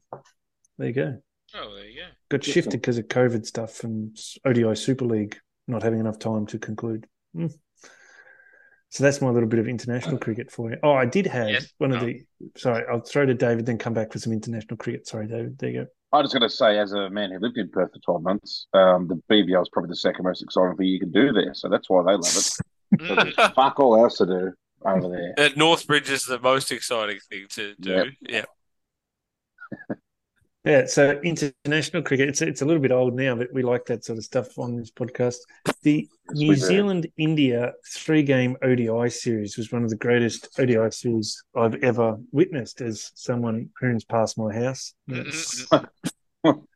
There 0.79 0.89
you 0.89 0.93
go. 0.93 1.19
Oh, 1.55 1.75
there 1.75 1.87
you 1.87 2.01
go. 2.01 2.09
Got 2.29 2.45
shifted 2.45 2.73
because 2.73 2.99
of 2.99 3.09
COVID 3.09 3.47
stuff 3.47 3.85
and 3.85 4.19
ODI 4.45 4.75
Super 4.75 5.07
League 5.07 5.39
not 5.69 5.83
having 5.83 6.01
enough 6.01 6.19
time 6.19 6.47
to 6.47 6.59
conclude. 6.59 7.07
Mm. 7.35 7.55
So 8.97 9.05
that's 9.05 9.21
my 9.21 9.29
little 9.29 9.49
bit 9.49 9.59
of 9.59 9.69
international 9.69 10.17
cricket 10.17 10.51
for 10.51 10.71
you. 10.71 10.79
Oh, 10.83 10.93
I 10.95 11.05
did 11.05 11.27
have 11.27 11.51
Yes. 11.51 11.71
one 11.77 11.93
of 11.93 12.03
Oh. 12.03 12.07
the. 12.07 12.25
Sorry, 12.57 12.83
I'll 12.91 13.01
throw 13.01 13.27
to 13.27 13.35
David, 13.35 13.67
then 13.67 13.77
come 13.77 13.93
back 13.93 14.11
for 14.11 14.19
some 14.19 14.33
international 14.33 14.79
cricket. 14.79 15.07
Sorry, 15.07 15.27
David. 15.27 15.59
There 15.59 15.69
you 15.69 15.81
go. 15.83 15.87
I 16.15 16.23
was 16.23 16.33
going 16.33 16.41
to 16.43 16.49
say, 16.49 16.79
as 16.79 16.93
a 16.93 17.11
man 17.11 17.31
who 17.31 17.39
lived 17.39 17.59
in 17.59 17.69
Perth 17.69 17.93
for 17.93 17.99
12 17.99 18.23
months, 18.23 18.67
um, 18.73 19.07
the 19.07 19.17
BBL 19.31 19.61
is 19.61 19.69
probably 19.69 19.91
the 19.91 19.97
second 19.97 20.25
most 20.25 20.43
exciting 20.43 20.75
thing 20.79 20.87
you 20.87 20.99
can 20.99 21.11
do 21.13 21.31
there. 21.31 21.53
So 21.53 21.69
that's 21.69 21.91
why 21.91 22.05
they 22.05 22.13
love 22.13 22.25
it. 22.25 22.51
Mm. 22.95 23.33
Fuck 23.57 23.81
all 23.81 24.03
else 24.03 24.17
to 24.19 24.27
do 24.27 24.53
over 24.87 25.09
there. 25.09 25.35
At 25.45 25.57
Northbridge 25.57 26.09
is 26.09 26.25
the 26.25 26.39
most 26.39 26.71
exciting 26.73 27.19
thing 27.29 27.47
to 27.51 27.75
do. 27.81 27.91
Yep. 27.91 28.45
Yeah. 29.91 29.95
Yeah, 30.67 30.87
so 30.87 31.21
international 31.23 32.03
cricket, 32.03 32.29
it's 32.29 32.43
it's 32.43 32.61
a 32.61 32.65
little 32.65 32.83
bit 32.83 32.91
old 32.91 33.15
now, 33.15 33.37
but 33.37 33.53
we 33.53 33.63
like 33.63 33.85
that 33.87 34.05
sort 34.05 34.19
of 34.19 34.25
stuff 34.25 34.59
on 34.59 34.75
this 34.77 34.91
podcast. 34.91 35.37
The 35.83 36.09
New. 36.33 36.57
Zealand 36.57 37.07
India 37.17 37.73
three 37.95 38.25
game 38.25 38.57
ODI 38.63 39.09
series 39.09 39.57
was 39.57 39.71
one 39.71 39.85
of 39.85 39.91
the 39.91 39.97
greatest 39.97 40.49
ODI 40.59 40.91
series 40.91 41.41
I've 41.55 41.77
ever 41.85 42.19
witnessed 42.33 42.81
as 42.81 43.13
someone 43.15 43.71
who's 43.79 44.05
passed 44.05 44.37
my 44.37 44.53
house. 44.53 44.93
Mm-hmm. 45.09 46.51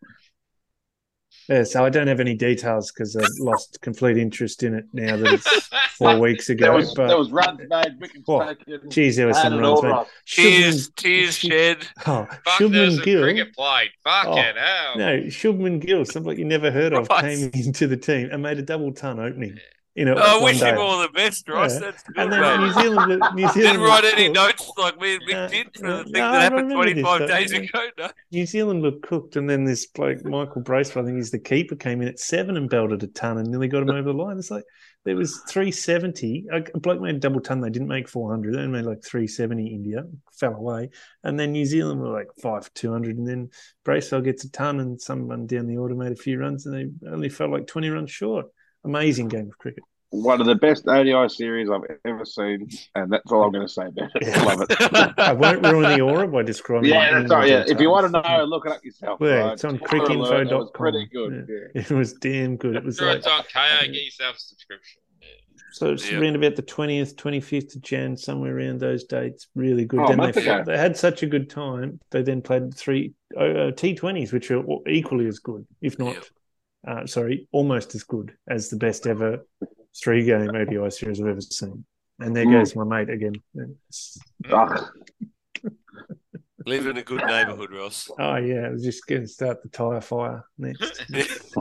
That's- 1.51 1.69
yeah, 1.69 1.73
so 1.81 1.85
I 1.85 1.91
don't 1.91 2.07
have 2.07 2.21
any 2.21 2.35
details 2.35 2.91
because 2.93 3.17
I've 3.17 3.27
lost 3.39 3.81
complete 3.83 4.17
interest 4.17 4.63
in 4.63 4.75
it 4.75 4.85
now 4.93 5.17
that 5.17 5.33
it's 5.35 5.69
four 5.97 6.19
weeks 6.27 6.49
ago. 6.49 6.65
There 6.67 6.73
was, 6.75 6.95
but 6.95 7.09
there 7.09 7.19
was 7.19 7.31
runs 7.31 7.61
made, 7.69 8.01
wickets 8.01 8.25
Oh, 8.29 8.55
taken. 8.55 8.89
geez, 8.91 9.17
there 9.17 9.27
was 9.27 9.37
some 9.41 9.55
it 9.55 9.57
runs, 9.59 9.67
all 9.79 9.83
mate. 9.83 9.89
right. 9.91 10.07
Tears, 10.27 10.89
Shubman- 10.91 10.95
tears 10.97 11.37
shed. 11.37 11.87
Oh, 12.07 12.25
Fuck, 12.27 12.29
Shubman 12.59 13.03
Gill. 13.05 13.23
cricket 13.23 13.55
played. 13.55 13.91
Fucking 14.05 14.33
Oh, 14.33 14.61
hell. 14.61 14.97
No, 14.97 15.19
Shubman 15.25 15.81
Gill, 15.85 16.05
something 16.05 16.39
you 16.39 16.45
never 16.45 16.71
heard 16.71 16.93
of, 16.93 17.09
Right. 17.11 17.23
came 17.23 17.51
into 17.53 17.87
the 17.87 17.97
team 17.97 18.29
and 18.33 18.43
made 18.43 18.59
a 18.59 18.63
double 18.63 18.93
ton 18.93 19.19
opening. 19.21 19.59
You 19.97 20.05
know, 20.05 20.15
Oh, 20.17 20.41
I 20.41 20.45
wish 20.45 20.61
day. 20.61 20.71
him 20.71 20.79
all 20.79 21.01
the 21.03 21.09
best, 21.09 21.49
Ross. 21.49 21.75
Yeah. 21.75 21.81
That's 21.81 22.03
good, 22.05 22.17
And 22.17 22.33
then 22.33 22.41
mate. 22.41 22.61
New 22.67 22.73
Zealand, 22.75 23.23
New 23.35 23.49
Zealand 23.53 23.55
Didn't 23.55 23.81
write 23.81 24.05
any 24.05 24.27
cooked. 24.27 24.35
notes 24.37 24.73
like 24.79 25.01
me 25.01 25.15
and 25.17 25.23
Mick 25.25 25.33
No, 25.33 25.49
did 25.49 25.67
for 25.77 25.83
no, 25.83 25.97
the 25.99 26.05
thing 26.05 26.13
no, 26.13 26.33
that 26.33 26.43
happened 26.43 26.69
remember 26.71 26.95
this, 26.95 27.03
25 27.03 27.29
days 27.29 27.53
ago. 27.53 27.89
No. 27.99 28.09
New 28.31 28.47
Zealand 28.47 28.83
looked 28.83 29.03
cooked, 29.03 29.35
and 29.37 29.51
then 29.51 29.65
this 29.65 29.87
bloke 29.87 30.25
Michael 30.25 30.63
Bracewell, 30.63 31.05
I 31.05 31.07
think 31.09 31.17
he's 31.19 31.33
the 31.33 31.41
keeper, 31.41 31.75
came 31.75 32.03
in 32.03 32.09
at 32.09 32.21
seven 32.21 32.57
and 32.57 32.71
belted 32.71 33.03
a 33.03 33.09
ton 33.09 33.39
and 33.39 33.49
nearly 33.49 33.67
got 33.69 33.83
him 33.83 33.91
over 33.91 34.13
the 34.13 34.19
line. 34.19 34.39
It's 34.39 34.51
like 34.51 34.65
there 35.05 35.17
was 35.17 35.43
three 35.49 35.73
seventy. 35.73 36.47
A 36.53 36.61
bloke 36.79 37.01
made 37.01 37.17
a 37.17 37.19
double 37.19 37.41
ton. 37.41 37.61
They 37.61 37.71
didn't 37.71 37.89
make 37.89 38.09
four 38.09 38.31
hundred. 38.31 38.55
They 38.55 38.67
made 38.69 38.85
like 38.85 39.03
three 39.03 39.27
seventy. 39.27 39.67
India 39.75 40.05
fell 40.39 40.55
away, 40.55 40.91
and 41.25 41.39
then 41.41 41.51
New 41.51 41.65
Zealand 41.67 42.01
were 42.01 42.11
like 42.13 42.29
five 42.41 42.73
two 42.75 42.93
hundred, 42.93 43.19
and 43.19 43.27
then 43.27 43.49
Bracewell 43.85 44.21
gets 44.21 44.45
a 44.45 44.53
ton, 44.53 44.79
and 44.79 45.01
someone 45.01 45.47
down 45.49 45.67
the 45.67 45.79
order 45.79 45.97
made 45.97 46.13
a 46.13 46.17
few 46.17 46.39
runs, 46.39 46.67
and 46.67 46.75
they 47.03 47.09
only 47.11 47.29
felt 47.29 47.51
like 47.51 47.67
twenty 47.67 47.89
runs 47.91 48.11
short. 48.13 48.47
Amazing 48.85 49.29
game 49.29 49.49
of 49.49 49.59
cricket. 49.59 49.85
One 50.13 50.41
of 50.41 50.49
the 50.49 50.57
best 50.57 50.89
ODI 50.89 51.29
series 51.29 51.71
I've 51.71 51.83
ever 52.05 52.25
seen, 52.25 52.69
and 52.97 53.13
that's 53.13 53.31
all 53.31 53.45
I'm 53.45 53.53
going 53.53 53.65
to 53.67 53.73
say 53.73 53.87
about 53.87 54.11
it. 54.17 54.27
Yeah. 54.27 54.43
Love 54.43 54.67
it. 54.69 55.15
I 55.19 55.33
won't 55.33 55.65
ruin 55.65 55.97
the 55.97 56.01
aura 56.01 56.27
by 56.27 56.43
describing. 56.43 56.91
it 56.91 56.95
yeah, 56.95 57.17
that's 57.21 57.31
right. 57.31 57.49
Yeah, 57.49 57.65
if 57.69 57.81
you 57.81 57.91
want 57.91 58.07
to 58.07 58.21
know, 58.21 58.45
look 58.45 58.67
it 58.67 58.73
up 58.73 58.85
yourself. 58.85 59.21
Yeah, 59.23 59.35
right? 59.35 59.53
it's 59.53 59.65
on 59.65 59.79
Spoiler 59.79 60.05
alert, 60.07 60.49
It 60.51 60.55
was 60.57 60.71
cricinfo.com. 60.71 60.73
pretty 60.73 61.07
good. 61.13 61.47
Yeah. 61.49 61.83
It 61.83 61.91
was 61.93 62.15
damn 62.15 62.57
good. 62.57 62.75
It 62.75 62.85
was 62.85 62.97
Sure, 62.97 63.07
like 63.07 63.19
it's 63.19 63.27
on 63.29 63.43
Kayo. 63.55 63.83
Get 63.83 64.03
yourself 64.05 64.35
a 64.37 64.41
subscription. 64.41 65.01
So 65.73 65.93
it's 65.93 66.11
Yeah. 66.11 66.19
around 66.19 66.35
about 66.35 66.57
the 66.57 66.63
twentieth, 66.63 67.15
twenty 67.17 67.41
fifth 67.41 67.77
of 67.77 67.83
Jan, 67.83 68.17
somewhere 68.17 68.57
around 68.59 68.81
those 68.81 69.05
dates. 69.05 69.47
Really 69.55 69.85
good. 69.85 70.01
Oh, 70.01 70.05
a 70.05 70.09
then 70.09 70.17
they, 70.17 70.23
month 70.25 70.37
ago. 70.39 70.65
they 70.67 70.77
had 70.77 70.97
such 70.97 71.23
a 71.23 71.27
good 71.27 71.49
time. 71.49 72.01
They 72.11 72.23
then 72.23 72.43
played 72.43 72.75
three 72.75 73.13
uh, 73.39 73.71
T 73.77 73.95
twenties, 73.95 74.33
which 74.33 74.51
are 74.51 74.65
equally 74.89 75.29
as 75.29 75.39
good, 75.39 75.65
if 75.81 75.97
not, 76.01 76.29
uh, 76.87 77.07
sorry, 77.07 77.49
almost 77.53 77.95
as 77.95 78.03
good 78.05 78.33
as 78.49 78.69
the 78.71 78.77
best 78.77 79.07
ever 79.07 79.47
three 79.97 80.25
game 80.25 80.55
ODI 80.55 80.91
series 80.91 81.21
I've 81.21 81.27
ever 81.29 81.41
seen. 81.41 81.85
And 82.19 82.35
there 82.37 82.47
Mm. 82.47 82.53
goes 82.53 82.77
my 82.77 82.85
mate 82.85 83.11
again. 83.11 83.35
It's- 86.61 86.67
Ugh. 86.67 86.67
Live 86.67 86.87
in 86.87 86.97
a 86.99 87.03
good 87.03 87.25
neighbourhood, 87.27 87.73
Ross. 87.73 88.11
Oh 88.19 88.37
yeah, 88.37 88.67
I 88.67 88.71
was 88.71 88.83
just 88.85 89.07
going 89.07 89.23
to 89.23 89.27
start 89.29 89.63
the 89.63 89.69
tire 89.71 90.01
fire 90.01 90.45
next. 90.59 91.05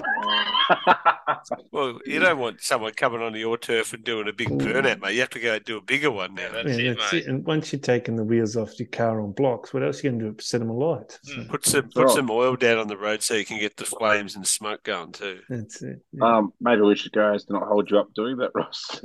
Well, 1.72 2.00
you 2.06 2.20
don't 2.20 2.38
want 2.40 2.62
someone 2.62 2.94
coming 2.94 3.22
onto 3.22 3.40
your 3.40 3.58
turf 3.58 3.94
and 3.94 4.04
doing 4.04 4.28
a 4.28 4.34
big 4.34 4.50
burnout, 4.50 5.02
mate. 5.02 5.14
You 5.14 5.22
have 5.22 5.30
to 5.32 5.40
go 5.40 5.54
and 5.56 5.64
do 5.64 5.78
a 5.78 5.82
bigger 5.82 6.12
one 6.12 6.34
now. 6.36 6.52
That's 6.52 6.78
yeah, 6.78 6.92
it, 6.92 6.98
that's 7.00 7.14
mate. 7.14 7.24
it. 7.24 7.28
And 7.30 7.46
once 7.46 7.72
you've 7.72 7.82
taken 7.82 8.16
the 8.16 8.24
wheels 8.24 8.56
off 8.58 8.78
your 8.80 8.88
car 8.90 9.22
on 9.22 9.32
blocks, 9.32 9.74
what 9.74 9.84
else 9.84 10.04
are 10.04 10.08
you 10.08 10.12
going 10.12 10.20
to 10.22 10.32
do? 10.32 10.36
Set 10.42 10.60
them 10.60 10.70
alight. 10.70 11.18
So 11.24 11.36
Mm. 11.38 11.50
Put 11.50 11.66
some 11.66 11.90
put 11.90 12.06
Right. 12.06 12.16
some 12.16 12.30
oil 12.30 12.56
down 12.56 12.78
on 12.78 12.88
the 12.88 12.98
road 12.98 13.24
so 13.24 13.36
you 13.36 13.46
can 13.46 13.60
get 13.60 13.78
the 13.78 13.86
flames 13.86 14.36
and 14.36 14.46
smoke 14.46 14.84
going 14.84 15.12
too. 15.14 15.40
that's 15.50 15.82
it. 15.82 16.00
Yeah. 16.12 16.38
um, 16.38 16.54
maybe 16.60 16.82
we 16.82 16.96
should 16.96 17.14
go 17.14 17.34
as 17.34 17.46
to 17.46 17.54
not 17.54 17.68
hold 17.68 17.90
you 17.90 18.00
up 18.00 18.14
doing 18.14 18.38
that, 18.38 18.52
Ross. 18.54 19.02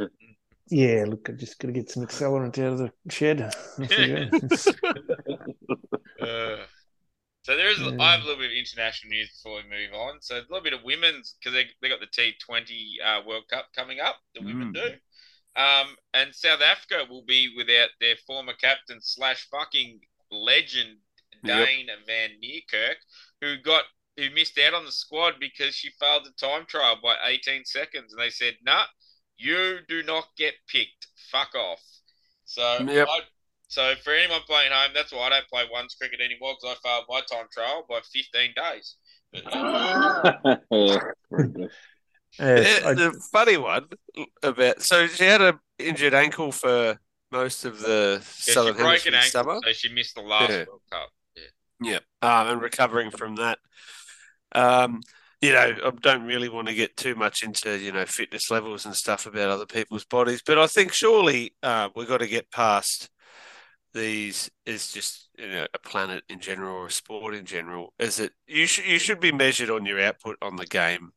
Yeah, 0.68 1.04
look, 1.06 1.28
I 1.28 1.32
just 1.32 1.58
got 1.58 1.68
to 1.68 1.72
get 1.72 1.90
some 1.90 2.06
accelerant 2.06 2.58
out 2.58 2.72
of 2.72 2.78
the 2.78 2.92
shed. 3.10 3.42
Off 3.78 3.98
you 3.98 4.28
go. 4.30 5.36
Uh, 6.20 6.56
so 7.42 7.56
there 7.56 7.68
is. 7.70 7.78
Yeah. 7.78 7.96
I 8.00 8.12
have 8.12 8.22
a 8.22 8.24
little 8.24 8.40
bit 8.40 8.50
of 8.52 8.56
international 8.56 9.10
news 9.10 9.30
before 9.42 9.58
we 9.58 9.62
move 9.68 9.92
on. 9.94 10.20
So 10.20 10.36
a 10.36 10.40
little 10.48 10.62
bit 10.62 10.72
of 10.72 10.82
women's 10.82 11.34
because 11.38 11.52
they 11.52 11.66
they 11.82 11.88
got 11.88 12.00
the 12.00 12.06
T 12.06 12.32
Twenty 12.44 12.96
uh, 13.04 13.20
World 13.26 13.44
Cup 13.50 13.66
coming 13.76 14.00
up. 14.00 14.16
The 14.34 14.42
women 14.42 14.72
Mm. 14.72 14.74
do. 14.74 14.90
Um, 15.56 15.94
and 16.14 16.34
South 16.34 16.62
Africa 16.62 17.04
will 17.08 17.24
be 17.24 17.52
without 17.56 17.90
their 18.00 18.16
former 18.26 18.54
captain 18.54 18.98
slash 19.00 19.46
fucking 19.50 20.00
legend 20.30 20.98
Yep. 21.44 21.66
Dane 21.68 21.86
Van 22.06 22.30
Niekerk, 22.42 22.94
who 23.42 23.58
got 23.58 23.84
who 24.16 24.30
missed 24.30 24.58
out 24.58 24.72
on 24.72 24.86
the 24.86 24.92
squad 24.92 25.34
because 25.38 25.74
she 25.74 25.90
failed 26.00 26.24
the 26.24 26.32
time 26.46 26.64
trial 26.66 26.98
by 27.02 27.16
18 27.26 27.66
seconds, 27.66 28.14
and 28.14 28.22
they 28.22 28.30
said, 28.30 28.56
"Nah, 28.62 28.86
you 29.36 29.80
do 29.88 30.02
not 30.02 30.28
get 30.36 30.54
picked. 30.68 31.06
Fuck 31.30 31.54
off." 31.54 31.82
So 32.44 32.62
Yep. 32.62 33.08
I, 33.08 33.20
so 33.68 33.94
for 34.04 34.12
anyone 34.12 34.42
playing 34.46 34.72
home, 34.72 34.92
that's 34.94 35.12
why 35.12 35.26
I 35.26 35.30
don't 35.30 35.48
play 35.48 35.64
ones 35.72 35.94
cricket 35.94 36.20
anymore 36.20 36.54
because 36.60 36.76
I 36.84 36.88
failed 36.88 37.04
my 37.08 37.20
time 37.22 37.46
trial 37.52 37.84
by 37.88 38.00
15 38.12 38.52
days. 38.56 38.96
But, 39.32 39.44
uh, 39.46 40.54
yeah, 40.70 40.98
very. 41.30 41.68
Yes, 42.38 42.80
Yeah, 42.82 42.88
I- 42.88 42.94
the 42.94 43.12
funny 43.32 43.56
one 43.56 43.88
about 44.42 44.82
so 44.82 45.06
she 45.06 45.24
had 45.24 45.40
an 45.40 45.60
injured 45.78 46.14
ankle 46.14 46.52
for 46.52 46.98
most 47.30 47.64
of 47.64 47.80
the 47.80 48.18
yeah, 48.46 48.54
she 48.54 48.54
southern 48.54 48.74
broke 48.76 49.06
an 49.06 49.14
hemisphere 49.14 49.14
ankle, 49.14 49.30
summer. 49.30 49.60
so 49.64 49.72
she 49.72 49.88
missed 49.92 50.14
the 50.14 50.22
last 50.22 50.50
Yeah. 50.50 50.64
World 50.66 50.82
Cup. 50.90 51.10
Yeah, 51.80 51.98
um, 52.22 52.48
and 52.48 52.62
recovering 52.62 53.10
from 53.10 53.36
that. 53.36 53.58
Um, 54.52 55.02
you 55.44 55.52
know, 55.52 55.76
I 55.84 55.90
don't 56.00 56.24
really 56.24 56.48
want 56.48 56.68
to 56.68 56.74
get 56.74 56.96
too 56.96 57.14
much 57.14 57.42
into 57.42 57.78
you 57.78 57.92
know 57.92 58.06
fitness 58.06 58.50
levels 58.50 58.86
and 58.86 58.96
stuff 58.96 59.26
about 59.26 59.50
other 59.50 59.66
people's 59.66 60.04
bodies, 60.04 60.42
but 60.44 60.58
I 60.58 60.66
think 60.66 60.92
surely 60.92 61.54
uh, 61.62 61.90
we've 61.94 62.08
got 62.08 62.18
to 62.18 62.26
get 62.26 62.50
past 62.50 63.10
these. 63.92 64.50
Is 64.64 64.90
just 64.90 65.28
you 65.38 65.48
know 65.48 65.66
a 65.74 65.78
planet 65.78 66.24
in 66.30 66.40
general 66.40 66.76
or 66.76 66.86
a 66.86 66.90
sport 66.90 67.34
in 67.34 67.44
general. 67.44 67.92
Is 67.98 68.20
it 68.20 68.32
you 68.46 68.66
should 68.66 68.86
you 68.86 68.98
should 68.98 69.20
be 69.20 69.32
measured 69.32 69.68
on 69.68 69.84
your 69.84 70.00
output 70.00 70.38
on 70.40 70.56
the 70.56 70.66
game. 70.66 71.12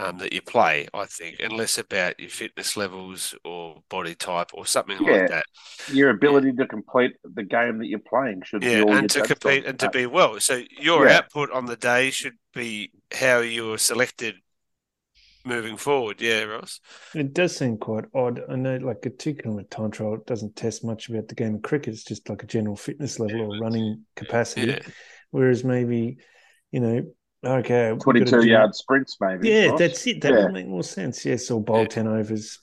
Um, 0.00 0.18
that 0.18 0.32
you 0.32 0.40
play, 0.40 0.88
I 0.94 1.04
think, 1.06 1.36
and 1.40 1.52
less 1.52 1.76
about 1.76 2.18
your 2.18 2.30
fitness 2.30 2.76
levels 2.76 3.34
or 3.44 3.82
body 3.90 4.14
type 4.14 4.48
or 4.54 4.64
something 4.64 4.98
Yeah. 4.98 5.02
like 5.02 5.26
that. 5.26 5.44
Your 5.86 6.10
ability 6.10 6.52
to 6.54 6.66
complete 6.66 7.12
the 7.24 7.42
game 7.42 7.78
that 7.78 7.86
you're 7.88 7.98
playing 8.00 8.42
should 8.44 8.62
Yeah, 8.62 8.68
be 8.68 8.82
all 8.82 8.98
and 8.98 9.08
to 9.10 9.22
compete 9.22 9.64
and 9.64 9.78
to 9.80 9.88
be 9.88 10.06
well. 10.06 10.38
So 10.40 10.62
your 10.70 11.06
Yeah. 11.06 11.08
output 11.08 11.50
on 11.50 11.66
the 11.66 11.76
day 11.76 12.10
should 12.10 12.38
be 12.54 12.92
how 13.12 13.38
you're 13.38 13.78
selected 13.78 14.36
moving 15.44 15.76
forward. 15.76 16.20
Yeah, 16.20 16.42
Ross. 16.44 16.80
it 17.12 17.32
does 17.34 17.56
seem 17.56 17.76
quite 17.76 18.04
odd. 18.14 18.40
I 18.48 18.56
know, 18.56 18.76
like 18.76 19.04
a 19.04 19.10
two 19.10 19.34
kilometre 19.34 19.68
time 19.68 19.90
trial 19.90 20.18
doesn't 20.26 20.54
test 20.56 20.84
much 20.84 21.08
about 21.08 21.28
the 21.28 21.34
game 21.34 21.56
of 21.56 21.62
cricket. 21.62 21.94
It's 21.94 22.04
just 22.04 22.28
like 22.28 22.42
a 22.42 22.46
general 22.46 22.76
fitness 22.76 23.18
level 23.18 23.40
Yeah, 23.40 23.42
or 23.42 23.54
running 23.54 24.04
capacity. 24.14 24.78
Yeah, 24.78 24.92
Whereas 25.30 25.64
maybe, 25.64 26.18
you 26.70 26.80
know, 26.80 27.02
okay, 27.44 27.94
22 28.00 28.46
yard 28.46 28.74
sprints, 28.74 29.16
maybe. 29.20 29.48
Yeah, 29.48 29.66
Ross. 29.68 29.78
that's 29.78 30.06
it. 30.06 30.20
That 30.20 30.32
Yeah. 30.34 30.44
would 30.44 30.52
make 30.52 30.66
more 30.66 30.82
sense. 30.82 31.24
Yes, 31.24 31.50
or 31.50 31.62
bowl 31.62 31.80
Yeah. 31.82 31.86
ten 31.86 32.06
overs. 32.06 32.58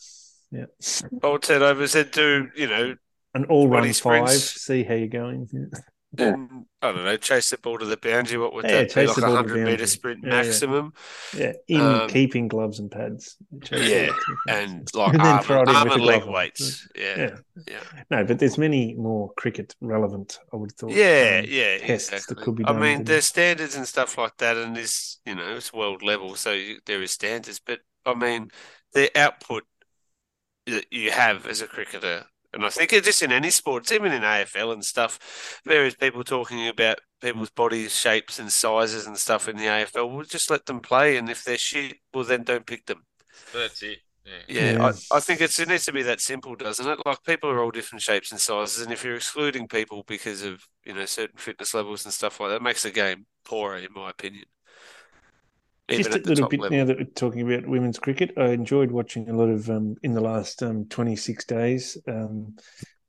Yeah, 0.51 0.65
bowl 1.11 1.39
ten 1.39 1.61
overs 1.63 1.95
and 1.95 2.09
do 2.11 2.47
you 2.55 2.67
know 2.67 2.95
an 3.33 3.45
all 3.45 3.67
run 3.67 3.83
five. 3.83 3.95
sprints. 3.95 4.61
See 4.61 4.83
how 4.83 4.93
you're 4.95 5.07
going. 5.07 5.47
Yeah. 5.51 5.79
Yeah. 6.17 6.33
and, 6.33 6.65
I 6.81 6.91
don't 6.91 7.05
know 7.05 7.17
chase 7.17 7.49
the 7.49 7.57
ball 7.57 7.77
to 7.79 7.85
the 7.85 7.97
boundary. 7.97 8.37
What 8.37 8.53
would 8.53 8.65
Yeah, 8.65 8.83
that 8.83 8.95
be? 8.95 9.07
Like 9.07 9.17
a 9.17 9.35
hundred 9.35 9.65
meter 9.65 9.87
sprint 9.87 10.23
Yeah, 10.23 10.29
maximum, 10.29 10.93
Yeah, 11.35 11.53
in 11.67 11.81
Um, 11.81 12.09
keeping 12.09 12.47
gloves 12.47 12.79
and 12.79 12.89
pads. 12.89 13.35
Yeah, 13.71 14.13
and 14.47 14.87
like 14.93 15.13
And 15.13 15.23
then 15.23 15.25
arm, 15.25 15.69
in 15.69 15.75
arm 15.75 15.91
and 15.91 16.01
leg 16.03 16.23
weights. 16.25 16.87
Yeah, 16.95 17.17
Yeah. 17.17 17.37
yeah, 17.67 17.79
No, 18.09 18.23
but 18.23 18.39
there's 18.39 18.57
many 18.57 18.93
more 18.95 19.33
cricket 19.33 19.75
relevant. 19.81 20.39
I 20.53 20.55
would 20.55 20.71
have 20.71 20.77
thought. 20.77 20.91
yeah, 20.91 21.39
um, 21.39 21.45
yeah. 21.49 21.77
tests 21.79 22.25
that 22.27 22.37
could 22.37 22.55
be 22.55 22.63
I 22.65 22.73
mean, 22.73 23.03
there's 23.03 23.25
standards 23.25 23.75
and 23.75 23.87
stuff 23.87 24.17
like 24.17 24.37
that, 24.37 24.55
and 24.57 24.75
this, 24.75 25.19
you 25.25 25.35
know, 25.35 25.55
it's 25.55 25.73
world 25.73 26.03
level, 26.03 26.35
so 26.35 26.51
you, 26.53 26.79
there 26.85 27.01
is 27.01 27.11
standards. 27.11 27.59
But 27.59 27.79
I 28.05 28.13
mean, 28.13 28.49
the 28.93 29.11
output 29.17 29.63
that 30.67 30.85
you 30.91 31.11
have 31.11 31.47
as 31.47 31.61
a 31.61 31.67
cricketer. 31.67 32.25
And 32.53 32.65
I 32.65 32.69
think 32.69 32.93
it's 32.93 33.05
just 33.05 33.21
in 33.21 33.31
any 33.31 33.49
sports, 33.51 33.91
even 33.91 34.11
in 34.11 34.23
AFL 34.23 34.71
and 34.71 34.83
stuff, 34.83 35.59
there 35.65 35.85
is 35.85 35.95
people 35.95 36.23
talking 36.23 36.67
about 36.67 36.99
people's 37.21 37.49
bodies, 37.49 37.95
shapes, 37.95 38.39
and 38.39 38.51
sizes 38.51 39.05
and 39.05 39.17
stuff 39.17 39.47
in 39.49 39.57
the 39.57 39.67
AFL. 39.67 40.07
We'll 40.07 40.23
just 40.25 40.49
let 40.49 40.65
them 40.65 40.79
play, 40.79 41.17
and 41.17 41.29
if 41.29 41.43
they're 41.43 41.57
shit, 41.57 41.97
well, 42.13 42.23
then 42.23 42.43
don't 42.43 42.65
pick 42.65 42.85
them. 42.85 43.03
That's 43.53 43.81
it. 43.83 43.99
Yeah. 44.25 44.33
Yeah, 44.47 44.71
Yeah. 44.71 44.91
I, 45.11 45.17
I 45.17 45.19
think 45.19 45.41
it's, 45.41 45.59
it 45.59 45.69
needs 45.69 45.85
to 45.85 45.93
be 45.93 46.03
that 46.03 46.19
simple, 46.21 46.55
doesn't 46.55 46.87
it? 46.87 46.99
Like 47.05 47.23
people 47.23 47.49
are 47.49 47.63
all 47.63 47.71
different 47.71 48.01
shapes 48.01 48.31
and 48.31 48.39
sizes, 48.39 48.83
and 48.83 48.91
if 48.91 49.03
you're 49.03 49.15
excluding 49.15 49.67
people 49.67 50.03
because 50.07 50.43
of 50.43 50.63
you 50.85 50.93
know 50.93 51.05
certain 51.05 51.37
fitness 51.37 51.73
levels 51.73 52.05
and 52.05 52.13
stuff 52.13 52.39
like 52.39 52.49
that, 52.49 52.57
it 52.57 52.61
makes 52.61 52.83
the 52.83 52.91
game 52.91 53.25
poorer, 53.45 53.77
in 53.77 53.93
my 53.93 54.09
opinion. 54.09 54.45
Just 55.89 56.13
a 56.13 56.19
little 56.19 56.47
bit 56.47 56.59
level. 56.59 56.77
now 56.77 56.85
that 56.85 56.97
we're 56.97 57.05
talking 57.05 57.41
about 57.41 57.67
women's 57.67 57.99
cricket, 57.99 58.33
I 58.37 58.47
enjoyed 58.47 58.91
watching 58.91 59.29
a 59.29 59.33
lot 59.33 59.49
of 59.49 59.69
um, 59.69 59.95
in 60.03 60.13
the 60.13 60.21
last 60.21 60.61
um, 60.61 60.85
26 60.85 61.45
days. 61.45 61.97
Um, 62.07 62.57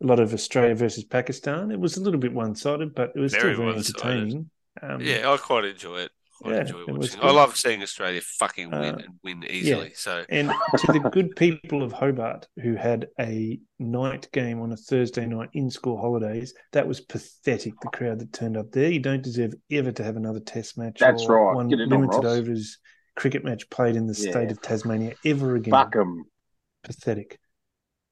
a 0.00 0.06
lot 0.06 0.20
of 0.20 0.32
Australia 0.32 0.74
versus 0.76 1.04
Pakistan. 1.04 1.72
It 1.72 1.80
was 1.80 1.96
a 1.96 2.00
little 2.00 2.20
bit 2.20 2.32
one-sided, 2.32 2.94
but 2.94 3.12
it 3.16 3.20
was 3.20 3.32
Very 3.32 3.54
still 3.54 3.64
very 3.64 3.78
entertaining. 3.78 4.50
Um, 4.80 5.00
Yeah, 5.00 5.30
I 5.30 5.36
quite 5.38 5.64
enjoy 5.64 5.98
it. 6.02 6.12
Quite 6.40 6.54
Yeah, 6.54 6.60
enjoy 6.60 6.80
it 6.80 6.88
watching. 6.90 7.20
I 7.20 7.30
love 7.30 7.56
seeing 7.56 7.82
Australia 7.82 8.20
fucking 8.20 8.70
win 8.70 8.94
Uh, 8.94 8.98
and 8.98 9.14
win 9.22 9.44
easily. 9.48 9.92
So 9.94 10.24
And 10.28 10.50
to 10.76 10.92
the 10.92 11.10
good 11.12 11.34
people 11.36 11.82
of 11.82 11.92
Hobart 11.92 12.46
who 12.62 12.74
had 12.74 13.08
a 13.20 13.58
night 13.78 14.28
game 14.32 14.60
on 14.60 14.72
a 14.72 14.76
Thursday 14.76 15.26
night 15.26 15.50
in 15.52 15.70
school 15.70 15.98
holidays, 16.00 16.54
that 16.72 16.86
was 16.86 17.00
pathetic. 17.00 17.74
The 17.80 17.88
crowd 17.88 18.20
that 18.20 18.32
turned 18.32 18.56
up 18.56 18.70
there. 18.70 18.90
You 18.90 19.00
don't 19.00 19.22
deserve 19.22 19.54
ever 19.70 19.92
to 19.92 20.04
have 20.04 20.16
another 20.16 20.40
test 20.40 20.78
match. 20.78 20.98
That's 21.00 21.24
or 21.24 21.46
right. 21.46 21.56
One 21.56 21.68
Get 21.68 21.80
it 21.80 21.92
on, 21.92 22.00
limited 22.00 22.24
overs 22.24 22.78
cricket 23.18 23.44
match 23.44 23.68
played 23.68 23.96
in 23.96 24.06
the 24.06 24.14
state 24.14 24.52
of 24.52 24.62
Tasmania 24.62 25.14
ever 25.24 25.56
again. 25.56 25.72
Fuck 25.72 25.92
them. 25.92 26.24
pathetic. 26.84 27.40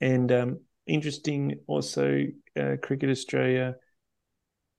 And 0.00 0.30
um, 0.32 0.60
interesting 0.86 1.60
also, 1.68 2.24
uh, 2.58 2.76
Cricket 2.82 3.10
Australia, 3.10 3.76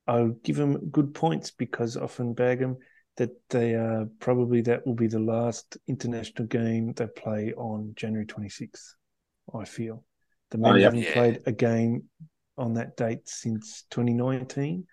I'll 0.06 0.30
give 0.30 0.58
them 0.58 0.90
good 0.90 1.14
points 1.14 1.52
because 1.52 1.96
often 1.96 2.34
bag 2.34 2.60
them 2.60 2.78
that 3.18 3.32
they 3.50 3.74
are 3.74 4.08
probably 4.20 4.62
that 4.62 4.86
will 4.86 4.96
be 4.96 5.08
the 5.08 5.20
last 5.20 5.78
international 5.88 6.48
game 6.48 6.94
they 6.94 7.08
play 7.08 7.54
on 7.54 7.94
January 7.96 8.26
26th. 8.26 8.96
I 9.54 9.66
feel 9.66 10.04
the 10.52 10.58
men 10.58 10.72
Oh, 10.72 10.76
yeah. 10.76 10.86
haven't 10.86 11.04
Yeah. 11.06 11.14
played 11.14 11.42
a 11.46 11.52
game 11.52 12.04
on 12.58 12.74
that 12.76 12.98
date 12.98 13.28
since 13.28 13.84
2019, 13.90 14.86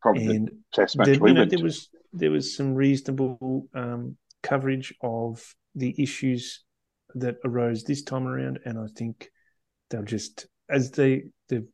Probably 0.00 0.38
the 0.38 0.38
and 0.40 0.50
test 0.72 0.98
match 0.98 1.06
there, 1.06 1.20
we 1.20 1.30
you 1.30 1.34
know, 1.34 1.44
there 1.44 1.58
was 1.60 1.88
there 2.12 2.30
was 2.30 2.56
some 2.56 2.74
reasonable 2.74 3.68
um, 3.74 4.16
coverage 4.42 4.94
of 5.02 5.54
the 5.74 5.94
issues 6.02 6.64
that 7.14 7.36
arose 7.44 7.84
this 7.84 8.02
time 8.02 8.26
around, 8.26 8.58
and 8.64 8.78
I 8.78 8.86
think 8.96 9.30
they'll 9.90 10.02
just 10.02 10.46
as 10.68 10.90
they 10.90 11.24
they've 11.48 11.68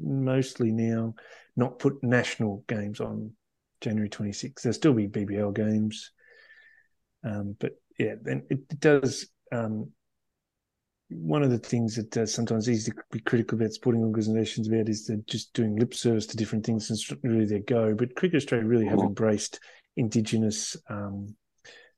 mostly 0.00 0.72
now 0.72 1.14
not 1.56 1.78
put 1.78 2.02
national 2.02 2.64
games 2.68 3.00
on 3.00 3.32
January 3.80 4.08
26th. 4.08 4.62
There'll 4.62 4.74
still 4.74 4.94
be 4.94 5.06
BBL 5.08 5.54
games, 5.54 6.12
um, 7.24 7.56
but 7.58 7.72
yeah, 7.98 8.14
then 8.20 8.44
it, 8.50 8.60
it 8.70 8.80
does. 8.80 9.28
Um, 9.52 9.90
one 11.10 11.42
of 11.42 11.50
the 11.50 11.58
things 11.58 11.96
that 11.96 12.14
uh, 12.18 12.26
sometimes 12.26 12.68
easy 12.68 12.90
to 12.90 12.96
be 13.10 13.20
critical 13.20 13.56
about 13.58 13.72
sporting 13.72 14.04
organisations 14.04 14.68
about 14.68 14.88
is 14.90 15.06
they're 15.06 15.16
just 15.26 15.52
doing 15.54 15.76
lip 15.76 15.94
service 15.94 16.26
to 16.26 16.36
different 16.36 16.66
things 16.66 16.90
and 16.90 16.98
it's 16.98 17.12
really 17.24 17.46
their 17.46 17.60
go. 17.60 17.94
But 17.94 18.14
Cricket 18.14 18.36
Australia 18.36 18.66
really 18.66 18.86
have 18.86 18.98
Mhm. 18.98 19.06
embraced 19.08 19.58
Indigenous 19.96 20.76
um, 20.90 21.34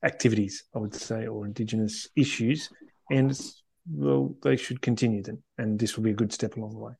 activities, 0.03 0.63
I 0.73 0.79
would 0.79 0.95
say, 0.95 1.27
or 1.27 1.45
Indigenous 1.45 2.07
issues, 2.15 2.69
and 3.09 3.31
it's, 3.31 3.61
well, 3.91 4.33
they 4.43 4.55
should 4.55 4.81
continue 4.81 5.21
then, 5.21 5.43
and 5.57 5.77
this 5.77 5.97
will 5.97 6.03
be 6.03 6.11
a 6.11 6.15
good 6.15 6.31
step 6.31 6.55
along 6.55 6.71
the 6.71 6.79
way. 6.79 6.93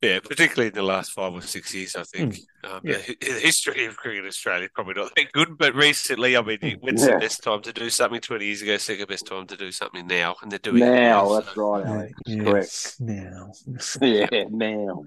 Yeah, 0.00 0.18
particularly 0.18 0.66
in 0.68 0.74
the 0.74 0.82
last 0.82 1.12
five 1.12 1.32
or 1.32 1.40
six 1.42 1.72
years, 1.72 1.94
I 1.94 2.02
think 2.02 2.36
um, 2.64 2.80
Yeah. 2.82 2.96
the, 3.06 3.16
the 3.20 3.38
history 3.38 3.84
of 3.84 3.96
cricket 3.96 4.20
in 4.24 4.26
Australia 4.26 4.64
is 4.64 4.70
probably 4.74 4.94
not 4.94 5.12
that 5.14 5.30
good. 5.32 5.56
But 5.56 5.76
recently, 5.76 6.36
I 6.36 6.42
mean, 6.42 6.58
when's 6.80 7.06
Yeah. 7.06 7.14
the 7.14 7.18
best 7.20 7.42
time 7.44 7.62
to 7.62 7.72
do 7.72 7.88
something? 7.88 8.20
Twenty 8.20 8.46
years 8.46 8.62
ago, 8.62 8.76
second 8.78 9.06
best 9.06 9.26
time 9.26 9.46
to 9.46 9.56
do 9.56 9.70
something 9.70 10.04
now, 10.08 10.34
and 10.42 10.50
they're 10.50 10.58
doing 10.58 10.82
it 10.82 10.86
Now, 10.86 11.28
now. 11.28 11.40
that's 11.40 11.54
so- 11.54 11.70
right, 11.70 11.86
Alex. 11.86 12.12
Yeah, 12.26 12.42
Correct. 12.44 12.94
Now, 13.00 13.52
Yeah, 14.02 14.26
now. 14.50 15.04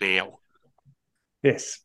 now. 0.00 0.38
yes, 1.42 1.80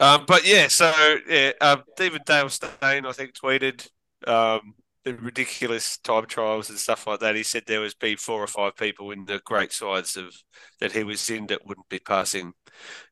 Um, 0.00 0.24
but 0.26 0.44
yeah, 0.44 0.66
so 0.66 0.92
yeah, 1.28 1.52
um, 1.60 1.84
David 1.96 2.24
Dale 2.24 2.48
Steyn, 2.48 3.06
I 3.06 3.12
think, 3.12 3.32
tweeted 3.34 3.86
um, 4.26 4.74
the 5.04 5.14
ridiculous 5.14 5.98
time 5.98 6.26
trials 6.26 6.70
and 6.70 6.78
stuff 6.78 7.06
like 7.06 7.20
that. 7.20 7.36
He 7.36 7.42
said 7.42 7.64
there 7.66 7.80
was 7.80 7.94
be 7.94 8.16
four 8.16 8.42
or 8.42 8.46
five 8.46 8.76
people 8.76 9.10
in 9.10 9.26
the 9.26 9.40
great 9.44 9.72
sides 9.72 10.16
of 10.16 10.34
that 10.80 10.92
he 10.92 11.04
was 11.04 11.28
in 11.30 11.46
that 11.48 11.66
wouldn't 11.66 11.88
be 11.88 11.98
passing 11.98 12.52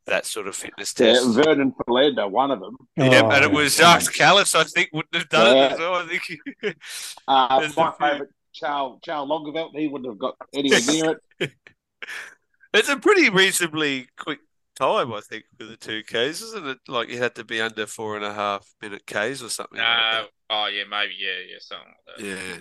that 0.06 0.24
sort 0.26 0.48
of 0.48 0.56
fitness 0.56 0.94
Yeah, 0.98 1.12
test. 1.12 1.26
Vernon 1.34 1.74
Philander, 1.86 2.26
one 2.28 2.50
of 2.50 2.60
them. 2.60 2.76
Yeah, 2.96 3.22
Oh, 3.24 3.30
and 3.30 3.44
it 3.44 3.52
was 3.52 3.78
yeah. 3.78 3.98
Jacques 3.98 4.14
Kallis, 4.14 4.54
I 4.54 4.64
think, 4.64 4.90
wouldn't 4.92 5.14
have 5.14 5.28
done 5.28 5.56
Yeah. 5.56 5.66
it 5.66 5.72
as 5.72 5.78
well. 5.78 5.94
I 5.94 6.06
think. 6.06 6.76
Uh, 7.28 7.68
my 7.76 7.92
favourite, 7.98 8.30
Charles, 8.52 8.98
Charles 9.02 9.28
Langeveldt, 9.30 9.78
he 9.78 9.88
wouldn't 9.88 10.10
have 10.10 10.18
got 10.18 10.34
anywhere 10.54 10.80
near 10.88 11.20
it. 11.40 11.52
it's 12.74 12.88
a 12.88 12.96
pretty 12.96 13.28
reasonably 13.30 14.08
quick 14.18 14.40
time, 14.78 15.12
I 15.12 15.20
think, 15.20 15.44
for 15.58 15.64
the 15.66 15.76
two 15.76 16.02
Ks, 16.02 16.42
isn't 16.42 16.66
it? 16.66 16.78
Like 16.88 17.08
you 17.08 17.18
had 17.18 17.34
to 17.36 17.44
be 17.44 17.60
under 17.60 17.86
four 17.86 18.16
and 18.16 18.24
a 18.24 18.32
half 18.34 18.66
minute 18.80 19.02
Ks 19.06 19.42
or 19.42 19.48
something. 19.48 19.78
like 19.78 19.86
No. 19.86 20.26
Oh 20.54 20.66
yeah, 20.66 20.82
maybe 20.90 21.14
yeah, 21.18 21.30
yeah, 21.50 21.56
something 21.60 21.88
like 21.88 22.16
that. 22.18 22.24
that. 22.24 22.46
Yeah, 22.54 22.60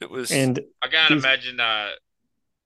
it 0.00 0.10
was. 0.10 0.30
and 0.32 0.58
I 0.82 0.88
can't 0.88 1.08
He's- 1.12 1.22
imagine 1.22 1.60
uh, 1.60 1.90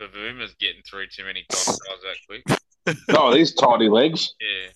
Bavuma's 0.01 0.55
getting 0.59 0.83
through 0.89 1.07
too 1.09 1.24
many 1.24 1.45
time 1.51 1.76
trials 1.85 2.01
that 2.03 2.16
quick. 2.26 2.59
Oh, 3.11 3.33
these 3.33 3.55
tiny 3.55 3.89
legs. 3.89 4.35
Yeah. 4.41 4.70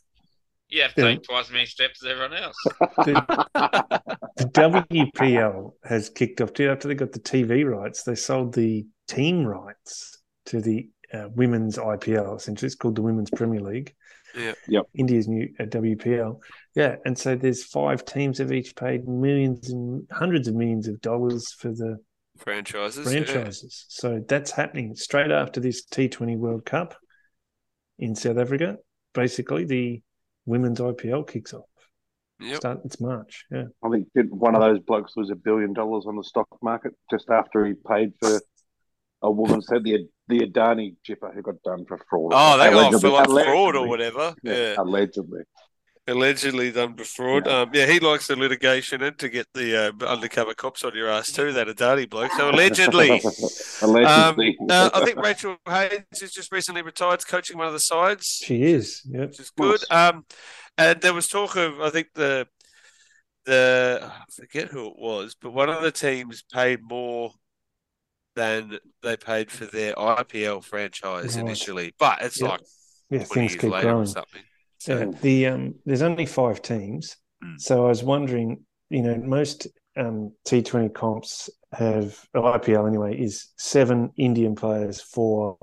You 0.69 0.83
have 0.83 0.95
to 0.95 1.01
Yeah. 1.03 1.09
take 1.15 1.23
twice 1.25 1.47
as 1.47 1.53
many 1.53 1.67
steps 1.67 2.05
as 2.05 2.11
everyone 2.11 2.35
else. 2.35 2.57
the, 2.99 4.01
the 4.37 4.45
WPL 4.45 5.73
has 5.85 6.09
kicked 6.11 6.41
off 6.41 6.53
too 6.53 6.71
after 6.71 6.87
they 6.89 6.95
got 6.95 7.11
the 7.13 7.19
TV 7.21 7.65
rights. 7.69 8.03
They 8.05 8.15
sold 8.15 8.55
the 8.55 8.87
team 9.09 9.45
rights 9.45 10.19
to 10.47 10.61
the 10.61 10.89
uh, 11.13 11.29
women's 11.35 11.79
IPL. 11.79 12.37
Essentially, 12.37 12.67
it's 12.67 12.77
called 12.77 12.95
the 12.97 13.03
Women's 13.03 13.31
Premier 13.31 13.61
League. 13.61 13.95
Yeah. 14.37 14.53
Yep. 14.69 14.85
India's 14.95 15.29
new 15.29 15.49
uh, 15.59 15.65
WPL. 15.65 16.41
Yeah, 16.75 16.97
and 17.05 17.19
so 17.19 17.35
there's 17.35 17.65
five 17.65 18.05
teams 18.05 18.39
have 18.39 18.53
each 18.53 18.77
paid 18.77 19.09
millions 19.09 19.71
and 19.71 20.07
hundreds 20.11 20.49
of 20.49 20.55
millions 20.55 20.89
of 20.89 21.01
dollars 21.01 21.53
for 21.53 21.69
the 21.69 21.97
franchises. 22.39 23.13
yeah. 23.13 23.23
franchises. 23.23 23.87
So 23.89 24.23
that's 24.29 24.51
happening 24.51 24.95
straight 24.95 25.31
after 25.31 25.61
this 25.61 25.87
T20 25.87 26.37
World 26.37 26.67
Cup 26.67 26.95
in 27.99 28.15
South 28.15 28.39
Africa. 28.39 28.77
Basically, 29.15 29.65
the 29.65 30.03
women's 30.45 30.81
IPL 30.81 31.27
kicks 31.27 31.55
off. 31.55 31.65
Yep. 32.41 32.57
Start, 32.57 32.81
it's 32.85 33.01
March. 33.01 33.47
Yeah. 33.51 33.65
I 33.83 33.89
think 33.89 34.09
one 34.29 34.55
of 34.55 34.61
those 34.61 34.81
blokes 34.81 35.17
was 35.17 35.31
a 35.31 35.35
billion 35.35 35.73
dollars 35.73 36.05
on 36.07 36.17
the 36.17 36.25
stock 36.25 36.47
market 36.63 36.93
just 37.11 37.31
after 37.31 37.65
he 37.65 37.73
paid 37.89 38.13
for 38.21 38.41
a 39.23 39.31
woman 39.31 39.63
said 39.63 39.85
the 39.85 40.09
the 40.29 40.41
Adani 40.41 40.97
chipper 41.05 41.31
who 41.33 41.41
got 41.43 41.63
done 41.63 41.85
for 41.87 41.99
fraud. 42.11 42.33
Oh, 42.35 42.59
they 42.59 42.71
got 42.71 42.93
Allegedly- 42.93 43.01
for 43.01 43.11
like 43.11 43.47
fraud 43.47 43.77
or 43.77 43.87
whatever. 43.89 44.35
Yeah, 44.43 44.53
Yeah. 44.55 44.75
allegedly. 44.79 45.43
Allegedly 46.09 46.71
done 46.71 46.97
for 46.97 47.05
fraud. 47.05 47.47
Yeah. 47.47 47.61
Um, 47.63 47.71
yeah, 47.75 47.87
he 47.87 47.99
likes 47.99 48.29
the 48.29 48.37
litigation 48.37 49.03
and 49.03 49.19
to 49.19 49.29
get 49.29 49.47
the 49.55 49.89
uh, 50.01 50.07
undercover 50.07 50.55
cops 50.55 50.85
on 50.85 50.95
your 50.95 51.09
ass 51.09 51.33
too, 51.33 51.53
that 51.53 51.67
Adani 51.67 52.09
bloke. 52.09 52.31
So 52.33 52.51
allegedly. 52.51 53.21
Um, 53.83 53.91
allegedly. 53.91 54.57
uh, 54.71 54.91
I 54.95 55.05
think 55.05 55.19
Rachael 55.19 55.57
Haynes 55.69 56.21
has 56.21 56.31
just 56.33 56.51
recently 56.51 56.81
retired 56.83 57.27
coaching 57.27 57.59
one 57.59 57.67
of 57.67 57.73
the 57.73 57.81
sides. 57.81 58.41
She 58.43 58.63
is. 58.63 59.03
Yep. 59.11 59.29
which 59.29 59.41
is 59.41 59.51
good. 59.51 59.81
Um, 59.91 60.25
and 60.79 61.01
there 61.03 61.13
was 61.13 61.29
talk 61.29 61.57
of 61.57 61.81
I 61.81 61.91
think 61.91 62.09
the 62.15 62.47
the 63.45 64.01
I 64.03 64.23
forget 64.35 64.69
who 64.69 64.87
it 64.89 64.97
was, 64.97 65.35
but 65.41 65.53
one 65.53 65.69
of 65.69 65.83
the 65.83 65.91
teams 65.93 66.43
paid 66.53 66.81
more 66.83 67.33
than 68.37 68.79
they 69.03 69.17
paid 69.17 69.51
for 69.51 69.67
their 69.67 69.99
IPL 69.99 70.61
franchise 70.61 71.35
Right. 71.35 71.41
initially, 71.41 71.95
but 71.99 72.23
it's 72.23 72.41
Yep. 72.41 72.51
like 72.51 72.61
Yeah, 73.11 73.25
things 73.25 73.57
keep 73.57 73.73
growing. 73.81 74.07
something. 74.07 74.43
So 74.79 74.99
Yeah, 74.99 75.07
the 75.23 75.47
um, 75.47 75.75
there's 75.85 76.03
only 76.03 76.27
five 76.27 76.63
teams, 76.63 77.17
Mm. 77.43 77.57
so 77.61 77.85
I 77.87 77.89
was 77.89 78.05
wondering, 78.05 78.65
you 78.91 79.03
know, 79.03 79.17
most 79.17 79.67
um, 79.97 80.33
T20 80.47 80.91
comps 80.95 81.49
have 81.73 82.19
IPL 82.35 82.87
anyway 82.87 83.19
is 83.19 83.49
seven 83.59 84.11
Indian 84.17 84.55
players, 84.55 85.01
four 85.01 85.57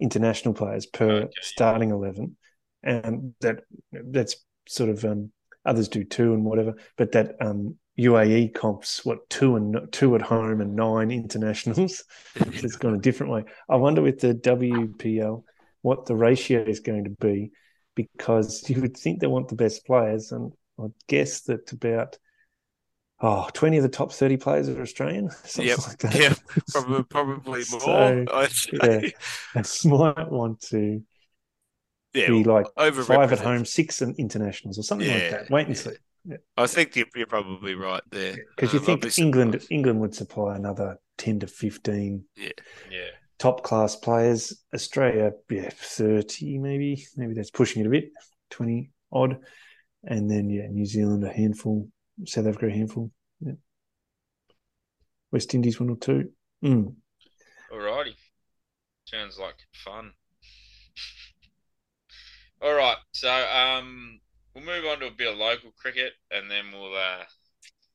international 0.00 0.54
players 0.54 0.86
per 0.86 1.22
Okay. 1.22 1.30
starting 1.40 1.90
eleven, 1.90 2.36
and 2.82 3.34
that 3.40 3.64
that's 3.92 4.36
sort 4.68 4.90
of 4.90 5.04
um, 5.04 5.32
others 5.66 5.88
do 5.88 6.04
two 6.04 6.32
and 6.34 6.44
whatever, 6.44 6.74
but 6.96 7.12
that 7.12 7.36
um, 7.40 7.76
UAE 7.98 8.48
comps 8.54 9.04
what 9.04 9.28
two 9.30 9.56
and 9.56 9.88
two 9.92 10.14
at 10.16 10.22
home 10.22 10.60
and 10.60 10.74
nine 10.74 11.10
internationals. 11.10 12.04
so 12.36 12.44
it's 12.52 12.76
gone 12.76 12.94
a 12.94 12.98
different 12.98 13.32
way. 13.32 13.44
I 13.68 13.76
wonder 13.76 14.02
with 14.02 14.20
the 14.20 14.34
WPL 14.34 15.44
what 15.82 16.06
the 16.06 16.16
ratio 16.16 16.62
is 16.62 16.80
going 16.80 17.04
to 17.04 17.10
be 17.10 17.52
because 17.94 18.68
you 18.68 18.80
would 18.80 18.96
think 18.96 19.20
they 19.20 19.26
want 19.28 19.48
the 19.48 19.54
best 19.54 19.86
players, 19.86 20.32
and 20.32 20.52
I 20.80 20.86
guess 21.08 21.42
that 21.42 21.70
about 21.72 22.18
oh, 23.20 23.48
20 23.54 23.76
of 23.78 23.82
the 23.82 23.88
top 23.88 24.12
30 24.12 24.36
players 24.38 24.68
are 24.68 24.80
Australian, 24.82 25.30
something 25.44 25.66
Yep. 25.68 25.78
like 25.86 25.98
that. 25.98 26.14
Yeah, 26.14 26.34
probably, 26.72 27.02
probably 27.04 27.60
more. 27.70 27.80
So, 27.80 28.24
I'd 28.32 28.50
say. 28.50 28.72
yeah. 28.82 29.00
And 29.54 29.70
might 29.84 30.30
want 30.30 30.60
to 30.70 31.02
Yeah, 32.12 32.28
be 32.28 32.44
like 32.44 32.66
over 32.76 33.02
five 33.02 33.32
at 33.32 33.40
home, 33.40 33.64
six 33.64 34.02
in- 34.02 34.14
internationals 34.18 34.78
or 34.78 34.82
something 34.82 35.08
like 35.08 35.30
that. 35.30 35.50
Wait 35.50 35.66
and 35.68 35.76
yeah. 35.76 35.82
see. 35.82 35.90
I 36.56 36.66
think 36.66 36.96
you're, 36.96 37.06
you're 37.14 37.26
probably 37.26 37.74
right 37.74 38.02
there. 38.10 38.36
Because 38.56 38.72
you 38.72 38.78
Um, 38.80 38.84
think 38.86 39.18
England 39.18 39.52
surprised. 39.52 39.72
England 39.72 40.00
would 40.00 40.14
supply 40.14 40.56
another 40.56 40.98
10 41.18 41.40
to 41.40 41.46
15 41.46 42.24
Yeah. 42.36 42.50
top 43.38 43.62
class 43.62 43.94
players. 43.96 44.64
Australia, 44.74 45.32
yeah, 45.50 45.68
30 45.70 46.58
maybe. 46.58 47.06
Maybe 47.16 47.34
that's 47.34 47.50
pushing 47.50 47.82
it 47.82 47.86
a 47.86 47.90
bit, 47.90 48.10
20 48.50 48.90
odd. 49.12 49.38
And 50.04 50.30
then, 50.30 50.48
yeah, 50.50 50.66
New 50.68 50.86
Zealand 50.86 51.24
a 51.24 51.32
handful, 51.32 51.88
South 52.26 52.46
Africa 52.46 52.66
a 52.66 52.70
handful. 52.70 53.10
Yeah. 53.40 53.52
West 55.30 55.54
Indies 55.54 55.78
one 55.80 55.90
or 55.90 55.96
two. 55.96 56.30
Mm. 56.64 56.94
Alrighty. 57.72 58.14
Sounds 59.06 59.38
like 59.38 59.56
fun. 59.72 60.12
All 62.62 62.72
right, 62.74 62.96
so 63.12 63.28
um, 63.30 64.20
we'll 64.54 64.64
move 64.64 64.84
on 64.86 65.00
to 65.00 65.06
a 65.06 65.10
bit 65.10 65.32
of 65.32 65.38
local 65.38 65.72
cricket, 65.76 66.12
and 66.30 66.50
then 66.50 66.66
we'll 66.72 66.94
uh, 66.94 67.24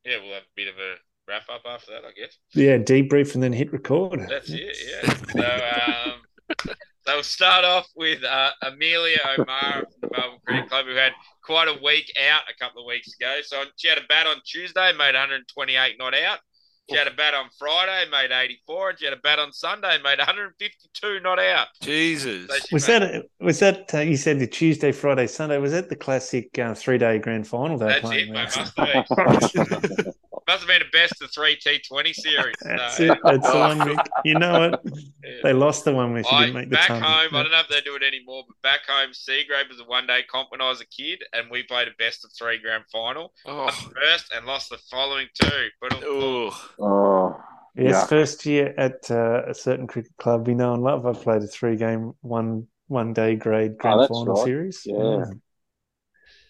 yeah, 0.06 0.18
we'll 0.22 0.34
have 0.34 0.44
a 0.44 0.56
bit 0.56 0.68
of 0.68 0.76
a 0.76 0.96
wrap 1.28 1.44
up 1.50 1.62
after 1.66 1.92
that, 1.92 2.06
I 2.06 2.12
guess. 2.12 2.38
Yeah, 2.54 2.78
debrief 2.78 3.34
and 3.34 3.44
then 3.44 3.54
hit 3.54 3.72
record. 3.72 4.26
That's 4.28 4.50
it, 4.50 4.78
yeah. 4.88 5.14
So 5.34 6.14
um, 6.14 6.76
so 7.06 7.16
we'll 7.16 7.24
start 7.24 7.66
off 7.66 7.88
with 7.96 8.24
uh, 8.24 8.52
Amelia 8.62 9.18
O'Mara 9.38 9.86
from 10.00 10.10
the 10.10 10.10
Melbourne 10.16 10.40
Cricket 10.46 10.70
Club, 10.70 10.86
who 10.86 10.96
had 10.96 11.14
quite 11.44 11.68
a 11.68 11.84
week 11.84 12.12
out 12.30 12.42
a 12.50 12.64
couple 12.64 12.82
of 12.82 12.88
weeks 12.88 13.16
ago. 13.20 13.40
So 13.44 13.64
she 13.78 13.88
had 13.88 13.98
a 13.98 14.08
bat 14.08 14.28
on 14.28 14.38
Tuesday, 14.46 14.92
made 14.92 15.16
128 15.16 15.96
not 15.98 16.14
out. 16.14 16.40
She 16.90 16.96
had 16.98 17.08
a 17.08 17.12
bat 17.12 17.34
on 17.34 17.46
Friday, 17.58 18.10
made 18.12 18.32
84, 18.32 18.90
and 18.90 19.00
she 19.00 19.06
had 19.06 19.14
a 19.14 19.18
bat 19.18 19.40
on 19.40 19.52
Sunday, 19.54 19.98
made 20.04 20.18
152 20.18 21.20
not 21.22 21.40
out. 21.40 21.68
Jesus. 21.82 22.48
So 22.50 22.56
she 22.68 22.76
Was 22.76 22.88
made- 22.88 23.02
that 23.02 23.26
was 23.40 23.60
that 23.60 23.94
uh, 23.94 24.00
you 24.00 24.18
said 24.18 24.40
the 24.40 24.48
Tuesday, 24.48 24.92
Friday, 24.92 25.28
Sunday? 25.28 25.58
Was 25.58 25.72
that 25.72 25.90
the 25.90 25.96
classic 25.96 26.58
uh, 26.60 26.74
three 26.74 26.98
day 26.98 27.20
grand 27.20 27.48
final 27.48 27.78
they 27.78 27.88
That's 27.88 28.02
playing? 28.02 28.30
it, 28.30 28.32
mate. 28.34 28.56
Must 28.56 29.56
have 29.56 29.82
been. 29.82 30.14
Must 30.50 30.62
have 30.62 30.68
been 30.68 30.82
a 30.82 30.92
best 30.92 31.22
of 31.22 31.32
three 31.32 31.58
T20 31.58 32.12
series. 32.12 32.56
That's 32.66 32.98
So, 32.98 33.04
it. 33.04 33.20
That's 33.24 33.52
the 33.52 33.60
one. 33.60 33.78
Mick. 33.86 34.04
You 34.26 34.34
know 34.34 34.64
it. 34.64 34.80
yeah. 35.24 35.30
They 35.44 35.54
lost 35.54 35.86
the 35.86 35.94
one 35.94 36.12
where 36.14 36.24
she 36.24 36.30
I, 36.32 36.40
didn't 36.46 36.56
make 36.56 36.70
the 36.72 36.76
back 36.76 36.88
time. 36.88 37.04
home, 37.04 37.36
I 37.36 37.44
don't 37.44 37.52
know 37.52 37.60
if 37.60 37.68
they 37.70 37.82
do 37.82 37.96
it 37.96 38.02
anymore, 38.02 38.46
but 38.48 38.60
back 38.64 38.80
home, 38.88 39.12
Seagrave 39.12 39.70
was 39.70 39.80
a 39.80 39.84
one 39.84 40.08
day 40.08 40.22
comp 40.28 40.50
when 40.52 40.60
I 40.60 40.70
was 40.70 40.82
a 40.82 40.88
kid, 40.88 41.24
and 41.34 41.52
we 41.52 41.62
played 41.62 41.88
a 41.88 41.92
best 42.00 42.26
of 42.26 42.32
three 42.36 42.58
grand 42.58 42.86
final. 42.92 43.32
Oh, 43.46 43.70
first 43.70 44.34
and 44.36 44.48
lost 44.48 44.72
the 44.72 44.80
following 44.90 45.28
two. 45.40 45.68
But 45.80 45.94
oh. 46.04 46.70
Oh, 46.80 47.40
Yes, 47.76 48.02
Yeah. 48.02 48.06
first 48.08 48.46
year 48.48 48.74
at 48.76 49.12
uh, 49.12 49.44
a 49.48 49.54
certain 49.54 49.86
cricket 49.86 50.14
club 50.18 50.48
we 50.48 50.56
know 50.56 50.74
and 50.74 50.82
love. 50.82 51.06
I 51.06 51.14
played 51.14 51.44
a 51.44 51.48
three 51.48 51.76
game 51.76 52.14
one 52.22 52.68
one 52.88 53.14
day 53.14 53.36
grade 53.36 53.78
grand 53.78 54.02
Oh, 54.02 54.08
final 54.08 54.34
right. 54.34 54.46
series. 54.46 54.82
Yeah. 54.84 55.26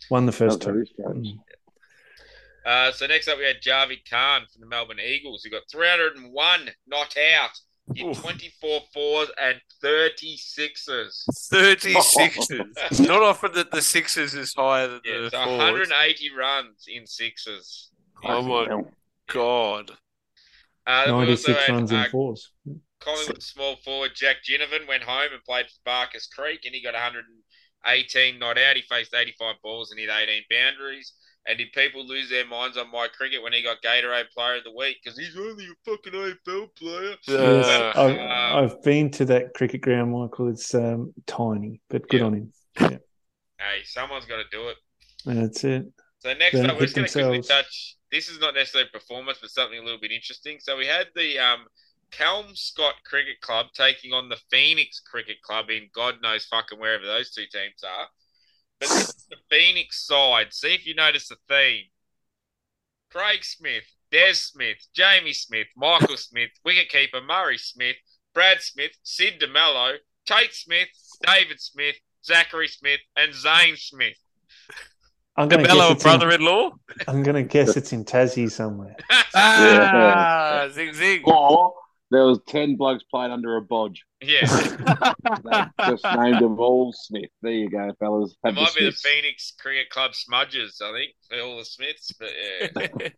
Won 0.09 0.25
the 0.25 0.31
first 0.31 0.61
two. 0.61 0.85
Very 2.63 2.91
strange. 2.91 2.91
Uh, 2.91 2.91
so 2.91 3.07
next 3.07 3.27
up, 3.27 3.37
we 3.37 3.45
had 3.45 3.61
Javi 3.61 3.97
Khan 4.09 4.41
from 4.51 4.61
the 4.61 4.67
Melbourne 4.67 4.99
Eagles, 4.99 5.43
who 5.43 5.49
got 5.49 5.63
301 5.71 6.69
not 6.87 7.15
out. 7.35 7.51
Hit 7.95 8.05
Oof. 8.05 8.21
24 8.21 8.81
fours 8.93 9.31
and 9.41 9.59
30 9.81 10.37
sixes. 10.37 11.25
30. 11.49 11.93
Not 12.99 13.23
often 13.23 13.51
that 13.53 13.71
the 13.71 13.81
sixes 13.81 14.35
is 14.35 14.53
higher 14.53 14.87
than 14.87 15.01
Yeah, 15.03 15.21
the 15.21 15.29
so 15.31 15.43
fours. 15.43 15.57
180 15.57 16.29
runs 16.37 16.85
in 16.87 17.07
sixes. 17.07 17.89
Oh 18.23 18.43
my 18.43 18.65
Hell. 18.67 18.91
God. 19.33 19.91
Uh, 20.85 21.05
then 21.05 21.13
we 21.13 21.19
Ninety 21.19 21.31
also 21.31 21.53
six 21.53 21.65
had, 21.65 21.73
runs 21.73 21.91
in 21.91 21.97
uh, 21.97 22.05
fours. 22.11 22.51
Collingwood 22.99 23.41
small 23.41 23.75
forward 23.77 24.11
Jack 24.13 24.37
Ginnivan 24.47 24.87
went 24.87 25.03
home 25.03 25.29
and 25.33 25.43
played 25.43 25.65
for 25.67 25.79
Barkers 25.85 26.27
Creek, 26.27 26.65
and 26.65 26.75
he 26.75 26.83
got 26.83 26.93
118 26.93 28.39
not 28.39 28.57
out. 28.57 28.75
He 28.75 28.81
faced 28.83 29.15
85 29.15 29.55
balls 29.63 29.91
and 29.91 29.99
hit 29.99 30.09
18 30.09 30.43
boundaries. 30.49 31.13
And 31.47 31.57
did 31.57 31.71
people 31.73 32.05
lose 32.05 32.29
their 32.29 32.45
minds 32.45 32.77
on 32.77 32.91
my 32.91 33.07
cricket 33.07 33.41
when 33.41 33.53
he 33.53 33.63
got 33.63 33.81
Gatorade 33.81 34.29
Player 34.31 34.57
of 34.57 34.65
the 34.65 34.71
Week 34.71 34.97
because 35.03 35.17
he's 35.17 35.35
only 35.37 35.65
a 35.65 35.89
fucking 35.89 36.13
AFL 36.13 36.75
player? 36.75 37.15
Uh, 37.27 37.53
Yes, 37.55 37.97
um, 37.97 38.17
I've, 38.55 38.71
I've 38.71 38.83
been 38.83 39.09
to 39.11 39.25
that 39.25 39.53
cricket 39.55 39.81
ground, 39.81 40.11
Michael. 40.11 40.49
It's 40.49 40.75
um, 40.75 41.13
tiny, 41.25 41.81
but 41.89 42.07
good 42.09 42.21
Yeah. 42.21 42.25
on 42.27 42.33
him. 42.33 42.53
Hey, 43.59 43.83
someone's 43.83 44.23
got 44.23 44.37
to 44.37 44.49
do 44.51 44.69
it. 44.69 44.77
That's 45.25 45.63
it. 45.65 45.85
So 46.19 46.33
next 46.33 46.55
Then 46.55 46.69
up, 46.69 46.77
we're 46.77 46.83
just 46.83 46.95
going 46.95 47.07
to 47.07 47.11
quickly 47.11 47.41
touch. 47.41 47.97
This 48.09 48.29
is 48.29 48.39
not 48.39 48.53
necessarily 48.53 48.89
performance, 48.91 49.37
but 49.41 49.49
something 49.49 49.77
a 49.77 49.83
little 49.83 49.99
bit 49.99 50.11
interesting. 50.11 50.59
So 50.61 50.77
we 50.77 50.85
had 50.85 51.07
the 51.13 51.37
um, 51.39 51.65
Kelmscott 52.11 52.93
Cricket 53.05 53.41
Club 53.41 53.67
taking 53.73 54.13
on 54.13 54.29
the 54.29 54.37
Phoenix 54.49 54.99
Cricket 54.99 55.41
Club 55.41 55.69
in 55.69 55.89
God 55.93 56.15
knows 56.21 56.45
fucking 56.45 56.79
wherever 56.79 57.05
those 57.05 57.31
two 57.31 57.45
teams 57.51 57.83
are. 57.83 58.07
But 58.79 58.89
this 58.89 59.09
is 59.09 59.27
the 59.29 59.37
Phoenix 59.49 60.05
side. 60.05 60.53
See 60.53 60.73
if 60.73 60.85
you 60.85 60.95
notice 60.95 61.27
the 61.27 61.37
theme. 61.47 61.85
Craig 63.11 63.43
Smith, 63.43 63.83
Des 64.11 64.33
Smith, 64.35 64.77
Jamie 64.93 65.33
Smith, 65.33 65.67
Michael 65.75 66.17
Smith, 66.17 66.51
wicketkeeper 66.65 67.25
Murray 67.25 67.57
Smith, 67.57 67.95
Brad 68.33 68.61
Smith, 68.61 68.91
Sid 69.03 69.41
DeMello, 69.41 69.95
Tate 70.25 70.53
Smith, 70.53 70.89
David 71.25 71.59
Smith, 71.59 71.95
Zachary 72.23 72.67
Smith, 72.67 72.99
and 73.15 73.33
Zane 73.33 73.75
Smith. 73.75 74.15
I'm 75.35 75.47
going 75.47 75.63
to 75.63 75.67
guess 75.67 75.77
Bello 75.77 75.91
it's 75.91 76.03
in, 76.03 76.09
brother-in-law. 76.09 76.71
I'm 77.07 77.23
going 77.23 77.35
to 77.35 77.43
guess 77.43 77.75
it's 77.77 77.93
in 77.93 78.05
Tassie 78.05 78.51
somewhere. 78.51 78.95
Ah, 79.35 80.67
zing 80.71 80.91
zing. 80.93 81.21
Or 81.23 81.73
there 82.11 82.25
was 82.25 82.39
ten 82.47 82.75
blokes 82.75 83.03
playing 83.09 83.31
under 83.31 83.57
a 83.57 83.61
bodge. 83.61 83.99
Yeah. 84.21 84.45
They 85.43 85.85
just 85.87 86.05
named 86.15 86.41
them 86.41 86.59
all 86.59 86.93
Smith. 86.93 87.29
There 87.41 87.51
you 87.51 87.69
go, 87.69 87.91
fellas. 87.99 88.31
It 88.31 88.37
Have 88.43 88.55
the 88.55 88.61
might 88.61 88.75
be 88.75 88.85
the 88.85 88.91
Phoenix 88.91 89.53
Cricket 89.59 89.89
Club 89.89 90.15
smudges, 90.15 90.81
I 90.83 90.91
think, 90.91 91.11
for 91.29 91.39
all 91.41 91.57
the 91.57 91.65
Smiths. 91.65 92.11
But 92.19 92.29
yeah. 92.75 93.09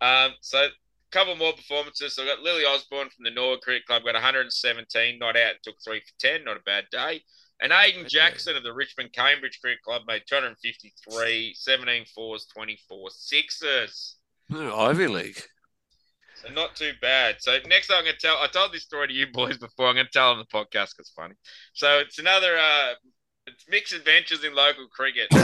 um, 0.26 0.32
so 0.40 0.58
a 0.58 0.68
couple 1.10 1.34
more 1.36 1.52
performances. 1.52 2.14
So 2.14 2.22
I 2.22 2.26
got 2.26 2.40
Lily 2.40 2.64
Osborne 2.64 3.08
from 3.10 3.24
the 3.24 3.30
Norwood 3.30 3.62
Cricket 3.62 3.86
Club, 3.86 4.04
got 4.04 4.14
117, 4.14 5.18
not 5.18 5.36
out, 5.36 5.54
took 5.62 5.76
three 5.84 6.00
for 6.00 6.12
10, 6.18 6.44
not 6.44 6.56
a 6.56 6.62
bad 6.64 6.84
day. 6.90 7.22
And 7.60 7.70
Aiden 7.70 8.00
Okay. 8.00 8.08
Jackson 8.08 8.56
of 8.56 8.64
the 8.64 8.72
Richmond 8.72 9.12
Cambridge 9.12 9.60
Cricket 9.60 9.82
Club 9.82 10.02
made 10.08 10.22
253, 10.26 11.54
17 11.54 12.04
fours, 12.14 12.46
24 12.52 13.10
sixes. 13.10 14.16
No, 14.48 14.76
Ivy 14.76 15.06
League. 15.06 15.42
So 16.42 16.52
not 16.52 16.74
too 16.74 16.92
bad. 17.00 17.36
So 17.38 17.58
next 17.68 17.90
I'm 17.90 18.04
going 18.04 18.16
to 18.16 18.20
tell, 18.20 18.36
I 18.38 18.48
told 18.48 18.72
this 18.72 18.82
story 18.82 19.08
to 19.08 19.14
you 19.14 19.26
boys 19.32 19.58
before. 19.58 19.88
I'm 19.88 19.94
going 19.94 20.06
to 20.06 20.12
tell 20.12 20.32
on 20.32 20.38
the 20.38 20.44
podcast 20.44 20.96
because 20.96 20.98
it's 21.00 21.10
funny. 21.10 21.34
So 21.72 21.98
it's 21.98 22.18
another, 22.18 22.56
uh, 22.58 22.94
it's 23.46 23.64
mixed 23.68 23.92
adventures 23.92 24.44
in 24.44 24.54
local 24.54 24.86
cricket. 24.88 25.28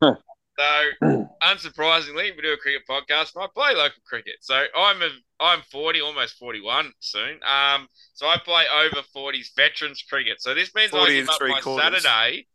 Um, 0.00 0.16
so 0.58 1.28
unsurprisingly, 1.42 2.34
we 2.36 2.42
do 2.42 2.52
a 2.52 2.56
cricket 2.56 2.82
podcast 2.88 3.34
and 3.34 3.44
I 3.44 3.46
play 3.54 3.74
local 3.74 4.02
cricket. 4.06 4.36
So 4.40 4.64
I'm 4.76 5.00
a, 5.02 5.08
I'm 5.40 5.62
40, 5.70 6.00
almost 6.00 6.38
41 6.38 6.92
soon. 7.00 7.40
Um, 7.46 7.88
so 8.14 8.26
I 8.26 8.38
play 8.44 8.64
over 8.74 9.06
40s 9.16 9.54
veterans 9.56 10.02
cricket. 10.08 10.42
So 10.42 10.54
this 10.54 10.74
means 10.74 10.92
I 10.92 10.98
40 10.98 11.14
give 11.14 11.28
up 11.28 11.38
three 11.38 11.52
my 11.52 11.60
quarters. 11.60 12.02
Saturday 12.02 12.46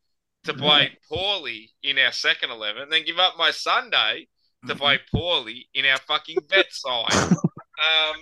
to 0.43 0.53
play 0.53 0.97
poorly 1.09 1.72
in 1.84 1.97
our 1.99 2.11
second 2.11 2.51
11, 2.51 2.89
then 2.89 3.05
give 3.05 3.19
up 3.19 3.35
my 3.38 3.51
Sunday 3.51 4.27
to 4.67 4.75
play 4.75 4.99
poorly 5.11 5.67
in 5.73 5.85
our 5.85 5.97
fucking 5.99 6.38
vet 6.49 6.71
side. 6.71 7.35
Um, 7.81 8.15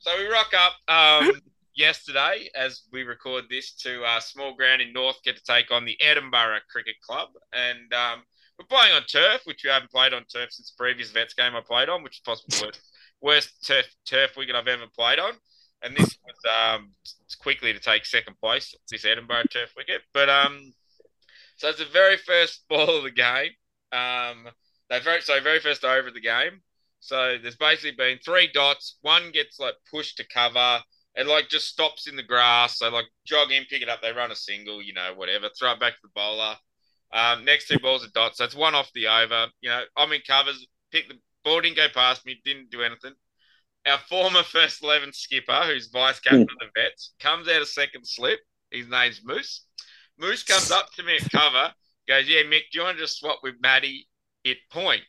so 0.00 0.10
we 0.18 0.26
rock 0.26 0.52
up 0.52 0.72
um, 0.88 1.30
yesterday 1.76 2.48
as 2.56 2.82
we 2.92 3.04
record 3.04 3.44
this 3.48 3.72
to 3.82 4.02
uh, 4.02 4.18
small 4.18 4.54
ground 4.54 4.82
in 4.82 4.92
North 4.92 5.22
get 5.24 5.36
to 5.36 5.44
take 5.44 5.70
on 5.70 5.84
the 5.84 5.96
Edinburgh 6.00 6.58
Cricket 6.68 6.96
Club, 7.00 7.28
and 7.52 7.92
um, 7.94 8.22
we're 8.58 8.66
playing 8.66 8.94
on 8.94 9.02
turf, 9.04 9.42
which 9.44 9.62
we 9.64 9.70
haven't 9.70 9.90
played 9.90 10.12
on 10.12 10.24
turf 10.24 10.52
since 10.52 10.70
the 10.70 10.76
previous 10.76 11.10
vets 11.10 11.34
game 11.34 11.54
I 11.54 11.60
played 11.60 11.88
on, 11.88 12.02
which 12.02 12.16
is 12.16 12.22
possibly 12.24 12.58
the 12.58 12.66
worst, 12.66 12.80
worst 13.20 13.66
turf 13.66 13.86
turf 14.04 14.36
wicket 14.36 14.54
I've 14.54 14.68
ever 14.68 14.86
played 14.94 15.18
on. 15.18 15.32
And 15.82 15.96
this 15.96 16.18
was 16.26 16.74
um, 16.74 16.90
quickly 17.40 17.72
to 17.72 17.78
take 17.78 18.04
second 18.04 18.36
place, 18.38 18.74
this 18.90 19.06
Edinburgh 19.06 19.44
turf 19.50 19.72
wicket. 19.76 20.02
But 20.12 20.28
um, 20.28 20.74
so 21.56 21.68
it's 21.68 21.78
the 21.78 21.86
very 21.86 22.18
first 22.18 22.64
ball 22.68 22.98
of 22.98 23.04
the 23.04 23.10
game. 23.10 23.52
They 24.90 24.98
very 25.00 25.22
so 25.22 25.40
very 25.40 25.60
first 25.60 25.84
over 25.84 26.08
of 26.08 26.14
the 26.14 26.20
game. 26.20 26.60
So 26.98 27.38
there's 27.40 27.56
basically 27.56 27.92
been 27.92 28.18
three 28.18 28.50
dots. 28.52 28.98
One 29.02 29.30
gets 29.30 29.58
like 29.58 29.74
pushed 29.90 30.18
to 30.18 30.26
cover. 30.28 30.80
It 31.14 31.26
like 31.26 31.48
just 31.48 31.68
stops 31.68 32.06
in 32.06 32.16
the 32.16 32.22
grass. 32.22 32.78
So 32.78 32.90
like 32.90 33.06
jog 33.24 33.52
in, 33.52 33.64
pick 33.64 33.82
it 33.82 33.88
up. 33.88 34.02
They 34.02 34.12
run 34.12 34.30
a 34.30 34.36
single, 34.36 34.82
you 34.82 34.92
know, 34.92 35.12
whatever. 35.14 35.48
Throw 35.58 35.72
it 35.72 35.80
back 35.80 35.94
to 35.94 35.98
the 36.02 36.10
bowler. 36.14 36.56
Um, 37.12 37.44
next 37.44 37.68
two 37.68 37.78
balls 37.78 38.04
are 38.04 38.10
dots. 38.14 38.38
So 38.38 38.44
it's 38.44 38.54
one 38.54 38.74
off 38.74 38.90
the 38.94 39.06
over. 39.06 39.46
You 39.60 39.70
know, 39.70 39.82
I'm 39.96 40.12
in 40.12 40.20
covers. 40.26 40.66
Pick 40.92 41.08
the 41.08 41.14
ball 41.44 41.60
didn't 41.60 41.76
go 41.76 41.88
past 41.94 42.26
me. 42.26 42.40
Didn't 42.44 42.70
do 42.70 42.82
anything. 42.82 43.14
Our 43.86 43.98
former 44.08 44.42
first 44.42 44.82
eleven 44.82 45.12
skipper, 45.12 45.62
who's 45.64 45.88
vice 45.88 46.20
captain 46.20 46.42
of 46.42 46.48
the 46.60 46.66
Vets, 46.76 47.14
comes 47.18 47.48
out 47.48 47.62
of 47.62 47.68
second 47.68 48.06
slip. 48.06 48.40
His 48.70 48.88
name's 48.88 49.22
Moose. 49.24 49.64
Moose 50.18 50.42
comes 50.42 50.70
up 50.70 50.92
to 50.96 51.02
me 51.02 51.16
at 51.16 51.30
cover. 51.30 51.72
Goes, 52.06 52.28
yeah, 52.28 52.42
Mick, 52.42 52.64
do 52.70 52.78
you 52.78 52.82
want 52.82 52.98
to 52.98 53.02
just 53.02 53.18
swap 53.18 53.38
with 53.42 53.54
Maddie 53.60 54.06
hit 54.44 54.58
point. 54.70 55.02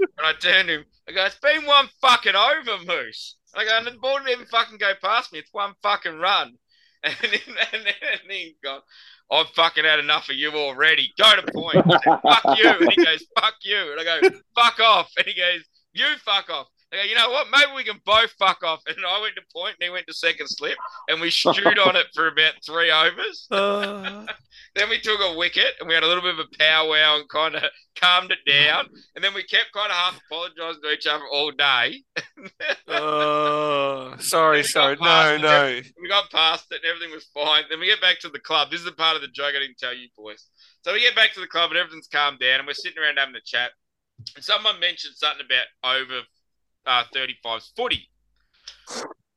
and 0.00 0.08
I 0.26 0.32
turned 0.34 0.68
him. 0.68 0.84
I 1.08 1.12
go, 1.12 1.24
it's 1.24 1.38
been 1.38 1.64
one 1.66 1.88
fucking 2.00 2.34
over, 2.34 2.84
Moose. 2.84 3.36
I 3.54 3.64
go, 3.64 3.78
and 3.78 3.86
the 3.86 3.92
ball 3.92 4.18
didn't 4.18 4.30
even 4.32 4.46
fucking 4.46 4.78
go 4.78 4.92
past 5.02 5.32
me. 5.32 5.38
It's 5.38 5.52
one 5.52 5.74
fucking 5.82 6.18
run. 6.18 6.54
And 7.04 7.14
then, 7.22 7.56
and 7.72 7.86
then 8.28 8.54
got, 8.62 8.82
I've 9.30 9.48
fucking 9.50 9.84
had 9.84 10.00
enough 10.00 10.28
of 10.30 10.34
you 10.34 10.50
already. 10.50 11.12
Go 11.16 11.36
to 11.36 11.52
point. 11.52 11.76
Said, 11.76 12.18
fuck 12.22 12.58
you. 12.58 12.70
And 12.70 12.90
he 12.90 13.04
goes, 13.04 13.24
fuck 13.38 13.54
you. 13.62 13.92
And 13.92 14.00
I 14.00 14.04
go, 14.04 14.28
fuck 14.56 14.80
off. 14.80 15.12
And 15.16 15.24
he 15.24 15.34
goes, 15.34 15.62
you 15.92 16.06
fuck 16.24 16.50
off. 16.50 16.66
I 16.92 16.96
go, 16.96 17.02
you 17.02 17.14
know 17.14 17.30
what? 17.30 17.48
Maybe 17.52 17.72
we 17.76 17.84
can 17.84 18.00
both 18.04 18.30
fuck 18.38 18.62
off. 18.62 18.80
And 18.86 18.96
I 19.06 19.20
went 19.20 19.34
to 19.36 19.42
point 19.52 19.76
and 19.78 19.86
he 19.86 19.90
went 19.90 20.06
to 20.06 20.14
second 20.14 20.48
slip 20.48 20.76
and 21.08 21.20
we 21.20 21.30
stewed 21.30 21.78
on 21.78 21.96
it 21.96 22.06
for 22.14 22.28
about 22.28 22.54
three 22.64 22.90
overs. 22.90 23.46
Uh, 23.50 24.26
Then 24.74 24.90
we 24.90 25.00
took 25.00 25.20
a 25.20 25.36
wicket 25.36 25.74
and 25.80 25.88
we 25.88 25.94
had 25.94 26.02
a 26.02 26.06
little 26.06 26.22
bit 26.22 26.38
of 26.38 26.40
a 26.40 26.58
powwow 26.58 27.16
and 27.18 27.28
kind 27.28 27.56
of 27.56 27.64
calmed 27.96 28.30
it 28.30 28.38
down. 28.46 28.86
And 29.14 29.24
then 29.24 29.34
we 29.34 29.42
kept 29.42 29.72
kind 29.72 29.90
of 29.90 29.96
half 29.96 30.20
apologising 30.26 30.82
to 30.82 30.92
each 30.92 31.06
other 31.06 31.24
all 31.32 31.50
day. 31.50 32.04
uh, 32.88 34.16
sorry, 34.18 34.62
sorry. 34.62 34.96
No, 35.00 35.36
no. 35.36 35.80
we 36.00 36.08
got 36.08 36.30
past 36.30 36.66
it 36.70 36.80
and 36.84 36.90
everything 36.94 37.14
was 37.14 37.24
fine. 37.34 37.64
Then 37.68 37.80
we 37.80 37.86
get 37.86 38.00
back 38.00 38.20
to 38.20 38.28
the 38.28 38.38
club. 38.38 38.70
This 38.70 38.80
is 38.80 38.86
the 38.86 38.92
part 38.92 39.16
of 39.16 39.22
the 39.22 39.28
joke 39.28 39.54
I 39.56 39.60
didn't 39.60 39.78
tell 39.78 39.94
you 39.94 40.08
boys. 40.16 40.46
So 40.82 40.92
we 40.92 41.00
get 41.00 41.16
back 41.16 41.32
to 41.34 41.40
the 41.40 41.46
club 41.46 41.70
and 41.70 41.78
everything's 41.78 42.08
calmed 42.08 42.38
down 42.38 42.60
and 42.60 42.66
we're 42.66 42.74
sitting 42.74 43.02
around 43.02 43.16
having 43.16 43.34
a 43.34 43.44
chat. 43.44 43.70
And 44.36 44.44
someone 44.44 44.80
mentioned 44.80 45.14
something 45.16 45.46
about 45.46 45.98
over 45.98 46.22
uh, 46.88 47.04
35's 47.14 47.72
footy. 47.76 48.08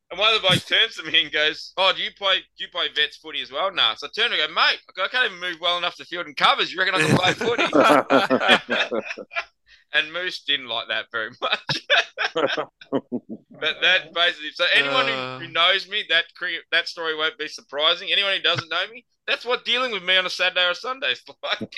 And 0.09 0.19
one 0.19 0.33
of 0.33 0.41
the 0.41 0.47
blokes 0.47 0.65
turns 0.65 0.95
to 0.95 1.03
me 1.03 1.23
and 1.23 1.31
goes, 1.31 1.71
"Oh, 1.77 1.93
do 1.95 2.01
you 2.01 2.09
play? 2.17 2.37
Do 2.57 2.65
you 2.65 2.69
play 2.69 2.87
vets 2.93 3.17
footy 3.17 3.41
as 3.41 3.51
well?" 3.51 3.71
Nah. 3.73 3.95
So 3.95 4.07
I 4.07 4.09
turn 4.13 4.33
and 4.33 4.41
go, 4.41 4.47
"Mate, 4.53 4.79
I 4.89 4.91
go, 4.95 5.03
I 5.05 5.07
can't 5.07 5.25
even 5.25 5.39
move 5.39 5.57
well 5.61 5.77
enough 5.77 5.95
to 5.97 6.05
field 6.05 6.25
and 6.25 6.35
covers. 6.35 6.71
You 6.73 6.79
reckon 6.79 6.95
I 6.95 7.07
can 7.07 7.17
play 7.17 7.33
footy?" 7.33 9.01
and 9.93 10.11
Moose 10.11 10.43
didn't 10.43 10.67
like 10.67 10.89
that 10.89 11.05
very 11.13 11.29
much. 11.41 11.87
but 12.33 13.75
that 13.81 14.13
basically, 14.13 14.51
so 14.53 14.65
anyone 14.73 15.07
Uh. 15.07 15.39
who, 15.39 15.45
who 15.45 15.51
knows 15.51 15.87
me, 15.87 16.03
that 16.09 16.25
cricket, 16.35 16.63
that 16.71 16.87
story 16.89 17.15
won't 17.15 17.37
be 17.37 17.47
surprising. 17.47 18.11
Anyone 18.11 18.33
who 18.35 18.41
doesn't 18.41 18.69
know 18.69 18.87
me, 18.91 19.05
that's 19.27 19.45
what 19.45 19.63
dealing 19.63 19.91
with 19.91 20.03
me 20.03 20.17
on 20.17 20.25
a 20.25 20.29
Saturday 20.29 20.67
or 20.67 20.73
Sunday 20.73 21.11
is 21.13 21.23
like. 21.43 21.71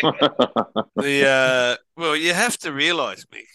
The 0.96 1.28
uh, 1.28 1.76
well, 1.96 2.16
you 2.16 2.34
have 2.34 2.58
to 2.60 2.72
realise, 2.72 3.26
Mick, 3.26 3.46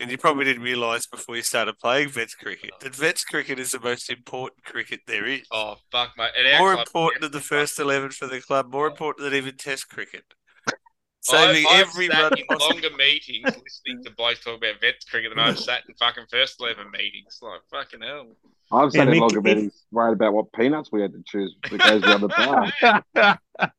and 0.00 0.10
you 0.10 0.18
probably 0.18 0.44
didn't 0.44 0.62
realise 0.62 1.06
before 1.06 1.36
you 1.36 1.42
started 1.42 1.78
playing 1.78 2.08
vets 2.08 2.34
cricket 2.34 2.70
that 2.80 2.94
vets 2.94 3.24
cricket 3.24 3.58
is 3.58 3.72
the 3.72 3.80
most 3.80 4.10
important 4.10 4.64
cricket 4.64 5.00
there 5.06 5.26
is. 5.26 5.42
oh 5.50 5.76
fuck, 5.90 6.12
mate! 6.16 6.30
More 6.58 6.74
club- 6.74 6.86
important 6.86 7.22
than 7.22 7.32
the 7.32 7.40
first 7.40 7.78
eleven 7.78 8.10
for 8.10 8.26
the 8.26 8.40
club. 8.40 8.70
More 8.72 8.86
important 8.86 9.24
than 9.24 9.34
even 9.38 9.56
Test 9.56 9.88
cricket. 9.88 10.24
I've- 10.68 10.76
Saving 11.20 11.66
I've 11.68 11.88
every 11.88 12.06
sat 12.06 12.22
run 12.22 12.38
in 12.38 12.44
longer 12.58 12.90
meetings 12.96 13.44
listening 13.44 14.02
to 14.04 14.10
blokes 14.16 14.40
talk 14.44 14.56
about 14.58 14.80
vets 14.80 15.04
cricket 15.04 15.30
than 15.34 15.38
I've 15.40 15.58
sat 15.58 15.82
in 15.88 15.94
fucking 15.96 16.24
first 16.30 16.60
eleven 16.60 16.90
meetings. 16.90 17.38
Like 17.42 17.60
fucking 17.70 18.00
hell. 18.00 18.28
I've 18.70 18.94
Yeah, 18.94 19.04
sat 19.04 19.08
in 19.12 19.18
longer 19.18 19.38
if- 19.40 19.44
meetings 19.44 19.84
worried 19.90 20.12
about 20.14 20.32
what 20.32 20.52
peanuts 20.52 20.90
we 20.92 21.02
had 21.02 21.12
to 21.12 21.22
choose 21.26 21.54
that 21.70 21.78
goes 21.80 22.02
around 22.04 22.20
the 22.22 22.28
bar. 23.14 23.40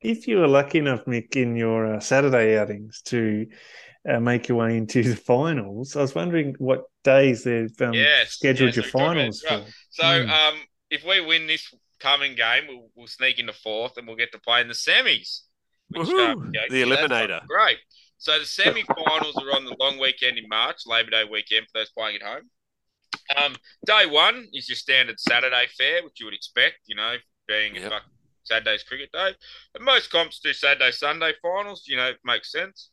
If 0.00 0.28
you 0.28 0.36
were 0.36 0.46
lucky 0.48 0.80
enough, 0.80 1.06
Mick, 1.06 1.34
in 1.34 1.56
your 1.56 1.94
uh, 1.94 1.98
Saturday 2.00 2.58
outings 2.58 3.00
to 3.06 3.46
uh, 4.08 4.20
make 4.20 4.48
your 4.48 4.58
way 4.58 4.76
into 4.76 5.02
the 5.02 5.16
finals, 5.16 5.96
I 5.96 6.00
was 6.02 6.14
wondering 6.14 6.54
what 6.58 6.84
days 7.04 7.44
they've 7.44 7.80
um, 7.82 7.94
Yes, 7.94 8.32
scheduled 8.32 8.68
yes, 8.68 8.76
your 8.76 8.84
we 8.84 8.90
talked 8.90 8.98
about 8.98 9.12
finals 9.16 9.40
for. 9.40 9.66
So 9.90 10.04
Hmm. 10.04 10.30
um, 10.30 10.54
if 10.90 11.04
we 11.04 11.20
win 11.20 11.46
this 11.46 11.72
coming 12.00 12.34
game, 12.34 12.64
we'll, 12.68 12.90
we'll 12.94 13.06
sneak 13.06 13.38
into 13.38 13.52
fourth 13.52 13.96
and 13.96 14.06
we'll 14.06 14.16
get 14.16 14.32
to 14.32 14.38
play 14.38 14.60
in 14.60 14.68
the 14.68 14.74
semis. 14.74 15.40
Which, 15.90 16.02
Woohoo, 16.08 16.30
um, 16.32 16.50
yeah, 16.54 16.60
the 16.68 16.82
yeah, 16.82 16.96
that's 16.96 17.12
eliminator. 17.12 17.40
Great. 17.48 17.78
So 18.18 18.38
the 18.38 18.46
semi-finals 18.46 19.40
are 19.40 19.52
on 19.52 19.64
the 19.64 19.76
long 19.78 19.98
weekend 19.98 20.38
in 20.38 20.48
March, 20.48 20.82
Labor 20.86 21.10
Day 21.10 21.24
weekend 21.30 21.66
for 21.66 21.78
those 21.78 21.90
playing 21.90 22.16
at 22.16 22.22
home. 22.22 22.50
Um, 23.36 23.56
day 23.86 24.06
one 24.06 24.48
is 24.52 24.68
your 24.68 24.76
standard 24.76 25.20
Saturday 25.20 25.66
fair, 25.76 26.02
which 26.04 26.20
you 26.20 26.26
would 26.26 26.34
expect, 26.34 26.80
you 26.86 26.94
know, 26.94 27.16
being 27.46 27.76
a 27.76 27.80
Yep. 27.80 27.92
fuck 27.92 28.02
Saturday's 28.44 28.82
cricket 28.82 29.10
day. 29.12 29.32
And 29.74 29.84
most 29.84 30.10
comps 30.10 30.40
do 30.40 30.52
Saturday, 30.52 30.90
Sunday 30.90 31.32
finals, 31.42 31.84
you 31.86 31.96
know, 31.96 32.08
it 32.08 32.18
makes 32.24 32.52
sense. 32.52 32.90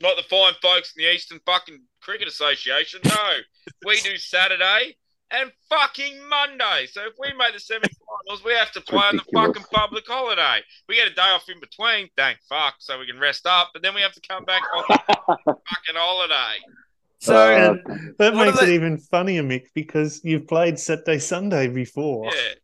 Not 0.00 0.16
the 0.16 0.22
fine 0.22 0.54
folks 0.62 0.94
in 0.96 1.02
the 1.04 1.12
Eastern 1.12 1.40
fucking 1.44 1.80
Cricket 2.00 2.28
Association. 2.28 3.00
No, 3.04 3.38
we 3.84 4.00
do 4.00 4.16
Saturday 4.16 4.96
and 5.30 5.50
fucking 5.68 6.26
Monday. 6.28 6.86
So 6.90 7.02
if 7.02 7.14
we 7.18 7.28
make 7.36 7.52
the 7.52 7.60
semi-finals, 7.60 8.44
we 8.44 8.52
have 8.52 8.72
to 8.72 8.80
play 8.80 9.02
on 9.02 9.16
the 9.16 9.24
fucking 9.34 9.64
public 9.72 10.06
holiday. 10.06 10.60
We 10.88 10.94
get 10.94 11.08
a 11.10 11.14
day 11.14 11.22
off 11.22 11.48
in 11.48 11.60
between, 11.60 12.08
thank 12.16 12.38
fuck, 12.48 12.74
so 12.78 12.98
we 12.98 13.06
can 13.06 13.18
rest 13.18 13.46
up. 13.46 13.70
But 13.72 13.82
then 13.82 13.94
we 13.94 14.00
have 14.00 14.12
to 14.12 14.20
come 14.26 14.44
back 14.44 14.62
on 14.74 14.84
the 14.88 14.98
fucking 15.44 15.94
holiday. 15.94 16.58
So 17.20 17.34
Uh, 17.34 17.74
that 18.18 18.34
makes 18.34 18.58
are 18.62 18.64
it 18.64 18.70
even 18.70 18.98
funnier, 18.98 19.42
Mick, 19.42 19.66
because 19.74 20.20
you've 20.22 20.46
played 20.46 20.78
Saturday, 20.78 21.18
Sunday 21.18 21.66
before. 21.66 22.26
Yeah. 22.26 22.54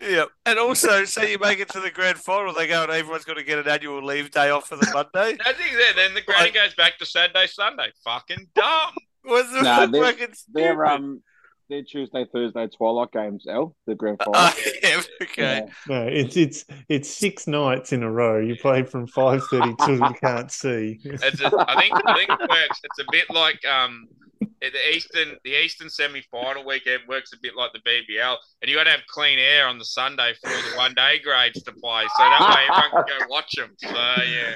Yeah, 0.00 0.24
and 0.46 0.58
also 0.58 1.04
say 1.04 1.32
you 1.32 1.38
make 1.38 1.58
it 1.60 1.68
to 1.70 1.80
the 1.80 1.90
grand 1.90 2.18
final, 2.18 2.52
they 2.52 2.66
go 2.66 2.82
and 2.84 2.92
everyone's 2.92 3.24
got 3.24 3.34
to 3.34 3.42
get 3.44 3.58
an 3.58 3.68
annual 3.68 4.04
leave 4.04 4.30
day 4.30 4.50
off 4.50 4.68
for 4.68 4.76
the 4.76 4.88
Monday. 4.92 5.36
I 5.44 5.52
think 5.52 5.72
that 5.72 5.92
then 5.96 6.14
the 6.14 6.22
granny 6.22 6.50
goes 6.50 6.74
back 6.74 6.98
to 6.98 7.06
Saturday, 7.06 7.46
Sunday. 7.46 7.88
Fucking 8.04 8.48
dumb. 8.54 8.92
What's 9.22 9.52
the 9.52 9.62
Nah, 9.62 9.86
they're- 9.86 10.02
fucking 10.04 10.34
They're 10.52 10.72
stupid? 10.74 10.86
um 10.90 11.22
they're 11.70 11.82
Tuesday, 11.82 12.24
Thursday 12.32 12.66
twilight 12.68 13.12
games, 13.12 13.44
L, 13.46 13.76
the 13.86 13.94
grand 13.94 14.16
final. 14.20 14.32
Oh, 14.36 14.54
yeah, 14.82 15.02
okay. 15.20 15.66
No, 15.86 16.06
it's 16.06 16.34
it's 16.34 16.64
it's 16.88 17.10
six 17.10 17.46
nights 17.46 17.92
in 17.92 18.02
a 18.02 18.10
row. 18.10 18.40
You 18.40 18.56
play 18.56 18.84
from 18.84 19.06
five 19.06 19.42
thirty 19.50 19.74
till 19.84 19.96
you 19.98 20.14
can't 20.22 20.50
see. 20.50 20.98
It's 21.04 21.42
a, 21.42 21.50
I 21.68 21.78
think 21.78 21.94
I 22.06 22.14
think 22.14 22.30
it 22.30 22.40
works. 22.48 22.80
It's 22.84 22.98
a 23.00 23.04
bit 23.12 23.26
like 23.28 23.62
um 23.66 24.08
the 24.60 24.96
Eastern 24.96 25.36
the 25.44 25.50
Eastern 25.62 25.88
semi 25.88 26.22
final 26.30 26.64
weekend 26.64 27.02
works 27.08 27.32
a 27.32 27.36
bit 27.40 27.56
like 27.56 27.72
the 27.72 27.80
BBL, 27.80 28.36
and 28.62 28.70
you 28.70 28.76
got 28.76 28.84
to 28.84 28.90
have 28.90 29.00
clean 29.08 29.38
air 29.38 29.66
on 29.66 29.78
the 29.78 29.84
Sunday 29.84 30.34
for 30.40 30.50
all 30.50 30.62
the 30.70 30.76
one 30.76 30.94
day 30.94 31.18
grades 31.22 31.62
to 31.62 31.72
play, 31.72 32.04
so 32.16 32.24
that 32.24 32.54
way 32.54 32.62
everyone 32.68 33.06
can 33.06 33.18
go 33.18 33.26
watch 33.30 33.52
them. 33.56 33.74
So 33.78 33.88
yeah, 33.88 34.54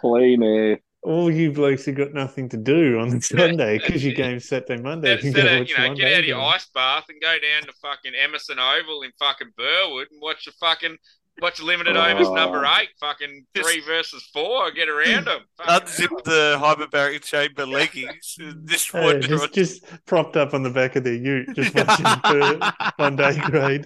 Clean 0.00 0.42
air. 0.42 0.80
All 1.02 1.30
you 1.30 1.52
blokes 1.52 1.84
have 1.84 1.96
got 1.96 2.14
nothing 2.14 2.48
to 2.48 2.56
do 2.56 2.98
on 2.98 3.10
the 3.10 3.20
Sunday 3.20 3.78
because 3.78 4.02
your 4.02 4.14
game's 4.14 4.48
Saturday, 4.48 4.80
Monday. 4.80 5.12
You 5.12 5.18
can 5.18 5.26
instead 5.28 5.44
go 5.44 5.60
of 5.60 5.68
you 5.68 5.76
know 5.76 5.88
one 5.88 5.96
get 5.96 6.12
out 6.14 6.20
of 6.20 6.24
your 6.24 6.40
ice 6.40 6.66
bath 6.74 7.04
and 7.10 7.20
go 7.20 7.36
down 7.38 7.62
to 7.62 7.72
fucking 7.82 8.14
Emerson 8.14 8.58
Oval 8.58 9.02
in 9.02 9.12
fucking 9.18 9.50
Burwood 9.56 10.08
and 10.10 10.22
watch 10.22 10.46
the 10.46 10.52
fucking. 10.52 10.96
Watch 11.42 11.60
limited 11.60 11.96
overs 11.96 12.28
Oh. 12.28 12.34
number 12.34 12.64
eight, 12.64 12.90
fucking 13.00 13.44
three 13.54 13.80
versus 13.80 14.22
four, 14.32 14.70
get 14.70 14.88
around 14.88 15.24
them. 15.26 15.40
Unzip 15.60 16.22
the 16.24 16.56
hyperbaric 16.60 17.22
chamber 17.22 17.66
leggings. 17.66 18.36
and 18.38 18.68
Just 18.68 18.90
Hey, 18.92 19.18
just, 19.20 19.52
just 19.52 19.84
propped 20.06 20.36
up 20.36 20.54
on 20.54 20.62
the 20.62 20.70
back 20.70 20.94
of 20.96 21.02
their 21.04 21.14
ute, 21.14 21.48
just 21.56 21.74
watching 22.34 22.60
one 22.96 23.16
day 23.16 23.36
grade. 23.40 23.84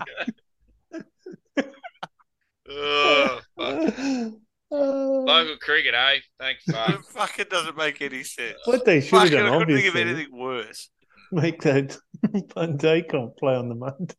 Ugh, 2.70 3.42
fuck. 3.56 3.94
Uh, 4.70 4.74
Local 4.76 5.56
cricket, 5.62 5.94
eh? 5.94 6.16
Thank 6.38 6.58
fuck. 6.70 6.90
It 6.90 7.04
fucking 7.06 7.46
doesn't 7.50 7.76
make 7.78 8.02
any 8.02 8.22
sense. 8.22 8.58
what 8.66 8.84
they 8.84 9.00
should 9.00 9.18
have 9.20 9.22
Fucking, 9.30 9.38
done, 9.38 9.54
I 9.54 9.58
couldn't 9.58 9.76
think 9.76 9.88
of 9.88 9.96
anything 9.96 10.28
worse. 10.38 10.90
make 11.32 11.62
that 11.62 11.96
one 12.52 12.76
day 12.76 13.02
comp 13.02 13.38
play 13.38 13.54
on 13.54 13.70
the 13.70 13.74
Monday. 13.74 14.14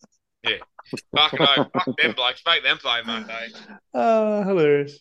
Fuck 1.16 1.34
no, 1.40 1.46
fuck 1.74 1.98
them 1.98 2.14
blokes. 2.14 2.42
Make 2.46 2.64
them 2.64 2.78
play 2.78 3.02
Monday. 3.06 3.48
Ah, 3.94 4.44
hilarious. 4.44 5.00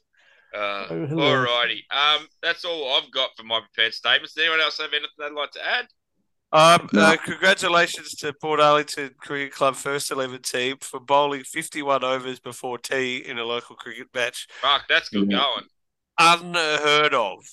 Uh, 0.55 0.87
Oh, 0.91 1.07
hello. 1.07 1.47
alrighty. 1.47 1.81
Um, 1.91 2.27
that's 2.43 2.65
all 2.65 2.95
I've 2.95 3.11
got 3.11 3.31
for 3.37 3.43
my 3.43 3.61
prepared 3.61 3.95
statements. 3.95 4.35
Does 4.35 4.43
anyone 4.45 4.61
else 4.61 4.79
have 4.79 4.91
anything 4.93 5.09
they'd 5.19 5.33
like 5.33 5.51
to 5.53 5.61
add? 5.67 5.87
Um, 6.51 6.89
No. 6.95 7.03
uh, 7.03 7.17
congratulations 7.19 8.13
to 8.17 8.33
Portarlington 8.33 9.15
Cricket 9.19 9.53
Club 9.53 9.77
first 9.77 10.11
11 10.11 10.41
team 10.43 10.77
for 10.81 10.99
bowling 10.99 11.45
51 11.45 12.03
overs 12.03 12.41
before 12.41 12.79
tea 12.79 13.19
in 13.19 13.39
a 13.39 13.45
local 13.45 13.77
cricket 13.77 14.09
match. 14.15 14.47
Fuck, 14.63 14.85
that's 14.89 15.11
good 15.11 15.31
going. 15.31 15.65
Unheard 16.19 17.13
of. 17.15 17.45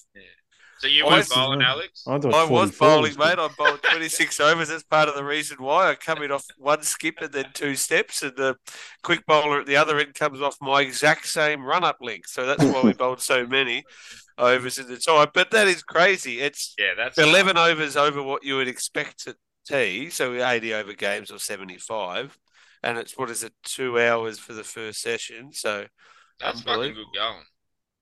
So 0.80 0.88
you 0.88 1.06
I 1.06 1.16
went 1.16 1.30
bowling, 1.30 1.62
Alex? 1.62 2.04
I, 2.08 2.16
I 2.16 2.44
was 2.50 2.78
bowling, 2.78 3.16
mate. 3.18 3.40
I 3.40 3.50
bowled 3.58 3.82
26 3.82 4.40
overs. 4.40 4.68
That's 4.68 4.84
part 4.84 5.08
of 5.08 5.16
the 5.16 5.24
reason 5.24 5.58
why 5.60 5.90
I 5.90 5.96
come 5.96 6.22
in 6.22 6.32
off 6.32 6.46
one 6.58 6.84
skip 6.84 7.16
and 7.22 7.32
then 7.32 7.46
two 7.54 7.76
steps, 7.76 8.22
and 8.22 8.36
the 8.36 8.58
quick 9.02 9.26
bowler 9.26 9.62
at 9.62 9.68
the 9.68 9.78
other 9.78 9.98
end 9.98 10.14
comes 10.14 10.42
off 10.42 10.58
my 10.62 10.82
exact 10.82 11.28
same 11.28 11.64
run 11.64 11.84
up 11.84 11.98
length. 12.02 12.30
So 12.30 12.46
that's 12.46 12.64
why 12.64 12.84
we 12.84 12.94
bowled 12.98 13.22
so 13.22 13.48
many 13.48 13.86
overs 14.38 14.78
in 14.78 14.88
the 14.88 14.98
time. 14.98 15.30
But 15.34 15.52
that 15.52 15.68
is 15.68 15.82
crazy. 15.82 16.42
It's 16.42 16.76
Yeah, 16.78 16.94
that's 16.98 17.18
11 17.18 17.58
overs 17.58 17.96
over 17.96 18.22
what 18.22 18.44
you 18.44 18.58
would 18.58 18.68
expect 18.68 19.28
at 19.28 19.36
T, 19.68 20.10
so 20.10 20.34
80 20.34 20.74
over 20.74 20.94
games 20.94 21.32
or 21.32 21.40
75. 21.40 22.38
And 22.84 22.98
it's 22.98 23.18
what 23.18 23.32
is 23.32 23.44
it, 23.44 23.54
two 23.64 24.00
hours 24.00 24.38
for 24.38 24.54
the 24.54 24.64
first 24.64 25.02
session. 25.02 25.52
So, 25.54 25.86
That's 26.40 26.62
fucking 26.62 26.94
good 26.94 27.06
going. 27.16 27.44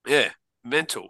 yeah, 0.05 0.31
mental. 0.65 1.07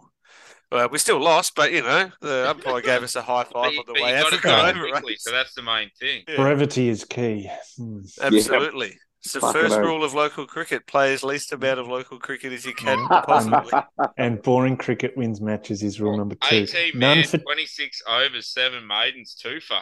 Well, 0.74 0.88
we 0.90 0.98
still 0.98 1.20
lost, 1.20 1.54
but 1.54 1.72
you 1.72 1.82
know, 1.82 2.10
the 2.20 2.50
umpire 2.50 2.80
gave 2.82 3.02
us 3.04 3.14
a 3.16 3.22
high 3.22 3.44
five 3.44 3.72
you, 3.72 3.78
on 3.78 3.84
the 3.86 3.92
but 3.94 4.02
way 4.02 4.10
you 4.10 4.16
out 4.16 4.22
got 4.24 4.30
for 4.32 4.36
to 4.36 4.42
go 4.42 4.60
over 4.66 4.88
quickly, 4.90 5.12
race. 5.12 5.22
so 5.24 5.30
that's 5.30 5.54
the 5.54 5.62
main 5.62 5.88
thing. 6.00 6.24
Yeah, 6.28 6.36
Brevity 6.36 6.88
is 6.88 7.04
key. 7.04 7.48
Hmm. 7.78 8.00
absolutely. 8.20 8.98
It's 9.22 9.32
the 9.32 9.40
Fucking 9.40 9.60
first 9.62 9.74
hell. 9.76 9.84
rule 9.84 10.04
of 10.04 10.12
local 10.12 10.46
cricket: 10.46 10.86
play 10.86 11.14
as 11.14 11.22
least 11.22 11.52
amount 11.52 11.78
of 11.80 11.86
local 11.86 12.18
cricket 12.18 12.52
as 12.52 12.66
you 12.66 12.74
can 12.74 13.06
possibly. 13.08 13.72
And 14.18 14.42
boring 14.42 14.76
cricket 14.76 15.16
wins 15.16 15.40
matches 15.40 15.82
is 15.82 16.00
rule 16.00 16.16
number 16.18 16.34
two. 16.34 16.56
18 16.56 16.98
None 16.98 17.18
man, 17.18 17.24
for. 17.26 17.38
26 17.38 18.02
overs, 18.06 18.48
seven 18.52 18.86
maidens, 18.86 19.34
two 19.34 19.60
for. 19.60 19.78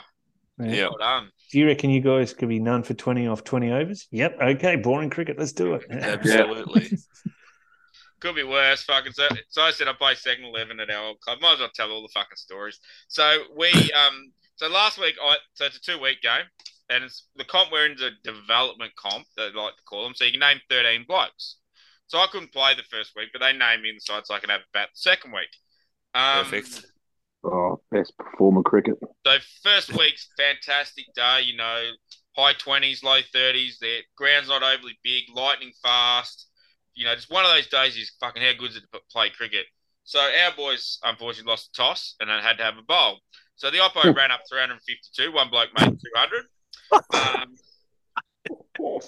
Yeah. 0.58 0.88
Well 0.88 0.98
done. 0.98 1.30
Do 1.50 1.58
you 1.58 1.66
reckon 1.66 1.90
you 1.90 2.00
guys 2.02 2.34
could 2.34 2.50
be 2.50 2.60
none 2.60 2.82
for 2.84 2.94
twenty 2.94 3.26
off 3.26 3.42
twenty 3.42 3.72
overs? 3.72 4.06
Yep. 4.12 4.38
Okay. 4.40 4.76
Boring 4.76 5.10
cricket. 5.10 5.38
Let's 5.38 5.52
do 5.52 5.74
it. 5.74 5.86
Absolutely. 5.90 6.98
Could 8.22 8.36
be 8.36 8.44
worse. 8.44 8.84
Fucking 8.84 9.12
so. 9.12 9.26
So 9.48 9.62
I 9.62 9.72
said 9.72 9.88
I 9.88 9.94
play 9.94 10.14
second 10.14 10.44
eleven 10.44 10.78
at 10.78 10.88
our 10.90 11.06
old 11.06 11.20
club. 11.20 11.40
Might 11.42 11.54
as 11.54 11.58
well 11.58 11.70
tell 11.74 11.90
all 11.90 12.02
the 12.02 12.12
fucking 12.14 12.36
stories. 12.36 12.78
So 13.08 13.42
we 13.56 13.68
um. 13.92 14.32
So 14.54 14.68
last 14.68 14.96
week 15.00 15.16
I 15.20 15.38
so 15.54 15.64
it's 15.64 15.76
a 15.76 15.80
two 15.80 16.00
week 16.00 16.22
game, 16.22 16.44
and 16.88 17.02
it's 17.02 17.26
the 17.34 17.44
comp 17.44 17.72
we're 17.72 17.86
in 17.86 17.92
is 17.92 18.00
a 18.00 18.10
development 18.22 18.92
comp 18.94 19.26
they 19.36 19.50
like 19.50 19.76
to 19.76 19.82
call 19.88 20.04
them. 20.04 20.14
So 20.14 20.24
you 20.24 20.30
can 20.30 20.38
name 20.38 20.60
thirteen 20.70 21.04
blokes. 21.08 21.56
So 22.06 22.18
I 22.18 22.28
couldn't 22.30 22.52
play 22.52 22.74
the 22.76 22.84
first 22.84 23.10
week, 23.16 23.30
but 23.32 23.40
they 23.40 23.52
named 23.52 23.82
me 23.82 23.88
in 23.88 23.96
the 23.96 24.00
side 24.00 24.24
so 24.24 24.34
I 24.34 24.38
can 24.38 24.50
have 24.50 24.60
a 24.60 24.70
bat 24.72 24.90
the 24.94 25.00
second 25.00 25.32
week. 25.32 25.50
Um, 26.14 26.44
Perfect. 26.44 26.86
oh, 27.42 27.80
best 27.90 28.16
performer 28.18 28.62
cricket. 28.62 28.98
So 29.26 29.36
first 29.64 29.98
week's 29.98 30.28
fantastic 30.38 31.06
day, 31.16 31.40
you 31.42 31.56
know, 31.56 31.90
high 32.36 32.52
twenties, 32.52 33.02
low 33.02 33.18
thirties. 33.32 33.78
The 33.80 34.02
ground's 34.16 34.48
not 34.48 34.62
overly 34.62 34.96
big, 35.02 35.24
lightning 35.34 35.72
fast. 35.82 36.46
You 36.94 37.06
know, 37.06 37.14
just 37.14 37.30
one 37.30 37.44
of 37.44 37.50
those 37.50 37.66
days 37.68 37.96
is 37.96 38.10
fucking 38.20 38.42
how 38.42 38.52
good 38.58 38.70
is 38.70 38.76
it 38.76 38.84
to 38.92 39.00
play 39.10 39.30
cricket. 39.30 39.66
So 40.04 40.18
our 40.20 40.52
boys 40.56 40.98
unfortunately 41.04 41.50
lost 41.50 41.70
the 41.72 41.82
toss 41.82 42.16
and 42.20 42.28
then 42.28 42.42
had 42.42 42.58
to 42.58 42.64
have 42.64 42.76
a 42.78 42.82
bowl. 42.82 43.18
So 43.56 43.70
the 43.70 43.78
oppo 43.78 44.14
ran 44.14 44.30
up 44.30 44.40
352. 44.50 45.32
One 45.32 45.48
bloke 45.50 45.70
made 45.78 45.88
200. 45.88 46.44
Um, 47.14 47.54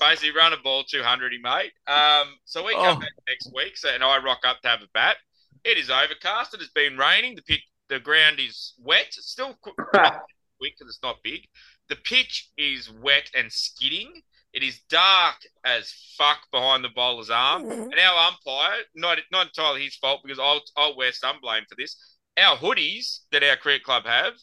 basically 0.01 0.31
run 0.35 0.52
a 0.52 0.56
ball 0.59 0.85
200 0.85 1.32
he 1.32 1.39
made. 1.39 1.70
Um, 1.86 2.35
so 2.44 2.65
we 2.65 2.73
come 2.74 2.97
Oh. 2.97 3.01
back 3.01 3.12
next 3.28 3.51
week, 3.55 3.77
so 3.77 3.89
and 3.90 4.02
I 4.02 4.19
rock 4.23 4.40
up 4.47 4.61
to 4.62 4.69
have 4.69 4.82
a 4.82 4.89
bat. 4.94 5.16
It 5.65 5.77
is 5.78 5.90
overcast. 5.90 6.55
It 6.55 6.61
has 6.61 6.70
been 6.70 6.97
raining. 6.97 7.35
The 7.35 7.43
pitch, 7.43 7.62
the 7.89 7.98
ground 7.98 8.39
is 8.40 8.74
wet. 8.78 9.06
It's 9.09 9.31
still 9.31 9.55
qu- 9.62 9.74
quick 9.94 10.12
because 10.61 10.89
it's 10.89 11.01
not 11.02 11.16
big. 11.23 11.47
The 11.89 11.97
pitch 11.97 12.51
is 12.56 12.90
wet 12.90 13.31
and 13.35 13.51
skidding. 13.52 14.23
It 14.55 14.62
is 14.62 14.81
dark 14.89 15.35
as 15.64 15.93
fuck 16.16 16.39
behind 16.52 16.85
the 16.85 16.89
bowler's 16.89 17.28
arm. 17.28 17.68
And 17.90 17.98
our 17.98 18.28
umpire, 18.28 18.82
not 18.94 19.18
not 19.32 19.48
entirely 19.48 19.82
his 19.82 19.97
fault 19.97 20.20
because 20.22 20.39
I'll 20.39 20.62
I'll 20.76 20.97
wear 20.97 21.10
some 21.10 21.40
blame 21.43 21.64
for 21.68 21.74
this. 21.76 21.97
Our 22.39 22.56
hoodies 22.56 23.18
that 23.32 23.43
our 23.43 23.56
cricket 23.56 23.82
club 23.82 24.06
have 24.06 24.35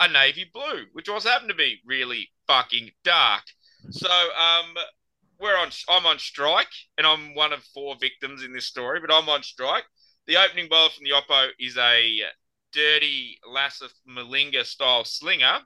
are 0.00 0.08
navy 0.08 0.50
blue, 0.52 0.86
which 0.92 1.08
also 1.08 1.28
happen 1.28 1.46
to 1.48 1.54
be 1.54 1.80
really 1.86 2.28
fucking 2.48 2.90
dark. 3.04 3.44
So 3.90 4.10
um, 4.10 4.74
we're 5.38 5.56
on. 5.56 5.70
I'm 5.88 6.06
on 6.06 6.18
strike, 6.18 6.74
and 6.98 7.06
I'm 7.06 7.34
one 7.36 7.52
of 7.52 7.62
four 7.62 7.96
victims 8.00 8.42
in 8.42 8.52
this 8.52 8.66
story. 8.66 8.98
But 9.00 9.14
I'm 9.14 9.28
on 9.28 9.44
strike. 9.44 9.84
The 10.26 10.38
opening 10.38 10.68
bowler 10.68 10.90
from 10.90 11.04
the 11.04 11.10
Oppo 11.10 11.50
is 11.60 11.76
a 11.76 12.20
dirty 12.72 13.38
Lasith 13.48 13.94
Malinga 14.08 14.64
style 14.64 15.04
slinger. 15.04 15.58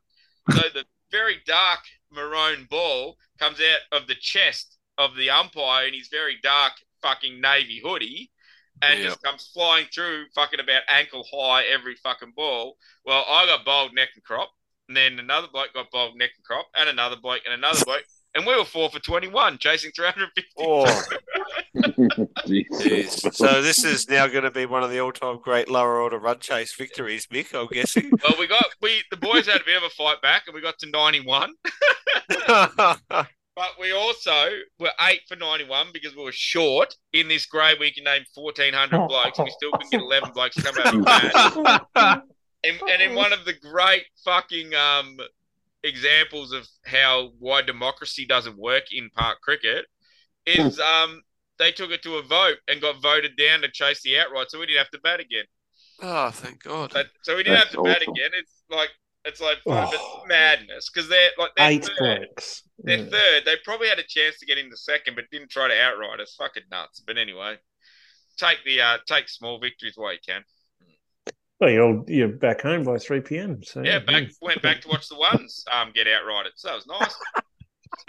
So 0.51 0.63
the 0.73 0.85
very 1.11 1.37
dark 1.47 1.81
maroon 2.13 2.67
ball 2.71 3.17
comes 3.39 3.59
out 3.61 4.01
of 4.01 4.07
the 4.07 4.15
chest 4.15 4.79
of 4.99 5.17
the 5.17 5.31
umpire 5.31 5.87
in 5.87 5.95
his 5.95 6.09
very 6.09 6.37
dark 6.43 6.73
fucking 7.03 7.41
navy 7.41 7.81
hoodie 7.85 8.31
and 8.83 8.99
Yep. 8.99 9.09
just 9.09 9.23
comes 9.23 9.51
flying 9.53 9.87
through 9.87 10.27
fucking 10.35 10.61
about 10.61 10.83
ankle 10.89 11.25
high 11.33 11.65
every 11.65 11.95
fucking 11.97 12.33
ball. 12.37 12.77
Well, 13.05 13.25
I 13.29 13.47
got 13.47 13.65
bowled 13.65 13.95
neck 13.95 14.11
and 14.15 14.25
crop, 14.25 14.51
and 14.89 14.97
then 14.97 15.19
another 15.19 15.49
bloke 15.53 15.73
got 15.75 15.91
bowled 15.91 16.17
neck 16.17 16.31
and 16.37 16.45
crop, 16.45 16.67
and 16.77 16.89
another 16.89 17.17
bloke 17.17 17.43
and 17.45 17.55
another 17.55 17.81
bloke, 17.85 18.05
and 18.35 18.47
we 18.47 18.57
were 18.57 18.65
four 18.65 18.91
for 18.91 18.99
21, 19.01 19.59
chasing 19.59 19.93
350. 19.93 20.51
Oh, 20.59 20.85
Jesus. 20.85 21.07
jeez. 21.09 21.26
so 23.33 23.63
this 23.63 23.85
is 23.85 24.09
now 24.09 24.27
going 24.27 24.45
to 24.45 24.51
be 24.51 24.67
one 24.67 24.83
of 24.83 24.91
the 24.91 24.99
all-time 25.01 25.39
great 25.43 25.69
lower 25.69 26.01
order 26.01 26.19
run 26.19 26.39
chase 26.39 26.75
victories, 26.75 27.27
Mick. 27.27 27.55
I'm 27.55 27.67
guessing. 27.69 28.11
Well, 28.23 28.39
we 28.39 28.47
got 28.47 28.65
we 28.81 29.03
the 29.11 29.17
boys 29.17 29.47
had 29.47 29.61
a 29.61 29.65
bit 29.65 29.77
of 29.77 29.83
a 29.83 29.91
fight 29.91 30.21
back, 30.23 30.45
and 30.47 30.55
we 30.55 30.61
got 30.61 30.79
to 30.79 30.91
91. 30.91 31.53
But 33.57 33.71
we 33.81 33.91
also 33.93 34.51
were 34.79 34.91
eight 35.09 35.23
for 35.27 35.35
91 35.35 35.87
because 35.95 36.15
we 36.15 36.23
were 36.23 36.31
short 36.31 36.95
in 37.15 37.27
this 37.27 37.47
grade. 37.47 37.79
We 37.81 37.91
can 37.91 38.05
name 38.05 38.23
1,400 38.35 39.09
blokes, 39.09 39.39
and 39.39 39.47
we 39.47 39.51
still 39.51 39.71
couldn't 39.73 39.93
get 39.93 40.03
11 40.03 40.33
blokes 40.35 40.57
to 40.57 40.63
come 40.63 40.75
out 40.79 40.95
of 40.95 41.05
the. 41.95 42.23
And, 42.65 42.81
and 42.83 43.03
in 43.03 43.15
one 43.15 43.33
of 43.33 43.47
the 43.47 43.55
great 43.55 44.05
fucking 44.27 44.75
um, 44.75 45.17
examples 45.83 46.53
of 46.53 46.69
how 46.85 47.31
why 47.39 47.63
democracy 47.63 48.27
doesn't 48.27 48.59
work 48.59 48.93
in 48.93 49.09
park 49.11 49.41
cricket 49.41 49.87
is 50.45 50.79
um, 50.79 51.23
they 51.59 51.73
took 51.73 51.91
it 51.91 52.03
to 52.03 52.17
a 52.17 52.23
vote 52.23 52.59
and 52.69 52.81
got 52.81 53.01
voted 53.03 53.37
down 53.37 53.61
to 53.63 53.69
chase 53.71 54.03
the 54.03 54.19
outright, 54.19 54.51
so 54.51 54.59
we 54.59 54.67
didn't 54.67 54.79
have 54.79 54.91
to 54.91 55.01
bat 55.01 55.21
again. 55.21 55.45
oh, 56.03 56.31
thank 56.31 56.63
God. 56.63 56.91
But, 56.93 57.07
so 57.23 57.37
we 57.37 57.43
didn't 57.43 57.55
That's 57.59 57.75
have 57.75 57.85
to 57.85 57.91
bat 57.91 58.03
again. 58.03 58.31
It's 58.35 58.63
like 58.71 58.91
it's 59.25 59.41
like 59.41 59.59
Oh. 59.67 59.91
but 59.91 60.29
madness 60.29 60.89
because 60.89 61.09
they're 61.09 61.31
like 61.39 61.51
they're 61.57 61.71
Eight 61.71 61.85
third. 61.99 62.27
blokes. 62.29 62.63
They're 62.79 62.99
Yeah. 62.99 63.05
third. 63.11 63.45
They 63.45 63.57
probably 63.65 63.89
had 63.89 63.99
a 63.99 64.05
chance 64.05 64.39
to 64.39 64.47
get 64.47 64.59
into 64.59 64.77
second, 64.77 65.15
but 65.17 65.25
didn't 65.33 65.51
try 65.51 65.67
to 65.69 65.81
outright 65.83 66.21
us. 66.21 66.35
Fucking 66.39 66.63
nuts. 66.71 67.01
But 67.01 67.19
anyway, 67.19 67.57
take 68.37 68.59
the 68.65 68.81
uh, 68.83 68.99
take 69.07 69.29
small 69.29 69.59
victories 69.59 69.95
while 69.97 70.13
you 70.13 70.19
can. 70.27 70.45
Well, 71.59 71.71
you're 71.71 71.83
all, 71.85 72.05
you're 72.07 72.29
back 72.29 72.61
home 72.61 72.85
by 72.85 72.99
three 72.99 73.21
p.m. 73.21 73.63
So 73.65 73.83
Yeah, 73.83 73.99
back 74.01 74.25
went 74.43 74.61
back 74.63 74.83
to 74.83 74.89
watch 74.89 75.09
the 75.09 75.17
ones 75.17 75.65
um 75.73 75.91
get 75.95 76.07
outrighted. 76.07 76.51
So 76.57 76.69
that 76.69 76.75
was 76.75 76.87
nice. 76.87 77.15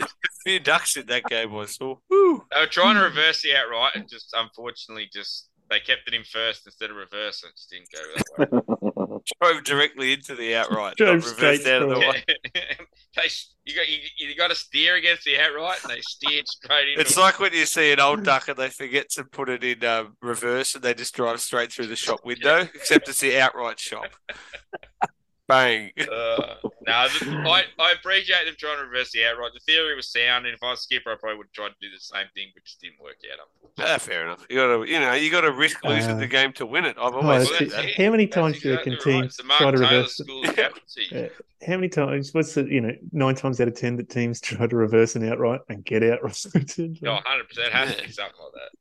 A 0.02 0.08
few 0.44 0.60
ducks 0.60 0.98
in 0.98 1.06
that 1.08 1.24
game 1.26 1.56
I 1.56 1.66
saw. 1.66 1.96
Woo. 2.10 2.44
They 2.54 2.60
were 2.60 2.68
trying 2.68 2.96
to 2.96 3.02
reverse 3.02 3.42
the 3.42 3.56
outright 3.56 3.96
and 3.96 4.10
just 4.10 4.34
unfortunately 4.36 5.10
just 5.14 5.50
they 5.70 5.80
kept 5.80 6.08
it 6.08 6.14
in 6.14 6.24
first 6.24 6.66
instead 6.66 6.90
of 6.90 6.96
reverse. 6.96 7.44
It 7.44 7.52
just 7.56 7.70
didn't 7.70 7.90
go 7.92 8.00
that 8.16 8.52
way. 8.52 9.18
Drove 9.42 9.64
directly 9.64 10.14
into 10.14 10.36
the 10.36 10.56
outright. 10.56 10.96
Drove 10.96 11.18
not 11.18 11.26
reversed 11.26 11.62
straight 11.62 11.68
out 11.68 11.82
of 11.84 11.90
the 11.90 12.00
through 12.00 12.00
way. 12.00 12.24
they 12.56 13.30
you 13.66 13.76
got 13.76 13.90
you, 13.90 13.98
you 14.18 14.36
got 14.36 14.50
to 14.50 14.56
steer 14.56 14.96
against 14.96 15.26
the 15.26 15.38
outright 15.40 15.80
and 15.84 15.92
they 15.92 16.02
steered 16.02 16.48
straight 16.48 16.90
into. 16.90 17.02
It's 17.02 17.18
it. 17.18 17.20
like 17.20 17.40
when 17.40 17.54
you 17.54 17.66
see 17.66 17.92
an 17.92 18.00
old 18.00 18.24
duck 18.24 18.48
and 18.48 18.58
they 18.58 18.70
forget 18.70 19.10
to 19.12 19.26
put 19.26 19.50
it 19.50 19.64
in 19.64 19.84
um, 19.84 20.16
reverse 20.22 20.76
and 20.76 20.84
they 20.84 20.94
just 20.94 21.16
drive 21.16 21.42
straight 21.42 21.72
through 21.72 21.88
the 21.88 21.96
shop 21.96 22.22
window, 22.24 22.62
except 22.74 23.10
it's 23.10 23.20
the 23.20 23.40
outright 23.40 23.80
shop. 23.80 24.06
Bang. 25.48 25.92
Uh, 26.02 26.56
no, 26.86 27.08
th- 27.10 27.24
I, 27.46 27.64
I 27.80 27.92
appreciate 27.92 28.46
them 28.46 28.56
trying 28.58 28.78
to 28.78 28.84
reverse 28.86 29.12
the 29.12 29.26
outright. 29.26 29.52
The 29.54 29.60
theory 29.60 29.96
was 29.96 30.10
sound, 30.10 30.46
and 30.46 30.56
if 30.56 30.64
I 30.64 30.72
was 30.72 30.82
skipper, 30.82 31.12
I 31.12 31.16
probably 31.16 31.38
would 31.38 31.52
try 31.54 31.68
to 31.68 31.74
do 31.82 31.90
the 31.90 32.00
same 32.00 32.28
thing, 32.34 32.48
but 32.54 32.64
just 32.64 32.80
didn't 32.80 33.02
work 33.02 33.18
out. 33.32 33.48
Ah, 33.80 33.98
fair 33.98 34.24
enough. 34.24 34.46
You 34.50 34.56
gotta, 34.56 34.90
you 34.90 35.00
know, 35.00 35.14
you 35.14 35.30
gotta 35.30 35.52
risk 35.52 35.84
losing 35.84 36.12
Uh, 36.12 36.20
the 36.20 36.28
game 36.28 36.54
to 36.54 36.66
win 36.66 36.86
it. 36.86 36.96
I've 36.98 37.14
Oh, 37.14 37.22
always 37.22 37.50
that's 37.50 37.74
said 37.74 37.84
that. 37.84 38.04
How 38.04 38.12
many 38.12 38.26
That's 38.26 38.36
times 38.36 38.62
do 38.62 38.70
you 38.70 38.76
reckon 38.76 38.94
exactly 38.94 39.14
right. 39.14 39.24
teams 39.24 39.40
It's 39.40 39.58
try 39.58 39.72
to 39.72 39.78
reverse? 39.78 40.14
School 40.16 40.44
of. 40.44 40.58
Uh, 41.16 41.28
how 41.66 41.76
many 41.76 41.90
times? 41.90 42.34
What's 42.34 42.54
the 42.54 42.64
you 42.66 42.82
know 42.82 42.92
nine 43.12 43.36
times 43.36 43.60
out 43.62 43.68
of 43.68 43.76
ten 43.76 43.96
that 43.98 44.10
teams 44.10 44.40
try 44.42 44.66
to 44.68 44.76
reverse 44.76 45.16
an 45.16 45.28
outright 45.28 45.62
and 45.70 45.84
get 45.84 46.04
outrighted? 46.04 47.02
No, 47.02 47.12
100% 47.16 47.72
has 47.72 47.96
to 47.96 48.04
be 48.06 48.12
something 48.12 48.36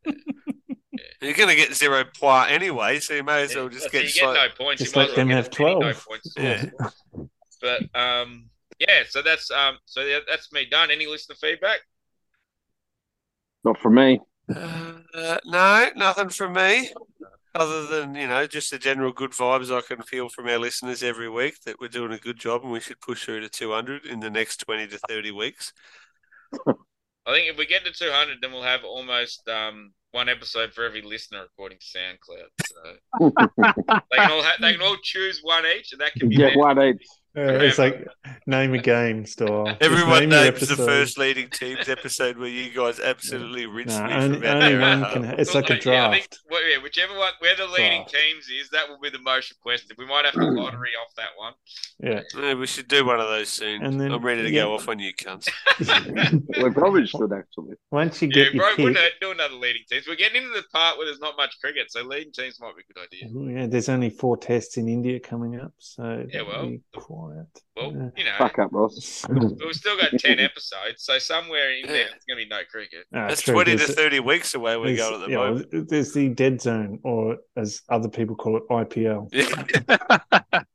like 0.04 0.14
that. 0.14 0.34
You're 1.20 1.34
gonna 1.34 1.54
get 1.54 1.74
zero 1.74 2.04
point 2.18 2.50
anyway, 2.50 2.98
so 3.00 3.14
you 3.14 3.24
may 3.24 3.42
as 3.42 3.54
well 3.54 3.68
just 3.68 3.84
So 3.84 3.90
get. 3.90 4.02
you 4.04 4.08
slight- 4.10 4.34
get 4.34 4.50
no 4.58 4.64
points. 4.64 4.82
Just 4.82 4.94
you 4.94 5.00
let 5.00 5.04
might 5.08 5.10
as 5.12 5.16
well 5.16 5.26
them 5.26 5.28
get 5.28 5.36
have 5.36 5.50
12. 5.50 5.80
No 5.80 5.92
points. 5.94 6.34
Yeah. 6.36 6.64
But 7.62 7.98
um, 7.98 8.50
yeah, 8.78 9.02
so 9.08 9.22
that's 9.22 9.50
um, 9.50 9.78
so 9.86 10.02
yeah, 10.02 10.18
that's 10.28 10.52
me 10.52 10.66
done. 10.70 10.90
Any 10.90 11.06
listener 11.06 11.36
feedback? 11.40 11.80
Not 13.64 13.78
from 13.80 13.94
me. 13.94 14.20
Uh, 14.54 15.38
no, 15.46 15.88
nothing 15.96 16.28
from 16.28 16.52
me. 16.52 16.90
Other 17.54 17.86
than 17.86 18.14
you 18.14 18.28
know, 18.28 18.46
just 18.46 18.70
the 18.70 18.78
general 18.78 19.10
good 19.10 19.30
vibes 19.32 19.74
I 19.76 19.80
can 19.80 20.02
feel 20.02 20.28
from 20.28 20.46
our 20.48 20.58
listeners 20.58 21.02
every 21.02 21.30
week 21.30 21.62
that 21.64 21.80
we're 21.80 21.88
doing 21.88 22.12
a 22.12 22.18
good 22.18 22.38
job 22.38 22.62
and 22.62 22.70
we 22.70 22.80
should 22.80 23.00
push 23.00 23.24
through 23.24 23.40
to 23.40 23.48
200 23.48 24.04
in 24.04 24.20
the 24.20 24.30
next 24.30 24.58
20 24.58 24.86
to 24.88 24.98
30 25.08 25.30
weeks. 25.30 25.72
I 26.68 27.32
think 27.32 27.50
if 27.50 27.56
we 27.56 27.66
get 27.66 27.84
to 27.86 27.90
200, 27.92 28.36
then 28.42 28.52
we'll 28.52 28.62
have 28.62 28.84
almost 28.84 29.48
um, 29.48 29.92
one 30.12 30.28
episode 30.28 30.72
for 30.72 30.84
every 30.84 31.02
listener 31.02 31.42
according 31.44 31.78
to 31.78 31.98
SoundCloud. 31.98 32.50
So 32.64 33.30
they 34.10 34.16
can 34.16 34.30
all 34.30 34.42
ha- 34.42 34.56
they 34.60 34.72
can 34.72 34.82
all 34.82 34.96
choose 35.02 35.40
one 35.42 35.64
each, 35.66 35.92
and 35.92 36.00
that 36.00 36.14
can 36.14 36.28
be 36.28 36.36
Get 36.36 36.56
one 36.56 36.80
each. 36.82 37.06
Uh, 37.36 37.58
it's 37.60 37.78
like 37.78 38.06
name 38.46 38.72
a 38.72 38.78
game 38.78 39.26
style. 39.26 39.66
Just 39.66 39.82
Everyone 39.82 40.20
name 40.20 40.28
names 40.30 40.60
the 40.60 40.76
first 40.76 41.18
leading 41.18 41.50
teams 41.50 41.86
episode 41.88 42.38
where 42.38 42.48
you 42.48 42.70
guys 42.72 42.98
absolutely 42.98 43.66
rinsed 43.66 43.98
No, 43.98 44.06
me 44.06 44.12
only, 44.14 44.28
for 44.40 44.44
about 44.46 44.62
only 44.62 44.74
an 44.74 44.82
hour 44.82 45.00
one 45.02 45.12
can. 45.12 45.24
It's 45.38 45.52
Well, 45.52 45.62
like 45.62 45.70
a 45.70 45.90
yeah, 45.90 46.08
I 46.08 46.12
think, 46.12 46.30
draft. 46.30 46.38
well, 46.50 46.66
yeah, 46.68 46.78
whichever 46.82 47.14
one, 47.18 47.32
where 47.40 47.54
the 47.54 47.66
leading 47.66 48.02
Draft. 48.02 48.14
teams 48.14 48.48
is, 48.48 48.70
that 48.70 48.88
will 48.88 48.98
be 49.00 49.10
the 49.10 49.18
most 49.18 49.50
requested. 49.50 49.98
We 49.98 50.06
might 50.06 50.24
have 50.24 50.32
to 50.34 50.40
lottery 50.50 50.90
off 51.02 51.14
that 51.16 51.28
one. 51.36 51.52
Yeah. 51.98 52.20
Yeah, 52.34 52.54
we 52.54 52.66
should 52.66 52.88
do 52.88 53.04
one 53.04 53.20
of 53.20 53.28
those 53.28 53.50
soon. 53.50 53.82
And 53.84 54.00
then- 54.00 54.12
I'm 54.12 54.24
ready 54.24 54.42
to 54.42 54.50
yeah. 54.50 54.62
go 54.62 54.74
off 54.74 54.88
on 54.88 54.98
you 54.98 55.12
cunts. 55.14 55.48
We 56.62 56.70
probably 56.70 57.06
should 57.06 57.32
actually. 57.32 57.74
Once 57.90 58.22
you 58.22 58.28
get 58.28 58.54
bro, 58.56 58.68
your 58.68 58.76
wouldn't 58.78 58.96
pick, 58.96 59.04
hurt 59.04 59.12
do 59.20 59.30
another 59.32 59.54
leading 59.56 59.82
teams. 59.90 60.06
We're 60.08 60.16
getting 60.16 60.42
into 60.42 60.54
the 60.54 60.64
part 60.72 60.96
where 60.96 61.06
there's 61.06 61.20
not 61.20 61.36
much 61.36 61.56
cricket, 61.60 61.90
so 61.92 62.02
leading 62.02 62.32
teams 62.32 62.58
might 62.60 62.72
be 62.76 62.82
a 62.88 62.92
good 62.92 63.02
idea. 63.28 63.60
yeah, 63.60 63.66
there's 63.66 63.88
only 63.88 64.10
four 64.10 64.36
tests 64.36 64.76
in 64.78 64.88
India 64.88 65.20
coming 65.20 65.60
up, 65.60 65.72
so 65.78 66.26
Yeah, 66.32 66.42
that'll 66.44 66.68
well, 66.70 66.76
be 67.28 67.34
quite. 67.80 67.92
Well, 67.94 68.12
you 68.16 68.24
know, 68.24 68.32
Fuck 68.38 68.58
up, 68.58 68.70
Ross. 68.72 69.24
but 69.28 69.42
we've 69.64 69.74
still 69.74 69.96
got 69.96 70.12
ten 70.18 70.38
episodes, 70.50 71.02
so 71.04 71.18
somewhere 71.18 71.72
in 71.72 71.86
there 71.86 72.06
it's 72.14 72.24
gonna 72.24 72.38
be 72.38 72.46
no 72.48 72.60
cricket. 72.70 73.04
Ah, 73.14 73.28
That's 73.28 73.42
true, 73.42 73.54
twenty 73.54 73.72
to 73.72 73.76
there's- 73.78 73.94
thirty 73.94 74.20
weeks 74.20 74.54
away. 74.54 74.76
We 74.76 74.96
go 74.96 75.10
there's- 75.10 75.12
at 75.22 75.26
the 75.26 75.32
yeah, 75.32 75.38
well, 75.38 75.52
moment. 75.54 75.88
There's 75.88 76.12
the 76.12 76.28
dead 76.30 76.60
zone, 76.60 77.00
or 77.02 77.38
as 77.56 77.82
other 77.88 78.08
people 78.08 78.36
call 78.36 78.56
it, 78.56 78.62
IPL. 78.70 79.28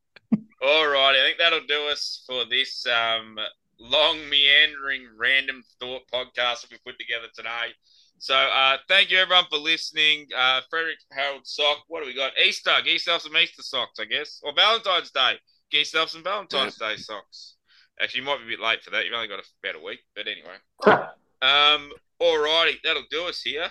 All 0.64 0.88
right, 0.88 1.16
I 1.16 1.26
think 1.26 1.38
that'll 1.40 1.66
do 1.68 1.88
us 1.92 2.24
for 2.28 2.46
this 2.46 2.86
um, 2.86 3.36
long, 3.80 4.18
meandering, 4.30 5.08
random 5.18 5.64
thought 5.80 6.02
podcast 6.14 6.62
that 6.62 6.72
we 6.72 6.78
put 6.86 7.00
together 7.00 7.28
today. 7.36 7.74
So, 8.20 8.36
uh, 8.36 8.78
thank 8.88 9.10
you 9.10 9.18
everyone 9.18 9.46
for 9.50 9.58
listening. 9.58 10.28
Uh, 10.38 10.62
Frederick 10.70 11.00
Harold 11.12 11.42
Sock, 11.48 11.80
what 11.88 12.02
do 12.02 12.06
we 12.06 12.14
got? 12.14 12.34
Easter, 12.38 12.70
get 12.84 12.94
yourself 12.94 13.24
some 13.24 13.36
Easter 13.36 13.64
socks, 13.64 14.00
I 14.00 14.06
guess, 14.06 14.40
or 14.44 14.54
Valentine's 14.54 15.10
Day. 15.10 15.34
Get 15.72 15.80
yourself 15.80 16.10
some 16.10 16.24
Valentine's 16.24 16.76
Day 16.78 16.96
socks. 16.98 17.56
Actually, 18.00 18.22
you 18.22 18.26
might 18.26 18.40
be 18.40 18.54
a 18.54 18.58
bit 18.58 18.60
late 18.66 18.84
for 18.84 18.90
that. 18.92 19.06
You've 19.06 19.14
only 19.14 19.28
got 19.28 19.40
about 19.64 19.82
a 19.82 19.84
week, 19.84 20.00
but 20.16 20.26
anyway. 20.28 21.06
Um, 21.44 21.92
alrighty, 22.22 22.76
that'll 22.84 23.02
do 23.10 23.24
us 23.28 23.42
here. 23.42 23.64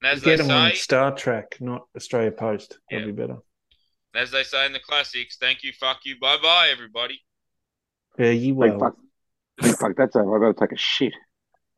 And 0.00 0.12
as 0.12 0.22
they 0.22 0.36
Get 0.36 0.46
them 0.46 0.52
on 0.52 0.70
StarTrack, 0.70 1.60
not 1.60 1.88
Australia 1.96 2.30
Post. 2.30 2.78
That'd 2.88 3.06
Yeah. 3.08 3.10
be 3.12 3.16
better. 3.20 3.38
as 4.14 4.30
they 4.30 4.44
say 4.44 4.64
in 4.66 4.72
the 4.72 4.78
classics, 4.78 5.36
thank 5.40 5.64
you, 5.64 5.72
fuck 5.72 5.98
you, 6.04 6.16
bye 6.20 6.36
bye, 6.40 6.68
everybody. 6.70 7.20
Yeah, 8.16 8.30
you 8.30 8.54
Big 8.54 8.70
well. 8.70 8.78
fuck. 8.78 8.96
Big 9.60 9.76
fuck. 9.76 9.96
That's 9.96 10.14
over. 10.14 10.36
I've 10.36 10.54
got 10.54 10.60
to 10.60 10.66
take 10.68 10.76
a 10.76 10.80
shit. 10.80 11.14